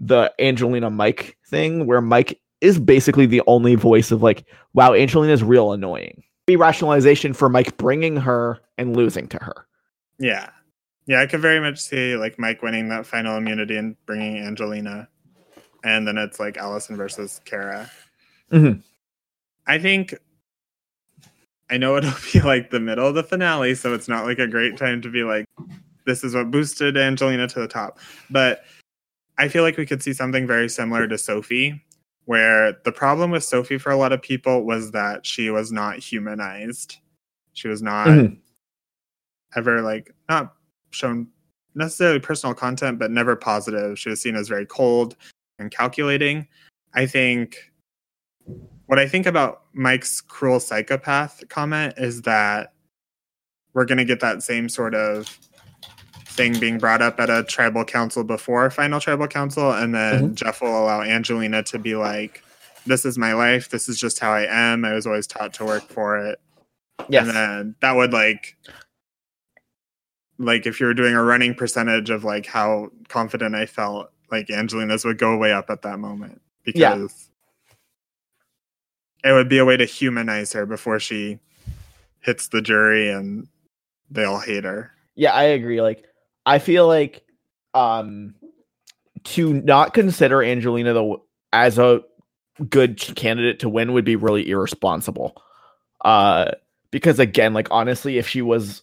the 0.00 0.32
angelina 0.38 0.90
mike 0.90 1.38
thing 1.46 1.86
where 1.86 2.00
mike 2.00 2.40
is 2.60 2.78
basically 2.78 3.26
the 3.26 3.42
only 3.46 3.74
voice 3.74 4.10
of 4.10 4.22
like 4.22 4.44
wow 4.74 4.92
angelina's 4.92 5.42
real 5.42 5.72
annoying 5.72 6.22
be 6.46 6.56
rationalization 6.56 7.32
for 7.32 7.48
mike 7.48 7.76
bringing 7.78 8.16
her 8.16 8.60
and 8.76 8.96
losing 8.96 9.26
to 9.28 9.38
her 9.38 9.66
Yeah. 10.18 10.50
Yeah, 11.06 11.20
I 11.20 11.26
could 11.26 11.40
very 11.40 11.60
much 11.60 11.78
see 11.80 12.16
like 12.16 12.38
Mike 12.38 12.62
winning 12.62 12.88
that 12.88 13.04
final 13.04 13.36
immunity 13.36 13.76
and 13.76 13.94
bringing 14.06 14.38
Angelina. 14.38 15.06
And 15.84 16.08
then 16.08 16.16
it's 16.16 16.40
like 16.40 16.56
Alison 16.56 16.96
versus 16.96 17.40
Kara. 17.44 17.90
Mhm. 18.50 18.82
I 19.66 19.78
think 19.78 20.14
I 21.70 21.76
know 21.76 21.96
it'll 21.96 22.12
be 22.32 22.40
like 22.40 22.70
the 22.70 22.80
middle 22.80 23.06
of 23.06 23.14
the 23.14 23.22
finale, 23.22 23.74
so 23.74 23.94
it's 23.94 24.08
not 24.08 24.24
like 24.24 24.38
a 24.38 24.46
great 24.48 24.76
time 24.76 25.00
to 25.02 25.10
be 25.10 25.22
like 25.22 25.44
this 26.06 26.24
is 26.24 26.34
what 26.34 26.50
boosted 26.50 26.96
Angelina 26.96 27.46
to 27.48 27.60
the 27.60 27.68
top. 27.68 27.98
But 28.30 28.64
I 29.38 29.48
feel 29.48 29.62
like 29.62 29.76
we 29.76 29.86
could 29.86 30.02
see 30.02 30.12
something 30.12 30.46
very 30.46 30.68
similar 30.68 31.08
to 31.08 31.16
Sophie, 31.18 31.82
where 32.26 32.74
the 32.84 32.92
problem 32.92 33.30
with 33.30 33.42
Sophie 33.44 33.78
for 33.78 33.90
a 33.90 33.96
lot 33.96 34.12
of 34.12 34.20
people 34.22 34.64
was 34.64 34.90
that 34.92 35.24
she 35.26 35.48
was 35.50 35.72
not 35.72 35.98
humanized. 35.98 36.98
She 37.54 37.68
was 37.68 37.80
not 37.82 38.06
Mhm. 38.08 38.38
ever 39.56 39.80
like 39.82 40.12
not 40.28 40.54
shown 40.90 41.28
necessarily 41.74 42.20
personal 42.20 42.54
content, 42.54 42.98
but 42.98 43.10
never 43.10 43.34
positive. 43.34 43.98
She 43.98 44.10
was 44.10 44.20
seen 44.20 44.36
as 44.36 44.48
very 44.48 44.66
cold 44.66 45.16
and 45.58 45.70
calculating. 45.70 46.48
I 46.94 47.06
think 47.06 47.72
what 48.86 48.98
I 48.98 49.08
think 49.08 49.26
about 49.26 49.62
Mike's 49.72 50.20
cruel 50.20 50.60
psychopath 50.60 51.42
comment 51.48 51.94
is 51.96 52.22
that 52.22 52.72
we're 53.72 53.84
going 53.86 53.98
to 53.98 54.04
get 54.04 54.20
that 54.20 54.42
same 54.42 54.68
sort 54.68 54.94
of 54.94 55.38
thing 56.26 56.58
being 56.58 56.78
brought 56.78 57.02
up 57.02 57.20
at 57.20 57.30
a 57.30 57.44
tribal 57.44 57.84
council 57.84 58.24
before 58.24 58.68
final 58.68 58.98
tribal 58.98 59.28
council 59.28 59.72
and 59.72 59.94
then 59.94 60.24
mm-hmm. 60.24 60.34
Jeff 60.34 60.60
will 60.60 60.76
allow 60.76 61.00
Angelina 61.00 61.62
to 61.62 61.78
be 61.78 61.94
like 61.94 62.42
this 62.86 63.04
is 63.04 63.16
my 63.16 63.32
life 63.34 63.68
this 63.70 63.88
is 63.88 64.00
just 64.00 64.18
how 64.18 64.32
I 64.32 64.46
am 64.50 64.84
I 64.84 64.94
was 64.94 65.06
always 65.06 65.28
taught 65.28 65.54
to 65.54 65.64
work 65.64 65.84
for 65.88 66.18
it 66.18 66.40
Yes. 67.08 67.28
and 67.28 67.36
then 67.36 67.74
that 67.80 67.94
would 67.94 68.12
like 68.12 68.56
like 70.38 70.66
if 70.66 70.80
you 70.80 70.86
were 70.86 70.94
doing 70.94 71.14
a 71.14 71.22
running 71.22 71.54
percentage 71.54 72.10
of 72.10 72.24
like 72.24 72.46
how 72.46 72.90
confident 73.08 73.54
I 73.54 73.66
felt 73.66 74.10
like 74.30 74.50
Angelina's 74.50 75.04
would 75.04 75.18
go 75.18 75.36
way 75.36 75.52
up 75.52 75.70
at 75.70 75.82
that 75.82 75.98
moment 75.98 76.40
because 76.64 76.80
Yeah. 76.80 77.06
it 79.30 79.32
would 79.32 79.48
be 79.48 79.58
a 79.58 79.64
way 79.64 79.76
to 79.76 79.84
humanize 79.84 80.52
her 80.52 80.66
before 80.66 80.98
she 81.00 81.38
hits 82.20 82.48
the 82.48 82.60
jury 82.62 83.10
and 83.10 83.48
they 84.10 84.24
all 84.24 84.40
hate 84.40 84.64
her. 84.64 84.90
Yeah, 85.14 85.32
I 85.32 85.44
agree. 85.44 85.80
Like, 85.80 86.04
I 86.46 86.58
feel 86.58 86.86
like 86.86 87.22
um 87.74 88.34
to 89.24 89.52
not 89.52 89.94
consider 89.94 90.42
Angelina 90.42 90.92
the 90.92 91.16
as 91.52 91.78
a 91.78 92.02
good 92.68 92.98
candidate 93.16 93.60
to 93.60 93.68
win 93.68 93.92
would 93.92 94.04
be 94.04 94.16
really 94.16 94.48
irresponsible. 94.48 95.40
Uh 96.04 96.52
because 96.90 97.18
again, 97.18 97.54
like 97.54 97.68
honestly, 97.70 98.18
if 98.18 98.28
she 98.28 98.42
was 98.42 98.82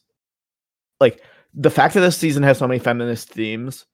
like 0.99 1.22
the 1.53 1.69
fact 1.69 1.93
that 1.93 2.01
this 2.01 2.18
season 2.18 2.43
has 2.43 2.57
so 2.57 2.68
many 2.68 2.80
feminist 2.80 3.30
themes 3.30 3.85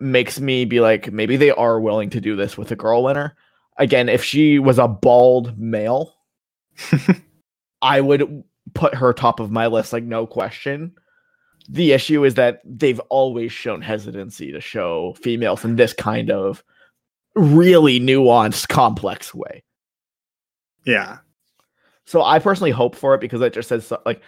makes 0.00 0.40
me 0.40 0.64
be 0.64 0.80
like 0.80 1.12
maybe 1.12 1.36
they 1.36 1.50
are 1.50 1.80
willing 1.80 2.10
to 2.10 2.20
do 2.20 2.36
this 2.36 2.56
with 2.56 2.70
a 2.70 2.76
girl 2.76 3.04
winner. 3.04 3.36
Again, 3.76 4.08
if 4.08 4.24
she 4.24 4.58
was 4.58 4.78
a 4.78 4.88
bald 4.88 5.58
male, 5.58 6.14
I 7.82 8.00
would 8.00 8.44
put 8.74 8.94
her 8.94 9.12
top 9.12 9.40
of 9.40 9.50
my 9.50 9.66
list, 9.66 9.92
like 9.92 10.04
no 10.04 10.26
question. 10.26 10.92
The 11.68 11.92
issue 11.92 12.24
is 12.24 12.34
that 12.34 12.60
they've 12.64 13.00
always 13.10 13.52
shown 13.52 13.82
hesitancy 13.82 14.52
to 14.52 14.60
show 14.60 15.14
females 15.20 15.64
in 15.64 15.76
this 15.76 15.92
kind 15.92 16.30
of 16.30 16.64
really 17.34 18.00
nuanced, 18.00 18.68
complex 18.68 19.34
way. 19.34 19.62
Yeah. 20.84 21.18
So 22.06 22.22
I 22.22 22.38
personally 22.38 22.70
hope 22.70 22.96
for 22.96 23.14
it 23.14 23.20
because 23.20 23.40
it 23.42 23.52
just 23.52 23.68
says 23.68 23.92
like, 24.06 24.22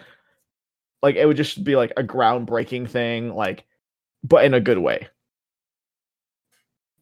like 1.01 1.15
it 1.15 1.25
would 1.25 1.37
just 1.37 1.63
be 1.63 1.75
like 1.75 1.91
a 1.97 2.03
groundbreaking 2.03 2.89
thing, 2.89 3.33
like, 3.33 3.65
but 4.23 4.45
in 4.45 4.53
a 4.53 4.59
good 4.59 4.77
way. 4.77 5.07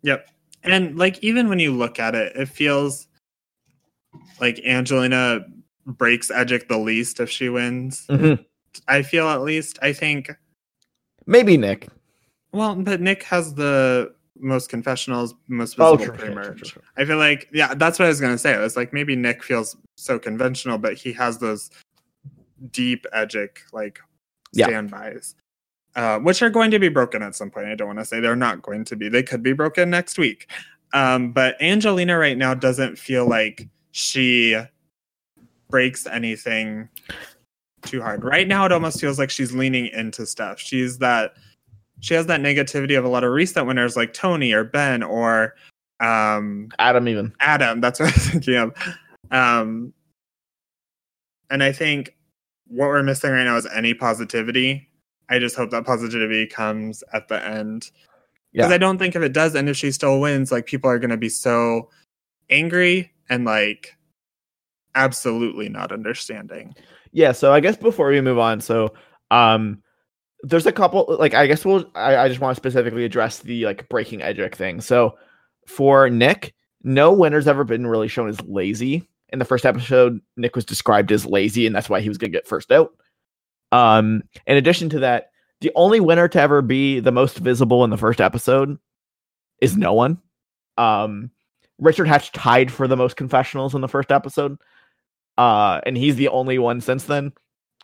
Yep. 0.02 0.30
And 0.64 0.98
like 0.98 1.18
even 1.24 1.50
when 1.50 1.60
you 1.60 1.72
look 1.72 2.00
at 2.00 2.16
it, 2.16 2.36
it 2.36 2.48
feels 2.48 3.08
like 4.40 4.60
Angelina 4.66 5.46
breaks 5.86 6.30
Edgic 6.32 6.68
the 6.68 6.78
least 6.78 7.20
if 7.20 7.30
she 7.30 7.50
wins. 7.50 8.06
Mm-hmm. 8.10 8.42
I 8.88 9.02
feel 9.02 9.28
at 9.28 9.42
least. 9.42 9.80
I 9.82 9.94
think 9.94 10.32
Maybe 11.26 11.58
Nick. 11.58 11.88
well, 12.52 12.76
but 12.76 13.02
Nick 13.02 13.24
has 13.24 13.54
the 13.54 14.14
most 14.38 14.70
confessionals, 14.70 15.36
most 15.48 15.76
Oh, 15.78 15.96
visible 15.98 16.18
true, 16.18 16.34
true, 16.36 16.56
true. 16.56 16.82
I 16.98 17.06
feel 17.06 17.18
like 17.18 17.50
yeah, 17.54 17.74
that's 17.74 18.00
what 18.00 18.06
I 18.06 18.10
was 18.10 18.22
gonna 18.22 18.38
say. 18.38 18.54
It 18.54 18.60
was 18.60 18.76
like 18.78 18.94
maybe 18.94 19.16
Nick 19.16 19.44
feels 19.44 19.76
so 19.98 20.18
conventional, 20.20 20.78
but 20.78 20.96
he 20.98 21.12
has 21.14 21.38
those 21.40 21.70
deep 22.72 23.06
Edgic 23.14 23.60
like 23.74 24.00
Yeah. 24.54 24.68
standbys. 24.68 25.36
Uh, 25.96 26.20
which 26.20 26.42
are 26.42 26.52
going 26.52 26.72
to 26.72 26.80
be 26.80 26.88
broken 26.88 27.22
at 27.24 27.36
some 27.36 27.50
point. 27.50 27.66
I 27.66 27.76
don't 27.76 27.88
want 27.88 28.00
to 28.00 28.06
say 28.06 28.20
they're 28.20 28.36
not 28.36 28.62
going 28.62 28.86
to 28.86 28.96
be. 28.96 29.10
They 29.10 29.24
could 29.24 29.42
be 29.42 29.54
broken 29.54 29.90
next 29.90 30.18
week. 30.18 30.50
Um, 30.94 31.32
but 31.32 31.60
Angelina 31.62 32.18
right 32.18 32.38
now 32.38 32.54
doesn't 32.54 32.98
feel 32.98 33.28
like 33.28 33.68
she 33.92 34.56
breaks 35.70 36.06
anything 36.06 36.90
too 37.84 38.02
hard. 38.02 38.24
Right 38.24 38.48
now, 38.48 38.66
it 38.66 38.72
almost 38.72 39.00
feels 39.00 39.20
like 39.20 39.30
she's 39.30 39.54
leaning 39.54 39.88
into 39.88 40.26
stuff. 40.26 40.60
She's 40.60 41.00
that 41.00 41.34
she 42.02 42.14
has 42.14 42.28
that 42.28 42.42
negativity 42.42 42.98
of 42.98 43.06
a 43.06 43.10
lot 43.10 43.24
of 43.24 43.32
recent 43.32 43.68
winners 43.68 43.96
like 43.96 44.14
Tony 44.14 44.54
or 44.54 44.64
Ben 44.64 45.04
or 45.04 45.56
um, 46.00 46.70
Adam 46.80 47.08
even. 47.08 47.34
Adam. 47.40 47.82
That's 47.82 48.00
what 48.00 48.10
I 48.10 48.16
was 48.16 48.28
thinking 48.28 48.56
of. 48.56 48.74
Um, 49.32 49.94
and 51.50 51.64
I 51.64 51.72
think 51.72 52.16
what 52.68 52.88
we're 52.88 53.04
missing 53.04 53.32
right 53.32 53.44
now 53.44 53.58
is 53.58 53.68
any 53.68 53.94
positivity. 53.94 54.89
I 55.30 55.40
just 55.40 55.56
hope 55.56 55.72
that 55.72 55.86
positivity 55.86 56.48
comes 56.48 57.04
at 57.14 57.28
the 57.28 57.46
end. 57.46 57.92
Because 58.52 58.70
Yeah. 58.70 58.76
I 58.76 58.80
don't 58.80 58.98
think 58.98 59.16
if 59.16 59.22
it 59.22 59.34
does, 59.34 59.56
and 59.56 59.70
if 59.70 59.78
she 59.78 59.92
still 59.92 60.20
wins, 60.20 60.52
like 60.52 60.66
people 60.66 60.90
are 60.90 61.00
going 61.00 61.12
to 61.12 61.18
be 61.18 61.30
so 61.30 61.90
angry 62.50 63.12
and 63.30 63.46
like 63.46 63.96
absolutely 64.96 65.70
not 65.70 65.92
understanding. 65.92 66.76
Yeah, 67.12 67.32
so 67.32 67.54
I 67.54 67.60
guess 67.60 67.78
before 67.78 68.10
we 68.10 68.22
move 68.22 68.40
on, 68.40 68.62
so 68.62 68.94
um 69.32 69.82
there's 70.44 70.66
a 70.66 70.72
couple 70.72 71.06
like 71.20 71.34
I 71.34 71.46
guess 71.48 71.66
we'll 71.66 71.86
I, 71.96 72.18
I 72.18 72.28
just 72.28 72.40
want 72.40 72.56
to 72.56 72.60
specifically 72.60 73.06
address 73.06 73.40
the 73.40 73.66
like 73.66 73.88
breaking 73.90 74.22
Edgic 74.22 74.56
thing. 74.56 74.82
So 74.82 75.18
for 75.68 76.10
Nick, 76.10 76.56
no 76.82 77.12
winner's 77.14 77.48
ever 77.48 77.64
been 77.64 77.86
really 77.86 78.08
shown 78.08 78.30
as 78.30 78.42
lazy. 78.42 79.08
In 79.32 79.38
the 79.38 79.46
first 79.46 79.66
episode, 79.66 80.20
Nick 80.38 80.56
was 80.56 80.66
described 80.66 81.12
as 81.12 81.26
lazy, 81.26 81.68
and 81.68 81.76
that's 81.76 81.90
why 81.90 82.02
he 82.02 82.10
was 82.10 82.18
gonna 82.18 82.32
get 82.32 82.48
first 82.48 82.72
out. 82.72 82.92
Um, 83.72 84.24
in 84.48 84.58
addition 84.58 84.90
to 84.90 85.00
that, 85.00 85.32
the 85.62 85.72
only 85.76 86.00
winner 86.00 86.28
to 86.28 86.42
ever 86.42 86.62
be 86.62 87.00
the 87.00 87.12
most 87.12 87.38
visible 87.38 87.84
in 87.84 87.90
the 87.90 87.98
first 87.98 88.22
episode 88.22 88.78
is 89.62 89.78
no 89.78 89.94
one. 89.94 90.20
Um 90.78 91.32
Richard 91.80 92.08
Hatch 92.08 92.32
tied 92.32 92.72
for 92.72 92.88
the 92.88 92.98
most 92.98 93.16
confessionals 93.16 93.74
in 93.74 93.82
the 93.82 93.88
first 93.88 94.12
episode. 94.12 94.58
Uh, 95.38 95.80
and 95.86 95.98
he's 95.98 96.18
the 96.18 96.28
only 96.28 96.60
one 96.60 96.82
since 96.82 97.06
then. 97.06 97.32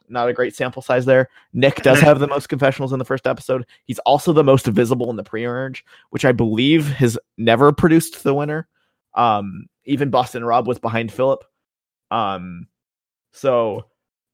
Not 0.08 0.30
a 0.30 0.34
great 0.34 0.56
sample 0.56 0.82
size 0.82 1.06
there. 1.06 1.30
Nick 1.54 1.82
does 1.82 2.00
have 2.02 2.20
the 2.20 2.28
most 2.28 2.50
confessionals 2.50 2.94
in 2.94 3.00
the 3.00 3.06
first 3.06 3.26
episode. 3.26 3.66
He's 3.86 4.00
also 4.00 4.34
the 4.34 4.44
most 4.44 4.68
visible 4.68 5.10
in 5.10 5.16
the 5.16 5.24
pre-merge, 5.24 5.84
which 6.10 6.26
I 6.26 6.32
believe 6.32 6.88
has 6.90 7.18
never 7.38 7.72
produced 7.72 8.24
the 8.24 8.34
winner. 8.34 8.68
Um, 9.16 9.68
even 9.86 10.10
Boston 10.10 10.44
Rob 10.44 10.68
was 10.68 10.78
behind 10.78 11.12
Philip. 11.12 11.44
Um, 12.12 12.68
so 13.32 13.86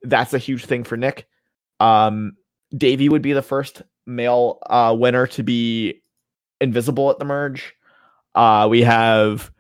that's 0.02 0.34
a 0.34 0.40
huge 0.40 0.66
thing 0.66 0.84
for 0.84 0.98
Nick. 0.98 1.28
Um, 1.82 2.34
Davie 2.78 3.10
would 3.10 3.22
be 3.22 3.34
the 3.34 3.42
first 3.42 3.82
male 4.06 4.60
uh, 4.68 4.96
winner 4.98 5.28
to 5.28 5.44
be 5.44 6.02
invisible 6.60 7.10
at 7.10 7.20
the 7.20 7.26
merge. 7.26 7.74
Uh, 8.36 8.68
we 8.70 8.82
have 8.82 9.52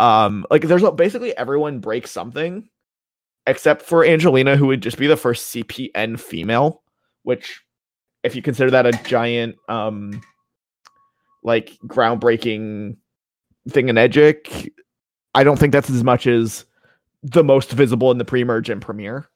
um, 0.00 0.44
like 0.50 0.62
there's 0.62 0.82
a, 0.82 0.92
basically 0.92 1.36
everyone 1.36 1.80
breaks 1.80 2.10
something 2.10 2.68
except 3.46 3.82
for 3.82 4.04
Angelina, 4.04 4.56
who 4.56 4.66
would 4.66 4.82
just 4.82 4.98
be 4.98 5.06
the 5.06 5.16
first 5.16 5.54
CPN 5.54 6.20
female, 6.20 6.82
which, 7.22 7.62
if 8.22 8.36
you 8.36 8.42
consider 8.42 8.70
that 8.70 8.86
a 8.86 8.92
giant, 9.04 9.56
um, 9.68 10.20
like 11.42 11.78
groundbreaking 11.86 12.96
thing 13.70 13.88
in 13.88 13.96
Edgic, 13.96 14.70
I 15.34 15.44
don't 15.44 15.58
think 15.58 15.72
that's 15.72 15.88
as 15.88 16.04
much 16.04 16.26
as 16.26 16.66
the 17.22 17.42
most 17.42 17.70
visible 17.70 18.10
in 18.10 18.18
the 18.18 18.24
pre-merge 18.24 18.68
and 18.68 18.82
premiere. 18.82 19.28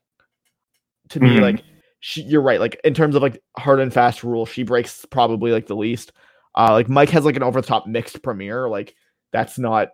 To 1.10 1.20
me, 1.20 1.36
Mhm. 1.36 1.40
like 1.40 1.64
she, 2.04 2.22
you're 2.22 2.42
right. 2.42 2.58
Like 2.58 2.80
in 2.82 2.94
terms 2.94 3.14
of 3.14 3.22
like 3.22 3.40
hard 3.56 3.78
and 3.78 3.94
fast 3.94 4.24
rule, 4.24 4.44
she 4.44 4.64
breaks 4.64 5.06
probably 5.06 5.52
like 5.52 5.68
the 5.68 5.76
least. 5.76 6.12
Uh, 6.56 6.72
like 6.72 6.88
Mike 6.88 7.08
has 7.10 7.24
like 7.24 7.36
an 7.36 7.44
over 7.44 7.60
the 7.60 7.66
top 7.66 7.86
mixed 7.86 8.22
premiere. 8.22 8.68
Like 8.68 8.96
that's 9.32 9.56
not 9.56 9.90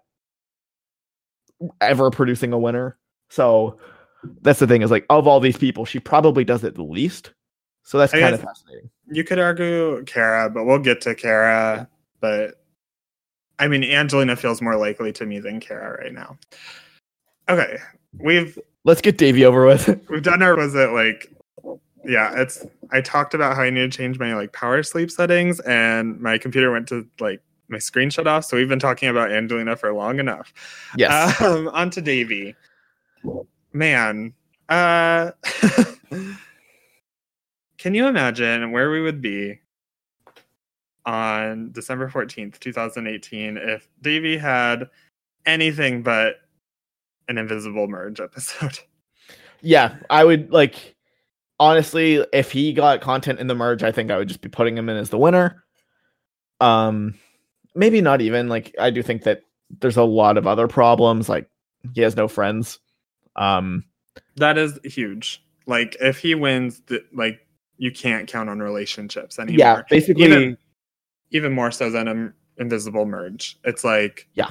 ever 1.82 2.10
producing 2.10 2.54
a 2.54 2.58
winner. 2.58 2.96
So 3.28 3.78
that's 4.40 4.58
the 4.58 4.66
thing 4.66 4.80
is 4.80 4.90
like 4.90 5.04
of 5.10 5.28
all 5.28 5.38
these 5.38 5.58
people, 5.58 5.84
she 5.84 6.00
probably 6.00 6.44
does 6.44 6.64
it 6.64 6.76
the 6.76 6.82
least. 6.82 7.34
So 7.82 7.98
that's 7.98 8.14
I 8.14 8.20
kind 8.20 8.34
of 8.34 8.40
fascinating. 8.40 8.88
You 9.10 9.22
could 9.22 9.38
argue 9.38 10.02
Kara, 10.04 10.48
but 10.48 10.64
we'll 10.64 10.78
get 10.78 11.02
to 11.02 11.14
Kara. 11.14 11.88
But 12.20 12.54
I 13.58 13.68
mean, 13.68 13.84
Angelina 13.84 14.34
feels 14.34 14.62
more 14.62 14.76
likely 14.76 15.12
to 15.12 15.26
me 15.26 15.40
than 15.40 15.60
Kara 15.60 16.02
right 16.02 16.14
now. 16.14 16.38
Okay, 17.50 17.76
we've 18.18 18.58
Let's 18.84 19.02
get 19.02 19.18
Davie 19.18 19.44
over 19.44 19.66
with. 19.66 20.06
we've 20.08 20.22
done 20.22 20.42
our 20.42 20.56
was 20.56 20.74
it 20.74 20.92
like 20.92 21.30
yeah 22.08 22.32
it's 22.36 22.66
i 22.90 23.00
talked 23.00 23.34
about 23.34 23.54
how 23.54 23.62
i 23.62 23.70
need 23.70 23.90
to 23.90 23.96
change 23.96 24.18
my 24.18 24.34
like 24.34 24.52
power 24.52 24.82
sleep 24.82 25.10
settings 25.10 25.60
and 25.60 26.20
my 26.20 26.36
computer 26.38 26.72
went 26.72 26.88
to 26.88 27.06
like 27.20 27.40
my 27.68 27.78
screen 27.78 28.10
shut 28.10 28.26
off 28.26 28.44
so 28.44 28.56
we've 28.56 28.68
been 28.68 28.78
talking 28.78 29.08
about 29.08 29.30
angelina 29.30 29.76
for 29.76 29.92
long 29.92 30.18
enough 30.18 30.52
yes. 30.96 31.40
um 31.40 31.68
on 31.68 31.90
to 31.90 32.00
Davie 32.00 32.56
man 33.72 34.32
uh 34.68 35.30
can 37.78 37.94
you 37.94 38.06
imagine 38.06 38.72
where 38.72 38.90
we 38.90 39.00
would 39.00 39.20
be 39.20 39.60
on 41.08 41.72
December 41.72 42.10
14th, 42.10 42.60
2018, 42.60 43.56
if 43.56 43.88
Davie 44.02 44.36
had 44.36 44.90
anything 45.46 46.02
but 46.02 46.36
an 47.28 47.38
invisible 47.38 47.88
merge 47.88 48.20
episode. 48.20 48.78
Yeah, 49.62 49.96
I 50.10 50.22
would 50.22 50.52
like 50.52 50.94
honestly, 51.60 52.24
if 52.32 52.52
he 52.52 52.72
got 52.72 53.00
content 53.00 53.40
in 53.40 53.46
the 53.46 53.54
merge, 53.54 53.82
I 53.82 53.92
think 53.92 54.10
I 54.10 54.18
would 54.18 54.28
just 54.28 54.40
be 54.40 54.48
putting 54.48 54.76
him 54.76 54.88
in 54.88 54.96
as 54.96 55.10
the 55.10 55.18
winner. 55.18 55.64
Um 56.60 57.14
maybe 57.74 58.00
not 58.00 58.20
even 58.20 58.48
like 58.48 58.74
I 58.78 58.90
do 58.90 59.02
think 59.02 59.22
that 59.24 59.42
there's 59.80 59.96
a 59.96 60.02
lot 60.02 60.36
of 60.38 60.46
other 60.46 60.66
problems 60.66 61.28
like 61.28 61.48
he 61.94 62.00
has 62.00 62.16
no 62.16 62.26
friends. 62.28 62.78
Um 63.36 63.84
That 64.36 64.58
is 64.58 64.78
huge. 64.84 65.44
Like 65.66 65.96
if 66.00 66.18
he 66.18 66.34
wins, 66.34 66.80
the, 66.86 67.04
like 67.12 67.46
you 67.76 67.92
can't 67.92 68.26
count 68.28 68.48
on 68.50 68.58
relationships 68.58 69.38
anymore. 69.38 69.58
yeah, 69.58 69.82
basically 69.88 70.24
Even, 70.24 70.58
even 71.30 71.52
more 71.52 71.70
so 71.70 71.90
than 71.90 72.08
an 72.08 72.34
invisible 72.56 73.06
merge. 73.06 73.58
It's 73.64 73.84
like 73.84 74.26
Yeah. 74.34 74.50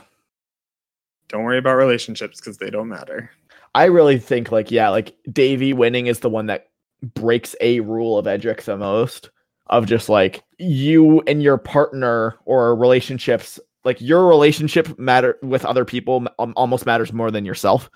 don't 1.28 1.44
worry 1.44 1.58
about 1.58 1.76
relationships 1.76 2.40
because 2.40 2.58
they 2.58 2.70
don't 2.70 2.88
matter. 2.88 3.30
I 3.76 3.86
really 3.86 4.18
think 4.20 4.52
like 4.52 4.72
yeah, 4.72 4.90
like 4.90 5.16
Davie 5.32 5.74
winning 5.74 6.08
is 6.08 6.20
the 6.20 6.30
one 6.30 6.46
that 6.46 6.68
breaks 7.02 7.56
a 7.61 7.80
rule 7.82 8.18
of 8.18 8.26
Edgic 8.26 8.64
the 8.64 8.78
most 8.78 9.30
of 9.68 9.86
just 9.86 10.10
like 10.10 10.44
you 10.57 11.22
and 11.28 11.44
your 11.44 11.57
partner 11.57 12.36
or 12.45 12.76
relationships 12.76 13.60
like 13.84 14.02
your 14.02 14.28
relationship 14.28 14.98
matter 14.99 15.38
with 15.41 15.64
other 15.65 15.86
people 15.86 16.26
um, 16.40 16.53
almost 16.56 16.86
matters 16.86 17.14
more 17.14 17.32
than 17.32 17.45
yourself. 17.45 17.90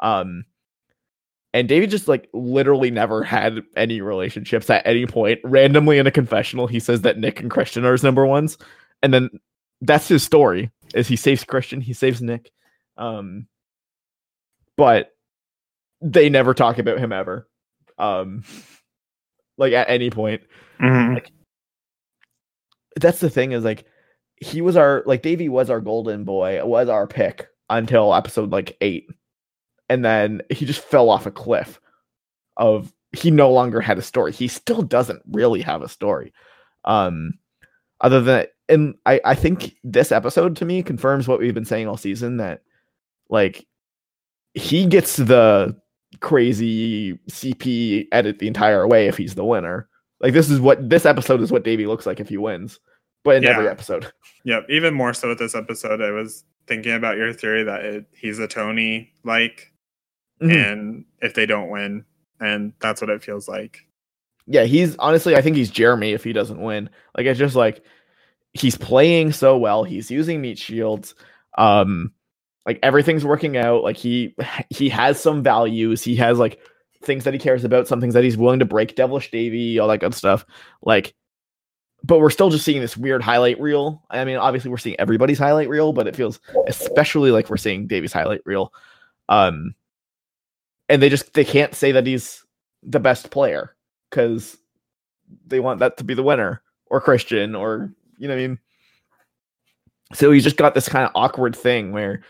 Um 0.00 0.44
and 1.54 1.66
david 1.68 1.90
just 1.90 2.08
like 2.08 2.28
literally 2.34 2.90
never 2.90 3.22
had 3.22 3.62
any 3.76 4.00
relationships 4.00 4.68
at 4.68 4.86
any 4.86 5.06
point. 5.06 5.40
Randomly 5.44 5.98
in 5.98 6.06
a 6.06 6.10
confessional, 6.10 6.66
he 6.66 6.80
says 6.80 7.02
that 7.02 7.18
Nick 7.18 7.40
and 7.40 7.50
Christian 7.50 7.84
are 7.84 7.92
his 7.92 8.02
number 8.02 8.26
ones, 8.26 8.58
and 9.02 9.14
then 9.14 9.30
that's 9.80 10.08
his 10.08 10.22
story. 10.22 10.70
Is 10.94 11.08
he 11.08 11.16
saves 11.16 11.44
Christian, 11.44 11.80
he 11.80 11.92
saves 11.94 12.20
Nick, 12.20 12.50
um, 12.96 13.46
but 14.76 15.14
they 16.00 16.28
never 16.28 16.54
talk 16.54 16.78
about 16.78 16.98
him 16.98 17.12
ever, 17.12 17.48
um, 17.98 18.44
like 19.58 19.72
at 19.72 19.90
any 19.90 20.10
point. 20.10 20.42
like 21.14 21.30
That's 22.96 23.20
the 23.20 23.30
thing 23.30 23.52
is 23.52 23.64
like 23.64 23.84
he 24.36 24.60
was 24.60 24.76
our 24.76 25.02
like 25.06 25.22
Davie 25.22 25.48
was 25.48 25.70
our 25.70 25.80
golden 25.80 26.24
boy, 26.24 26.64
was 26.64 26.88
our 26.88 27.06
pick 27.06 27.48
until 27.70 28.14
episode 28.14 28.50
like 28.52 28.76
eight. 28.80 29.08
And 29.88 30.04
then 30.04 30.42
he 30.50 30.66
just 30.66 30.80
fell 30.80 31.10
off 31.10 31.26
a 31.26 31.30
cliff 31.30 31.80
of 32.56 32.92
he 33.16 33.30
no 33.30 33.50
longer 33.50 33.80
had 33.80 33.98
a 33.98 34.02
story. 34.02 34.32
He 34.32 34.48
still 34.48 34.82
doesn't 34.82 35.22
really 35.32 35.62
have 35.62 35.82
a 35.82 35.88
story. 35.88 36.32
Um 36.84 37.32
other 38.00 38.20
than 38.20 38.46
and 38.68 38.94
i 39.06 39.20
i 39.24 39.34
think 39.34 39.74
this 39.82 40.12
episode 40.12 40.56
to 40.56 40.64
me 40.64 40.82
confirms 40.82 41.26
what 41.26 41.38
we've 41.38 41.54
been 41.54 41.64
saying 41.64 41.88
all 41.88 41.96
season 41.96 42.36
that 42.36 42.62
like 43.28 43.66
he 44.54 44.86
gets 44.86 45.16
the 45.16 45.76
crazy 46.20 47.14
cp 47.30 48.06
edit 48.12 48.38
the 48.38 48.46
entire 48.48 48.86
way 48.88 49.06
if 49.08 49.16
he's 49.16 49.34
the 49.34 49.44
winner 49.44 49.88
like 50.20 50.32
this 50.32 50.50
is 50.50 50.60
what 50.60 50.88
this 50.88 51.04
episode 51.06 51.40
is 51.40 51.52
what 51.52 51.64
Davie 51.64 51.86
looks 51.86 52.06
like 52.06 52.18
if 52.20 52.28
he 52.28 52.36
wins 52.38 52.80
but 53.24 53.36
in 53.36 53.44
every 53.44 53.68
episode 53.68 54.10
Yep. 54.44 54.66
Even 54.70 54.94
more 54.94 55.12
so 55.12 55.28
with 55.28 55.38
this 55.38 55.54
episode, 55.54 56.00
I 56.00 56.10
was 56.12 56.44
thinking 56.66 56.92
about 56.94 57.16
your 57.18 57.32
theory 57.34 57.64
that 57.64 57.84
it, 57.84 58.06
he's 58.16 58.38
a 58.38 58.46
Tony 58.48 59.12
like, 59.24 59.72
Mhm. 60.40 60.72
and 60.72 61.04
if 61.20 61.34
they 61.34 61.44
don't 61.44 61.68
win, 61.68 62.04
and 62.40 62.72
that's 62.80 63.00
what 63.02 63.10
it 63.10 63.22
feels 63.22 63.46
like. 63.48 63.80
Yeah, 64.46 64.62
he's 64.64 64.96
honestly, 64.96 65.36
I 65.36 65.42
think 65.42 65.56
he's 65.56 65.70
Jeremy 65.70 66.12
if 66.12 66.24
he 66.24 66.32
doesn't 66.32 66.62
win. 66.62 66.88
Like 67.14 67.26
it's 67.26 67.38
just 67.38 67.56
like 67.56 67.82
he's 68.54 68.78
playing 68.78 69.32
so 69.32 69.58
well. 69.58 69.84
He's 69.84 70.10
using 70.10 70.40
meat 70.40 70.58
shields. 70.58 71.14
Um, 71.58 72.12
like 72.66 72.78
everything's 72.82 73.24
working 73.24 73.56
out. 73.56 73.82
Like 73.82 73.96
he 73.96 74.34
he 74.70 74.88
has 74.88 75.20
some 75.20 75.42
values. 75.42 76.02
He 76.02 76.16
has 76.16 76.38
like 76.38 76.60
things 77.02 77.24
that 77.24 77.34
he 77.34 77.40
cares 77.40 77.64
about, 77.64 77.88
some 77.88 78.00
things 78.00 78.14
that 78.14 78.24
he's 78.24 78.36
willing 78.36 78.58
to 78.58 78.64
break. 78.64 78.96
Devilish 78.96 79.30
Davie, 79.30 79.78
all 79.78 79.88
that 79.88 79.98
good 79.98 80.14
stuff. 80.14 80.44
Like, 80.82 81.14
but 82.02 82.20
we're 82.20 82.30
still 82.30 82.50
just 82.50 82.64
seeing 82.64 82.80
this 82.80 82.96
weird 82.96 83.22
highlight 83.22 83.60
reel. 83.60 84.02
I 84.10 84.24
mean, 84.24 84.36
obviously 84.36 84.70
we're 84.70 84.78
seeing 84.78 84.98
everybody's 84.98 85.38
highlight 85.38 85.68
reel, 85.68 85.92
but 85.92 86.06
it 86.06 86.16
feels 86.16 86.40
especially 86.66 87.30
like 87.30 87.50
we're 87.50 87.56
seeing 87.56 87.86
Davie's 87.86 88.12
highlight 88.12 88.42
reel. 88.44 88.72
Um, 89.28 89.74
and 90.88 91.02
they 91.02 91.08
just 91.08 91.34
they 91.34 91.44
can't 91.44 91.74
say 91.74 91.92
that 91.92 92.06
he's 92.06 92.44
the 92.82 93.00
best 93.00 93.30
player 93.30 93.74
because 94.10 94.56
they 95.46 95.60
want 95.60 95.80
that 95.80 95.96
to 95.98 96.04
be 96.04 96.14
the 96.14 96.22
winner 96.22 96.62
or 96.86 97.00
Christian 97.00 97.54
or 97.54 97.92
you 98.18 98.28
know 98.28 98.34
what 98.34 98.42
I 98.42 98.46
mean. 98.46 98.58
So 100.14 100.30
he's 100.30 100.44
just 100.44 100.56
got 100.56 100.74
this 100.74 100.88
kind 100.88 101.04
of 101.04 101.12
awkward 101.14 101.54
thing 101.54 101.92
where 101.92 102.22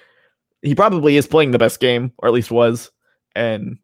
he 0.63 0.75
probably 0.75 1.17
is 1.17 1.27
playing 1.27 1.51
the 1.51 1.59
best 1.59 1.81
game, 1.81 2.13
or 2.19 2.29
at 2.29 2.35
least 2.35 2.51
was, 2.51 2.91
and 3.35 3.79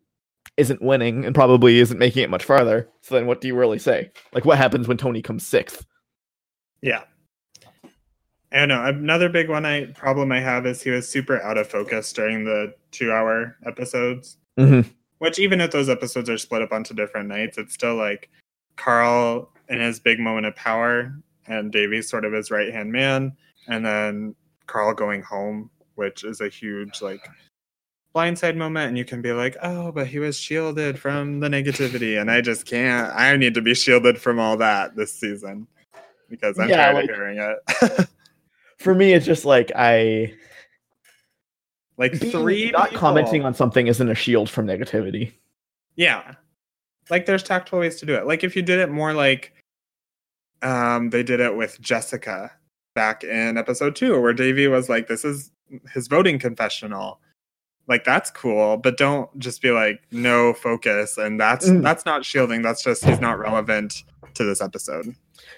isn't 0.57 0.83
winning 0.83 1.25
and 1.25 1.35
probably 1.35 1.79
isn't 1.79 1.99
making 1.99 2.23
it 2.23 2.31
much 2.31 2.45
farther. 2.45 2.89
So 3.03 3.15
then 3.15 3.27
what 3.27 3.41
do 3.41 3.49
you 3.49 3.57
really 3.57 3.79
say? 3.79 4.11
Like 4.33 4.45
what 4.45 4.59
happens 4.59 4.87
when 4.87 4.97
Tony 4.97 5.23
comes 5.23 5.47
sixth? 5.47 5.85
Yeah. 6.81 7.03
I 8.53 8.59
don't 8.59 8.69
know. 8.69 8.85
Another 8.85 9.29
big 9.29 9.49
one 9.49 9.67
I 9.67 9.87
problem 9.87 10.31
I 10.31 10.41
have 10.41 10.65
is 10.65 10.81
he 10.81 10.91
was 10.91 11.09
super 11.09 11.43
out 11.43 11.59
of 11.59 11.67
focus 11.67 12.13
during 12.13 12.45
the 12.45 12.73
two 12.93 13.11
hour 13.11 13.57
episodes. 13.67 14.37
Mm-hmm. 14.57 14.89
Which 15.19 15.39
even 15.41 15.61
if 15.61 15.73
those 15.73 15.89
episodes 15.89 16.31
are 16.31 16.39
split 16.39 16.63
up 16.63 16.73
onto 16.73 16.95
different 16.95 17.29
nights, 17.29 17.59
it's 17.59 17.75
still 17.75 17.97
like 17.97 18.31
Carl 18.77 19.51
in 19.69 19.81
his 19.81 19.99
big 19.99 20.21
moment 20.21 20.47
of 20.47 20.55
power 20.55 21.19
and 21.47 21.73
Davie's 21.73 22.09
sort 22.09 22.25
of 22.25 22.33
his 22.33 22.51
right 22.51 22.73
hand 22.73 22.93
man, 22.93 23.37
and 23.67 23.85
then 23.85 24.35
Carl 24.67 24.95
going 24.95 25.23
home, 25.23 25.71
which 25.95 26.25
is 26.25 26.41
a 26.41 26.49
huge 26.49 27.01
like 27.03 27.27
blindside 28.15 28.57
moment, 28.57 28.89
and 28.89 28.97
you 28.99 29.05
can 29.05 29.21
be 29.23 29.33
like, 29.33 29.57
oh, 29.63 29.91
but 29.93 30.07
he 30.07 30.19
was 30.19 30.39
shielded 30.39 30.99
from 30.99 31.41
the 31.41 31.49
negativity, 31.49 32.21
and 32.21 32.31
I 32.31 32.41
just 32.41 32.67
can't. 32.67 33.13
I 33.15 33.37
need 33.37 33.55
to 33.55 33.63
be 33.63 33.75
shielded 33.75 34.21
from 34.21 34.39
all 34.39 34.57
that 34.59 34.95
this 34.97 35.13
season 35.13 35.67
because 36.31 36.59
I'm 36.59 36.69
Yeah, 36.69 36.77
tired 36.93 36.95
like- 36.95 37.11
of 37.11 37.17
hearing 37.17 37.39
it. 37.39 38.09
For 38.79 38.95
me, 38.95 39.13
it's 39.13 39.25
just 39.27 39.45
like 39.45 39.73
I 39.75 40.35
like 41.97 42.19
being 42.21 42.33
three 42.33 42.71
not 42.71 42.91
people- 42.91 42.99
commenting 43.01 43.45
on 43.45 43.55
something 43.55 43.87
isn't 43.87 44.09
a 44.09 44.15
shield 44.15 44.51
from 44.51 44.67
negativity. 44.67 45.33
Yeah. 45.97 46.35
Like 47.09 47.25
there's 47.27 47.43
tactful 47.43 47.79
ways 47.79 47.97
to 48.01 48.07
do 48.07 48.15
it. 48.15 48.27
Like 48.27 48.43
if 48.45 48.57
you 48.57 48.63
did 48.63 48.81
it 48.81 48.91
more 48.91 49.13
like 49.15 49.53
um 50.63 51.11
they 51.11 51.23
did 51.23 51.41
it 51.41 51.55
with 51.57 51.81
Jessica 51.81 52.51
back 52.95 53.23
in 53.25 53.57
episode 53.59 53.95
2 53.97 54.21
where 54.21 54.33
Davie 54.33 54.67
was 54.69 54.89
like 54.89 55.07
this 55.07 55.25
is 55.25 55.51
his 55.93 56.09
voting 56.09 56.39
confessional. 56.39 57.21
Like 57.87 58.05
that's 58.05 58.31
cool, 58.31 58.79
but 58.79 58.97
don't 58.97 59.37
just 59.39 59.61
be 59.61 59.71
like 59.71 60.01
no 60.11 60.55
focus 60.55 61.19
and 61.19 61.39
that's 61.39 61.69
Mm. 61.69 61.83
that's 61.83 62.07
not 62.07 62.25
shielding, 62.25 62.63
that's 62.63 62.83
just 62.83 63.05
he's 63.05 63.21
not 63.21 63.39
relevant 63.39 64.05
to 64.35 64.45
this 64.45 64.63
episode. 64.63 65.15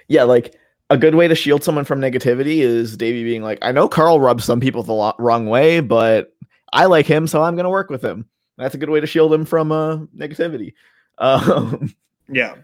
Yeah, 0.08 0.24
like 0.24 0.54
a 0.90 0.96
good 0.98 1.14
way 1.14 1.28
to 1.28 1.34
shield 1.36 1.62
someone 1.62 1.84
from 1.84 2.00
negativity 2.00 2.58
is 2.58 2.96
Davie 2.96 3.22
being 3.24 3.42
like, 3.42 3.58
I 3.62 3.70
know 3.72 3.86
Carl 3.88 4.20
rubs 4.20 4.44
some 4.44 4.58
people 4.60 4.82
the 4.82 4.92
lo- 4.92 5.14
wrong 5.18 5.46
way, 5.46 5.78
but 5.80 6.32
I 6.72 6.86
like 6.86 7.06
him, 7.06 7.26
so 7.28 7.42
I'm 7.42 7.54
gonna 7.54 7.70
work 7.70 7.90
with 7.90 8.02
him. 8.04 8.28
That's 8.58 8.74
a 8.74 8.78
good 8.78 8.90
way 8.90 8.98
to 9.00 9.06
shield 9.06 9.32
him 9.32 9.44
from 9.44 9.70
uh, 9.72 9.98
negativity. 10.16 10.72
Um, 11.18 11.94
Yeah. 12.28 12.56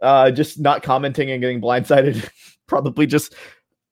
uh, 0.00 0.30
just 0.30 0.58
not 0.60 0.82
commenting 0.82 1.30
and 1.30 1.42
getting 1.42 1.60
blindsided 1.60 2.26
probably 2.66 3.06
just 3.06 3.34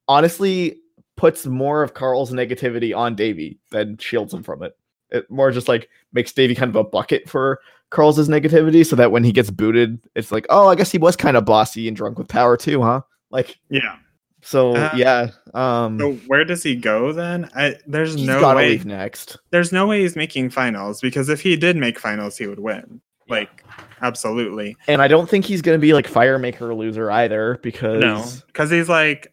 honestly 0.07 0.77
puts 1.15 1.45
more 1.45 1.81
of 1.83 1.93
Carl's 1.93 2.31
negativity 2.31 2.95
on 2.95 3.15
Davie 3.15 3.59
than 3.71 3.97
shields 3.97 4.33
him 4.33 4.43
from 4.43 4.63
it. 4.63 4.77
It 5.11 5.29
more 5.31 5.51
just 5.51 5.67
like 5.67 5.89
makes 6.13 6.31
Davie 6.33 6.55
kind 6.55 6.69
of 6.69 6.75
a 6.75 6.83
bucket 6.83 7.29
for 7.29 7.59
Carl's 7.91 8.17
negativity, 8.27 8.85
so 8.85 8.95
that 8.95 9.11
when 9.11 9.23
he 9.23 9.31
gets 9.31 9.49
booted, 9.51 9.99
it's 10.15 10.31
like, 10.31 10.45
oh, 10.49 10.67
I 10.67 10.75
guess 10.75 10.91
he 10.91 10.97
was 10.97 11.15
kind 11.15 11.37
of 11.37 11.45
bossy 11.45 11.87
and 11.87 11.95
drunk 11.95 12.17
with 12.17 12.27
power 12.27 12.57
too, 12.57 12.81
huh? 12.81 13.01
Like, 13.29 13.57
Yeah. 13.69 13.97
so 14.41 14.75
Uh, 14.75 14.91
yeah. 14.95 15.29
Um, 15.53 15.99
So 15.99 16.13
where 16.27 16.43
does 16.43 16.63
he 16.63 16.75
go 16.75 17.13
then? 17.13 17.49
I 17.55 17.75
there's 17.87 18.15
no 18.17 18.55
way 18.55 18.81
next. 18.83 19.37
there's 19.51 19.71
no 19.71 19.87
way 19.87 20.01
he's 20.01 20.15
making 20.15 20.49
finals 20.49 20.99
because 20.99 21.29
if 21.29 21.41
he 21.41 21.55
did 21.55 21.77
make 21.77 21.97
finals 21.99 22.37
he 22.37 22.47
would 22.47 22.59
win. 22.59 23.01
Yeah. 23.27 23.33
Like 23.35 23.63
absolutely. 24.01 24.75
And 24.87 25.01
I 25.01 25.07
don't 25.07 25.29
think 25.29 25.45
he's 25.45 25.61
gonna 25.61 25.77
be 25.79 25.93
like 25.93 26.07
fire 26.07 26.37
maker 26.39 26.73
loser 26.75 27.09
either 27.11 27.59
because 27.63 28.01
No, 28.01 28.25
because 28.47 28.69
he's 28.69 28.89
like 28.89 29.31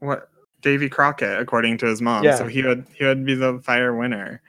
what 0.00 0.28
Davy 0.60 0.88
Crockett, 0.88 1.38
according 1.40 1.78
to 1.78 1.86
his 1.86 2.02
mom. 2.02 2.24
Yeah. 2.24 2.36
So 2.36 2.46
he 2.46 2.62
would 2.62 2.86
he 2.94 3.04
would 3.04 3.24
be 3.24 3.34
the 3.34 3.60
fire 3.64 3.96
winner. 3.96 4.42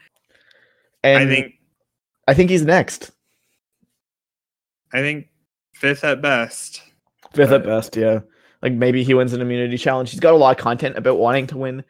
and 1.03 1.23
I 1.23 1.26
think 1.34 1.53
I 2.27 2.34
think 2.34 2.49
he's 2.49 2.64
next. 2.64 3.11
I 4.94 4.99
think 5.02 5.27
fifth 5.76 6.03
at 6.03 6.22
best. 6.22 6.81
Fifth 7.34 7.52
at 7.52 7.64
best, 7.64 7.95
yeah. 7.95 8.19
Like 8.61 8.73
maybe 8.73 9.03
he 9.03 9.14
wins 9.14 9.34
an 9.34 9.41
immunity 9.41 9.77
challenge. 9.77 10.11
He's 10.11 10.19
got 10.19 10.34
a 10.34 10.38
lot 10.38 10.57
of 10.57 10.61
content 10.61 10.98
about 10.98 11.19
wanting 11.19 11.48
to 11.48 11.57
win 11.57 11.84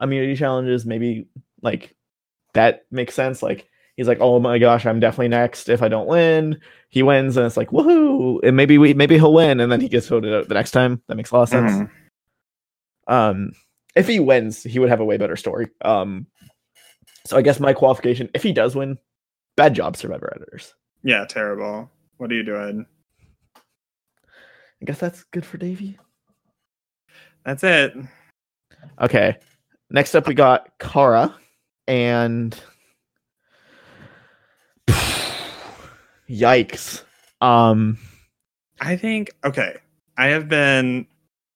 immunity 0.00 0.36
challenges. 0.36 0.86
Maybe 0.86 1.28
like 1.62 1.94
that 2.54 2.86
makes 2.90 3.14
sense. 3.14 3.42
Like 3.42 3.68
he's 3.96 4.08
like, 4.08 4.18
"Oh 4.20 4.40
my 4.40 4.58
gosh, 4.58 4.86
I'm 4.86 5.00
definitely 5.00 5.28
next 5.28 5.68
if 5.68 5.82
I 5.82 5.88
don't 5.88 6.08
win." 6.08 6.60
He 6.88 7.02
wins, 7.02 7.36
and 7.36 7.44
it's 7.46 7.56
like, 7.58 7.70
"Woohoo!" 7.70 8.40
And 8.42 8.56
maybe 8.56 8.78
we 8.78 8.94
maybe 8.94 9.16
he'll 9.16 9.34
win, 9.34 9.60
and 9.60 9.70
then 9.70 9.80
he 9.80 9.88
gets 9.88 10.08
voted 10.08 10.32
out 10.32 10.48
the 10.48 10.54
next 10.54 10.70
time. 10.70 11.02
That 11.08 11.16
makes 11.16 11.30
a 11.30 11.34
lot 11.36 11.42
of 11.42 11.48
sense. 11.50 11.72
Mhm. 11.72 11.90
Um, 13.08 13.52
if 13.96 14.06
he 14.06 14.20
wins, 14.20 14.62
he 14.62 14.78
would 14.78 14.90
have 14.90 15.00
a 15.00 15.04
way 15.04 15.16
better 15.16 15.36
story. 15.36 15.68
Um, 15.82 16.26
so 17.26 17.36
I 17.36 17.42
guess 17.42 17.58
my 17.58 17.72
qualification, 17.72 18.30
if 18.34 18.42
he 18.42 18.52
does 18.52 18.76
win, 18.76 18.98
bad 19.56 19.74
job, 19.74 19.96
Survivor 19.96 20.32
editors. 20.34 20.74
Yeah, 21.02 21.24
terrible. 21.24 21.90
What 22.18 22.30
are 22.30 22.34
you 22.34 22.44
doing? 22.44 22.86
I 24.80 24.84
guess 24.84 24.98
that's 24.98 25.24
good 25.24 25.44
for 25.44 25.58
Davie. 25.58 25.98
That's 27.44 27.64
it. 27.64 27.94
Okay. 29.00 29.36
Next 29.90 30.14
up, 30.14 30.28
we 30.28 30.34
got 30.34 30.70
Kara 30.78 31.34
and 31.86 32.58
yikes. 36.28 37.02
Um, 37.40 37.98
I 38.80 38.96
think 38.96 39.30
okay. 39.44 39.76
I 40.16 40.26
have 40.26 40.48
been 40.48 41.06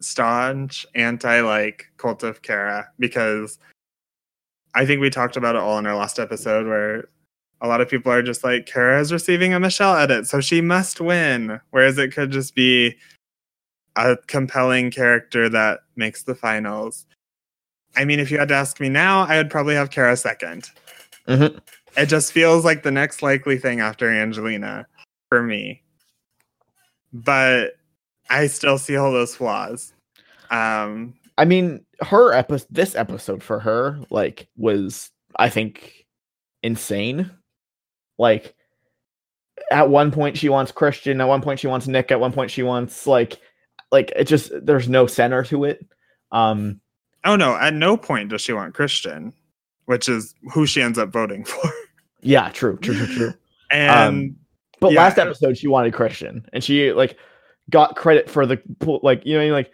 staunch 0.05 0.87
anti 0.95 1.41
like 1.41 1.87
cult 1.97 2.23
of 2.23 2.43
Kara 2.43 2.89
because 2.99 3.59
I 4.75 4.87
think 4.87 5.01
we 5.01 5.11
talked 5.11 5.37
about 5.37 5.55
it 5.55 5.61
all 5.61 5.79
in 5.79 5.87
our 5.87 5.97
last 5.97 6.19
episode 6.19 6.67
where 6.67 7.09
a 7.61 7.69
lot 7.69 7.81
of 7.81 7.89
people 7.89 8.11
are 8.11 8.23
just 8.23 8.43
like 8.43 8.67
Kara 8.67 9.01
is 9.01 9.13
receiving 9.13 9.55
a 9.55 9.61
Michelle 9.61 9.97
edit, 9.97 10.27
so 10.27 10.41
she 10.41 10.61
must 10.61 11.01
win. 11.01 11.61
Whereas 11.71 11.99
it 11.99 12.13
could 12.13 12.31
just 12.31 12.55
be 12.55 12.97
a 13.97 14.17
compelling 14.27 14.91
character 14.91 15.49
that 15.49 15.81
makes 15.97 16.23
the 16.23 16.35
finals. 16.35 17.07
I 17.95 18.05
mean, 18.05 18.19
if 18.19 18.31
you 18.31 18.39
had 18.39 18.49
to 18.49 18.55
ask 18.55 18.81
me 18.81 18.89
now, 18.89 19.23
I 19.23 19.37
would 19.37 19.51
probably 19.51 19.75
have 19.75 19.91
Kara 19.91 20.17
2nd 20.17 20.71
Mhm. 21.29 21.61
It 21.97 22.07
just 22.07 22.33
feels 22.33 22.65
like 22.65 22.83
the 22.83 22.91
next 22.91 23.23
likely 23.23 23.59
thing 23.59 23.81
after 23.81 24.09
Angelina 24.09 24.87
for 25.29 25.43
me. 25.43 25.83
But 27.13 27.77
I 28.31 28.47
still 28.47 28.79
see 28.79 28.97
all 28.97 29.13
those 29.13 29.35
flaws. 29.35 29.93
Um, 30.51 31.15
I 31.39 31.45
mean, 31.45 31.85
her 32.03 32.33
episode, 32.33 32.69
this 32.71 32.95
episode 32.95 33.43
for 33.43 33.59
her, 33.61 33.99
like, 34.11 34.49
was 34.57 35.11
I 35.37 35.49
think 35.49 36.07
insane. 36.63 37.31
Like, 38.19 38.55
at 39.71 39.89
one 39.89 40.11
point 40.11 40.37
she 40.37 40.49
wants 40.49 40.73
Christian, 40.73 41.21
at 41.21 41.29
one 41.29 41.43
point 41.43 41.61
she 41.61 41.67
wants 41.67 41.87
Nick, 41.87 42.11
at 42.11 42.21
one 42.21 42.33
point 42.33 42.51
she 42.51 42.63
wants 42.63 43.07
like, 43.07 43.39
like 43.91 44.13
it 44.17 44.25
just 44.25 44.51
there's 44.65 44.89
no 44.89 45.07
center 45.07 45.45
to 45.45 45.65
it. 45.65 45.87
Um, 46.31 46.81
oh 47.25 47.37
no, 47.37 47.55
at 47.57 47.75
no 47.75 47.97
point 47.97 48.31
does 48.31 48.41
she 48.41 48.53
want 48.53 48.75
Christian, 48.75 49.33
which 49.87 50.09
is 50.09 50.35
who 50.53 50.67
she 50.67 50.83
ends 50.83 50.99
up 50.99 51.11
voting 51.11 51.45
for. 51.47 51.71
yeah, 52.23 52.49
true, 52.51 52.79
true, 52.79 52.95
true, 52.95 53.07
true. 53.07 53.35
And 53.71 54.37
But 54.81 54.93
Yeah. 54.93 55.01
last 55.05 55.19
episode 55.19 55.57
she 55.57 55.67
wanted 55.67 55.95
Christian, 55.95 56.45
and 56.53 56.63
she 56.63 56.93
like 56.93 57.17
got 57.73 57.97
credit 57.97 58.31
for 58.31 58.47
the 58.47 58.63
like 59.03 59.27
you 59.27 59.37
know 59.37 59.53
like 59.53 59.73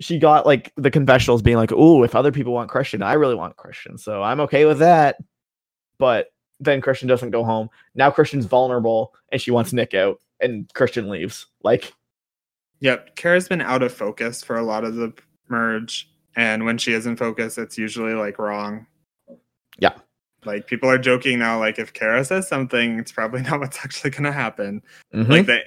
she 0.00 0.18
got 0.20 0.46
like 0.46 0.72
the 0.76 0.90
confessionals 0.92 1.42
being 1.42 1.56
like, 1.56 1.72
"Oh, 1.72 2.04
if 2.04 2.14
other 2.14 2.30
people 2.30 2.52
want 2.52 2.70
Christian, 2.70 3.02
I 3.02 3.14
really 3.14 3.34
want 3.34 3.56
Christian, 3.56 3.98
so 3.98 4.22
I'm 4.22 4.38
okay 4.42 4.64
with 4.64 4.78
that." 4.78 5.16
But 5.98 6.28
then 6.60 6.80
Christian 6.80 7.08
doesn't 7.08 7.30
go 7.30 7.42
home. 7.42 7.68
Now 7.96 8.10
Christian's 8.12 8.46
vulnerable, 8.46 9.12
and 9.32 9.42
she 9.42 9.50
wants 9.50 9.72
Nick 9.72 9.94
out, 9.94 10.20
and 10.40 10.72
Christian 10.74 11.08
leaves. 11.10 11.46
Like, 11.64 11.92
Yep, 12.80 13.16
Kara's 13.16 13.48
been 13.48 13.60
out 13.60 13.82
of 13.82 13.92
focus 13.92 14.42
for 14.44 14.56
a 14.56 14.62
lot 14.62 14.84
of 14.84 14.94
the 14.94 15.12
merge, 15.48 16.08
and 16.36 16.64
when 16.64 16.78
she 16.78 16.92
is 16.92 17.06
in 17.06 17.16
focus, 17.16 17.58
it's 17.58 17.76
usually 17.76 18.14
like 18.14 18.38
wrong. 18.38 18.86
Yeah. 19.80 19.94
Like 20.44 20.68
people 20.68 20.88
are 20.88 20.98
joking 20.98 21.40
now, 21.40 21.58
like 21.58 21.80
if 21.80 21.92
Kara 21.92 22.24
says 22.24 22.46
something, 22.46 23.00
it's 23.00 23.10
probably 23.10 23.42
not 23.48 23.58
what's 23.58 23.78
actually 23.84 24.10
gonna 24.10 24.30
happen. 24.32 24.82
mhm. 25.12 25.28
Like 25.28 25.46
the 25.46 25.60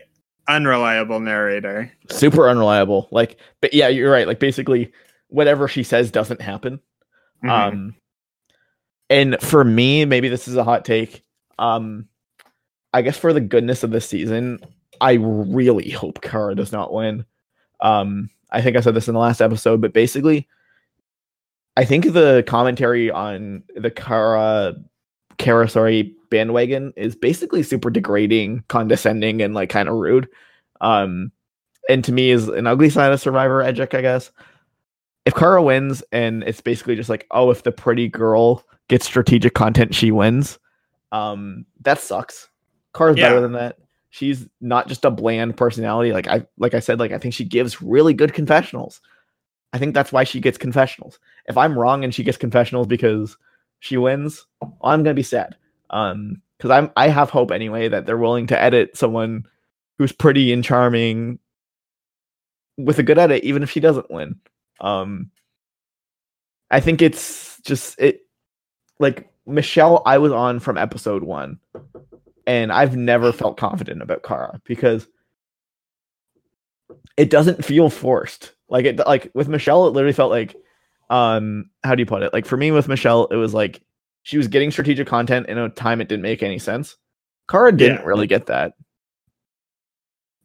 unreliable 0.56 1.20
narrator. 1.20 1.92
super 2.10 2.50
unreliable. 2.50 3.08
Like, 3.12 3.38
but 3.62 3.74
yeah, 3.74 3.88
you're 3.88 4.12
right. 4.12 4.28
Like, 4.28 4.40
basically, 4.40 4.92
whatever 5.28 5.68
she 5.68 5.84
says 5.84 6.12
doesn't 6.12 6.42
happen. 6.42 6.80
Mhm. 7.44 7.50
Um, 7.50 7.96
and 9.10 9.42
for 9.42 9.64
me, 9.64 10.06
maybe 10.06 10.30
this 10.30 10.48
is 10.48 10.56
a 10.56 10.64
hot 10.64 10.86
take. 10.86 11.24
Um, 11.60 12.08
I 12.94 13.02
guess 13.02 13.18
for 13.18 13.34
the 13.34 13.42
goodness 13.42 13.84
of 13.84 13.92
the 13.92 14.02
season, 14.02 14.60
I 15.00 15.14
really 15.14 15.90
hope 15.90 16.22
Kara 16.22 16.56
does 16.56 16.72
not 16.72 16.94
win. 16.94 17.26
Um, 17.80 18.30
I 18.52 18.62
think 18.62 18.78
I 18.78 18.82
said 18.82 18.94
this 18.94 19.08
in 19.08 19.14
the 19.14 19.20
last 19.20 19.42
episode, 19.42 19.82
but 19.82 19.94
basically, 19.94 20.48
I 21.78 21.86
think 21.86 22.12
the 22.12 22.44
commentary 22.46 23.10
on 23.10 23.64
the 23.76 23.90
Kara, 23.90 24.76
Kara, 25.38 25.70
sorry, 25.70 26.16
bandwagon 26.32 26.94
is 26.96 27.16
basically 27.16 27.62
super 27.62 27.92
degrading, 27.92 28.64
condescending, 28.70 29.44
and 29.44 29.54
like 29.54 29.70
kind 29.70 29.88
of 29.88 29.96
rude. 29.96 30.28
Um, 30.82 31.32
and 31.88 32.04
to 32.06 32.12
me, 32.12 32.32
is 32.32 32.48
an 32.48 32.66
ugly 32.66 32.90
side 32.90 33.12
of 33.14 33.22
Survivor 33.22 33.62
Edgic, 33.62 33.94
I 33.94 34.02
guess. 34.02 34.32
If 35.26 35.36
Kara 35.36 35.62
wins, 35.62 36.04
and 36.12 36.44
it's 36.44 36.62
basically 36.62 36.96
just 36.96 37.10
like, 37.10 37.28
oh, 37.30 37.52
if 37.52 37.62
the 37.62 37.72
pretty 37.72 38.08
girl 38.08 38.66
gets 38.88 39.06
strategic 39.06 39.54
content, 39.54 39.94
she 39.94 40.10
wins. 40.10 40.58
Um, 41.12 41.66
that 41.82 42.00
sucks. 42.00 42.50
Kara's 42.96 43.18
Yeah. 43.18 43.30
better 43.30 43.42
than 43.42 43.52
that. 43.54 43.78
She's 44.10 44.48
not 44.60 44.88
just 44.88 45.06
a 45.06 45.12
bland 45.12 45.56
personality. 45.56 46.12
Like 46.12 46.28
I 46.28 46.46
like 46.58 46.74
I 46.74 46.80
said, 46.80 47.00
like 47.00 47.12
I 47.12 47.18
think 47.18 47.34
she 47.34 47.46
gives 47.46 47.82
really 47.82 48.14
good 48.14 48.34
confessionals. 48.34 49.00
I 49.74 49.78
think 49.78 49.94
that's 49.94 50.12
why 50.12 50.26
she 50.26 50.42
gets 50.42 50.58
confessionals. 50.58 51.18
If 51.48 51.56
I'm 51.58 51.78
wrong 51.78 52.04
and 52.04 52.14
she 52.14 52.24
gets 52.24 52.38
confessionals 52.38 52.88
because 52.88 53.38
she 53.80 53.96
wins, 53.96 54.46
I'm 54.84 55.04
gonna 55.04 55.14
be 55.14 55.24
sad. 55.24 55.56
Um, 55.92 56.42
because 56.58 56.72
I'm 56.72 56.92
I 56.96 57.08
have 57.08 57.30
hope 57.30 57.52
anyway 57.52 57.88
that 57.88 58.06
they're 58.06 58.18
willing 58.18 58.48
to 58.48 58.62
edit 58.62 58.96
someone 58.96 59.46
who's 59.98 60.12
pretty 60.12 60.54
and 60.54 60.64
charming 60.64 61.40
with 62.78 63.00
a 63.00 63.04
good 63.04 63.18
edit, 63.18 63.44
even 63.44 63.64
if 63.64 63.72
she 63.72 63.80
doesn't 63.80 64.12
win. 64.12 64.40
Um, 64.80 65.32
I 66.70 66.80
think 66.80 67.02
it's 67.02 67.60
just 67.62 68.00
it 68.00 68.22
like 69.00 69.30
Michelle. 69.46 70.04
I 70.06 70.18
was 70.18 70.32
on 70.32 70.60
from 70.60 70.78
episode 70.78 71.24
one, 71.24 71.60
and 72.46 72.72
I've 72.72 72.96
never 72.96 73.32
felt 73.32 73.58
confident 73.58 74.02
about 74.02 74.24
Kara 74.24 74.62
because 74.66 75.08
it 77.18 77.30
doesn't 77.30 77.66
feel 77.66 77.90
forced. 77.90 78.54
Like 78.70 78.86
it, 78.86 78.98
like 79.00 79.32
with 79.34 79.50
Michelle, 79.50 79.88
it 79.88 79.92
literally 79.92 80.14
felt 80.14 80.32
like, 80.32 80.56
um, 81.10 81.70
how 81.84 81.96
do 81.96 82.02
you 82.02 82.06
put 82.06 82.24
it? 82.24 82.34
Like 82.34 82.46
for 82.46 82.56
me 82.56 82.72
with 82.72 82.88
Michelle, 82.88 83.26
it 83.28 83.36
was 83.36 83.54
like 83.54 83.82
she 84.24 84.38
was 84.38 84.48
getting 84.48 84.72
strategic 84.72 85.08
content 85.08 85.48
in 85.48 85.58
a 85.58 85.70
time 85.70 86.02
it 86.02 86.08
didn't 86.08 86.24
make 86.24 86.44
any 86.44 86.60
sense. 86.60 86.98
Kara 87.50 87.72
didn't 87.72 87.98
Yeah. 87.98 88.06
really 88.06 88.28
get 88.28 88.46
that. 88.48 88.74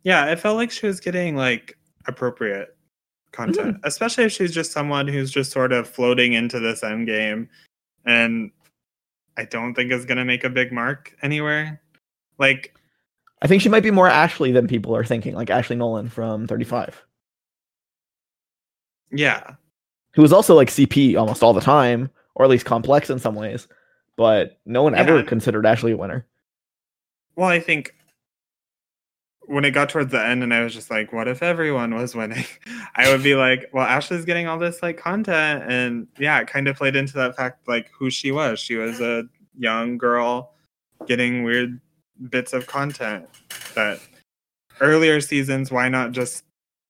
Yeah, 0.03 0.27
it 0.27 0.39
felt 0.39 0.57
like 0.57 0.70
she 0.70 0.86
was 0.86 1.01
getting 1.01 1.36
like 1.36 1.77
appropriate 2.07 2.77
content, 3.32 3.77
mm-hmm. 3.77 3.86
especially 3.86 4.24
if 4.24 4.32
she's 4.32 4.53
just 4.53 4.73
someone 4.73 5.09
who's 5.09 5.31
just 5.31 5.53
sort 5.53 5.73
of 5.73 5.89
floating 5.89 6.32
into 6.32 6.61
this 6.61 6.82
end 6.82 7.07
game 7.07 7.48
and 8.05 8.51
I 9.36 9.44
don't 9.44 9.74
think 9.74 9.93
is 9.93 10.05
going 10.07 10.19
to 10.19 10.24
make 10.24 10.44
a 10.44 10.48
big 10.48 10.73
mark 10.73 11.15
anywhere. 11.23 11.81
Like, 12.39 12.74
I 13.43 13.47
think 13.47 13.61
she 13.61 13.69
might 13.69 13.82
be 13.82 13.90
more 13.90 14.09
Ashley 14.09 14.53
than 14.53 14.66
people 14.66 14.97
are 14.97 15.05
thinking, 15.05 15.35
like 15.35 15.51
Ashley 15.51 15.77
Nolan 15.77 16.09
from 16.09 16.47
35, 16.47 17.05
yeah. 19.12 19.55
who 20.12 20.23
was 20.23 20.32
also 20.32 20.55
like 20.55 20.69
CP 20.69 21.19
almost 21.19 21.43
all 21.43 21.53
the 21.53 21.61
time, 21.61 22.11
or 22.36 22.44
at 22.44 22.50
least 22.50 22.66
complex 22.66 23.10
in 23.10 23.18
some 23.18 23.34
ways. 23.34 23.66
But 24.16 24.58
no 24.64 24.82
one 24.82 24.94
ever 24.94 25.16
Yeah. 25.16 25.22
considered 25.24 25.66
Ashley 25.66 25.92
a 25.92 25.96
winner. 25.96 26.26
Well, 27.34 27.48
I 27.48 27.60
think 27.60 27.94
when 29.46 29.64
it 29.64 29.70
got 29.70 29.88
towards 29.88 30.10
the 30.10 30.20
end 30.24 30.42
and 30.42 30.52
I 30.52 30.62
was 30.62 30.74
just 30.74 30.90
like, 30.90 31.12
what 31.12 31.28
if 31.28 31.42
everyone 31.42 31.94
was 31.94 32.14
winning? 32.14 32.44
I 32.96 33.10
would 33.10 33.22
be 33.22 33.34
like, 33.34 33.70
well, 33.72 33.84
Ashley's 33.86 34.24
getting 34.24 34.46
all 34.46 34.58
this 34.58 34.82
like 34.82 34.96
content. 34.98 35.64
And 35.70 36.08
yeah, 36.18 36.38
it 36.40 36.46
kind 36.48 36.68
of 36.68 36.76
played 36.76 36.96
into 36.96 37.14
that 37.14 37.36
fact, 37.36 37.66
like 37.68 37.90
who 37.98 38.10
she 38.10 38.32
was. 38.32 38.58
She 38.60 38.76
was 38.76 39.00
a 39.00 39.24
young 39.58 39.98
girl 39.98 40.52
getting 41.06 41.42
weird 41.42 41.80
bits 42.30 42.52
of 42.52 42.66
content 42.66 43.26
that 43.74 44.00
earlier 44.80 45.20
seasons, 45.20 45.70
why 45.70 45.88
not 45.88 46.12
just 46.12 46.44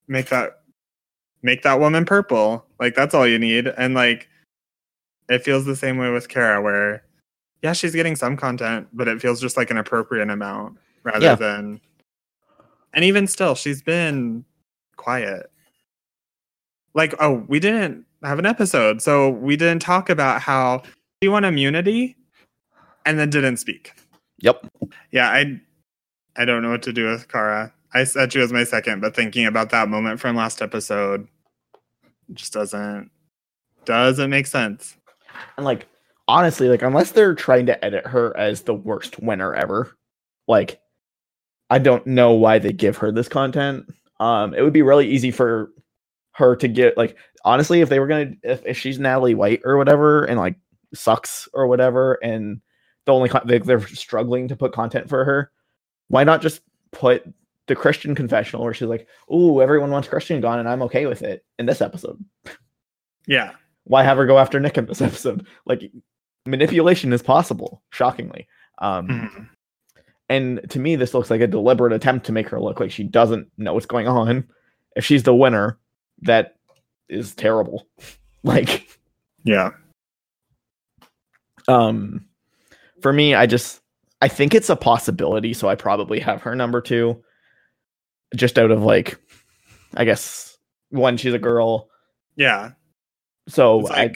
make 0.08 0.28
that 0.28 0.60
make 1.42 1.62
that 1.62 1.78
woman 1.78 2.04
purple? 2.04 2.64
Like 2.80 2.94
that's 2.94 3.14
all 3.14 3.26
you 3.26 3.38
need. 3.38 3.66
And 3.66 3.94
like 3.94 4.28
it 5.28 5.42
feels 5.44 5.64
the 5.64 5.76
same 5.76 5.98
way 5.98 6.10
with 6.10 6.28
Kara 6.28 6.60
where 6.62 7.02
yeah, 7.62 7.72
she's 7.72 7.94
getting 7.94 8.16
some 8.16 8.36
content, 8.36 8.86
but 8.92 9.08
it 9.08 9.20
feels 9.20 9.40
just 9.40 9.56
like 9.56 9.70
an 9.70 9.78
appropriate 9.78 10.28
amount 10.30 10.78
rather 11.02 11.24
Yeah. 11.24 11.34
than. 11.34 11.80
And 12.92 13.04
even 13.04 13.26
still, 13.26 13.54
she's 13.54 13.82
been 13.82 14.44
quiet. 14.96 15.50
Like, 16.94 17.14
oh, 17.20 17.44
we 17.48 17.58
didn't 17.60 18.04
have 18.22 18.38
an 18.38 18.46
episode, 18.46 19.02
so 19.02 19.30
we 19.30 19.56
didn't 19.56 19.82
talk 19.82 20.08
about 20.10 20.40
how 20.42 20.82
she 21.22 21.28
won 21.28 21.44
immunity 21.44 22.16
and 23.04 23.18
then 23.18 23.30
didn't 23.30 23.56
speak. 23.58 23.92
Yep. 24.40 24.66
Yeah, 25.10 25.28
I, 25.30 25.60
I 26.36 26.44
don't 26.44 26.62
know 26.62 26.70
what 26.70 26.82
to 26.84 26.92
do 26.92 27.06
with 27.08 27.28
Kara. 27.28 27.72
I 27.94 28.04
said 28.04 28.32
she 28.32 28.38
was 28.38 28.52
my 28.52 28.64
second, 28.64 29.00
but 29.00 29.14
thinking 29.16 29.46
about 29.46 29.70
that 29.70 29.88
moment 29.88 30.20
from 30.20 30.36
last 30.36 30.60
episode 30.60 31.26
just 32.34 32.52
doesn't 32.52 33.10
doesn't 33.84 34.30
make 34.30 34.46
sense. 34.46 34.96
And 35.56 35.64
like 35.64 35.86
honestly, 36.28 36.68
like 36.68 36.82
unless 36.82 37.12
they're 37.12 37.34
trying 37.34 37.66
to 37.66 37.84
edit 37.84 38.06
her 38.06 38.36
as 38.36 38.62
the 38.62 38.74
worst 38.74 39.18
winner 39.20 39.54
ever, 39.54 39.96
like 40.48 40.80
I 41.70 41.78
don't 41.78 42.06
know 42.06 42.32
why 42.32 42.58
they 42.58 42.72
give 42.72 42.96
her 42.98 43.10
this 43.10 43.28
content. 43.28 43.86
Um, 44.20 44.54
it 44.54 44.62
would 44.62 44.72
be 44.72 44.82
really 44.82 45.08
easy 45.08 45.30
for 45.30 45.70
her 46.32 46.56
to 46.56 46.68
get 46.68 46.96
like 46.96 47.16
honestly, 47.44 47.80
if 47.80 47.88
they 47.88 48.00
were 48.00 48.06
gonna 48.06 48.32
if, 48.42 48.64
if 48.66 48.78
she's 48.78 48.98
Natalie 48.98 49.34
White 49.34 49.60
or 49.64 49.76
whatever 49.76 50.24
and 50.24 50.38
like 50.38 50.56
sucks 50.94 51.48
or 51.54 51.66
whatever, 51.66 52.14
and 52.22 52.60
the 53.04 53.12
only 53.12 53.28
con- 53.28 53.46
they, 53.46 53.58
they're 53.58 53.86
struggling 53.88 54.48
to 54.48 54.56
put 54.56 54.72
content 54.72 55.08
for 55.08 55.24
her, 55.24 55.50
why 56.08 56.24
not 56.24 56.42
just 56.42 56.60
put 56.92 57.24
the 57.66 57.76
Christian 57.76 58.14
confessional 58.14 58.64
where 58.64 58.74
she's 58.74 58.88
like, 58.88 59.08
"Ooh, 59.32 59.60
everyone 59.60 59.90
wants 59.90 60.08
Christian 60.08 60.40
gone, 60.40 60.58
and 60.58 60.68
I'm 60.68 60.82
okay 60.82 61.06
with 61.06 61.22
it." 61.22 61.44
In 61.58 61.66
this 61.66 61.80
episode, 61.80 62.22
Yeah. 63.26 63.52
Why 63.86 64.02
have 64.02 64.16
her 64.18 64.26
go 64.26 64.38
after 64.38 64.60
Nick 64.60 64.78
in 64.78 64.86
this 64.86 65.00
episode? 65.02 65.46
Like 65.64 65.90
manipulation 66.46 67.12
is 67.12 67.22
possible, 67.22 67.82
shockingly. 67.90 68.46
Um, 68.78 69.08
Mhm. 69.08 69.48
and 70.28 70.60
to 70.70 70.78
me, 70.78 70.96
this 70.96 71.14
looks 71.14 71.30
like 71.30 71.40
a 71.40 71.46
deliberate 71.46 71.92
attempt 71.92 72.26
to 72.26 72.32
make 72.32 72.48
her 72.50 72.60
look 72.60 72.78
like 72.80 72.90
she 72.90 73.04
doesn't 73.04 73.48
know 73.58 73.74
what's 73.74 73.86
going 73.86 74.06
on. 74.08 74.46
If 74.96 75.04
she's 75.04 75.22
the 75.22 75.34
winner, 75.34 75.78
that 76.22 76.56
is 77.08 77.34
terrible. 77.34 77.86
like, 78.44 78.86
Yeah. 79.44 79.70
um, 81.68 82.26
for 83.02 83.12
me, 83.12 83.34
I 83.34 83.46
just 83.46 83.80
I 84.22 84.28
think 84.28 84.54
it's 84.54 84.70
a 84.70 84.76
possibility, 84.76 85.52
so 85.52 85.68
I 85.68 85.74
probably 85.74 86.18
have 86.20 86.40
her 86.42 86.54
number 86.56 86.80
two, 86.80 87.22
just 88.34 88.58
out 88.58 88.70
of 88.70 88.82
like, 88.82 89.18
I 89.94 90.04
guess 90.06 90.56
one, 90.90 91.16
she's 91.18 91.34
a 91.34 91.38
girl, 91.38 91.88
Yeah. 92.36 92.72
So 93.48 93.80
It's 93.80 93.90
I 93.90 94.12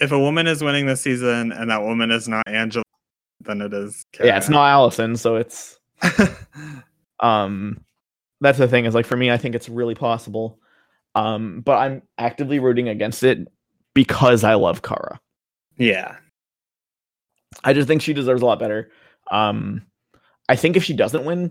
if 0.00 0.12
a 0.12 0.18
woman 0.18 0.46
is 0.46 0.62
winning 0.62 0.86
this 0.86 1.02
season 1.02 1.52
and 1.52 1.70
that 1.70 1.82
woman 1.82 2.10
is 2.10 2.26
not 2.28 2.46
Angela, 2.46 2.84
then 3.40 3.60
it 3.60 3.74
is. 3.74 4.04
yeah, 4.22 4.36
it's 4.36 4.48
not 4.48 4.68
Alison, 4.68 5.16
so 5.16 5.36
it's 5.36 5.78
um 7.20 7.80
that's 8.40 8.58
the 8.58 8.68
thing 8.68 8.84
is 8.84 8.94
like 8.94 9.06
for 9.06 9.16
me 9.16 9.30
i 9.30 9.36
think 9.36 9.54
it's 9.54 9.68
really 9.68 9.94
possible 9.94 10.58
um 11.14 11.60
but 11.60 11.76
i'm 11.76 12.02
actively 12.18 12.58
rooting 12.58 12.88
against 12.88 13.22
it 13.22 13.46
because 13.94 14.44
i 14.44 14.54
love 14.54 14.82
kara 14.82 15.20
yeah. 15.76 16.16
i 17.64 17.72
just 17.72 17.88
think 17.88 18.02
she 18.02 18.12
deserves 18.12 18.42
a 18.42 18.46
lot 18.46 18.58
better 18.58 18.90
um 19.30 19.82
i 20.48 20.56
think 20.56 20.76
if 20.76 20.84
she 20.84 20.94
doesn't 20.94 21.24
win 21.24 21.50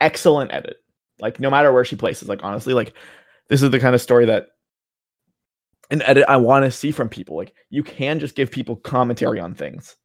excellent 0.00 0.52
edit 0.52 0.76
like 1.20 1.40
no 1.40 1.50
matter 1.50 1.72
where 1.72 1.84
she 1.84 1.96
places 1.96 2.28
like 2.28 2.42
honestly 2.42 2.74
like 2.74 2.92
this 3.48 3.62
is 3.62 3.70
the 3.70 3.80
kind 3.80 3.94
of 3.94 4.00
story 4.00 4.26
that 4.26 4.50
an 5.90 6.02
edit 6.02 6.24
i 6.28 6.36
want 6.36 6.64
to 6.64 6.70
see 6.70 6.90
from 6.90 7.08
people 7.08 7.36
like 7.36 7.54
you 7.70 7.82
can 7.82 8.18
just 8.18 8.34
give 8.34 8.50
people 8.50 8.76
commentary 8.76 9.40
on 9.40 9.54
things. 9.54 9.96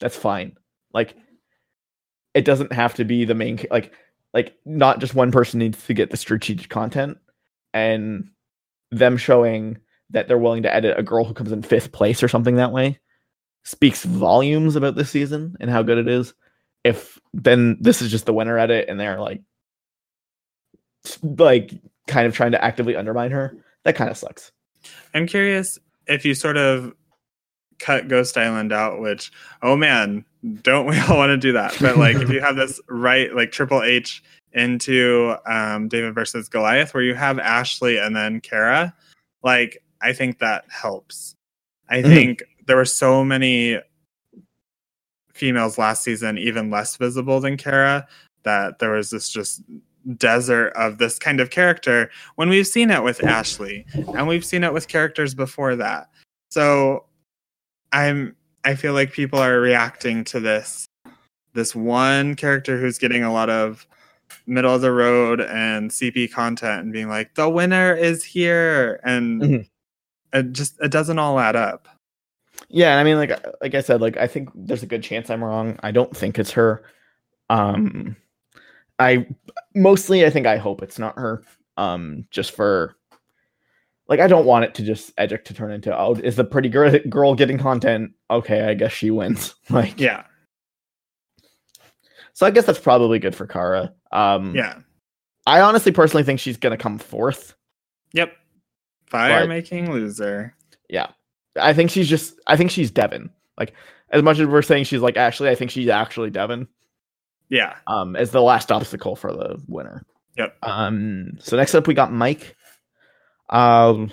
That's 0.00 0.16
fine. 0.16 0.56
Like 0.92 1.14
it 2.34 2.44
doesn't 2.44 2.72
have 2.72 2.94
to 2.94 3.04
be 3.04 3.24
the 3.24 3.34
main 3.34 3.60
like 3.70 3.92
like 4.34 4.54
not 4.64 4.98
just 4.98 5.14
one 5.14 5.30
person 5.30 5.58
needs 5.58 5.84
to 5.86 5.94
get 5.94 6.10
the 6.10 6.16
strategic 6.16 6.68
content 6.68 7.18
and 7.74 8.30
them 8.90 9.16
showing 9.16 9.78
that 10.10 10.28
they're 10.28 10.38
willing 10.38 10.62
to 10.62 10.74
edit 10.74 10.98
a 10.98 11.02
girl 11.02 11.24
who 11.24 11.34
comes 11.34 11.52
in 11.52 11.62
fifth 11.62 11.92
place 11.92 12.22
or 12.22 12.28
something 12.28 12.56
that 12.56 12.72
way 12.72 12.98
speaks 13.64 14.04
volumes 14.04 14.74
about 14.74 14.96
this 14.96 15.10
season 15.10 15.56
and 15.60 15.70
how 15.70 15.82
good 15.82 15.98
it 15.98 16.08
is. 16.08 16.34
If 16.84 17.18
then 17.32 17.78
this 17.80 18.02
is 18.02 18.10
just 18.10 18.26
the 18.26 18.32
winner 18.32 18.58
edit 18.58 18.88
and 18.88 18.98
they're 18.98 19.20
like 19.20 19.40
like 21.22 21.72
kind 22.08 22.26
of 22.26 22.34
trying 22.34 22.52
to 22.52 22.64
actively 22.64 22.96
undermine 22.96 23.30
her 23.30 23.56
that 23.84 23.96
kind 23.96 24.10
of 24.10 24.16
sucks 24.16 24.52
I'm 25.14 25.26
curious 25.26 25.78
if 26.06 26.24
you 26.24 26.34
sort 26.34 26.56
of 26.56 26.94
cut 27.78 28.08
Ghost 28.08 28.36
Island 28.38 28.72
out, 28.72 29.00
which, 29.00 29.30
oh 29.62 29.76
man, 29.76 30.24
don't 30.62 30.86
we 30.86 30.98
all 31.08 31.16
want 31.16 31.30
to 31.30 31.36
do 31.36 31.52
that? 31.52 31.76
But 31.80 31.96
like, 31.98 32.16
if 32.16 32.30
you 32.30 32.40
have 32.40 32.56
this 32.56 32.80
right, 32.88 33.34
like 33.34 33.52
Triple 33.52 33.82
H 33.82 34.22
into 34.52 35.34
um, 35.46 35.88
David 35.88 36.14
versus 36.14 36.48
Goliath, 36.48 36.94
where 36.94 37.02
you 37.02 37.14
have 37.14 37.38
Ashley 37.38 37.98
and 37.98 38.14
then 38.14 38.40
Kara, 38.40 38.94
like, 39.42 39.82
I 40.02 40.12
think 40.12 40.38
that 40.40 40.64
helps. 40.68 41.34
I 41.88 41.98
Mhm. 42.02 42.14
think 42.14 42.42
there 42.66 42.76
were 42.76 42.84
so 42.84 43.24
many 43.24 43.78
females 45.32 45.78
last 45.78 46.02
season, 46.02 46.38
even 46.38 46.70
less 46.70 46.96
visible 46.96 47.40
than 47.40 47.56
Kara, 47.56 48.06
that 48.44 48.78
there 48.78 48.90
was 48.92 49.10
this 49.10 49.28
just 49.28 49.62
desert 50.16 50.72
of 50.74 50.98
this 50.98 51.18
kind 51.18 51.40
of 51.40 51.50
character 51.50 52.10
when 52.36 52.48
we've 52.48 52.66
seen 52.66 52.90
it 52.90 53.02
with 53.02 53.22
Ashley 53.24 53.86
and 53.94 54.26
we've 54.26 54.44
seen 54.44 54.64
it 54.64 54.72
with 54.72 54.88
characters 54.88 55.34
before 55.34 55.76
that. 55.76 56.08
So 56.50 57.04
I'm 57.92 58.34
I 58.64 58.74
feel 58.74 58.92
like 58.94 59.12
people 59.12 59.38
are 59.38 59.60
reacting 59.60 60.24
to 60.24 60.40
this 60.40 60.86
this 61.54 61.74
one 61.74 62.34
character 62.34 62.78
who's 62.78 62.98
getting 62.98 63.22
a 63.22 63.32
lot 63.32 63.50
of 63.50 63.86
middle 64.46 64.74
of 64.74 64.80
the 64.80 64.90
road 64.92 65.40
and 65.40 65.90
CP 65.90 66.32
content 66.32 66.82
and 66.84 66.92
being 66.92 67.08
like 67.08 67.34
the 67.34 67.48
winner 67.48 67.94
is 67.94 68.24
here 68.24 69.00
and 69.04 69.42
Mhm. 69.42 69.68
it 70.32 70.52
just 70.52 70.80
it 70.80 70.90
doesn't 70.90 71.18
all 71.18 71.38
add 71.38 71.54
up. 71.56 71.88
Yeah, 72.68 72.92
and 72.92 73.00
I 73.00 73.04
mean, 73.04 73.16
like 73.18 73.30
like 73.60 73.74
I 73.74 73.82
said, 73.82 74.00
like 74.00 74.16
I 74.16 74.26
think 74.26 74.48
there's 74.54 74.82
a 74.82 74.86
good 74.86 75.02
chance 75.02 75.28
I'm 75.30 75.44
wrong. 75.44 75.78
I 75.82 75.90
don't 75.90 76.16
think 76.16 76.38
it's 76.38 76.52
her. 76.52 76.82
Um, 77.50 78.16
I 79.02 79.26
mostly 79.74 80.24
I 80.24 80.30
think 80.30 80.46
I 80.46 80.56
hope 80.56 80.82
it's 80.82 80.98
not 80.98 81.16
her. 81.18 81.42
Um, 81.76 82.26
just 82.30 82.52
for 82.52 82.96
like 84.08 84.20
I 84.20 84.26
don't 84.26 84.46
want 84.46 84.64
it 84.64 84.74
to 84.74 84.82
just 84.82 85.14
edgic 85.16 85.44
to 85.46 85.54
turn 85.54 85.72
into 85.72 85.96
oh 85.96 86.14
is 86.14 86.36
the 86.36 86.44
pretty 86.44 86.68
girl 86.68 86.96
girl 87.08 87.34
getting 87.34 87.58
content? 87.58 88.12
Okay, 88.30 88.62
I 88.64 88.74
guess 88.74 88.92
she 88.92 89.10
wins. 89.10 89.54
Like 89.70 89.98
Yeah. 89.98 90.24
so 92.34 92.46
I 92.46 92.50
guess 92.50 92.64
that's 92.66 92.78
probably 92.78 93.18
good 93.18 93.34
for 93.34 93.46
Kara. 93.46 93.92
Um, 94.10 94.54
Yeah. 94.54 94.78
I 95.46 95.60
honestly 95.60 95.92
personally 95.92 96.24
think 96.24 96.40
she's 96.40 96.56
gonna 96.56 96.76
come 96.76 96.98
fourth. 96.98 97.54
Yep. 98.12 98.32
Fire 99.06 99.46
making 99.48 99.90
loser. 99.92 100.54
Yeah, 100.88 101.08
I 101.60 101.72
think 101.72 101.90
she's 101.90 102.08
just 102.08 102.34
I 102.46 102.56
think 102.56 102.70
she's 102.70 102.90
Devon. 102.90 103.30
Like 103.58 103.74
as 104.10 104.22
much 104.22 104.38
as 104.38 104.46
we're 104.46 104.62
saying 104.62 104.84
she's 104.84 105.00
like 105.00 105.16
Ashley, 105.16 105.48
I 105.48 105.54
think 105.54 105.70
she's 105.70 105.88
actually 105.88 106.30
Devon. 106.30 106.68
Yeah. 107.52 107.76
um, 107.86 108.16
as 108.16 108.30
the 108.30 108.40
last 108.40 108.72
obstacle 108.72 109.14
for 109.14 109.30
the 109.32 109.62
winner. 109.68 110.04
Yep. 110.38 110.56
Um, 110.62 111.32
so 111.38 111.56
next 111.58 111.74
up 111.74 111.86
we 111.86 111.92
got 111.94 112.10
Mike. 112.12 112.56
Um, 113.50 114.10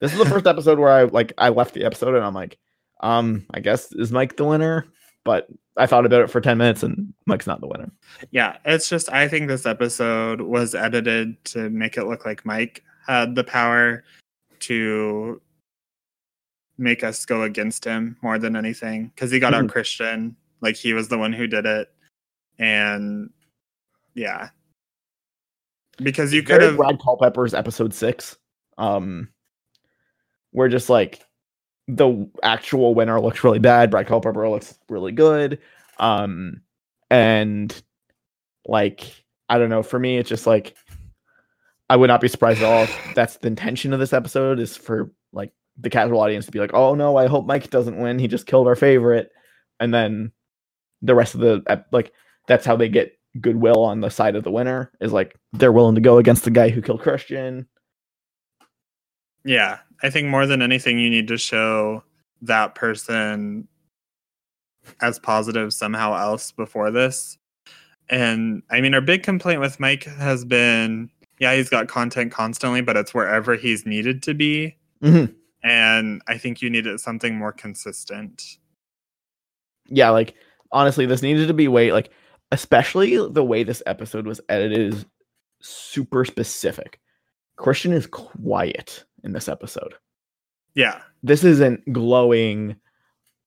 this 0.00 0.12
is 0.12 0.18
the 0.18 0.26
first 0.26 0.46
episode 0.46 0.78
where 0.78 0.90
I 0.92 1.04
like 1.04 1.32
I 1.38 1.48
left 1.48 1.72
the 1.74 1.84
episode 1.84 2.14
and 2.14 2.24
I'm 2.24 2.34
like, 2.34 2.58
um, 3.00 3.46
I 3.52 3.60
guess 3.60 3.90
is 3.92 4.12
Mike 4.12 4.36
the 4.36 4.44
winner? 4.44 4.86
But 5.24 5.48
I 5.76 5.86
thought 5.86 6.04
about 6.06 6.22
it 6.22 6.30
for 6.30 6.40
ten 6.42 6.58
minutes 6.58 6.82
and 6.82 7.14
Mike's 7.26 7.46
not 7.46 7.60
the 7.60 7.68
winner. 7.68 7.90
Yeah, 8.30 8.58
it's 8.66 8.88
just 8.88 9.10
I 9.10 9.26
think 9.28 9.48
this 9.48 9.64
episode 9.66 10.42
was 10.42 10.74
edited 10.74 11.42
to 11.46 11.70
make 11.70 11.96
it 11.96 12.04
look 12.04 12.26
like 12.26 12.44
Mike 12.44 12.82
had 13.06 13.34
the 13.34 13.44
power 13.44 14.04
to 14.60 15.40
make 16.78 17.02
us 17.04 17.24
go 17.26 17.42
against 17.42 17.84
him 17.84 18.16
more 18.22 18.38
than 18.38 18.56
anything 18.56 19.12
because 19.14 19.30
he 19.30 19.38
got 19.38 19.54
out 19.54 19.64
Mhm. 19.64 19.70
Christian, 19.70 20.36
like 20.60 20.76
he 20.76 20.92
was 20.92 21.08
the 21.08 21.18
one 21.18 21.32
who 21.32 21.46
did 21.46 21.66
it, 21.66 21.88
and 22.58 23.30
yeah, 24.14 24.50
because 25.98 26.32
you 26.32 26.42
could 26.42 26.62
have 26.62 26.76
Brad 26.76 27.00
Culpepper's 27.00 27.54
episode 27.54 27.94
six. 27.94 28.36
Um, 28.78 29.28
where 30.52 30.68
just 30.68 30.88
like 30.88 31.20
the 31.88 32.28
actual 32.42 32.94
winner 32.94 33.20
looks 33.20 33.44
really 33.44 33.58
bad. 33.58 33.90
Brad 33.90 34.06
Culpepper 34.06 34.48
looks 34.48 34.78
really 34.88 35.12
good. 35.12 35.58
Um, 35.98 36.62
and 37.10 37.74
like 38.66 39.24
I 39.48 39.58
don't 39.58 39.70
know. 39.70 39.82
For 39.82 39.98
me, 39.98 40.18
it's 40.18 40.28
just 40.28 40.46
like 40.46 40.76
I 41.88 41.96
would 41.96 42.08
not 42.08 42.20
be 42.20 42.28
surprised 42.28 42.62
at 42.62 42.64
all 42.64 42.84
if 42.84 43.14
that's 43.14 43.36
the 43.38 43.48
intention 43.48 43.92
of 43.92 44.00
this 44.00 44.12
episode 44.12 44.60
is 44.60 44.76
for 44.76 45.10
like 45.32 45.52
the 45.76 45.90
casual 45.90 46.20
audience 46.20 46.46
to 46.46 46.52
be 46.52 46.60
like, 46.60 46.74
oh 46.74 46.94
no, 46.94 47.16
I 47.16 47.26
hope 47.26 47.46
Mike 47.46 47.70
doesn't 47.70 47.98
win. 47.98 48.18
He 48.18 48.28
just 48.28 48.46
killed 48.46 48.68
our 48.68 48.76
favorite, 48.76 49.30
and 49.78 49.92
then 49.92 50.32
the 51.02 51.14
rest 51.14 51.34
of 51.34 51.40
the 51.40 51.84
like 51.92 52.12
that's 52.46 52.66
how 52.66 52.76
they 52.76 52.88
get 52.88 53.18
goodwill 53.40 53.82
on 53.84 54.00
the 54.00 54.10
side 54.10 54.34
of 54.34 54.42
the 54.44 54.50
winner 54.50 54.90
is 55.00 55.12
like 55.12 55.36
they're 55.52 55.72
willing 55.72 55.94
to 55.94 56.00
go 56.00 56.18
against 56.18 56.44
the 56.44 56.50
guy 56.50 56.68
who 56.68 56.82
killed 56.82 57.00
Christian. 57.00 57.66
Yeah, 59.44 59.78
I 60.02 60.10
think 60.10 60.28
more 60.28 60.46
than 60.46 60.60
anything, 60.62 60.98
you 60.98 61.08
need 61.08 61.28
to 61.28 61.38
show 61.38 62.04
that 62.42 62.74
person 62.74 63.68
as 65.00 65.18
positive 65.18 65.72
somehow 65.72 66.14
else 66.14 66.52
before 66.52 66.90
this. 66.90 67.38
And 68.08 68.62
I 68.70 68.80
mean, 68.80 68.94
our 68.94 69.00
big 69.00 69.22
complaint 69.22 69.60
with 69.60 69.78
Mike 69.78 70.04
has 70.04 70.44
been 70.44 71.10
yeah, 71.38 71.54
he's 71.54 71.70
got 71.70 71.88
content 71.88 72.32
constantly, 72.32 72.82
but 72.82 72.96
it's 72.96 73.14
wherever 73.14 73.56
he's 73.56 73.86
needed 73.86 74.22
to 74.24 74.34
be. 74.34 74.76
Mhm. 75.02 75.34
And 75.62 76.22
I 76.28 76.36
think 76.36 76.60
you 76.60 76.68
needed 76.68 77.00
something 77.00 77.36
more 77.36 77.52
consistent. 77.52 78.58
Yeah, 79.86 80.10
like 80.10 80.34
honestly, 80.72 81.06
this 81.06 81.22
needed 81.22 81.48
to 81.48 81.54
be 81.54 81.68
way 81.68 81.92
like 81.92 82.10
especially 82.52 83.16
the 83.28 83.44
way 83.44 83.62
this 83.62 83.82
episode 83.86 84.26
was 84.26 84.40
edited 84.48 84.92
is 84.94 85.06
super 85.60 86.24
specific. 86.24 87.00
Christian 87.56 87.92
is 87.92 88.06
quiet 88.06 89.04
in 89.22 89.32
this 89.32 89.48
episode. 89.48 89.94
Yeah. 90.74 91.00
This 91.22 91.44
isn't 91.44 91.92
glowing, 91.92 92.76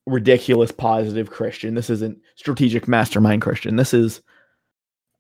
ridiculous, 0.05 0.71
positive 0.71 1.29
Christian. 1.31 1.73
This 1.75 1.89
isn't 1.89 2.19
strategic 2.35 2.87
mastermind 2.87 3.41
Christian. 3.41 3.75
This 3.75 3.93
is 3.93 4.21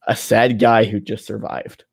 a 0.07 0.15
sad 0.15 0.59
guy 0.59 0.83
who 0.85 0.99
just 0.99 1.25
survived 1.25 1.85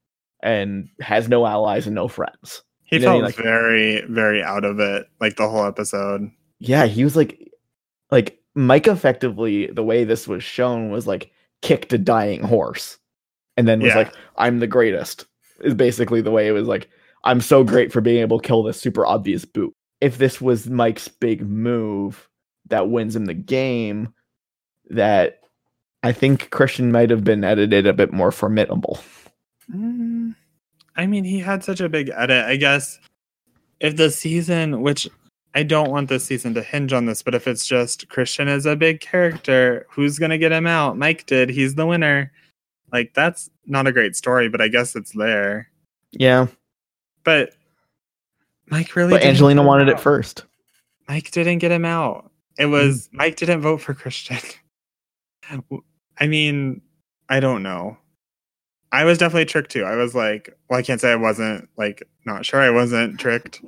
and 0.42 0.88
has 1.00 1.28
no 1.28 1.46
allies 1.46 1.86
and 1.86 1.94
no 1.94 2.08
friends. 2.08 2.62
He 2.84 2.96
You 2.96 3.02
know, 3.02 3.06
felt 3.12 3.22
like- 3.24 3.36
very, 3.36 4.02
very 4.08 4.42
out 4.42 4.64
of 4.64 4.80
it, 4.80 5.06
like 5.20 5.36
the 5.36 5.48
whole 5.48 5.64
episode. 5.64 6.30
Yeah, 6.58 6.86
he 6.86 7.04
was 7.04 7.16
like, 7.16 7.50
like 8.10 8.39
Mike. 8.54 8.86
Effectively, 8.86 9.66
the 9.66 9.82
way 9.84 10.04
this 10.04 10.26
was 10.28 10.42
shown 10.42 10.90
was 10.90 11.06
like 11.06 11.30
kicked 11.62 11.92
a 11.92 11.98
dying 11.98 12.42
horse, 12.42 12.98
and 13.56 13.66
then 13.68 13.80
was 13.80 13.88
Yeah. 13.88 13.98
like, 13.98 14.14
"I'm 14.36 14.58
the 14.58 14.66
greatest." 14.66 15.26
Is 15.62 15.74
basically 15.74 16.20
the 16.22 16.30
way 16.30 16.48
it 16.48 16.52
was 16.52 16.66
like, 16.68 16.88
"I'm 17.24 17.40
so 17.40 17.62
great 17.64 17.92
for 17.92 18.00
being 18.00 18.20
able 18.22 18.40
to 18.40 18.46
kill 18.46 18.62
this 18.62 18.80
super 18.80 19.04
obvious 19.06 19.44
boot." 19.44 19.74
If 20.00 20.18
this 20.18 20.40
was 20.40 20.70
Mike's 20.70 21.08
big 21.08 21.42
move 21.42 22.28
that 22.68 22.88
wins 22.88 23.14
him 23.14 23.26
the 23.26 23.34
game, 23.34 24.08
that 24.88 25.40
I 26.02 26.12
think 26.12 26.48
Christian 26.50 26.90
might 26.90 27.10
have 27.10 27.22
been 27.24 27.44
edited 27.44 27.86
a 27.86 27.92
bit 27.92 28.12
more 28.12 28.32
formidable. 28.32 28.98
Mm, 29.70 30.34
I 30.96 31.06
mean, 31.06 31.24
he 31.24 31.38
had 31.40 31.62
such 31.62 31.80
a 31.80 31.88
big 31.88 32.10
edit. 32.16 32.46
I 32.46 32.56
guess 32.56 32.98
if 33.80 33.96
the 33.96 34.10
season, 34.10 34.80
which 34.80 35.08
I 35.54 35.62
don't 35.64 35.90
want 35.90 36.08
this 36.08 36.24
season 36.24 36.54
to 36.54 36.62
hinge 36.62 36.92
on 36.92 37.06
this, 37.06 37.22
but 37.22 37.34
if 37.34 37.48
it's 37.48 37.66
just 37.66 38.08
Christian 38.08 38.48
is 38.48 38.66
a 38.66 38.76
big 38.76 39.00
character, 39.00 39.86
who's 39.90 40.18
going 40.18 40.30
to 40.30 40.38
get 40.38 40.52
him 40.52 40.66
out? 40.66 40.96
Mike 40.96 41.26
did. 41.26 41.50
He's 41.50 41.74
the 41.74 41.86
winner. 41.86 42.32
Like, 42.92 43.14
that's 43.14 43.50
not 43.66 43.86
a 43.86 43.92
great 43.92 44.14
story, 44.14 44.48
but 44.48 44.60
I 44.60 44.68
guess 44.68 44.94
it's 44.94 45.12
there. 45.12 45.68
Yeah, 46.12 46.46
But 47.24 47.54
Mike 48.66 48.94
really. 48.96 49.10
but 49.12 49.22
Angelina 49.22 49.62
wanted 49.62 49.88
it 49.88 50.00
first. 50.00 50.44
Mike 51.08 51.30
didn't 51.30 51.58
get 51.58 51.72
him 51.72 51.84
out. 51.84 52.30
It 52.58 52.64
mm-hmm. 52.64 52.72
was 52.72 53.08
Mike 53.12 53.36
didn't 53.36 53.60
vote 53.60 53.80
for 53.80 53.94
Christian. 53.94 54.38
I 56.18 56.26
mean, 56.26 56.82
I 57.28 57.40
don't 57.40 57.62
know. 57.62 57.96
I 58.92 59.04
was 59.04 59.18
definitely 59.18 59.46
tricked 59.46 59.70
too. 59.70 59.84
I 59.84 59.96
was 59.96 60.14
like, 60.14 60.56
well, 60.68 60.78
I 60.78 60.82
can't 60.82 61.00
say 61.00 61.12
I 61.12 61.16
wasn't 61.16 61.68
like 61.76 62.02
not 62.26 62.44
sure 62.44 62.60
I 62.60 62.70
wasn't 62.70 63.18
tricked. 63.18 63.60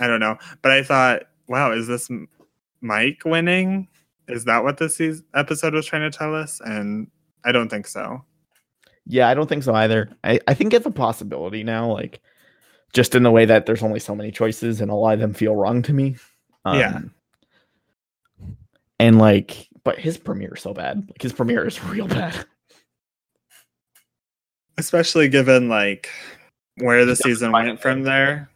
I 0.00 0.06
don't 0.06 0.20
know, 0.20 0.38
but 0.62 0.72
I 0.72 0.82
thought, 0.82 1.22
wow, 1.48 1.72
is 1.72 1.86
this 1.86 2.08
Mike 2.80 3.22
winning? 3.24 3.88
Is 4.28 4.44
that 4.44 4.64
what 4.64 4.78
this 4.78 5.00
episode 5.34 5.74
was 5.74 5.86
trying 5.86 6.10
to 6.10 6.16
tell 6.16 6.34
us? 6.34 6.60
And 6.64 7.08
I 7.44 7.52
don't 7.52 7.68
think 7.68 7.86
so. 7.86 8.24
Yeah, 9.06 9.28
I 9.28 9.34
don't 9.34 9.48
think 9.48 9.62
so 9.62 9.74
either. 9.74 10.10
I, 10.24 10.40
I 10.48 10.54
think 10.54 10.74
it's 10.74 10.86
a 10.86 10.90
possibility 10.90 11.62
now, 11.62 11.92
like 11.92 12.20
just 12.92 13.14
in 13.14 13.22
the 13.22 13.30
way 13.30 13.44
that 13.44 13.66
there's 13.66 13.82
only 13.82 14.00
so 14.00 14.14
many 14.14 14.30
choices 14.30 14.80
and 14.80 14.90
a 14.90 14.94
lot 14.94 15.14
of 15.14 15.20
them 15.20 15.34
feel 15.34 15.54
wrong 15.54 15.82
to 15.82 15.92
me. 15.92 16.16
Yeah. 16.64 16.96
Um, 16.96 17.14
and 18.98 19.18
like, 19.18 19.68
but 19.84 19.98
his 19.98 20.16
premiere 20.16 20.54
is 20.54 20.62
so 20.62 20.74
bad. 20.74 21.06
Like 21.08 21.22
his 21.22 21.32
premiere 21.32 21.66
is 21.66 21.82
real 21.84 22.08
bad. 22.08 22.44
especially 24.78 25.28
given 25.28 25.68
like 25.68 26.10
where 26.78 27.04
the 27.04 27.16
season 27.16 27.52
went 27.52 27.80
from 27.80 28.02
there 28.02 28.50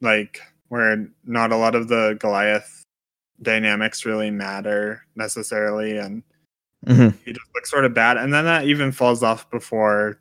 like 0.00 0.40
where 0.68 1.06
not 1.24 1.52
a 1.52 1.56
lot 1.56 1.74
of 1.74 1.88
the 1.88 2.16
goliath 2.20 2.82
dynamics 3.42 4.04
really 4.04 4.30
matter 4.30 5.04
necessarily 5.16 5.96
and 5.96 6.22
Mhm. 6.86 7.12
he 7.24 7.32
just 7.32 7.46
looks 7.54 7.70
sort 7.70 7.84
of 7.84 7.92
bad 7.94 8.16
and 8.16 8.32
then 8.32 8.44
that 8.44 8.66
even 8.66 8.92
falls 8.92 9.22
off 9.22 9.50
before 9.50 10.20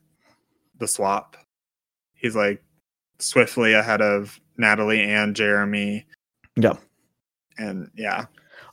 the 0.80 0.88
swap 0.88 1.38
he's 2.14 2.36
like 2.36 2.64
swiftly 3.20 3.74
ahead 3.74 4.02
of 4.02 4.40
natalie 4.58 5.02
and 5.02 5.36
jeremy 5.36 6.06
Yeah. 6.56 6.78
and 7.58 7.90
yeah 7.96 8.26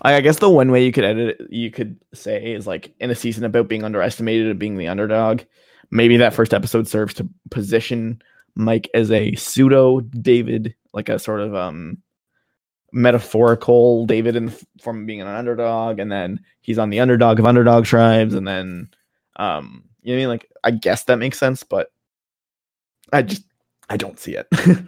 I, 0.02 0.14
I 0.16 0.20
guess 0.22 0.38
the 0.38 0.48
one 0.50 0.70
way 0.70 0.84
you 0.84 0.92
could 0.92 1.04
edit 1.04 1.36
it, 1.40 1.46
you 1.50 1.70
could 1.70 1.98
say 2.14 2.52
is 2.54 2.66
like 2.66 2.92
in 3.00 3.10
a 3.10 3.14
season 3.14 3.44
about 3.44 3.68
being 3.68 3.84
underestimated 3.84 4.48
and 4.48 4.58
being 4.58 4.76
the 4.76 4.88
underdog. 4.88 5.42
Maybe 5.90 6.16
that 6.16 6.34
first 6.34 6.52
episode 6.52 6.88
serves 6.88 7.14
to 7.14 7.28
position 7.50 8.20
Mike 8.54 8.90
as 8.94 9.10
a 9.10 9.34
pseudo 9.36 10.00
David, 10.00 10.74
like 10.94 11.10
a 11.10 11.18
sort 11.18 11.40
of 11.40 11.54
um 11.54 11.98
metaphorical 12.92 14.06
David 14.06 14.36
in, 14.36 14.52
from 14.80 15.04
being 15.04 15.20
an 15.20 15.26
underdog, 15.26 15.98
and 15.98 16.10
then 16.10 16.40
he's 16.62 16.78
on 16.78 16.90
the 16.90 17.00
underdog 17.00 17.38
of 17.38 17.46
underdog 17.46 17.84
tribes, 17.84 18.34
and 18.34 18.46
then 18.48 18.88
um 19.36 19.84
you 20.02 20.12
know 20.14 20.16
what 20.16 20.18
I 20.18 20.22
mean? 20.22 20.28
Like 20.28 20.50
I 20.64 20.70
guess 20.70 21.04
that 21.04 21.18
makes 21.18 21.38
sense, 21.38 21.62
but 21.62 21.90
I 23.12 23.22
just 23.22 23.44
I 23.90 23.96
don't 23.96 24.18
see 24.18 24.36
it. 24.36 24.46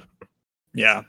yeah 0.75 1.03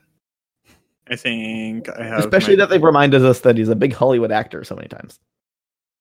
i 1.10 1.16
think 1.18 1.90
i 1.90 2.04
have 2.04 2.20
Especially 2.20 2.56
my- 2.56 2.64
that 2.64 2.70
they've 2.70 2.84
reminded 2.84 3.24
us 3.26 3.42
that 3.42 3.58
he's 3.58 3.68
a 3.70 3.76
big 3.76 3.94
Hollywood 3.94 4.32
actor 4.32 4.64
so 4.64 4.76
many 4.76 4.88
times. 4.88 5.20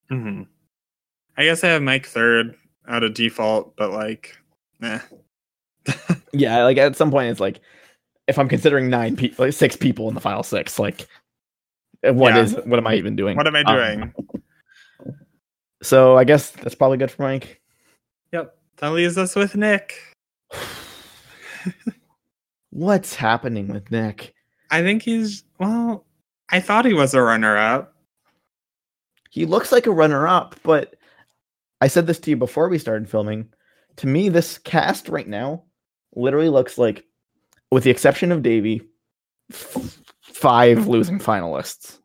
hmm 0.09 0.43
I 1.37 1.45
guess 1.45 1.63
I 1.63 1.69
have 1.69 1.83
Mike 1.83 2.07
third 2.07 2.57
out 2.89 3.03
of 3.05 3.13
default, 3.15 3.77
but 3.77 3.91
like, 3.91 4.37
eh. 4.83 5.01
Yeah, 6.33 6.65
like 6.65 6.79
at 6.79 6.97
some 6.97 7.11
point 7.11 7.31
it's 7.31 7.41
like 7.41 7.61
if 8.29 8.39
I'm 8.39 8.49
considering 8.49 8.89
nine 8.91 9.17
people, 9.17 9.45
like 9.45 9.55
six 9.55 9.77
people 9.77 10.09
in 10.09 10.15
the 10.15 10.21
final 10.21 10.43
six, 10.43 10.79
like 10.79 11.07
what 12.03 12.35
Yeah. 12.35 12.43
is 12.43 12.55
what 12.65 12.79
am 12.79 12.87
I 12.87 12.95
even 12.95 13.17
doing? 13.17 13.37
What 13.37 13.47
am 13.47 13.57
I 13.57 13.63
Um, 13.63 13.77
doing? 13.77 14.15
so 15.83 16.17
I 16.17 16.25
guess 16.25 16.51
that's 16.51 16.75
probably 16.75 16.99
good 16.99 17.11
for 17.11 17.23
Mike. 17.23 17.61
yep. 18.33 18.57
That 18.79 18.89
leaves 18.93 19.17
us 19.17 19.35
with 19.37 19.55
Nick. 19.57 19.95
What's 22.71 23.15
happening 23.15 23.69
with 23.69 23.91
Nick? 23.91 24.35
I 24.71 24.83
think 24.83 25.03
he's 25.03 25.45
well. 25.59 26.05
I 26.51 26.61
thought 26.61 26.85
he 26.85 26.93
was 26.95 27.15
a 27.15 27.23
runner-up. 27.23 27.95
He 29.31 29.47
looks 29.47 29.73
like 29.73 29.87
a 29.87 29.91
runner 29.93 30.27
up, 30.29 30.55
but 30.63 30.95
I 31.81 31.89
said 31.89 32.07
this 32.07 32.19
to 32.21 32.31
you 32.31 32.37
before 32.37 32.69
we 32.69 32.79
started 32.79 33.09
filming. 33.09 33.49
To 33.97 34.07
me, 34.07 34.29
this 34.29 34.59
cast 34.59 35.09
right 35.09 35.27
now 35.27 35.65
literally 36.15 36.49
looks 36.49 36.79
like, 36.79 37.05
with 37.71 37.85
the 37.85 37.91
exception 37.91 38.33
of 38.33 38.43
Davie, 38.43 38.83
f- 39.53 40.01
five 40.23 40.87
losing 40.89 41.19
finalists. 41.19 41.99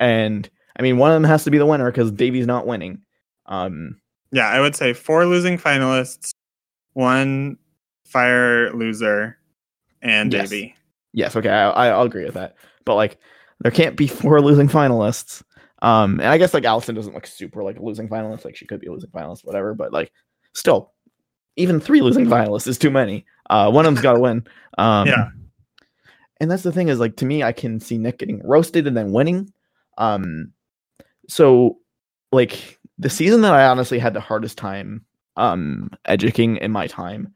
And 0.00 0.48
I 0.78 0.82
mean, 0.82 0.98
one 0.98 1.10
of 1.10 1.14
them 1.14 1.24
has 1.28 1.44
to 1.44 1.50
be 1.50 1.58
the 1.58 1.66
winner 1.66 1.90
because 1.90 2.12
Davie's 2.12 2.46
not 2.46 2.66
winning. 2.66 3.02
Um, 3.46 4.00
Yeah, 4.32 4.48
I 4.48 4.60
would 4.60 4.76
say 4.76 4.92
four 4.92 5.26
losing 5.26 5.58
finalists, 5.58 6.30
one 6.92 7.56
fire 8.06 8.72
loser, 8.72 9.38
and 10.02 10.32
Yes. 10.32 10.50
Davie. 10.50 10.74
Yes, 11.12 11.34
okay, 11.36 11.48
I, 11.48 11.70
I- 11.70 11.88
I'll 11.88 12.02
agree 12.02 12.24
with 12.24 12.34
that. 12.34 12.56
But 12.84 12.94
like, 12.96 13.18
there 13.60 13.70
can't 13.72 13.96
be 13.96 14.06
four 14.06 14.40
losing 14.42 14.68
finalists. 14.68 15.42
Um, 15.82 16.20
and 16.20 16.28
I 16.28 16.36
guess 16.38 16.52
like 16.54 16.64
Alison 16.64 16.94
doesn't 16.94 17.14
look 17.14 17.26
super 17.26 17.62
like 17.62 17.78
a 17.78 17.82
losing 17.82 18.08
finalist. 18.08 18.44
Like 18.44 18.56
she 18.56 18.66
could 18.66 18.80
be 18.80 18.86
a 18.86 18.92
losing 18.92 19.10
finalist, 19.10 19.44
whatever. 19.44 19.74
But 19.74 19.92
like, 19.92 20.10
still, 20.54 20.92
even 21.56 21.80
three 21.80 22.00
losing 22.00 22.26
finalists 22.26 22.66
is 22.66 22.78
too 22.78 22.90
many. 22.90 23.24
Uh, 23.50 23.70
one 23.70 23.84
of 23.84 23.92
them's 23.92 24.02
got 24.02 24.14
to 24.14 24.20
win. 24.20 24.46
Um, 24.78 25.06
Yeah. 25.06 25.28
And 26.38 26.50
that's 26.50 26.62
the 26.62 26.72
thing 26.72 26.88
is 26.88 27.00
like 27.00 27.16
to 27.16 27.24
me, 27.24 27.42
I 27.42 27.52
can 27.52 27.80
see 27.80 27.96
Nick 27.96 28.18
getting 28.18 28.46
roasted 28.46 28.86
and 28.86 28.96
then 28.96 29.12
winning. 29.12 29.52
Um, 29.96 30.52
so 31.28 31.78
like 32.30 32.78
the 32.98 33.08
season 33.08 33.40
that 33.40 33.54
I 33.54 33.66
honestly 33.66 33.98
had 33.98 34.14
the 34.14 34.20
hardest 34.20 34.58
time 34.58 35.04
um 35.36 35.90
educating 36.06 36.56
in 36.56 36.72
my 36.72 36.86
time 36.86 37.32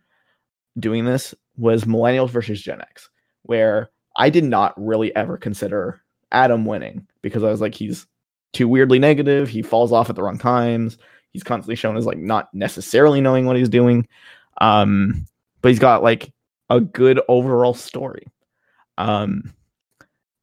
doing 0.79 1.05
this 1.05 1.35
was 1.57 1.85
Millennials 1.85 2.31
versus 2.31 2.61
Gen 2.61 2.81
X, 2.81 3.09
where 3.43 3.91
I 4.17 4.31
did 4.31 4.45
not 4.45 4.75
really 4.77 5.15
ever 5.17 5.37
consider 5.37 6.03
Adam 6.33 6.65
winning 6.65 7.07
because 7.23 7.43
I 7.43 7.51
was 7.51 7.61
like, 7.61 7.75
he's 7.75 8.07
too 8.53 8.69
weirdly 8.69 8.99
negative. 8.99 9.49
He 9.49 9.63
falls 9.63 9.93
off 9.93 10.11
at 10.11 10.17
the 10.17 10.23
wrong 10.23 10.39
times. 10.39 10.99
He's 11.33 11.43
constantly 11.43 11.77
shown 11.77 11.97
as 11.97 12.07
like 12.07 12.19
not 12.19 12.53
necessarily 12.53 13.21
knowing 13.21 13.47
what 13.47 13.57
he's 13.57 13.69
doing. 13.69 14.07
Um, 14.61 15.27
but 15.63 15.71
he's 15.71 15.79
got 15.79 16.03
like 16.03 16.33
a 16.69 16.81
good 16.81 17.21
overall 17.29 17.75
story. 17.75 18.27
Um, 18.99 19.53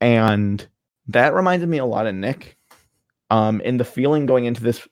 and 0.02 0.66
that 1.08 1.34
reminded 1.34 1.70
me 1.70 1.78
a 1.78 1.86
lot 1.86 2.08
of 2.08 2.16
Nick. 2.16 2.56
Um, 3.30 3.60
in 3.62 3.76
the 3.76 3.84
feeling 3.84 4.26
going 4.26 4.46
into 4.46 4.64
this, 4.64 4.88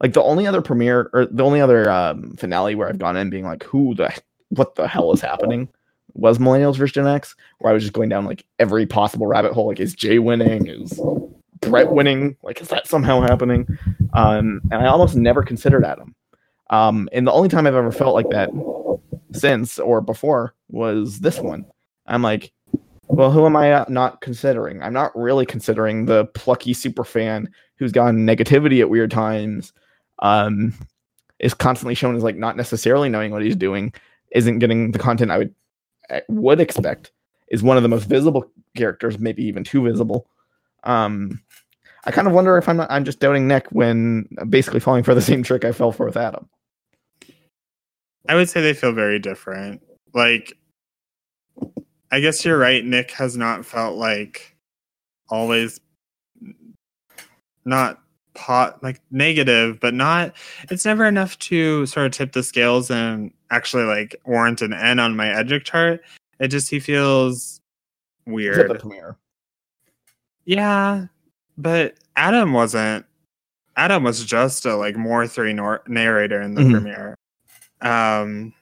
like 0.00 0.12
the 0.12 0.22
only 0.22 0.46
other 0.46 0.60
premiere 0.60 1.08
or 1.14 1.24
the 1.24 1.42
only 1.42 1.62
other 1.62 1.90
um, 1.90 2.34
finale 2.36 2.74
where 2.74 2.88
I've 2.88 2.98
gone 2.98 3.16
in 3.16 3.30
being 3.30 3.44
like, 3.44 3.62
who 3.62 3.94
the 3.94 4.14
what 4.50 4.74
the 4.74 4.86
hell 4.86 5.12
is 5.12 5.22
happening? 5.22 5.68
Was 6.12 6.38
Millennials 6.38 6.76
versus 6.76 6.92
Gen 6.92 7.06
X, 7.06 7.34
where 7.58 7.70
I 7.70 7.74
was 7.74 7.82
just 7.82 7.94
going 7.94 8.10
down 8.10 8.26
like 8.26 8.44
every 8.58 8.86
possible 8.86 9.26
rabbit 9.26 9.52
hole. 9.52 9.68
Like, 9.68 9.80
is 9.80 9.94
Jay 9.94 10.18
winning? 10.18 10.66
Is 10.66 11.00
Bret 11.68 11.90
winning? 11.90 12.36
Like, 12.42 12.60
is 12.60 12.68
that 12.68 12.86
somehow 12.86 13.20
happening? 13.20 13.66
Um, 14.12 14.60
and 14.70 14.82
I 14.82 14.86
almost 14.86 15.16
never 15.16 15.42
considered 15.42 15.84
Adam. 15.84 16.14
Um, 16.70 17.08
and 17.12 17.26
the 17.26 17.32
only 17.32 17.48
time 17.48 17.66
I've 17.66 17.74
ever 17.74 17.92
felt 17.92 18.14
like 18.14 18.30
that 18.30 18.50
since 19.32 19.78
or 19.78 20.00
before 20.00 20.54
was 20.68 21.20
this 21.20 21.38
one. 21.38 21.66
I'm 22.06 22.22
like, 22.22 22.52
well, 23.08 23.30
who 23.30 23.46
am 23.46 23.56
I 23.56 23.72
uh, 23.72 23.84
not 23.88 24.20
considering? 24.20 24.82
I'm 24.82 24.92
not 24.92 25.14
really 25.16 25.46
considering 25.46 26.06
the 26.06 26.26
plucky 26.26 26.72
super 26.72 27.04
fan 27.04 27.50
who's 27.76 27.92
gotten 27.92 28.26
negativity 28.26 28.80
at 28.80 28.90
weird 28.90 29.10
times, 29.10 29.72
um, 30.20 30.72
is 31.38 31.54
constantly 31.54 31.94
shown 31.94 32.16
as 32.16 32.22
like 32.22 32.36
not 32.36 32.56
necessarily 32.56 33.08
knowing 33.08 33.30
what 33.30 33.42
he's 33.42 33.56
doing, 33.56 33.92
isn't 34.32 34.58
getting 34.58 34.92
the 34.92 34.98
content 34.98 35.30
I 35.30 35.38
would 35.38 35.54
I 36.10 36.22
would 36.28 36.60
expect, 36.60 37.12
is 37.48 37.62
one 37.62 37.76
of 37.76 37.82
the 37.82 37.88
most 37.88 38.04
visible 38.04 38.50
characters, 38.76 39.18
maybe 39.18 39.44
even 39.44 39.64
too 39.64 39.82
visible. 39.82 40.28
Um, 40.84 41.40
I 42.04 42.10
kind 42.10 42.26
of 42.26 42.34
wonder 42.34 42.58
if 42.58 42.68
I'm 42.68 42.76
not, 42.76 42.90
I'm 42.90 43.04
just 43.04 43.20
doubting 43.20 43.48
Nick 43.48 43.66
when 43.70 44.28
basically 44.48 44.80
falling 44.80 45.04
for 45.04 45.14
the 45.14 45.22
same 45.22 45.42
trick 45.42 45.64
I 45.64 45.72
fell 45.72 45.92
for 45.92 46.06
with 46.06 46.16
Adam. 46.16 46.48
I 48.28 48.34
would 48.34 48.48
say 48.48 48.60
they 48.60 48.74
feel 48.74 48.92
very 48.92 49.18
different. 49.18 49.82
Like, 50.12 50.56
I 52.10 52.20
guess 52.20 52.44
you're 52.44 52.58
right. 52.58 52.84
Nick 52.84 53.10
has 53.12 53.36
not 53.36 53.66
felt 53.66 53.96
like 53.96 54.56
always 55.28 55.80
not 57.64 58.00
pot 58.34 58.82
like 58.82 59.00
negative, 59.10 59.80
but 59.80 59.94
not. 59.94 60.34
It's 60.70 60.84
never 60.84 61.06
enough 61.06 61.38
to 61.40 61.86
sort 61.86 62.06
of 62.06 62.12
tip 62.12 62.32
the 62.32 62.42
scales 62.42 62.90
and 62.90 63.32
actually 63.50 63.84
like 63.84 64.16
warrant 64.24 64.62
an 64.62 64.72
N 64.72 64.98
on 64.98 65.16
my 65.16 65.26
Edgic 65.26 65.64
chart. 65.64 66.02
It 66.38 66.48
just 66.48 66.70
he 66.70 66.80
feels 66.80 67.60
weird. 68.26 68.56
Yeah, 70.44 71.06
but 71.56 71.94
Adam 72.16 72.52
wasn't. 72.52 73.06
Adam 73.76 74.04
was 74.04 74.24
just 74.24 74.64
a 74.66 74.76
like 74.76 74.96
more 74.96 75.26
three 75.26 75.52
nor- 75.52 75.82
narrator 75.88 76.40
in 76.40 76.54
the 76.54 76.62
Mhm. 76.62 76.70
premiere. 76.72 77.14
Um, 77.80 78.52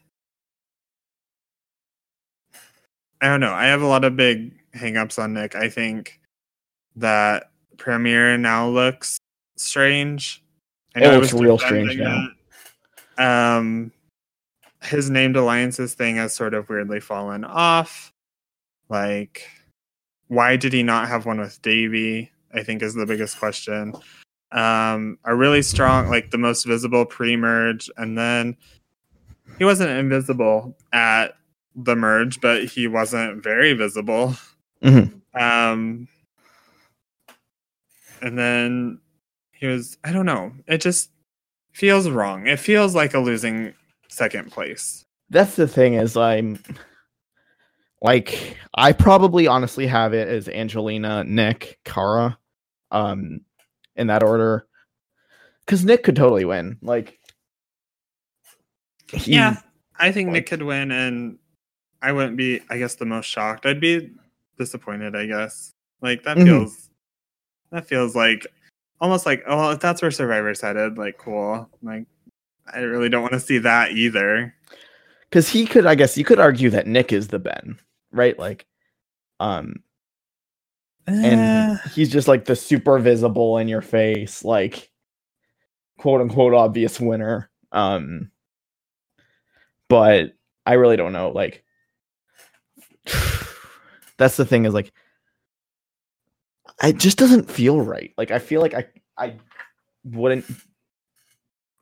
I 3.20 3.28
don't 3.28 3.40
know. 3.40 3.52
I 3.52 3.66
have 3.66 3.82
a 3.82 3.86
lot 3.86 4.04
of 4.04 4.16
big 4.16 4.52
hangups 4.74 5.22
on 5.22 5.34
Nick. 5.34 5.54
I 5.54 5.68
think 5.68 6.18
that 6.96 7.50
premiere 7.76 8.36
now 8.36 8.68
looks 8.68 9.18
strange. 9.56 10.42
I 10.96 11.00
It 11.04 11.14
looks 11.18 11.32
real 11.32 11.58
strange 11.58 11.96
now. 11.96 12.28
Um, 13.18 13.92
his 14.82 15.08
named 15.10 15.36
alliances 15.36 15.94
thing 15.94 16.16
has 16.16 16.34
sort 16.34 16.54
of 16.54 16.68
weirdly 16.68 17.00
fallen 17.00 17.44
off. 17.44 18.12
Like, 18.88 19.48
why 20.26 20.56
did 20.56 20.72
he 20.72 20.82
not 20.82 21.08
have 21.08 21.24
one 21.24 21.38
with 21.38 21.62
Davie? 21.62 22.31
I 22.52 22.62
think 22.62 22.82
is 22.82 22.94
the 22.94 23.06
biggest 23.06 23.38
question. 23.38 23.94
Um, 24.52 25.18
a 25.24 25.34
really 25.34 25.62
strong, 25.62 26.08
like 26.08 26.30
the 26.30 26.38
most 26.38 26.64
visible 26.64 27.06
pre-merge, 27.06 27.90
and 27.96 28.18
then 28.18 28.56
he 29.58 29.64
wasn't 29.64 29.90
invisible 29.90 30.76
at 30.92 31.36
the 31.74 31.96
merge, 31.96 32.40
but 32.40 32.64
he 32.64 32.86
wasn't 32.86 33.42
very 33.42 33.72
visible. 33.72 34.36
Mhm. 34.82 35.20
Um, 35.34 36.08
and 38.20 38.38
then 38.38 39.00
he 39.52 39.66
was, 39.66 39.96
I 40.04 40.12
don't 40.12 40.26
know, 40.26 40.52
it 40.66 40.78
just 40.80 41.10
feels 41.72 42.08
wrong. 42.08 42.46
It 42.46 42.58
feels 42.58 42.94
like 42.94 43.14
a 43.14 43.18
losing 43.18 43.72
second 44.08 44.50
place. 44.52 45.04
That's 45.30 45.56
the 45.56 45.66
thing 45.66 45.94
is 45.94 46.16
I'm 46.16 46.58
like 48.02 48.58
I 48.74 48.92
probably 48.92 49.46
honestly 49.46 49.86
have 49.86 50.12
it 50.12 50.28
as 50.28 50.48
Angelina, 50.48 51.24
Nick, 51.24 51.78
Kara, 51.84 52.38
um, 52.92 53.40
in 53.96 54.06
that 54.06 54.22
order. 54.22 54.66
Because 55.66 55.84
Nick 55.84 56.04
could 56.04 56.14
totally 56.16 56.44
win. 56.44 56.78
Like, 56.82 57.18
he- 59.12 59.34
yeah, 59.34 59.60
I 59.98 60.12
think 60.12 60.30
Nick 60.30 60.46
could 60.46 60.62
win, 60.62 60.90
and 60.90 61.38
I 62.00 62.12
wouldn't 62.12 62.36
be, 62.36 62.60
I 62.70 62.78
guess, 62.78 62.94
the 62.96 63.04
most 63.04 63.26
shocked. 63.26 63.66
I'd 63.66 63.80
be 63.80 64.10
disappointed, 64.58 65.14
I 65.16 65.26
guess. 65.26 65.72
Like 66.00 66.22
that 66.24 66.36
Mhm. 66.36 66.44
feels, 66.46 66.90
that 67.70 67.86
feels 67.86 68.14
like 68.16 68.46
almost 69.00 69.26
like, 69.26 69.42
oh, 69.46 69.70
if 69.72 69.80
that's 69.80 70.02
where 70.02 70.10
Survivor's 70.10 70.60
headed, 70.60 70.98
like 70.98 71.18
cool. 71.18 71.68
Like, 71.82 72.06
I 72.72 72.80
really 72.80 73.08
don't 73.08 73.22
want 73.22 73.32
to 73.34 73.40
see 73.40 73.58
that 73.58 73.92
either. 73.92 74.54
because 75.30 75.48
he 75.48 75.64
could 75.66 75.86
i 75.86 75.94
guess 75.94 76.18
you 76.18 76.24
could 76.24 76.38
argue 76.38 76.68
that 76.68 76.86
nick 76.86 77.10
is 77.10 77.28
the 77.28 77.38
ben 77.38 77.78
right 78.10 78.38
like 78.38 78.66
um 79.40 79.82
and 81.06 81.24
Eh, 81.40 81.76
he's 81.94 82.10
just 82.10 82.28
like 82.28 82.44
the 82.44 82.56
super 82.56 82.98
visible 82.98 83.58
in 83.58 83.68
your 83.68 83.82
face 83.82 84.44
like 84.44 84.90
quote 85.98 86.20
unquote 86.20 86.54
obvious 86.54 87.00
winner. 87.00 87.50
Um 87.72 88.30
but 89.88 90.32
i 90.64 90.74
really 90.74 90.96
don't 90.96 91.12
know 91.12 91.30
like 91.30 91.64
that's 94.16 94.36
the 94.36 94.44
thing 94.44 94.64
is 94.64 94.72
like 94.72 94.92
it 96.82 96.98
just 96.98 97.18
doesn't 97.18 97.50
feel 97.50 97.80
right. 97.80 98.12
Like 98.16 98.30
i 98.30 98.38
feel 98.38 98.60
like 98.60 98.74
i 98.74 98.86
i 99.18 99.36
wouldn't 100.04 100.44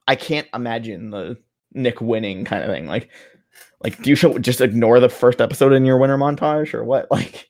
i 0.09 0.15
can't 0.17 0.49
imagine 0.55 1.11
the 1.11 1.39
nick 1.73 2.01
winning 2.01 2.45
kind 2.45 2.65
of 2.65 2.71
thing. 2.71 2.87
Like 2.87 3.11
like 3.83 4.03
do 4.03 4.11
you 4.11 4.17
show, 4.17 4.39
just 4.39 4.61
ignore 4.61 5.01
the 5.01 5.09
first 5.09 5.41
episode 5.41 5.73
in 5.73 5.85
your 5.85 5.99
winter 5.99 6.19
montage 6.19 6.75
or 6.75 6.85
what? 6.85 7.07
Like 7.11 7.50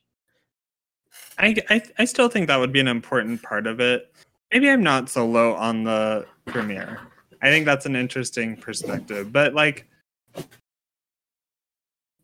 I, 1.41 1.57
I 1.71 1.83
I 1.99 2.05
still 2.05 2.29
think 2.29 2.47
that 2.47 2.59
would 2.59 2.73
be 2.73 2.81
an 2.81 2.89
important 2.89 3.43
part 3.43 3.67
of 3.67 3.81
it. 3.81 4.13
Maybe 4.53 4.69
I'm 4.69 4.83
not 4.83 5.09
so 5.09 5.27
low 5.27 5.55
on 5.55 5.85
the 5.85 6.27
premiere. 6.47 7.01
I 7.43 7.49
think 7.49 7.65
that's 7.65 7.87
an 7.87 7.97
interesting 7.97 8.57
perspective, 8.57 9.33
but 9.33 9.55
like, 9.55 9.87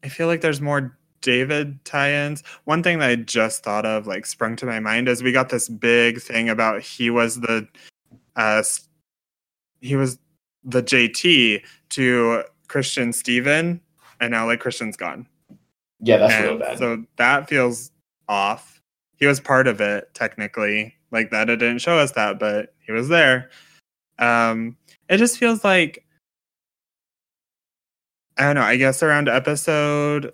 I 0.04 0.08
feel 0.08 0.26
like 0.26 0.40
there's 0.42 0.60
more 0.60 0.96
David 1.22 1.82
tie-ins. 1.84 2.42
One 2.64 2.82
thing 2.82 2.98
that 2.98 3.08
I 3.08 3.16
just 3.16 3.64
thought 3.64 3.86
of, 3.86 4.06
like, 4.06 4.26
sprung 4.26 4.56
to 4.56 4.66
my 4.66 4.78
mind 4.78 5.08
is 5.08 5.22
we 5.22 5.32
got 5.32 5.48
this 5.48 5.68
big 5.68 6.20
thing 6.20 6.48
about 6.50 6.82
he 6.82 7.08
was 7.10 7.40
the, 7.40 7.66
uh, 8.36 8.62
he 9.80 9.96
was 9.96 10.18
the 10.64 10.82
JT 10.82 11.62
to 11.90 12.42
Christian 12.68 13.12
Stephen, 13.12 13.80
and 14.20 14.30
now 14.30 14.46
like 14.46 14.60
Christian's 14.60 14.96
gone. 14.96 15.26
yeah 16.00 16.18
that's 16.18 16.34
And 16.34 16.44
real 16.44 16.58
bad. 16.58 16.78
So 16.78 17.04
that 17.16 17.48
feels 17.48 17.90
off. 18.28 18.75
He 19.16 19.26
was 19.26 19.40
part 19.40 19.66
of 19.66 19.80
it 19.80 20.12
technically. 20.14 20.94
Like 21.10 21.30
that 21.30 21.50
it 21.50 21.56
didn't 21.56 21.78
show 21.80 21.98
us 21.98 22.12
that, 22.12 22.38
but 22.38 22.74
he 22.84 22.92
was 22.92 23.08
there. 23.08 23.50
Um 24.18 24.76
it 25.08 25.18
just 25.18 25.38
feels 25.38 25.64
like 25.64 26.04
I 28.38 28.42
don't 28.42 28.56
know, 28.56 28.62
I 28.62 28.76
guess 28.76 29.02
around 29.02 29.28
episode 29.28 30.32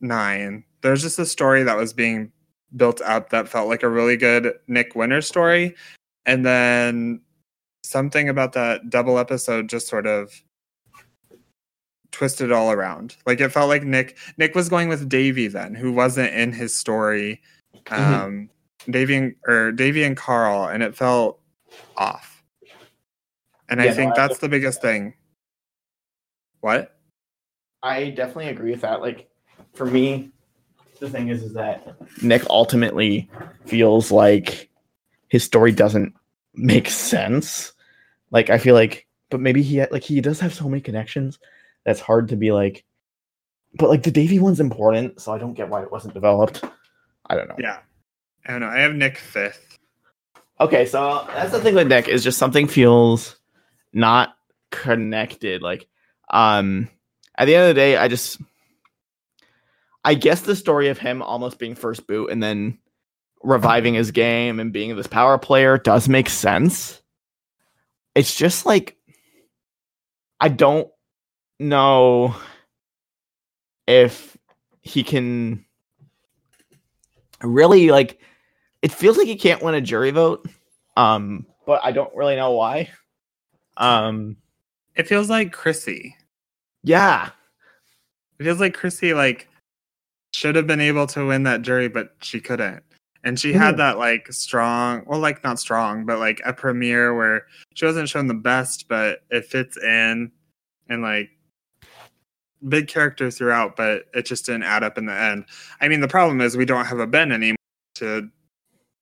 9, 0.00 0.64
there's 0.82 1.02
just 1.02 1.18
a 1.20 1.26
story 1.26 1.62
that 1.62 1.76
was 1.76 1.92
being 1.92 2.32
built 2.76 3.00
up 3.02 3.30
that 3.30 3.48
felt 3.48 3.68
like 3.68 3.84
a 3.84 3.88
really 3.88 4.16
good 4.16 4.54
Nick 4.66 4.96
Winter 4.96 5.20
story 5.22 5.76
and 6.26 6.44
then 6.44 7.20
something 7.84 8.28
about 8.28 8.54
that 8.54 8.90
double 8.90 9.18
episode 9.18 9.68
just 9.68 9.86
sort 9.86 10.06
of 10.06 10.42
twisted 12.10 12.52
all 12.52 12.70
around. 12.70 13.16
Like 13.26 13.40
it 13.40 13.50
felt 13.50 13.68
like 13.68 13.82
Nick 13.82 14.16
Nick 14.38 14.54
was 14.54 14.68
going 14.68 14.88
with 14.88 15.08
Davie 15.08 15.48
then, 15.48 15.74
who 15.74 15.92
wasn't 15.92 16.32
in 16.32 16.52
his 16.52 16.74
story. 16.74 17.42
Mhm. 17.86 17.98
Um 17.98 18.50
Davie 18.90 19.16
and 19.16 19.34
or 19.46 19.72
Davie 19.72 20.04
and 20.04 20.16
Carl, 20.16 20.68
and 20.68 20.82
it 20.82 20.96
felt 20.96 21.40
off. 21.96 22.42
And 23.68 23.80
I 23.80 23.86
Yeah, 23.86 23.90
no, 23.90 23.96
think 23.96 24.18
I 24.18 24.26
that's 24.26 24.38
the 24.40 24.48
biggest 24.48 24.82
thing. 24.82 25.14
What? 26.60 26.96
I 27.82 28.10
definitely 28.10 28.48
agree 28.48 28.70
with 28.70 28.82
that. 28.82 29.00
Like 29.00 29.28
for 29.74 29.86
me, 29.86 30.30
the 31.00 31.10
thing 31.10 31.28
is, 31.28 31.42
is 31.42 31.52
that 31.54 31.96
Nick 32.22 32.42
ultimately 32.48 33.28
feels 33.66 34.10
like 34.10 34.70
his 35.28 35.44
story 35.44 35.72
doesn't 35.72 36.14
make 36.54 36.88
sense. 36.88 37.72
Like 38.30 38.50
I 38.50 38.58
feel 38.58 38.74
like, 38.74 39.06
but 39.30 39.40
maybe 39.40 39.62
he 39.62 39.84
like 39.86 40.02
he 40.02 40.20
does 40.20 40.40
have 40.40 40.54
so 40.54 40.68
many 40.68 40.80
connections 40.80 41.38
that's 41.84 42.00
hard 42.00 42.28
to 42.28 42.36
be 42.36 42.52
like. 42.52 42.84
But 43.76 43.90
like 43.90 44.02
the 44.04 44.10
Davie 44.10 44.38
one's 44.38 44.60
important, 44.60 45.20
so 45.20 45.32
I 45.32 45.38
don't 45.38 45.54
get 45.54 45.68
why 45.68 45.82
it 45.82 45.90
wasn't 45.90 46.14
developed. 46.14 46.62
I 47.26 47.34
don't 47.34 47.48
know. 47.48 47.56
Yeah. 47.58 47.78
I 48.46 48.52
don't 48.52 48.60
know. 48.60 48.68
I 48.68 48.80
have 48.80 48.94
Nick 48.94 49.16
fifth. 49.18 49.78
Okay, 50.60 50.86
so 50.86 51.26
that's 51.28 51.50
the 51.52 51.60
thing 51.60 51.74
with 51.74 51.88
Nick 51.88 52.08
is 52.08 52.22
just 52.22 52.38
something 52.38 52.68
feels 52.68 53.36
not 53.92 54.36
connected. 54.70 55.62
Like, 55.62 55.88
um, 56.30 56.88
at 57.36 57.46
the 57.46 57.54
end 57.54 57.62
of 57.62 57.68
the 57.68 57.80
day, 57.80 57.96
I 57.96 58.08
just, 58.08 58.40
I 60.04 60.14
guess 60.14 60.42
the 60.42 60.54
story 60.54 60.88
of 60.88 60.98
him 60.98 61.22
almost 61.22 61.58
being 61.58 61.74
first 61.74 62.06
boot 62.06 62.30
and 62.30 62.42
then 62.42 62.78
reviving 63.42 63.94
his 63.94 64.10
game 64.10 64.60
and 64.60 64.72
being 64.72 64.94
this 64.96 65.06
power 65.06 65.38
player 65.38 65.78
does 65.78 66.08
make 66.08 66.28
sense. 66.28 67.02
It's 68.14 68.34
just 68.34 68.64
like, 68.64 68.96
I 70.40 70.48
don't 70.48 70.88
know 71.58 72.36
if 73.86 74.36
he 74.82 75.02
can 75.02 75.63
really 77.42 77.90
like 77.90 78.18
it 78.82 78.92
feels 78.92 79.16
like 79.16 79.26
he 79.26 79.36
can't 79.36 79.62
win 79.62 79.74
a 79.74 79.80
jury 79.80 80.10
vote 80.10 80.46
um 80.96 81.46
but 81.66 81.80
i 81.84 81.90
don't 81.92 82.14
really 82.14 82.36
know 82.36 82.52
why 82.52 82.88
um 83.76 84.36
It 84.94 85.08
feels 85.08 85.28
like 85.28 85.52
Chrissy. 85.52 86.14
yeah 86.84 87.30
It 88.38 88.44
feels 88.44 88.60
like 88.60 88.74
Chrissy 88.74 89.14
like 89.14 89.48
should 90.32 90.54
have 90.56 90.66
been 90.66 90.80
able 90.80 91.06
to 91.08 91.26
win 91.26 91.44
that 91.44 91.62
jury, 91.62 91.88
but 91.88 92.14
she 92.20 92.40
couldn't. 92.40 92.82
And 93.22 93.38
she 93.38 93.52
had 93.52 93.74
Mhm. 93.74 93.78
that 93.78 93.98
like 93.98 94.30
strong, 94.32 95.02
well, 95.06 95.18
like 95.20 95.42
not 95.44 95.58
strong, 95.60 96.04
but 96.04 96.18
like 96.18 96.40
a 96.44 96.52
premiere 96.52 97.14
where 97.14 97.46
she 97.74 97.86
wasn't 97.86 98.08
shown 98.08 98.26
the 98.26 98.34
best, 98.34 98.86
but 98.88 99.20
it 99.30 99.46
fits 99.46 99.76
in, 99.78 100.30
and 100.88 101.02
like 101.02 101.30
big 102.68 102.88
character 102.88 103.30
throughout, 103.30 103.76
but 103.76 104.04
it 104.14 104.26
just 104.26 104.46
didn't 104.46 104.62
add 104.64 104.82
up 104.82 104.98
in 104.98 105.06
the 105.06 105.12
end. 105.14 105.44
I 105.80 105.88
mean, 105.88 106.00
the 106.00 106.08
problem 106.08 106.40
is 106.40 106.56
we 106.56 106.64
don't 106.64 106.86
have 106.86 106.98
a 106.98 107.06
Ben 107.06 107.32
anymore 107.32 107.56
to 107.96 108.28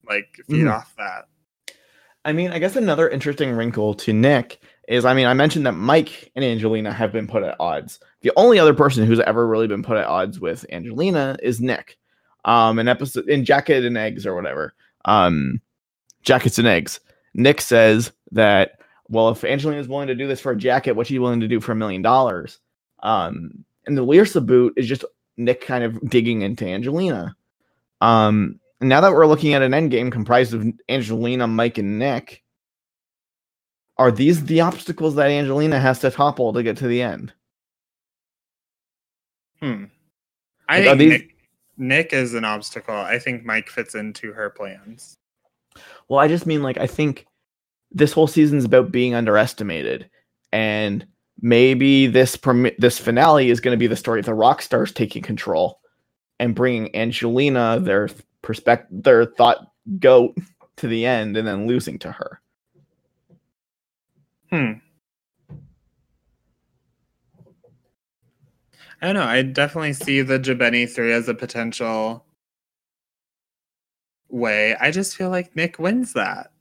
like 0.07 0.39
feed 0.49 0.65
Mhm. 0.65 0.73
off 0.73 0.93
that. 0.97 1.25
I 2.25 2.33
mean, 2.33 2.51
I 2.51 2.59
guess 2.59 2.75
another 2.75 3.09
interesting 3.09 3.51
wrinkle 3.51 3.93
to 3.95 4.13
Nick 4.13 4.59
is 4.87 5.05
I 5.05 5.13
mean, 5.13 5.27
I 5.27 5.33
mentioned 5.33 5.65
that 5.65 5.73
Mike 5.73 6.31
and 6.35 6.43
Angelina 6.43 6.91
have 6.93 7.11
been 7.11 7.27
put 7.27 7.43
at 7.43 7.55
odds. 7.59 7.99
The 8.21 8.31
only 8.35 8.59
other 8.59 8.73
person 8.73 9.05
who's 9.05 9.19
ever 9.21 9.47
really 9.47 9.67
been 9.67 9.83
put 9.83 9.97
at 9.97 10.05
odds 10.07 10.39
with 10.39 10.65
Angelina 10.71 11.37
is 11.41 11.59
Nick. 11.61 11.97
Um, 12.45 12.79
in 12.79 12.89
episode 12.89 13.29
in 13.29 13.45
Jacket 13.45 13.85
and 13.85 13.97
Eggs 13.97 14.25
or 14.25 14.35
whatever. 14.35 14.73
Um, 15.05 15.61
Jackets 16.21 16.57
and 16.59 16.67
Eggs. 16.67 16.99
Nick 17.33 17.61
says 17.61 18.11
that 18.31 18.79
well, 19.09 19.29
if 19.29 19.43
Angelina 19.43 19.79
is 19.81 19.87
willing 19.87 20.07
to 20.07 20.15
do 20.15 20.27
this 20.27 20.39
for 20.39 20.51
a 20.53 20.57
jacket, 20.57 20.93
what's 20.93 21.09
she 21.09 21.19
willing 21.19 21.41
to 21.41 21.47
do 21.47 21.59
for 21.59 21.71
a 21.73 21.75
million 21.75 22.01
dollars? 22.01 22.59
Um, 23.03 23.63
and 23.85 23.97
the 23.97 24.05
Lyrsa 24.05 24.43
boot 24.45 24.73
is 24.77 24.87
just 24.87 25.05
Nick 25.37 25.61
kind 25.61 25.83
of 25.83 25.99
digging 26.09 26.41
into 26.41 26.65
Angelina. 26.65 27.35
Um, 28.01 28.59
and 28.79 28.89
now 28.89 29.01
that 29.01 29.11
we're 29.13 29.27
looking 29.27 29.53
at 29.53 29.61
an 29.61 29.73
end 29.73 29.91
game 29.91 30.09
comprised 30.09 30.53
of 30.53 30.65
Angelina, 30.89 31.47
Mike, 31.47 31.77
and 31.77 31.99
Nick, 31.99 32.43
are 33.97 34.11
these 34.11 34.45
the 34.45 34.61
obstacles 34.61 35.15
that 35.15 35.29
Angelina 35.29 35.79
has 35.79 35.99
to 35.99 36.09
topple 36.11 36.51
to 36.53 36.63
get 36.63 36.77
to 36.77 36.87
the 36.87 37.01
end? 37.01 37.31
Hmm. 39.61 39.85
I 40.67 40.79
Like, 40.79 40.85
think 40.85 40.99
these- 40.99 41.09
Nick, 41.11 41.35
Nick 41.77 42.13
is 42.13 42.33
an 42.33 42.45
obstacle. 42.45 42.95
I 42.95 43.19
think 43.19 43.45
Mike 43.45 43.69
fits 43.69 43.95
into 43.95 44.31
her 44.33 44.49
plans. 44.49 45.17
Well, 46.07 46.19
I 46.19 46.27
just 46.27 46.45
mean 46.45 46.61
like 46.63 46.77
I 46.77 46.87
think 46.87 47.25
this 47.91 48.11
whole 48.13 48.27
season's 48.27 48.65
about 48.65 48.91
being 48.91 49.13
underestimated, 49.13 50.09
and 50.51 51.05
maybe 51.41 52.07
this 52.07 52.35
permi- 52.37 52.75
this 52.77 52.99
finale 52.99 53.49
is 53.49 53.59
going 53.59 53.73
to 53.73 53.79
be 53.79 53.87
the 53.87 53.95
story 53.95 54.19
of 54.19 54.25
the 54.25 54.33
rock 54.33 54.61
stars 54.61 54.91
taking 54.91 55.21
control 55.21 55.79
and 56.39 56.55
bringing 56.55 56.95
Angelina 56.95 57.79
their 57.79 58.09
perspective, 58.41 59.03
their 59.03 59.25
thought 59.25 59.67
goat 59.99 60.37
to 60.77 60.87
the 60.87 61.05
end, 61.05 61.37
and 61.37 61.47
then 61.47 61.67
losing 61.67 61.99
to 61.99 62.11
her. 62.11 62.41
Hmm. 64.49 64.73
I 69.01 69.07
don't 69.07 69.15
know. 69.15 69.23
I 69.23 69.41
definitely 69.41 69.93
see 69.93 70.21
the 70.21 70.39
Jabeni 70.39 70.89
3 70.89 71.11
as 71.11 71.27
a 71.27 71.33
potential 71.33 72.25
way. 74.29 74.75
I 74.79 74.91
just 74.91 75.17
feel 75.17 75.29
like 75.29 75.55
Nick 75.55 75.77
wins 75.77 76.13
that. 76.13 76.51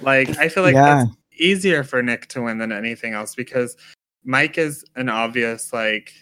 Like, 0.00 0.36
I 0.38 0.48
feel 0.48 0.64
like 0.64 0.74
Yeah. 0.74 1.04
that's 1.04 1.16
easier 1.36 1.84
for 1.84 2.02
Nick 2.02 2.26
to 2.28 2.42
win 2.42 2.58
than 2.58 2.72
anything 2.72 3.14
else 3.14 3.34
because 3.34 3.76
Mike 4.24 4.58
is 4.58 4.84
an 4.96 5.08
obvious, 5.08 5.72
like, 5.72 6.12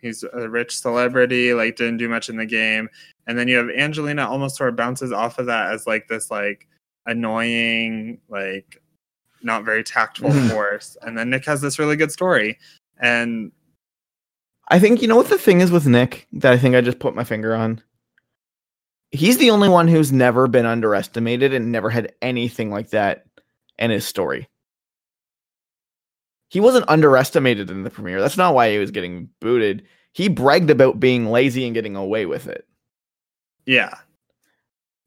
he's 0.00 0.24
a 0.32 0.48
rich 0.48 0.78
celebrity, 0.78 1.52
like, 1.54 1.76
didn't 1.76 1.98
do 1.98 2.08
much 2.08 2.28
in 2.28 2.36
the 2.36 2.46
game. 2.46 2.88
And 3.26 3.38
then 3.38 3.48
you 3.48 3.56
have 3.56 3.70
Angelina 3.70 4.26
almost 4.28 4.56
sort 4.56 4.70
of 4.70 4.76
bounces 4.76 5.12
off 5.12 5.38
of 5.38 5.46
that 5.46 5.72
as, 5.72 5.86
like, 5.86 6.08
this, 6.08 6.30
like, 6.30 6.66
annoying, 7.06 8.18
like, 8.28 8.80
not 9.42 9.64
very 9.64 9.84
tactful 9.84 10.30
Mhm. 10.30 10.50
force. 10.52 10.96
And 11.02 11.16
then 11.16 11.30
Nick 11.30 11.44
has 11.46 11.60
this 11.60 11.78
really 11.78 11.96
good 11.96 12.12
story. 12.12 12.58
And 12.98 13.52
I 14.68 14.78
think 14.78 15.02
you 15.02 15.08
know 15.08 15.16
what 15.16 15.28
the 15.28 15.38
thing 15.38 15.60
is 15.60 15.70
with 15.72 15.86
Nick 15.86 16.26
that 16.32 16.52
I 16.52 16.58
think 16.58 16.74
I 16.74 16.80
just 16.80 16.98
put 16.98 17.14
my 17.14 17.24
finger 17.24 17.54
on. 17.54 17.82
He's 19.10 19.38
the 19.38 19.50
only 19.50 19.68
one 19.68 19.88
who's 19.88 20.12
never 20.12 20.46
been 20.46 20.66
underestimated 20.66 21.52
and 21.52 21.72
never 21.72 21.90
had 21.90 22.12
anything 22.22 22.70
like 22.70 22.90
that 22.90 23.24
in 23.78 23.90
his 23.90 24.06
story. 24.06 24.48
He 26.50 26.60
wasn't 26.60 26.88
underestimated 26.88 27.70
in 27.70 27.84
the 27.84 27.90
premiere. 27.90 28.20
That's 28.20 28.36
not 28.36 28.54
why 28.54 28.70
he 28.72 28.78
was 28.78 28.90
getting 28.90 29.28
booted. 29.40 29.86
He 30.12 30.28
bragged 30.28 30.68
about 30.68 31.00
being 31.00 31.26
lazy 31.26 31.64
and 31.64 31.72
getting 31.74 31.96
away 31.96 32.26
with 32.26 32.46
it. 32.48 32.66
yeah, 33.66 33.94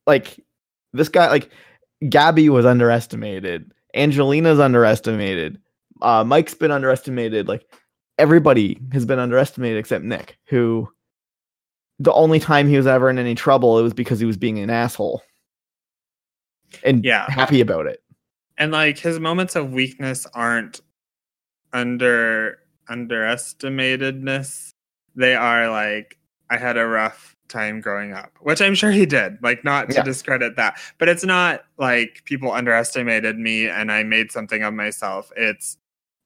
Like 0.07 0.40
this 0.94 1.10
guy, 1.10 1.30
like 1.30 1.49
Gabby 2.10 2.48
was 2.49 2.65
underestimated. 2.65 3.72
Angelina's 3.94 4.60
underestimated. 4.60 5.60
Uh, 6.02 6.24
Mike's 6.24 6.53
been 6.53 6.72
underestimated. 6.72 7.48
Like 7.49 7.65
everybody 8.18 8.80
has 8.94 9.06
been 9.06 9.20
underestimated 9.20 9.78
except 9.78 10.06
Nick, 10.06 10.38
who 10.48 10.88
the 11.99 12.14
only 12.14 12.40
time 12.40 12.68
he 12.70 12.78
was 12.78 12.88
ever 12.88 13.10
in 13.10 13.18
any 13.20 13.36
trouble 13.36 13.78
it 13.80 13.84
was 13.84 13.94
because 13.94 14.20
he 14.20 14.26
was 14.26 14.38
being 14.38 14.60
an 14.60 14.70
asshole 14.70 15.22
and 16.84 17.03
Yeah. 17.03 17.30
happy 17.30 17.60
about 17.61 17.86
it. 17.88 17.99
and 18.57 18.72
like 18.72 18.98
his 18.98 19.20
moments 19.20 19.56
of 19.56 19.72
weakness 19.74 20.26
aren't 20.34 20.82
under 21.74 22.60
underestimatedness. 22.90 24.74
They 25.16 25.36
are 25.36 25.70
like 25.70 26.18
I 26.50 26.58
had 26.58 26.78
a 26.78 26.86
rough 26.86 27.36
time 27.48 27.82
growing 27.82 28.14
up, 28.14 28.32
which 28.41 28.62
I'm 28.62 28.76
sure 28.76 28.91
he 28.91 29.06
did. 29.06 29.38
Like 29.41 29.64
not 29.64 29.90
to 29.90 29.95
Yeah. 29.95 30.04
discredit 30.04 30.56
that, 30.56 30.80
but 30.98 31.10
it's 31.10 31.24
not 31.24 31.66
like 31.78 32.24
people 32.26 32.52
underestimated 32.52 33.38
me 33.38 33.68
and 33.68 33.91
I 33.91 34.04
made 34.04 34.32
something 34.32 34.64
of 34.64 34.74
myself. 34.74 35.32
It's 35.36 35.78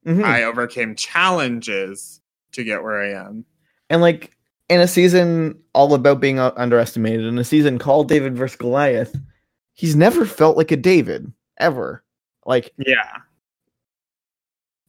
Mhm. 0.06 0.24
I 0.24 0.44
overcame 0.44 0.96
challenges 0.96 2.22
to 2.54 2.64
get 2.64 2.84
where 2.84 3.02
I 3.02 3.12
am. 3.28 3.46
and 3.90 4.02
like 4.02 4.32
in 4.70 4.82
a 4.82 4.88
season 4.88 5.58
all 5.74 5.94
about 5.94 6.20
being 6.20 6.40
underestimated, 6.40 7.26
in 7.26 7.38
a 7.38 7.44
season 7.46 7.78
called 7.80 8.10
David 8.10 8.36
versus 8.36 8.58
Goliath, 8.58 9.16
he's 9.76 9.96
never 9.96 10.26
felt 10.26 10.58
like 10.58 10.72
a 10.72 10.76
David 10.78 11.32
ever. 11.58 12.04
Like 12.46 12.74
Yeah. 12.78 13.08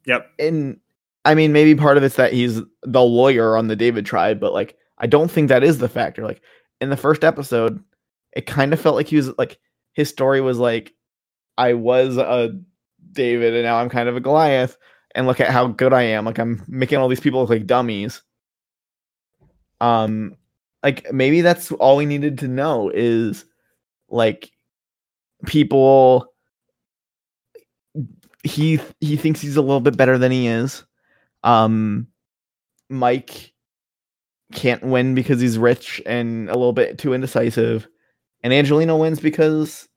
Yep. 0.08 0.30
and 0.38 0.80
I 1.24 1.34
mean, 1.34 1.52
maybe 1.52 1.74
part 1.74 1.98
of 1.98 2.02
it's 2.02 2.16
that 2.16 2.32
he's 2.32 2.62
the 2.82 3.02
lawyer 3.02 3.56
on 3.56 3.68
the 3.68 3.76
David 3.76 4.06
tribe, 4.06 4.40
but 4.40 4.54
like, 4.54 4.76
I 4.96 5.06
don't 5.06 5.30
think 5.30 5.48
that 5.48 5.62
is 5.62 5.78
the 5.78 5.88
factor. 5.88 6.24
Like, 6.24 6.40
in 6.80 6.88
the 6.88 6.96
first 6.96 7.22
episode, 7.22 7.84
it 8.32 8.46
kind 8.46 8.72
of 8.72 8.80
felt 8.80 8.96
like 8.96 9.08
he 9.08 9.16
was 9.16 9.36
like, 9.36 9.58
his 9.92 10.08
story 10.08 10.40
was 10.40 10.58
like, 10.58 10.94
I 11.58 11.74
was 11.74 12.16
a 12.16 12.58
David 13.12 13.52
and 13.54 13.64
now 13.64 13.76
I'm 13.76 13.90
kind 13.90 14.08
of 14.08 14.16
a 14.16 14.20
Goliath, 14.20 14.78
and 15.14 15.26
look 15.26 15.40
at 15.40 15.50
how 15.50 15.66
good 15.66 15.92
I 15.92 16.02
am. 16.02 16.24
Like, 16.24 16.38
I'm 16.38 16.64
making 16.66 16.98
all 16.98 17.08
these 17.08 17.20
people 17.20 17.40
look 17.40 17.50
like 17.50 17.66
dummies. 17.66 18.22
Um, 19.80 20.36
like, 20.82 21.12
maybe 21.12 21.42
that's 21.42 21.70
all 21.72 21.96
we 21.96 22.06
needed 22.06 22.38
to 22.38 22.48
know 22.48 22.90
is 22.94 23.44
like, 24.08 24.50
people 25.46 26.32
he 28.44 28.80
he 29.00 29.16
thinks 29.16 29.40
he's 29.40 29.56
a 29.56 29.62
little 29.62 29.80
bit 29.80 29.96
better 29.96 30.18
than 30.18 30.32
he 30.32 30.46
is. 30.48 30.84
Um 31.44 32.06
Mike 32.88 33.52
can't 34.52 34.82
win 34.82 35.14
because 35.14 35.40
he's 35.40 35.58
rich 35.58 36.00
and 36.06 36.48
a 36.48 36.54
little 36.54 36.72
bit 36.72 36.98
too 36.98 37.12
indecisive. 37.12 37.86
And 38.42 38.52
Angelina 38.52 38.96
wins 38.96 39.20
because 39.20 39.88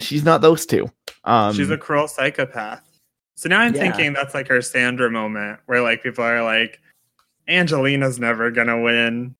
she's 0.00 0.24
not 0.24 0.40
those 0.42 0.66
two. 0.66 0.90
Um 1.24 1.54
She's 1.54 1.70
a 1.70 1.78
cruel 1.78 2.08
psychopath. 2.08 2.82
So 3.36 3.48
now 3.48 3.60
I'm 3.60 3.74
Yeah. 3.74 3.80
thinking 3.82 4.12
that's 4.12 4.34
like 4.34 4.48
her 4.48 4.60
Sandra 4.62 5.10
moment 5.10 5.60
where 5.66 5.80
like 5.82 6.02
people 6.02 6.24
are 6.24 6.42
like, 6.42 6.80
Angelina's 7.48 8.18
never 8.18 8.50
gonna 8.50 8.80
win. 8.80 9.34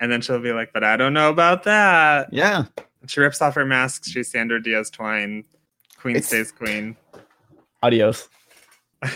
And 0.00 0.10
then 0.10 0.22
she'll 0.22 0.40
be 0.40 0.52
like, 0.52 0.72
but 0.72 0.82
I 0.82 0.96
don't 0.96 1.12
know 1.12 1.28
about 1.28 1.64
that. 1.64 2.32
yeah. 2.32 2.64
She 3.06 3.20
rips 3.20 3.40
off 3.42 3.54
her 3.54 3.64
mask. 3.66 4.04
She's 4.06 4.30
Sandra 4.30 4.62
Diaz 4.62 4.90
Twine. 4.90 5.44
Queen 5.98 6.16
It's- 6.16 6.28
stays 6.28 6.52
queen. 6.52 6.96
Adios. 7.82 8.28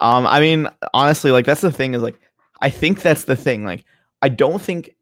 Um, 0.00 0.26
I 0.26 0.40
mean, 0.40 0.66
honestly, 0.94 1.30
like 1.30 1.44
that's 1.44 1.60
the 1.60 1.70
thing 1.70 1.92
is 1.92 2.02
like 2.02 2.18
I 2.60 2.70
think 2.70 3.02
that's 3.02 3.24
the 3.24 3.36
thing. 3.36 3.64
Like, 3.64 3.84
I 4.22 4.28
don't 4.28 4.60
think 4.60 4.94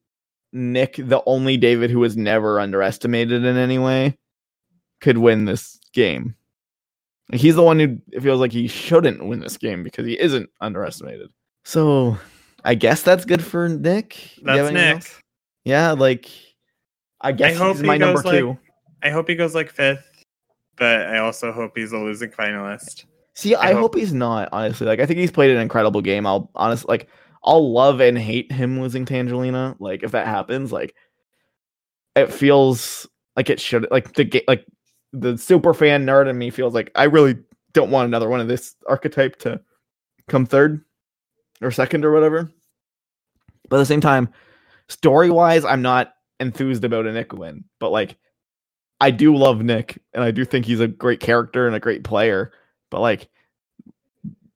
Nick, 0.53 0.97
the 0.97 1.23
only 1.27 1.57
David 1.57 1.91
who 1.91 2.01
was 2.01 2.17
never 2.17 2.61
underestimated 2.61 3.45
in 3.45 3.57
any 3.57 3.79
way, 3.79 4.17
could 5.01 5.19
win 5.19 5.45
this 5.45 5.79
game. 5.93 6.35
He's 7.33 7.57
the 7.57 7.63
one 7.63 7.79
who 7.79 8.21
feels 8.21 8.41
like 8.41 8.53
he 8.53 8.69
shouldn't 8.69 9.25
win 9.27 9.41
this 9.41 9.57
game 9.57 9.83
because 9.83 10.07
he 10.07 10.19
isn't 10.19 10.49
underestimated. 10.61 11.29
So 11.65 12.17
I 12.65 12.75
guess 12.75 13.03
that's 13.03 13.25
good 13.25 13.45
for 13.45 13.69
Nick. 13.69 14.11
Do 14.37 14.43
you 14.43 14.49
have 14.49 14.73
That's 14.73 14.73
Nick. 14.73 14.95
else? 14.95 15.23
Yeah, 15.65 15.93
like 15.93 16.31
I 17.21 17.33
guess 17.33 17.57
hope 17.59 17.77
he's 17.77 17.81
he 17.83 17.87
my 17.87 17.99
number 17.99 18.23
like, 18.23 18.39
two. 18.39 18.59
I 19.03 19.11
hope 19.11 19.29
he 19.29 19.35
goes 19.35 19.55
like 19.55 19.71
fifth, 19.71 20.08
but 20.79 21.07
I 21.07 21.19
also 21.19 21.53
hope 21.53 21.73
he's 21.77 21.93
a 21.93 21.99
losing 21.99 22.31
finalist. 22.31 23.05
See, 23.35 23.55
I, 23.55 23.69
I 23.69 23.73
hope, 23.73 23.81
hope- 23.81 23.97
he's 23.97 24.13
not. 24.13 24.49
Honestly, 24.53 24.87
like 24.87 25.01
I 25.01 25.07
think 25.07 25.19
he's 25.19 25.31
played 25.31 25.51
an 25.51 25.61
incredible 25.61 26.01
game. 26.01 26.27
I'll 26.27 26.51
honestly 26.55 26.87
like 26.89 27.09
I'll 27.45 27.73
love 27.73 28.01
and 28.01 28.19
hate 28.19 28.51
him 28.51 28.81
losing 28.81 29.05
to 29.07 29.15
Angelina. 29.15 29.77
Like 29.79 30.03
if 30.03 30.13
that 30.13 30.27
happens, 30.27 30.73
like 30.73 30.95
it 32.17 32.33
feels 32.33 33.07
like 33.37 33.51
it 33.51 33.61
should. 33.61 33.87
Like 33.91 34.15
the 34.15 34.25
ga- 34.25 34.45
like 34.49 34.67
the 35.13 35.39
super 35.39 35.73
fan 35.73 36.05
nerd 36.05 36.29
in 36.29 36.37
me 36.37 36.51
feels 36.51 36.75
like 36.75 36.91
I 36.95 37.05
really 37.05 37.37
don't 37.73 37.91
want 37.91 38.09
another 38.09 38.29
one 38.29 38.41
of 38.41 38.49
this 38.49 38.75
archetype 38.89 39.37
to 39.41 39.61
come 40.29 40.45
third 40.45 40.85
or 41.63 41.71
second 41.71 42.05
or 42.05 42.13
whatever. 42.13 42.51
But 43.69 43.77
at 43.77 43.81
the 43.81 43.87
same 43.87 44.01
time, 44.01 44.31
story 44.89 45.31
wise, 45.31 45.65
I'm 45.65 45.83
not 45.83 46.15
enthused 46.41 46.85
about 46.85 47.07
a 47.07 47.13
Nick 47.13 47.33
win. 47.33 47.65
But 47.79 47.91
like, 47.91 48.17
I 49.01 49.11
do 49.11 49.37
love 49.37 49.63
Nick, 49.63 50.01
and 50.13 50.25
I 50.25 50.31
do 50.31 50.45
think 50.45 50.67
he's 50.67 50.81
a 50.81 50.89
great 50.89 51.21
character 51.21 51.67
and 51.67 51.77
a 51.77 51.81
great 51.81 52.05
player. 52.05 52.53
But 52.91 53.01
like, 53.01 53.29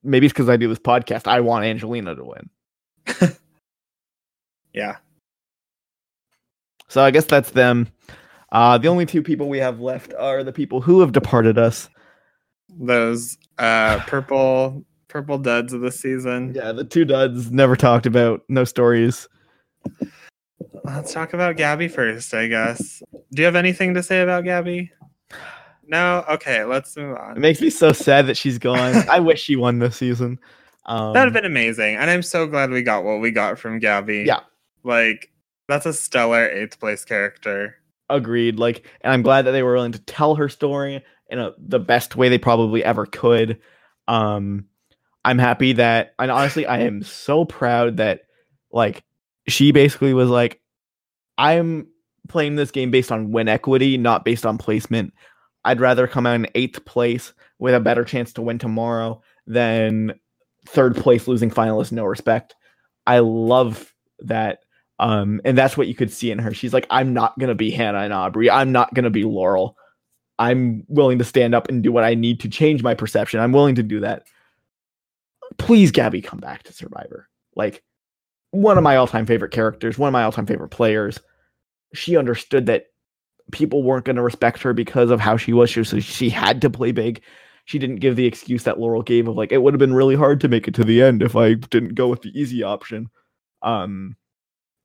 maybe 0.02 0.26
it's 0.26 0.32
because 0.32 0.48
I 0.48 0.56
do 0.56 0.68
this 0.68 0.78
podcast. 0.78 1.26
I 1.26 1.40
want 1.40 1.64
Angelina 1.64 2.14
to 2.16 2.24
win. 2.24 2.50
yeah. 4.72 4.96
So 6.88 7.02
I 7.02 7.10
guess 7.10 7.24
that's 7.24 7.50
them. 7.50 7.88
Uh, 8.50 8.76
the 8.78 8.88
only 8.88 9.06
two 9.06 9.22
people 9.22 9.48
we 9.48 9.58
have 9.58 9.80
left 9.80 10.12
are 10.18 10.44
the 10.44 10.52
people 10.52 10.80
who 10.80 11.00
have 11.00 11.12
departed 11.12 11.56
us. 11.56 11.88
Those 12.68 13.38
uh, 13.58 14.00
purple 14.00 14.84
purple 15.08 15.38
duds 15.38 15.72
of 15.72 15.82
the 15.82 15.92
season. 15.92 16.52
Yeah, 16.54 16.72
the 16.72 16.84
two 16.84 17.04
duds 17.04 17.50
never 17.50 17.76
talked 17.76 18.06
about, 18.06 18.42
no 18.48 18.64
stories. 18.64 19.28
Let's 20.84 21.12
talk 21.12 21.32
about 21.32 21.56
Gabby 21.56 21.88
first, 21.88 22.34
I 22.34 22.48
guess. 22.48 23.02
Do 23.32 23.42
you 23.42 23.44
have 23.46 23.56
anything 23.56 23.94
to 23.94 24.02
say 24.02 24.20
about 24.20 24.44
Gabby? 24.44 24.90
No? 25.86 26.24
Okay, 26.28 26.64
let's 26.64 26.96
move 26.96 27.16
on. 27.16 27.36
It 27.36 27.40
makes 27.40 27.60
me 27.60 27.70
so 27.70 27.92
sad 27.92 28.26
that 28.26 28.36
she's 28.36 28.58
gone. 28.58 28.94
I 29.08 29.20
wish 29.20 29.40
she 29.42 29.56
won 29.56 29.78
this 29.78 29.96
season. 29.96 30.38
Um, 30.86 31.12
That 31.12 31.20
would 31.24 31.34
have 31.34 31.42
been 31.42 31.50
amazing. 31.50 31.96
And 31.96 32.10
I'm 32.10 32.22
so 32.22 32.46
glad 32.46 32.70
we 32.70 32.82
got 32.82 33.04
what 33.04 33.20
we 33.20 33.30
got 33.30 33.58
from 33.58 33.78
Gabby. 33.78 34.24
Yeah. 34.26 34.40
Like, 34.82 35.30
that's 35.68 35.86
a 35.86 35.92
stellar 35.92 36.48
eighth 36.48 36.80
place 36.80 37.04
character. 37.04 37.76
agreed. 38.10 38.58
Like, 38.58 38.84
and 39.02 39.12
I'm 39.12 39.22
glad 39.22 39.42
that 39.42 39.52
they 39.52 39.62
were 39.62 39.74
willing 39.74 39.92
to 39.92 40.00
tell 40.00 40.34
her 40.34 40.48
story 40.48 41.04
in 41.30 41.38
a, 41.38 41.52
the 41.58 41.78
best 41.78 42.16
way 42.16 42.28
they 42.28 42.38
probably 42.38 42.84
ever 42.84 43.06
could. 43.06 43.60
Um, 44.08 44.66
I'm 45.24 45.38
happy 45.38 45.74
that, 45.74 46.14
and 46.18 46.30
honestly, 46.30 46.66
I 46.66 46.80
am 46.80 47.02
so 47.04 47.44
proud 47.44 47.98
that, 47.98 48.22
like, 48.72 49.04
she 49.46 49.70
basically 49.70 50.14
was 50.14 50.28
like, 50.28 50.60
I'm 51.38 51.86
playing 52.28 52.56
this 52.56 52.70
game 52.70 52.90
based 52.90 53.12
on 53.12 53.32
win 53.32 53.48
equity, 53.48 53.96
not 53.96 54.24
based 54.24 54.46
on 54.46 54.58
placement. 54.58 55.12
I'd 55.64 55.80
rather 55.80 56.06
come 56.06 56.26
out 56.26 56.34
in 56.34 56.48
eighth 56.54 56.84
place 56.84 57.32
with 57.58 57.74
a 57.74 57.80
better 57.80 58.04
chance 58.04 58.32
to 58.34 58.42
win 58.42 58.58
tomorrow 58.58 59.22
than 59.46 60.18
third 60.66 60.96
place 60.96 61.28
losing 61.28 61.50
finalist 61.50 61.92
no 61.92 62.04
respect. 62.04 62.54
I 63.06 63.20
love 63.20 63.92
that. 64.20 64.60
Um, 64.98 65.40
and 65.44 65.58
that's 65.58 65.76
what 65.76 65.88
you 65.88 65.94
could 65.94 66.12
see 66.12 66.30
in 66.30 66.38
her. 66.38 66.54
She's 66.54 66.72
like, 66.72 66.86
I'm 66.90 67.12
not 67.12 67.38
gonna 67.38 67.54
be 67.54 67.70
Hannah 67.70 68.00
and 68.00 68.12
Aubrey. 68.12 68.50
I'm 68.50 68.72
not 68.72 68.94
gonna 68.94 69.10
be 69.10 69.24
Laurel. 69.24 69.76
I'm 70.38 70.84
willing 70.88 71.18
to 71.18 71.24
stand 71.24 71.54
up 71.54 71.68
and 71.68 71.82
do 71.82 71.92
what 71.92 72.04
I 72.04 72.14
need 72.14 72.40
to 72.40 72.48
change 72.48 72.82
my 72.82 72.94
perception. 72.94 73.40
I'm 73.40 73.52
willing 73.52 73.74
to 73.76 73.82
do 73.82 74.00
that. 74.00 74.26
Please, 75.58 75.90
Gabby, 75.90 76.22
come 76.22 76.40
back 76.40 76.62
to 76.64 76.72
Survivor. 76.72 77.28
Like 77.54 77.82
one 78.52 78.78
of 78.78 78.84
my 78.84 78.96
all-time 78.96 79.26
favorite 79.26 79.50
characters, 79.50 79.98
one 79.98 80.08
of 80.08 80.12
my 80.12 80.22
all-time 80.22 80.46
favorite 80.46 80.68
players. 80.68 81.18
She 81.94 82.16
understood 82.16 82.66
that 82.66 82.86
people 83.50 83.82
weren't 83.82 84.04
going 84.04 84.16
to 84.16 84.22
respect 84.22 84.62
her 84.62 84.72
because 84.72 85.10
of 85.10 85.20
how 85.20 85.36
she 85.36 85.52
was. 85.52 85.68
She, 85.70 85.82
so 85.84 85.98
she 86.00 86.30
had 86.30 86.60
to 86.62 86.70
play 86.70 86.92
big. 86.92 87.22
She 87.64 87.78
didn't 87.78 87.96
give 87.96 88.16
the 88.16 88.26
excuse 88.26 88.64
that 88.64 88.78
Laurel 88.80 89.02
gave 89.02 89.28
of 89.28 89.36
like 89.36 89.52
it 89.52 89.62
would 89.62 89.74
have 89.74 89.78
been 89.78 89.94
really 89.94 90.16
hard 90.16 90.40
to 90.40 90.48
make 90.48 90.68
it 90.68 90.74
to 90.74 90.84
the 90.84 91.02
end 91.02 91.22
if 91.22 91.36
I 91.36 91.54
didn't 91.54 91.94
go 91.94 92.08
with 92.08 92.22
the 92.22 92.38
easy 92.38 92.62
option. 92.62 93.08
Um, 93.62 94.16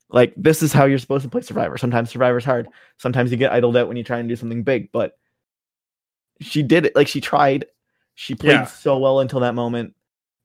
like 0.10 0.34
this 0.38 0.62
is 0.62 0.72
how 0.74 0.86
you're 0.86 1.00
supposed 1.00 1.24
to 1.24 1.30
play 1.30 1.42
Survivor. 1.42 1.78
Sometimes 1.78 2.10
Survivor's 2.10 2.46
hard. 2.46 2.68
Sometimes 2.98 3.32
you 3.32 3.38
get 3.38 3.52
idled 3.52 3.76
out 3.78 3.88
when 3.88 3.98
you 3.98 4.04
try 4.04 4.20
and 4.20 4.30
do 4.30 4.36
something 4.36 4.64
big. 4.64 4.92
But 4.92 5.18
she 6.40 6.62
did 6.64 6.86
it. 6.86 6.96
Like 6.96 7.08
she 7.08 7.20
tried. 7.20 7.66
She 8.16 8.36
played 8.36 8.52
Yeah. 8.54 8.66
so 8.66 8.98
well 9.00 9.20
until 9.20 9.42
that 9.42 9.56
moment. 9.56 9.96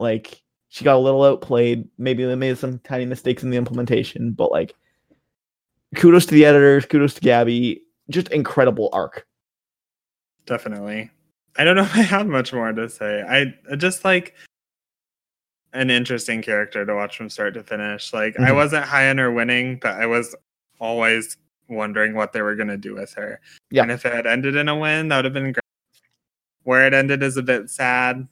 Like 0.00 0.42
she 0.72 0.84
got 0.84 0.96
a 0.96 0.98
little 0.98 1.22
outplayed. 1.22 1.86
Maybe 1.98 2.24
they 2.24 2.34
made 2.34 2.56
some 2.56 2.78
tiny 2.78 3.04
mistakes 3.04 3.42
in 3.42 3.50
the 3.50 3.58
implementation. 3.58 4.32
But 4.32 4.50
like, 4.50 4.74
kudos 5.96 6.24
to 6.26 6.34
the 6.34 6.46
editors. 6.46 6.86
Kudos 6.86 7.12
to 7.14 7.20
Gabby. 7.20 7.82
Just 8.08 8.28
incredible 8.28 8.88
arc. 8.94 9.26
Definitely. 10.46 11.10
I 11.58 11.64
don't 11.64 11.76
know 11.76 11.82
if 11.82 11.94
I 11.94 12.00
have 12.00 12.26
much 12.26 12.54
more 12.54 12.72
to 12.72 12.88
say. 12.88 13.20
I 13.22 13.54
I 13.70 13.76
just 13.76 14.02
like 14.02 14.34
an 15.74 15.90
interesting 15.90 16.40
character 16.40 16.86
to 16.86 16.94
watch 16.94 17.18
from 17.18 17.28
start 17.28 17.52
to 17.54 17.62
finish. 17.62 18.14
Like 18.14 18.40
I 18.40 18.48
Mhm. 18.50 18.54
wasn't 18.54 18.84
high 18.86 19.10
on 19.10 19.18
her 19.18 19.30
winning, 19.30 19.78
but 19.78 19.96
I 20.00 20.06
was 20.06 20.34
always 20.80 21.36
wondering 21.68 22.14
what 22.14 22.32
they 22.32 22.40
were 22.40 22.56
gonna 22.56 22.78
do 22.78 22.94
with 22.94 23.12
her. 23.12 23.40
Yeah. 23.70 23.82
And 23.82 23.92
if 23.92 24.06
it 24.06 24.12
had 24.14 24.26
ended 24.26 24.56
in 24.56 24.70
a 24.70 24.76
win, 24.78 25.08
that 25.08 25.16
would 25.16 25.24
have 25.26 25.34
been 25.34 25.52
great. 25.52 25.58
Where 26.62 26.86
it 26.86 26.94
ended 26.94 27.22
is 27.22 27.36
a 27.36 27.42
bit 27.42 27.68
sad, 27.68 28.26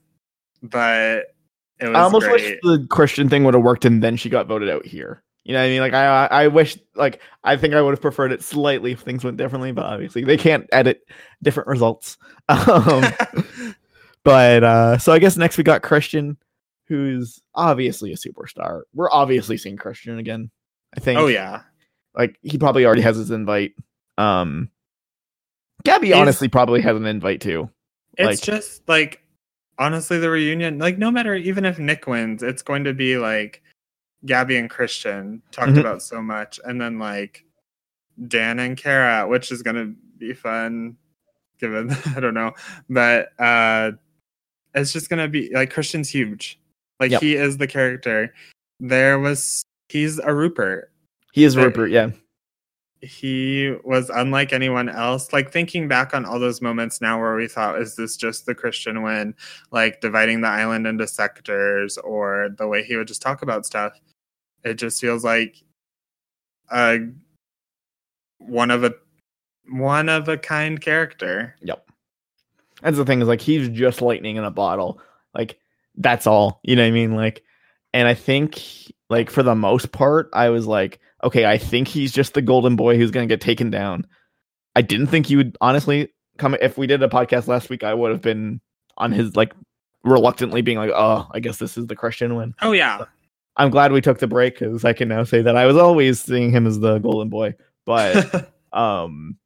but 0.62 1.34
I 1.82 2.00
almost 2.00 2.26
great. 2.26 2.42
wish 2.42 2.58
the 2.62 2.86
Christian 2.90 3.28
thing 3.28 3.44
would 3.44 3.54
have 3.54 3.62
worked 3.62 3.84
and 3.84 4.02
then 4.02 4.16
she 4.16 4.28
got 4.28 4.46
voted 4.46 4.68
out 4.70 4.84
here. 4.86 5.22
You 5.44 5.54
know 5.54 5.60
what 5.60 5.66
I 5.66 5.68
mean? 5.70 5.80
Like 5.80 5.94
I 5.94 6.26
I 6.26 6.48
wish 6.48 6.78
like 6.94 7.20
I 7.42 7.56
think 7.56 7.72
I 7.74 7.80
would 7.80 7.92
have 7.92 8.00
preferred 8.02 8.30
it 8.32 8.42
slightly 8.42 8.92
if 8.92 9.00
things 9.00 9.24
went 9.24 9.38
differently, 9.38 9.72
but 9.72 9.86
obviously 9.86 10.22
they 10.22 10.36
can't 10.36 10.68
edit 10.72 11.00
different 11.42 11.68
results. 11.68 12.18
Um, 12.48 13.04
but 14.24 14.64
uh 14.64 14.98
so 14.98 15.12
I 15.12 15.18
guess 15.18 15.36
next 15.36 15.56
we 15.56 15.64
got 15.64 15.82
Christian, 15.82 16.36
who's 16.88 17.40
obviously 17.54 18.12
a 18.12 18.16
superstar. 18.16 18.82
We're 18.94 19.10
obviously 19.10 19.56
seeing 19.56 19.76
Christian 19.76 20.18
again. 20.18 20.50
I 20.96 21.00
think. 21.00 21.18
oh 21.20 21.28
yeah. 21.28 21.62
Like 22.14 22.36
he 22.42 22.58
probably 22.58 22.84
already 22.84 23.02
has 23.02 23.16
his 23.16 23.30
invite. 23.30 23.72
Um 24.18 24.70
Gabby 25.84 26.08
He's- 26.08 26.18
honestly 26.18 26.48
probably 26.48 26.82
has 26.82 26.96
an 26.96 27.06
invite 27.06 27.40
too. 27.40 27.70
It's 28.18 28.26
Like- 28.26 28.40
just 28.42 28.86
like 28.88 29.19
honestly 29.80 30.18
the 30.18 30.30
reunion, 30.30 30.78
like 30.78 30.98
no 30.98 31.10
matter 31.10 31.34
even 31.34 31.64
if 31.64 31.78
Nick 31.80 32.06
wins, 32.06 32.42
it's 32.44 32.62
going 32.62 32.84
to 32.84 32.94
be 32.94 33.16
like 33.16 33.62
Gabby 34.26 34.56
and 34.58 34.70
Christian 34.70 35.42
talked 35.50 35.72
Mhm. 35.72 35.80
about 35.80 36.02
so 36.02 36.22
much, 36.22 36.60
and 36.64 36.80
then 36.80 36.98
like 37.00 37.44
Dan 38.28 38.58
and 38.60 38.76
Kara, 38.76 39.26
which 39.26 39.50
is 39.50 39.62
gonna 39.62 39.92
be 40.18 40.34
fun 40.34 40.96
given 41.58 41.90
I 42.16 42.20
don't 42.20 42.34
know. 42.34 42.52
But 42.88 43.30
uh 43.40 43.92
it's 44.74 44.92
just 44.92 45.08
gonna 45.10 45.26
be 45.28 45.50
like 45.54 45.70
Christian's 45.72 46.08
huge. 46.10 46.60
Like 47.00 47.10
Yep. 47.12 47.22
he 47.22 47.34
is 47.36 47.56
the 47.56 47.66
character. 47.66 48.32
There 48.78 49.18
was 49.18 49.64
he's 49.88 50.18
a 50.18 50.32
Rupert 50.34 50.92
He 51.32 51.44
is 51.44 51.56
Rupert, 51.56 51.90
yeah. 51.90 52.10
He 53.02 53.74
was 53.82 54.10
unlike 54.10 54.52
anyone 54.52 54.88
else. 54.88 55.32
Like 55.32 55.52
thinking 55.52 55.88
back 55.88 56.14
on 56.14 56.24
all 56.24 56.38
those 56.38 56.60
moments 56.60 57.00
now 57.00 57.18
where 57.18 57.34
we 57.34 57.48
thought, 57.48 57.80
is 57.80 57.96
this 57.96 58.16
just 58.16 58.46
the 58.46 58.54
Christian 58.54 59.02
win? 59.02 59.34
Like 59.70 60.00
dividing 60.00 60.40
the 60.40 60.48
island 60.48 60.86
into 60.86 61.06
sectors 61.06 61.96
or 61.98 62.50
the 62.58 62.68
way 62.68 62.84
he 62.84 62.96
would 62.96 63.08
just 63.08 63.22
talk 63.22 63.42
about 63.42 63.66
stuff. 63.66 63.98
It 64.64 64.74
just 64.74 65.00
feels 65.00 65.24
like 65.24 65.56
a 66.70 66.98
one 68.38 68.70
of 68.70 68.84
a 68.84 68.94
one 69.68 70.08
of 70.08 70.28
a 70.28 70.36
kind 70.36 70.80
character. 70.80 71.56
Yep. 71.62 71.86
That's 72.82 72.96
the 72.96 73.04
thing 73.04 73.22
is 73.22 73.28
like 73.28 73.40
he's 73.40 73.68
just 73.68 74.02
lightning 74.02 74.36
in 74.36 74.44
a 74.44 74.50
bottle. 74.50 75.00
Like 75.34 75.58
that's 75.96 76.26
all. 76.26 76.60
You 76.62 76.76
know 76.76 76.82
what 76.82 76.88
I 76.88 76.92
mean? 76.92 77.16
Like 77.16 77.42
and 77.94 78.06
I 78.06 78.14
think 78.14 78.62
like 79.08 79.30
for 79.30 79.42
the 79.42 79.54
most 79.54 79.92
part, 79.92 80.28
I 80.32 80.50
was 80.50 80.66
like, 80.66 81.00
okay, 81.22 81.46
I 81.46 81.58
think 81.58 81.88
he's 81.88 82.12
just 82.12 82.34
the 82.34 82.42
golden 82.42 82.76
boy 82.76 82.96
who's 82.96 83.10
gonna 83.10 83.26
get 83.26 83.40
taken 83.40 83.70
down. 83.70 84.06
I 84.76 84.82
didn't 84.82 85.08
think 85.08 85.26
he 85.26 85.36
would 85.36 85.56
honestly 85.60 86.08
come 86.38 86.56
if 86.60 86.78
we 86.78 86.86
did 86.86 87.02
a 87.02 87.08
podcast 87.08 87.46
last 87.48 87.70
week, 87.70 87.84
I 87.84 87.94
would 87.94 88.10
have 88.10 88.22
been 88.22 88.60
on 88.96 89.12
his 89.12 89.36
like 89.36 89.52
reluctantly 90.04 90.62
being 90.62 90.78
like, 90.78 90.92
oh, 90.94 91.28
I 91.32 91.40
guess 91.40 91.58
this 91.58 91.76
is 91.76 91.86
the 91.86 91.96
Christian 91.96 92.34
win. 92.36 92.54
Oh 92.62 92.72
yeah. 92.72 93.04
I'm 93.56 93.70
glad 93.70 93.92
we 93.92 94.00
took 94.00 94.18
the 94.18 94.26
break 94.26 94.58
because 94.58 94.84
I 94.84 94.92
can 94.92 95.08
now 95.08 95.24
say 95.24 95.42
that 95.42 95.56
I 95.56 95.66
was 95.66 95.76
always 95.76 96.20
seeing 96.20 96.50
him 96.50 96.66
as 96.66 96.80
the 96.80 96.98
golden 96.98 97.28
boy. 97.28 97.54
But 97.84 98.52
um 98.72 99.36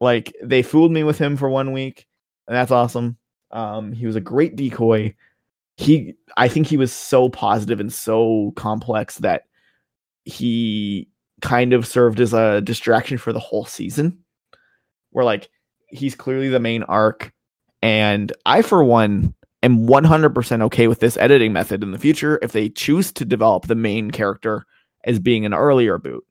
like 0.00 0.34
they 0.42 0.62
fooled 0.62 0.92
me 0.92 1.04
with 1.04 1.18
him 1.18 1.36
for 1.36 1.48
one 1.48 1.72
week 1.72 2.06
and 2.46 2.56
that's 2.56 2.70
awesome 2.70 3.16
um 3.52 3.92
he 3.92 4.06
was 4.06 4.16
a 4.16 4.20
great 4.20 4.56
decoy 4.56 5.14
he 5.76 6.14
i 6.36 6.48
think 6.48 6.66
he 6.66 6.76
was 6.76 6.92
so 6.92 7.28
positive 7.28 7.80
and 7.80 7.92
so 7.92 8.52
complex 8.56 9.16
that 9.18 9.44
he 10.24 11.08
kind 11.40 11.72
of 11.72 11.86
served 11.86 12.20
as 12.20 12.32
a 12.32 12.60
distraction 12.60 13.18
for 13.18 13.32
the 13.32 13.40
whole 13.40 13.64
season 13.64 14.18
where 15.10 15.24
like 15.24 15.48
he's 15.88 16.14
clearly 16.14 16.48
the 16.48 16.60
main 16.60 16.82
arc 16.84 17.32
and 17.82 18.32
i 18.46 18.62
for 18.62 18.84
one 18.84 19.34
am 19.64 19.86
100% 19.86 20.62
okay 20.62 20.86
with 20.88 21.00
this 21.00 21.16
editing 21.16 21.52
method 21.52 21.82
in 21.82 21.90
the 21.90 21.98
future 21.98 22.38
if 22.42 22.52
they 22.52 22.68
choose 22.68 23.10
to 23.12 23.24
develop 23.24 23.66
the 23.66 23.74
main 23.74 24.10
character 24.10 24.64
as 25.04 25.18
being 25.18 25.44
an 25.44 25.52
earlier 25.54 25.98
boot 25.98 26.24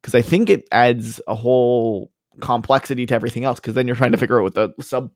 because 0.00 0.14
I 0.14 0.22
think 0.22 0.48
it 0.48 0.66
adds 0.72 1.20
a 1.26 1.34
whole 1.34 2.10
complexity 2.40 3.04
to 3.06 3.14
everything 3.14 3.44
else. 3.44 3.58
Because 3.58 3.74
then 3.74 3.86
you're 3.88 3.96
trying 3.96 4.12
to 4.12 4.16
figure 4.18 4.38
out 4.38 4.44
what 4.44 4.54
the 4.54 4.72
sub, 4.80 5.10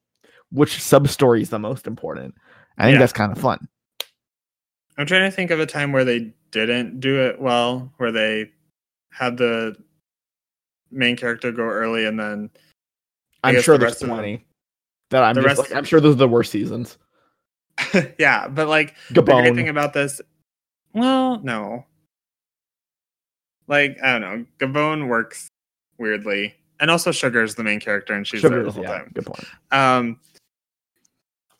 which 0.50 0.82
sub 0.82 1.06
story 1.08 1.40
is 1.40 1.50
the 1.50 1.58
most 1.60 1.86
important. 1.86 2.34
I 2.76 2.84
think 2.86 2.94
Yeah. 2.94 2.98
that's 2.98 3.12
kind 3.12 3.30
of 3.30 3.38
fun. 3.38 3.68
I'm 4.98 5.06
trying 5.06 5.28
to 5.30 5.34
think 5.34 5.50
of 5.50 5.60
a 5.60 5.66
time 5.66 5.92
where 5.92 6.04
they 6.04 6.32
didn't 6.50 7.00
do 7.00 7.20
it 7.22 7.40
well, 7.40 7.92
where 7.96 8.12
they 8.12 8.50
had 9.10 9.36
the 9.36 9.76
main 10.90 11.16
character 11.16 11.50
go 11.52 11.62
early 11.62 12.04
and 12.04 12.18
then 12.20 12.50
I 13.42 13.50
I'm 13.50 13.62
sure 13.62 13.76
the 13.78 13.86
there's 13.86 13.94
of 13.94 14.00
them- 14.00 14.10
plenty 14.10 14.44
that 15.10 15.22
I'm 15.22 15.34
the 15.34 15.42
rest- 15.42 15.58
like, 15.60 15.74
I'm 15.74 15.84
sure 15.84 16.00
those 16.00 16.14
are 16.14 16.18
the 16.18 16.28
worst 16.28 16.50
seasons. 16.52 16.98
yeah, 18.18 18.48
but 18.48 18.68
like 18.68 18.94
the 19.10 19.22
great 19.22 19.54
thing 19.54 19.68
about 19.68 19.92
this, 19.94 20.20
well, 20.94 21.38
no, 21.40 21.84
like 23.66 23.96
I 24.02 24.18
don't 24.18 24.20
know, 24.20 24.46
Gabon 24.58 25.08
works 25.08 25.48
weirdly, 25.98 26.54
and 26.80 26.90
also 26.90 27.12
Sugar 27.12 27.42
is 27.42 27.54
the 27.54 27.64
main 27.64 27.80
character, 27.80 28.14
and 28.14 28.26
she's 28.26 28.42
there 28.42 28.62
the 28.62 28.70
whole 28.70 28.82
yeah, 28.82 28.98
time. 28.98 29.10
good 29.14 29.26
point. 29.26 29.44
Um, 29.70 30.20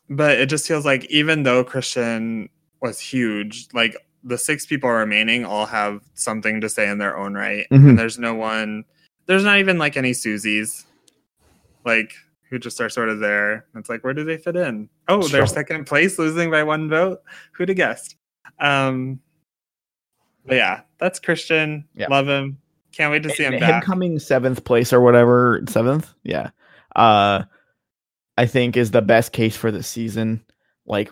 but 0.09 0.39
it 0.39 0.47
just 0.49 0.67
feels 0.67 0.85
like 0.85 1.05
even 1.05 1.43
though 1.43 1.63
Christian 1.63 2.49
was 2.83 2.99
huge, 2.99 3.67
like 3.73 3.95
the 4.23 4.37
six 4.37 4.65
people 4.67 4.89
remaining 4.89 5.43
all 5.45 5.65
have 5.65 6.01
something 6.13 6.61
to 6.61 6.69
say 6.69 6.87
in 6.87 6.99
their 6.99 7.17
own 7.17 7.33
right, 7.33 7.65
Mhm. 7.71 7.89
and 7.89 7.99
there's 7.99 8.19
no 8.19 8.35
one. 8.35 8.85
There's 9.25 9.43
not 9.43 9.57
even 9.59 9.77
like 9.79 9.97
any 9.97 10.11
Susies, 10.11 10.85
like 11.85 12.13
who 12.49 12.59
just 12.59 12.79
are 12.79 12.89
sort 12.89 13.09
of 13.09 13.19
there. 13.19 13.65
It's 13.75 13.89
like 13.89 14.03
where 14.03 14.13
do 14.13 14.23
they 14.23 14.37
fit 14.37 14.55
in? 14.55 14.89
Oh, 15.07 15.21
Sure. 15.21 15.29
they're 15.39 15.47
second 15.47 15.85
place, 15.85 16.19
losing 16.19 16.51
by 16.51 16.61
one 16.63 16.89
vote. 16.89 17.21
Who'd 17.53 17.69
have 17.69 17.77
guessed? 17.77 18.15
Um, 18.59 19.19
but 20.45 20.55
yeah, 20.55 20.81
that's 20.99 21.19
Christian. 21.19 21.85
Yeah. 21.95 22.07
Love 22.09 22.27
him. 22.27 22.57
Can't 22.91 23.11
wait 23.11 23.23
to 23.23 23.29
see 23.31 23.43
him 23.43 23.53
him 23.53 23.59
back. 23.61 23.83
coming 23.83 24.19
seventh 24.19 24.63
place 24.65 24.93
or 24.93 25.01
whatever 25.01 25.63
seventh 25.67 26.13
yeah 26.23 26.51
uh 26.95 27.41
i 28.37 28.45
think 28.45 28.77
is 28.77 28.91
the 28.91 29.01
best 29.01 29.31
case 29.31 29.55
for 29.57 29.71
the 29.71 29.81
season 29.81 30.45
like 30.85 31.09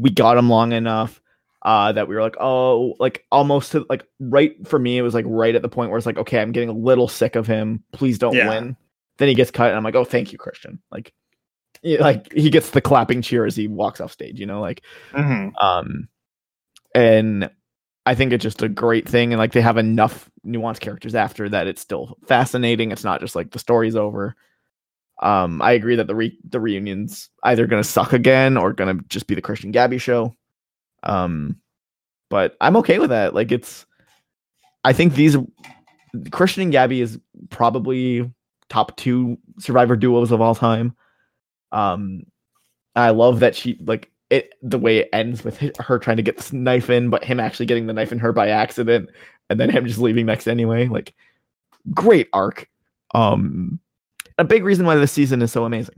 we 0.00 0.10
got 0.10 0.36
him 0.36 0.48
long 0.50 0.72
enough 0.72 1.20
uh 1.62 1.90
that 1.92 2.06
we 2.08 2.14
were 2.14 2.22
like 2.22 2.36
oh 2.40 2.94
like 3.00 3.24
almost 3.32 3.72
to, 3.72 3.84
like 3.90 4.04
right 4.20 4.54
for 4.66 4.78
me 4.78 4.96
it 4.96 5.02
was 5.02 5.12
like 5.14 5.24
right 5.28 5.54
at 5.56 5.62
the 5.62 5.68
point 5.68 5.90
where 5.90 5.98
it's 5.98 6.06
like 6.06 6.16
okay 6.18 6.40
i'm 6.40 6.52
getting 6.52 6.68
a 6.68 6.72
little 6.72 7.08
sick 7.08 7.34
of 7.36 7.46
him. 7.46 7.82
Please 7.92 8.18
don't 8.18 8.34
Yeah. 8.34 8.48
win. 8.48 8.76
Then 9.18 9.28
he 9.28 9.34
gets 9.34 9.50
cut 9.50 9.68
and 9.68 9.76
i'm 9.76 9.82
like 9.84 9.96
oh 9.96 10.04
thank 10.04 10.30
you 10.32 10.38
christian. 10.38 10.80
Like 10.92 11.12
like 11.82 12.32
he 12.32 12.50
gets 12.50 12.70
the 12.70 12.80
clapping 12.80 13.22
cheer 13.22 13.44
as 13.44 13.54
he 13.56 13.68
walks 13.68 14.00
off 14.00 14.12
stage 14.12 14.38
you 14.40 14.46
know 14.46 14.60
like 14.60 14.82
Mhm. 15.12 15.52
um 15.62 16.08
and 16.94 17.50
i 18.06 18.14
think 18.14 18.32
it's 18.32 18.42
just 18.42 18.62
a 18.62 18.68
great 18.68 19.08
thing 19.08 19.32
and 19.32 19.38
like 19.38 19.52
they 19.52 19.60
have 19.60 19.76
enough 19.76 20.30
nuanced 20.46 20.80
characters 20.80 21.14
after 21.14 21.48
that 21.48 21.66
it's 21.66 21.80
still 21.80 22.16
fascinating. 22.26 22.90
It's 22.90 23.04
not 23.04 23.20
just 23.20 23.36
like 23.36 23.50
the 23.50 23.58
story's 23.58 23.96
over 23.96 24.34
um 25.20 25.60
i 25.62 25.72
agree 25.72 25.96
that 25.96 26.06
the 26.06 26.14
re- 26.14 26.38
the 26.48 26.60
reunion's 26.60 27.28
either 27.42 27.66
gonna 27.66 27.84
suck 27.84 28.12
again 28.12 28.56
or 28.56 28.72
gonna 28.72 28.94
just 29.08 29.26
be 29.26 29.34
the 29.34 29.42
christian 29.42 29.70
gabby 29.70 29.98
show. 29.98 30.34
Um 31.02 31.56
but 32.30 32.56
i'm 32.60 32.76
okay 32.76 32.98
with 32.98 33.10
that. 33.10 33.34
Like 33.34 33.52
it's 33.52 33.86
i 34.84 34.92
think 34.92 35.14
these 35.14 35.36
christian 36.30 36.62
and 36.62 36.72
gabby 36.72 37.00
is 37.00 37.18
probably 37.50 38.30
top 38.68 38.96
two 38.96 39.38
survivor 39.58 39.96
duos 39.96 40.30
of 40.30 40.40
all 40.40 40.54
time. 40.54 40.94
Um 41.72 42.22
i 42.94 43.10
love 43.10 43.40
that 43.40 43.54
she 43.54 43.78
like 43.80 44.10
it 44.30 44.54
the 44.62 44.78
way 44.78 44.98
it 44.98 45.08
ends 45.12 45.42
with 45.42 45.58
her 45.78 45.98
trying 45.98 46.18
to 46.18 46.22
get 46.22 46.36
this 46.36 46.52
knife 46.52 46.90
in 46.90 47.08
but 47.08 47.24
him 47.24 47.40
actually 47.40 47.66
getting 47.66 47.86
the 47.86 47.92
knife 47.92 48.12
in 48.12 48.18
her 48.18 48.32
by 48.32 48.48
accident 48.48 49.08
and 49.48 49.58
then 49.58 49.70
him 49.70 49.86
just 49.86 49.98
leaving 49.98 50.26
next 50.26 50.46
anyway. 50.46 50.86
Like 50.86 51.14
great 51.94 52.28
arc. 52.32 52.68
Um 53.14 53.80
a 54.38 54.44
big 54.44 54.64
reason 54.64 54.86
why 54.86 54.94
this 54.94 55.12
season 55.12 55.42
is 55.42 55.52
so 55.52 55.64
amazing 55.64 55.96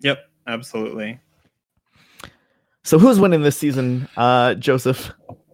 Yep, 0.00 0.18
absolutely. 0.46 1.20
so 2.82 2.98
who's 2.98 3.20
winning 3.20 3.42
this 3.42 3.56
season 3.56 4.08
uh 4.16 4.54
joseph 4.54 5.12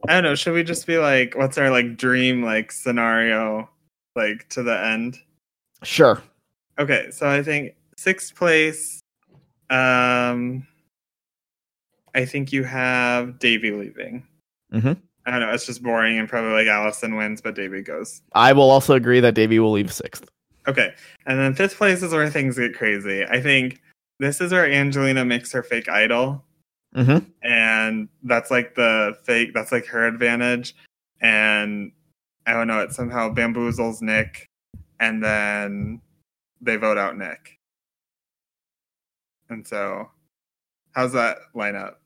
I 0.08 0.12
don't 0.14 0.22
know. 0.22 0.34
Should 0.36 0.54
we 0.54 0.62
just 0.62 0.86
be 0.86 0.96
like, 0.96 1.34
what's 1.36 1.58
our 1.58 1.70
like 1.70 1.96
dream 1.96 2.42
like 2.42 2.70
scenario, 2.70 3.68
like 4.14 4.48
to 4.50 4.62
the 4.62 4.80
end? 4.82 5.18
sure 5.82 6.22
Okay, 6.78 7.10
so 7.10 7.28
I 7.28 7.42
think 7.42 7.74
sixth 7.96 8.34
place. 8.36 9.00
Um, 9.68 10.66
I 12.14 12.24
think 12.24 12.52
you 12.52 12.62
have 12.62 13.40
Davie 13.40 13.72
leaving. 13.72 14.24
Mhm. 14.72 14.96
I 15.26 15.30
don't 15.32 15.40
know. 15.40 15.50
It's 15.52 15.66
just 15.66 15.82
boring, 15.82 16.16
and 16.18 16.28
probably 16.28 16.52
like 16.52 16.68
Alison 16.68 17.16
wins, 17.16 17.40
but 17.42 17.56
Davie 17.56 17.82
goes. 17.82 18.22
i 18.32 18.52
will 18.52 18.70
also 18.70 18.94
agree 18.94 19.18
that 19.20 19.34
Davie 19.34 19.58
will 19.58 19.72
leave 19.72 19.92
sixth 19.92 20.30
Okay, 20.68 20.94
and 21.26 21.38
then 21.38 21.54
fifth 21.54 21.76
place 21.76 22.02
is 22.02 22.12
where 22.12 22.28
things 22.30 22.58
get 22.58 22.74
crazy. 22.74 23.24
I 23.24 23.40
think 23.40 23.80
this 24.18 24.40
is 24.40 24.52
where 24.52 24.70
Angelina 24.70 25.24
makes 25.24 25.50
her 25.52 25.62
fake 25.62 25.88
idol, 25.88 26.44
mm-hmm. 26.94 27.24
and 27.42 28.08
that's 28.22 28.50
like 28.50 28.74
the 28.74 29.16
fake. 29.24 29.54
That's 29.54 29.72
like 29.72 29.86
her 29.86 30.06
advantage, 30.06 30.74
and 31.20 31.92
I 32.46 32.52
don't 32.52 32.66
know. 32.66 32.80
It 32.80 32.92
somehow 32.92 33.32
bamboozles 33.32 34.02
Nick, 34.02 34.46
and 35.00 35.22
then 35.22 36.00
they 36.60 36.76
vote 36.76 36.98
out 36.98 37.16
Nick. 37.16 37.58
And 39.48 39.66
so, 39.66 40.10
how's 40.92 41.12
that 41.12 41.38
line 41.54 41.76
up? 41.76 42.00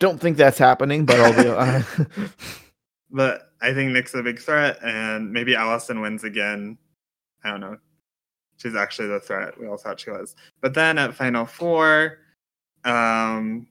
don't 0.00 0.18
think 0.18 0.38
that's 0.38 0.56
happening 0.56 1.04
but 1.04 1.20
i'll 1.20 1.42
be 1.42 1.46
uh, 1.50 1.82
But 3.10 3.52
I 3.60 3.74
think 3.74 3.92
Nick's 3.92 4.14
a 4.14 4.22
big 4.22 4.38
threat, 4.38 4.78
and 4.82 5.32
maybe 5.32 5.54
Alison 5.54 6.00
wins 6.00 6.24
again. 6.24 6.78
I 7.44 7.50
don't 7.50 7.60
know. 7.60 7.76
She's 8.56 8.74
actually 8.74 9.08
the 9.08 9.20
threat 9.20 9.58
we 9.58 9.66
all 9.66 9.78
thought 9.78 10.00
she 10.00 10.10
was. 10.10 10.36
But 10.60 10.74
then 10.74 10.98
at 10.98 11.14
Final 11.14 11.46
Four, 11.46 12.18
um, 12.84 13.66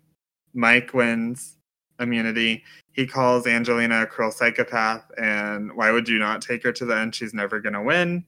Mike 0.53 0.93
wins 0.93 1.57
immunity. 1.99 2.63
He 2.91 3.05
calls 3.05 3.45
Angelina 3.45 4.03
a 4.03 4.07
cruel 4.07 4.31
psychopath, 4.31 5.03
and 5.17 5.75
why 5.75 5.91
would 5.91 6.07
you 6.07 6.17
not 6.17 6.41
take 6.41 6.63
her 6.63 6.71
to 6.71 6.85
the 6.85 6.97
end? 6.97 7.13
She's 7.13 7.33
never 7.33 7.59
going 7.59 7.73
to 7.73 7.81
win. 7.81 8.25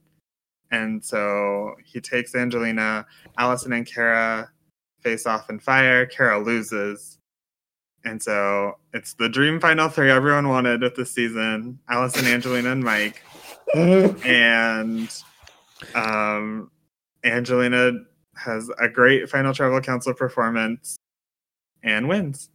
And 0.70 1.04
so 1.04 1.74
he 1.84 2.00
takes 2.00 2.34
Angelina. 2.34 3.06
Alison 3.38 3.72
and 3.72 3.86
Kara 3.86 4.50
face 5.00 5.26
off 5.26 5.50
in 5.50 5.58
fire. 5.58 6.06
Kara 6.06 6.38
loses. 6.38 7.18
And 8.04 8.20
so 8.20 8.78
it's 8.94 9.14
the 9.14 9.28
dream 9.28 9.60
final 9.60 9.88
three 9.88 10.10
everyone 10.10 10.48
wanted 10.48 10.80
with 10.80 10.96
the 10.96 11.06
season 11.06 11.78
Alison, 11.88 12.26
Angelina, 12.26 12.72
and 12.72 12.82
Mike. 12.82 13.22
And 13.74 15.08
um, 15.94 16.70
Angelina 17.24 17.92
has 18.36 18.70
a 18.80 18.88
great 18.88 19.28
final 19.28 19.52
tribal 19.54 19.80
council 19.80 20.14
performance 20.14 20.96
and 21.82 22.08
wins. 22.08 22.48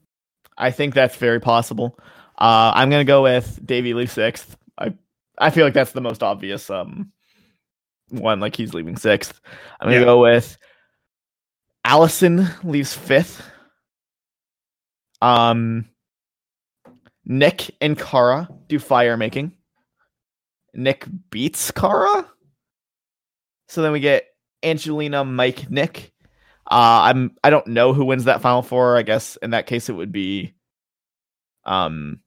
I 0.58 0.72
think 0.72 0.94
that's 0.94 1.16
very 1.16 1.40
possible. 1.40 1.98
Uh, 2.40 2.72
I'm 2.76 2.90
gonna 2.90 3.04
go 3.04 3.22
with 3.24 3.60
Davie 3.66 3.94
leaves 3.94 4.12
sixth. 4.14 4.58
I 4.78 4.94
I 5.38 5.50
feel 5.52 5.66
like 5.66 5.74
that's 5.74 5.92
the 5.92 6.02
most 6.02 6.24
obvious 6.24 6.70
um 6.70 7.12
one. 8.10 8.40
Like 8.40 8.56
he's 8.56 8.74
leaving 8.74 8.96
sixth. 8.98 9.40
I'm 9.80 9.88
gonna 9.88 10.00
Yeah. 10.00 10.06
go 10.06 10.22
with 10.22 10.58
Alison 11.86 12.48
leaves 12.64 12.94
fifth. 12.94 13.42
Um, 15.22 15.86
Nick 17.26 17.76
and 17.82 17.98
Kara 17.98 18.48
do 18.68 18.80
fire 18.80 19.18
making. 19.18 19.52
Nick 20.74 21.06
beats 21.32 21.72
Kara. 21.72 22.26
So 23.68 23.82
then 23.82 23.92
we 23.92 24.00
get 24.00 24.26
Angelina, 24.64 25.24
Mike, 25.26 25.70
Nick. 25.70 26.14
Uh, 26.70 27.10
I'm 27.12 27.36
I 27.44 27.50
don't 27.50 27.68
know 27.68 27.94
who 27.94 28.06
wins 28.06 28.26
that 28.26 28.42
final 28.42 28.62
four. 28.62 28.98
I 28.98 29.04
guess 29.04 29.38
in 29.38 29.52
that 29.52 29.68
case 29.68 29.90
it 29.90 29.94
would 29.94 30.12
be 30.12 30.54
um 31.64 32.20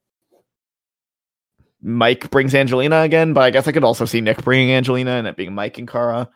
Mike 1.83 2.31
brings 2.31 2.55
Angelina 2.55 3.01
again, 3.03 3.33
but 3.33 3.43
I 3.43 3.51
guess 3.51 3.67
I 3.67 3.73
could 3.73 3.85
also 3.85 4.05
see 4.05 4.21
Nick 4.21 4.43
bringing 4.43 4.73
Angelina 4.75 5.13
and 5.13 5.27
it 5.27 5.37
being 5.37 5.55
Mike 5.55 5.79
and 5.79 5.89
Kara. 5.89 6.29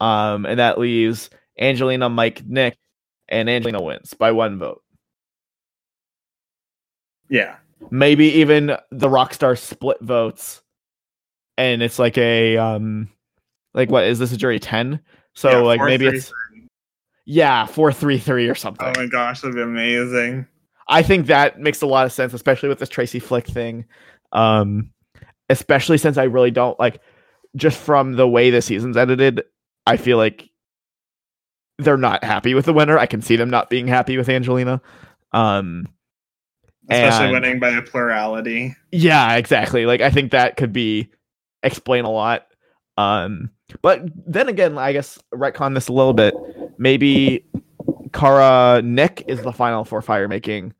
Um, 0.00 0.46
and 0.46 0.58
that 0.58 0.78
leaves 0.78 1.30
Angelina, 1.58 2.08
Mike, 2.08 2.44
Nick, 2.44 2.76
and 3.28 3.48
Angelina 3.48 3.80
wins 3.80 4.14
by 4.14 4.32
one 4.32 4.58
vote. 4.58 4.82
Yeah. 7.28 7.56
Maybe 7.90 8.26
even 8.40 8.76
the 8.90 9.08
Rockstar 9.08 9.58
split 9.58 9.98
votes, 10.00 10.62
and 11.56 11.82
it's 11.82 11.98
like 11.98 12.16
a 12.18 12.56
um, 12.56 13.10
like 13.74 13.90
what 13.90 14.04
is 14.04 14.18
this 14.18 14.32
a 14.32 14.36
jury 14.36 14.58
ten? 14.60 15.00
So 15.34 15.50
Yeah, 15.50 15.56
like 15.58 15.78
four, 15.80 15.86
maybe 15.88 16.08
three, 16.08 16.18
it's 16.18 16.32
yeah 17.26 17.66
four 17.66 17.92
three 17.92 18.18
three 18.18 18.48
or 18.48 18.54
something. 18.54 18.86
Oh 18.86 18.92
my 19.00 19.06
gosh, 19.06 19.40
that'd 19.40 19.54
be 19.56 19.62
amazing. 19.62 20.46
I 20.88 21.02
think 21.02 21.26
that 21.26 21.58
makes 21.58 21.80
a 21.82 21.86
lot 21.86 22.04
of 22.06 22.12
sense, 22.12 22.34
especially 22.34 22.68
with 22.68 22.78
this 22.78 22.88
Tracy 22.90 23.18
Flick 23.18 23.46
thing. 23.46 23.86
Um, 24.32 24.90
especially 25.48 25.98
since 25.98 26.18
I 26.18 26.24
really 26.24 26.50
don't 26.50 26.78
like 26.78 27.00
just 27.56 27.78
from 27.78 28.12
the 28.16 28.28
way 28.28 28.50
the 28.50 28.60
season's 28.62 28.96
edited, 28.96 29.42
I 29.86 29.96
feel 29.96 30.16
like 30.18 30.48
they're 31.78 31.96
not 31.96 32.22
happy 32.24 32.54
with 32.54 32.66
the 32.66 32.72
winner. 32.72 32.98
I 32.98 33.06
can 33.06 33.22
see 33.22 33.36
them 33.36 33.50
not 33.50 33.70
being 33.70 33.86
happy 33.88 34.16
with 34.16 34.28
Angelina. 34.28 34.80
Um, 35.32 35.86
Especially 36.90 37.24
And- 37.26 37.32
winning 37.32 37.58
by 37.60 37.70
a 37.70 37.82
plurality. 37.82 38.76
yeah, 38.92 39.36
exactly. 39.36 39.86
Like 39.86 40.00
I 40.02 40.10
think 40.10 40.32
that 40.32 40.56
could 40.58 40.72
be 40.72 41.10
explain 41.62 42.04
a 42.04 42.10
lot. 42.10 42.46
Um, 42.96 43.50
but 43.82 44.02
then 44.26 44.48
again, 44.48 44.78
I 44.78 44.92
guess 44.92 45.18
retcon 45.34 45.74
this 45.74 45.88
a 45.88 45.92
little 45.92 46.12
bit. 46.12 46.34
Maybe 46.78 47.44
Kara 48.12 48.82
Nick 48.82 49.24
is 49.26 49.42
the 49.42 49.52
final 49.52 49.84
for 49.84 50.00
fire 50.00 50.28
making. 50.28 50.74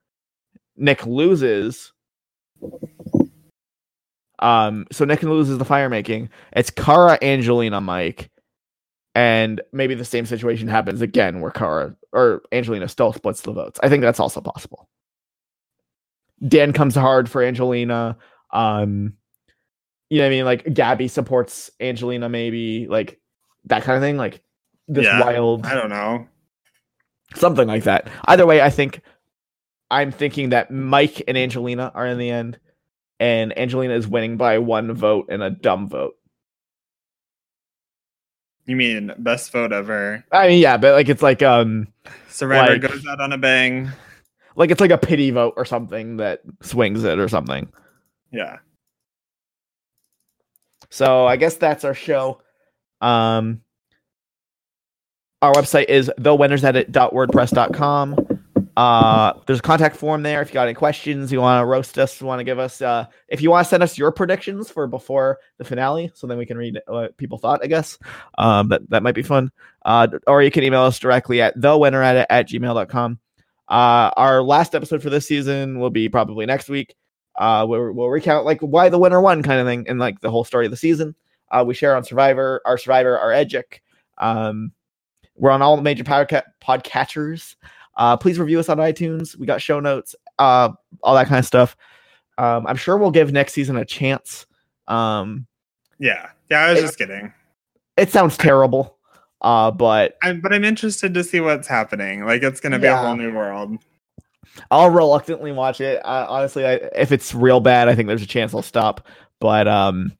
Nick 0.77 1.07
loses. 1.07 1.93
Um, 4.39 4.87
so 4.93 5.05
Nick 5.05 5.23
loses 5.23 5.59
the 5.59 5.65
fire 5.65 5.89
making. 5.89 6.29
It's 6.53 6.71
Kara, 6.71 7.19
Angelina, 7.23 7.81
Mike, 7.81 8.31
and 9.15 9.61
maybe 9.73 9.95
the 9.95 10.05
same 10.05 10.27
situation 10.27 10.69
happens 10.69 11.01
again 11.01 11.41
where 11.41 11.51
Kara 11.51 11.95
or 12.13 12.43
Angelina 12.53 12.89
still 12.89 13.13
splits 13.13 13.41
the 13.43 13.53
votes. 13.53 13.81
I 13.83 13.89
think 13.89 14.03
that's 14.03 14.21
also 14.21 14.41
possible. 14.41 14.89
Dan 16.47 16.73
comes 16.73 16.95
hard 16.95 17.29
for 17.31 17.43
Angelina. 17.43 18.17
Um, 18.53 19.15
you 20.15 20.21
know 20.21 20.27
what 20.27 20.29
I 20.29 20.31
mean? 20.31 20.45
Like 20.45 20.73
Gabby 20.73 21.09
supports 21.09 21.73
Angelina, 21.81 22.29
maybe 22.29 22.87
like 22.87 23.19
that 23.65 23.83
kind 23.83 23.97
of 23.97 24.03
thing. 24.03 24.17
Like 24.17 24.43
this 24.87 25.05
Yeah. 25.07 25.21
wild 25.21 25.67
I 25.67 25.75
don't 25.75 25.89
know. 25.91 26.29
something 27.35 27.67
like 27.67 27.83
that. 27.85 28.07
Either 28.27 28.47
way, 28.47 28.63
I 28.63 28.71
think 28.71 29.01
I'm 29.91 30.13
thinking 30.13 30.51
that 30.51 30.71
Mike 30.71 31.21
and 31.27 31.37
Angelina 31.37 31.91
are 31.97 32.07
in 32.07 32.19
the 32.19 32.31
end, 32.31 32.61
and 33.19 33.59
Angelina 33.59 33.95
is 33.95 34.07
winning 34.07 34.37
by 34.37 34.59
one 34.59 34.93
vote 34.95 35.27
and 35.31 35.43
a 35.43 35.51
dumb 35.51 35.89
vote. 35.89 36.15
You 38.67 38.77
mean 38.77 39.13
best 39.19 39.51
vote 39.53 39.73
ever? 39.73 40.25
I 40.33 40.47
mean, 40.49 40.61
yeah, 40.61 40.77
but 40.77 40.93
like 40.93 41.09
it's 41.09 41.23
like 41.23 41.43
um 41.43 41.89
Survivor 42.29 42.73
Like- 42.73 42.83
goes 42.83 43.05
out 43.07 43.21
on 43.21 43.33
a 43.33 43.39
bang. 43.39 43.91
like 44.57 44.71
it's 44.71 44.81
like 44.81 44.91
a 44.93 44.99
pity 44.99 45.31
vote 45.33 45.55
or 45.57 45.65
something 45.65 46.19
that 46.19 46.41
swings 46.63 47.03
it 47.03 47.19
or 47.19 47.29
something. 47.29 47.69
Yeah. 48.33 48.59
So 50.95 51.27
I 51.27 51.37
guess 51.37 51.57
that's 51.57 51.85
our 51.85 51.93
show. 51.93 52.41
Um 53.01 53.63
our 55.43 55.53
website 55.53 55.87
is 55.87 56.09
thewinnersedit.wordpress.com. 56.21 58.41
Uh 58.77 59.33
there's 59.47 59.59
a 59.59 59.63
contact 59.63 59.97
form 59.97 60.23
there 60.23 60.41
if 60.41 60.51
you 60.51 60.55
got 60.55 60.69
any 60.69 60.75
questions, 60.75 61.33
you 61.33 61.41
want 61.41 61.61
to 61.61 61.67
roast 61.67 61.99
us, 61.99 62.21
you 62.21 62.29
want 62.29 62.39
to 62.39 62.45
give 62.45 62.61
us 62.61 62.81
uh 62.81 63.07
if 63.27 63.43
you 63.43 63.51
want 63.51 63.65
to 63.65 63.69
send 63.69 63.83
us 63.83 63.99
your 63.99 64.13
predictions 64.13 64.71
for 64.71 64.87
before 64.87 65.41
the 65.59 65.65
finale 65.65 66.13
so 66.15 66.29
then 66.29 66.39
we 66.39 66.47
can 66.47 66.57
read 66.57 66.79
what 66.87 67.17
people 67.17 67.39
thought, 67.39 67.59
I 67.65 67.67
guess. 67.67 67.99
Um 68.39 68.69
that 68.69 68.89
that 68.91 69.03
might 69.03 69.17
be 69.17 69.23
fun. 69.23 69.51
Uh 69.85 70.07
or 70.29 70.45
you 70.45 70.53
can 70.53 70.63
email 70.63 70.83
us 70.83 71.01
directly 71.01 71.43
at 71.43 71.59
thewinneredit 71.59 72.27
at 72.31 72.49
gmail.com. 72.49 73.19
Uh 73.67 74.11
our 74.17 74.45
last 74.45 74.77
episode 74.77 75.03
for 75.03 75.11
this 75.11 75.27
season 75.27 75.81
will 75.81 75.91
be 75.91 76.09
probably 76.09 76.47
next 76.47 76.69
week. 76.69 76.95
Uh 77.39 77.67
where 77.67 77.91
we'll 77.93 78.09
recount 78.09 78.45
like 78.45 78.61
why 78.61 78.89
the 78.89 78.99
winner 78.99 79.21
won 79.21 79.43
kind 79.43 79.61
of 79.61 79.67
thing 79.67 79.85
and 79.89 79.99
like 79.99 80.21
the 80.21 80.31
whole 80.31 80.45
story 80.45 80.65
of 80.67 80.71
the 80.71 80.77
season. 80.77 81.15
Uh 81.51 81.65
we 81.67 81.75
share 81.75 81.97
on 81.97 82.05
Survivor, 82.05 82.61
our 82.65 82.79
Survivor, 82.79 83.19
our 83.19 83.31
Edgic. 83.33 83.83
Um 84.19 84.73
we're 85.37 85.51
on 85.51 85.63
all 85.63 85.75
the 85.77 85.83
major 85.83 86.05
power 86.05 86.25
podca- 86.25 86.45
podcatchers. 86.63 87.57
Uh, 87.97 88.17
please 88.17 88.39
review 88.39 88.61
us 88.61 88.69
on 88.69 88.79
iTunes. 88.79 89.37
We 89.37 89.47
got 89.47 89.61
show 89.61 89.81
notes, 89.81 90.15
uh, 90.39 90.71
all 91.03 91.15
that 91.17 91.27
kind 91.27 91.39
of 91.41 91.45
stuff. 91.47 91.77
Um, 92.39 92.67
I'm 92.69 92.77
sure 92.77 92.97
we'll 92.99 93.11
give 93.11 93.33
next 93.33 93.53
season 93.53 93.77
a 93.77 93.85
chance. 93.85 94.47
Um, 94.89 95.47
Yeah. 95.99 96.29
Yeah, 96.51 96.61
I 96.67 96.71
was 96.71 96.79
It- 96.79 96.83
just 96.83 96.99
kidding. 96.99 97.33
it 97.97 98.11
sounds 98.11 98.37
terrible, 98.37 98.97
uh, 99.41 99.71
but 99.73 100.17
I'm, 100.23 100.41
but 100.41 100.53
I'm 100.53 100.65
interested 100.65 101.15
to 101.15 101.25
see 101.25 101.41
what's 101.41 101.67
happening. 101.69 102.25
Like 102.25 102.43
it's 102.45 102.61
gonna 102.61 102.79
be 102.79 102.87
a 102.87 102.97
whole 102.97 103.17
new 103.17 103.33
world. 103.35 103.79
I'll 104.71 104.91
reluctantly 104.91 105.53
watch 105.53 105.81
it. 105.81 106.05
Honestly, 106.05 106.67
I, 106.67 106.75
if 106.97 107.13
it's 107.13 107.35
real 107.35 107.61
bad, 107.61 107.89
I 107.89 107.95
think 107.95 108.09
there's 108.09 108.23
a 108.23 108.27
chance 108.27 108.55
I'll 108.55 108.63
stop. 108.63 109.07
But 109.41 109.67
um, 109.69 110.13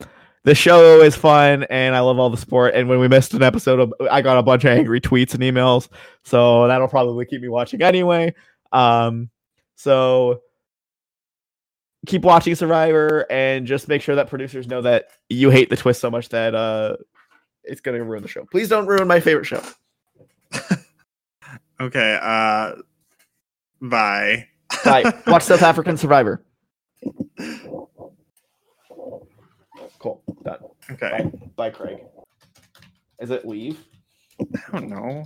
the 0.45 0.55
show 0.55 1.01
is 1.01 1.17
fun, 1.17 1.65
and 1.71 1.95
I 1.95 2.01
love 2.01 2.19
all 2.19 2.31
the 2.31 2.37
sport. 2.37 2.75
And 2.75 2.89
when 2.89 2.99
we 2.99 3.09
missed 3.09 3.35
an 3.35 3.43
episode, 3.43 3.93
I 4.11 4.23
got 4.23 4.39
a 4.39 4.43
bunch 4.43 4.65
of 4.65 4.71
angry 4.71 5.01
tweets 5.01 5.35
and 5.35 5.43
emails, 5.43 5.89
so 6.25 6.67
that'll 6.69 6.89
probably 6.89 7.27
keep 7.27 7.41
me 7.41 7.49
watching 7.49 7.83
anyway. 7.83 8.35
Um, 8.73 9.31
so 9.77 10.43
keep 12.07 12.23
watching 12.23 12.55
Survivor, 12.55 13.27
and 13.31 13.67
just 13.67 13.89
make 13.89 14.03
sure 14.03 14.17
that 14.17 14.29
producers 14.29 14.67
know 14.67 14.83
that 14.83 15.07
you 15.29 15.51
hate 15.51 15.71
the 15.71 15.77
twist 15.77 16.01
so 16.01 16.11
much 16.11 16.29
that 16.31 16.55
uh, 16.55 16.97
it's 17.63 17.81
going 17.81 17.97
to 17.97 18.05
ruin 18.05 18.23
the 18.23 18.29
show. 18.29 18.45
Please 18.51 18.69
don't 18.69 18.87
ruin 18.87 19.07
my 19.09 19.21
favorite 19.21 19.47
show. 19.47 19.63
Okay. 21.81 22.19
Uh 22.23 22.73
bye. 23.81 24.47
Bye. 24.85 25.13
Watch 25.27 25.45
South 25.45 25.63
African 25.63 25.97
Survivor. 25.97 26.45
Cool. 29.99 30.23
Done. 30.45 30.59
Okay. 30.91 31.31
Bye, 31.57 31.71
Craig. 31.71 32.01
Is 33.21 33.31
it 33.31 33.47
leave? 33.47 33.79
I 34.41 34.81
don't 34.81 34.89
know. 34.89 35.25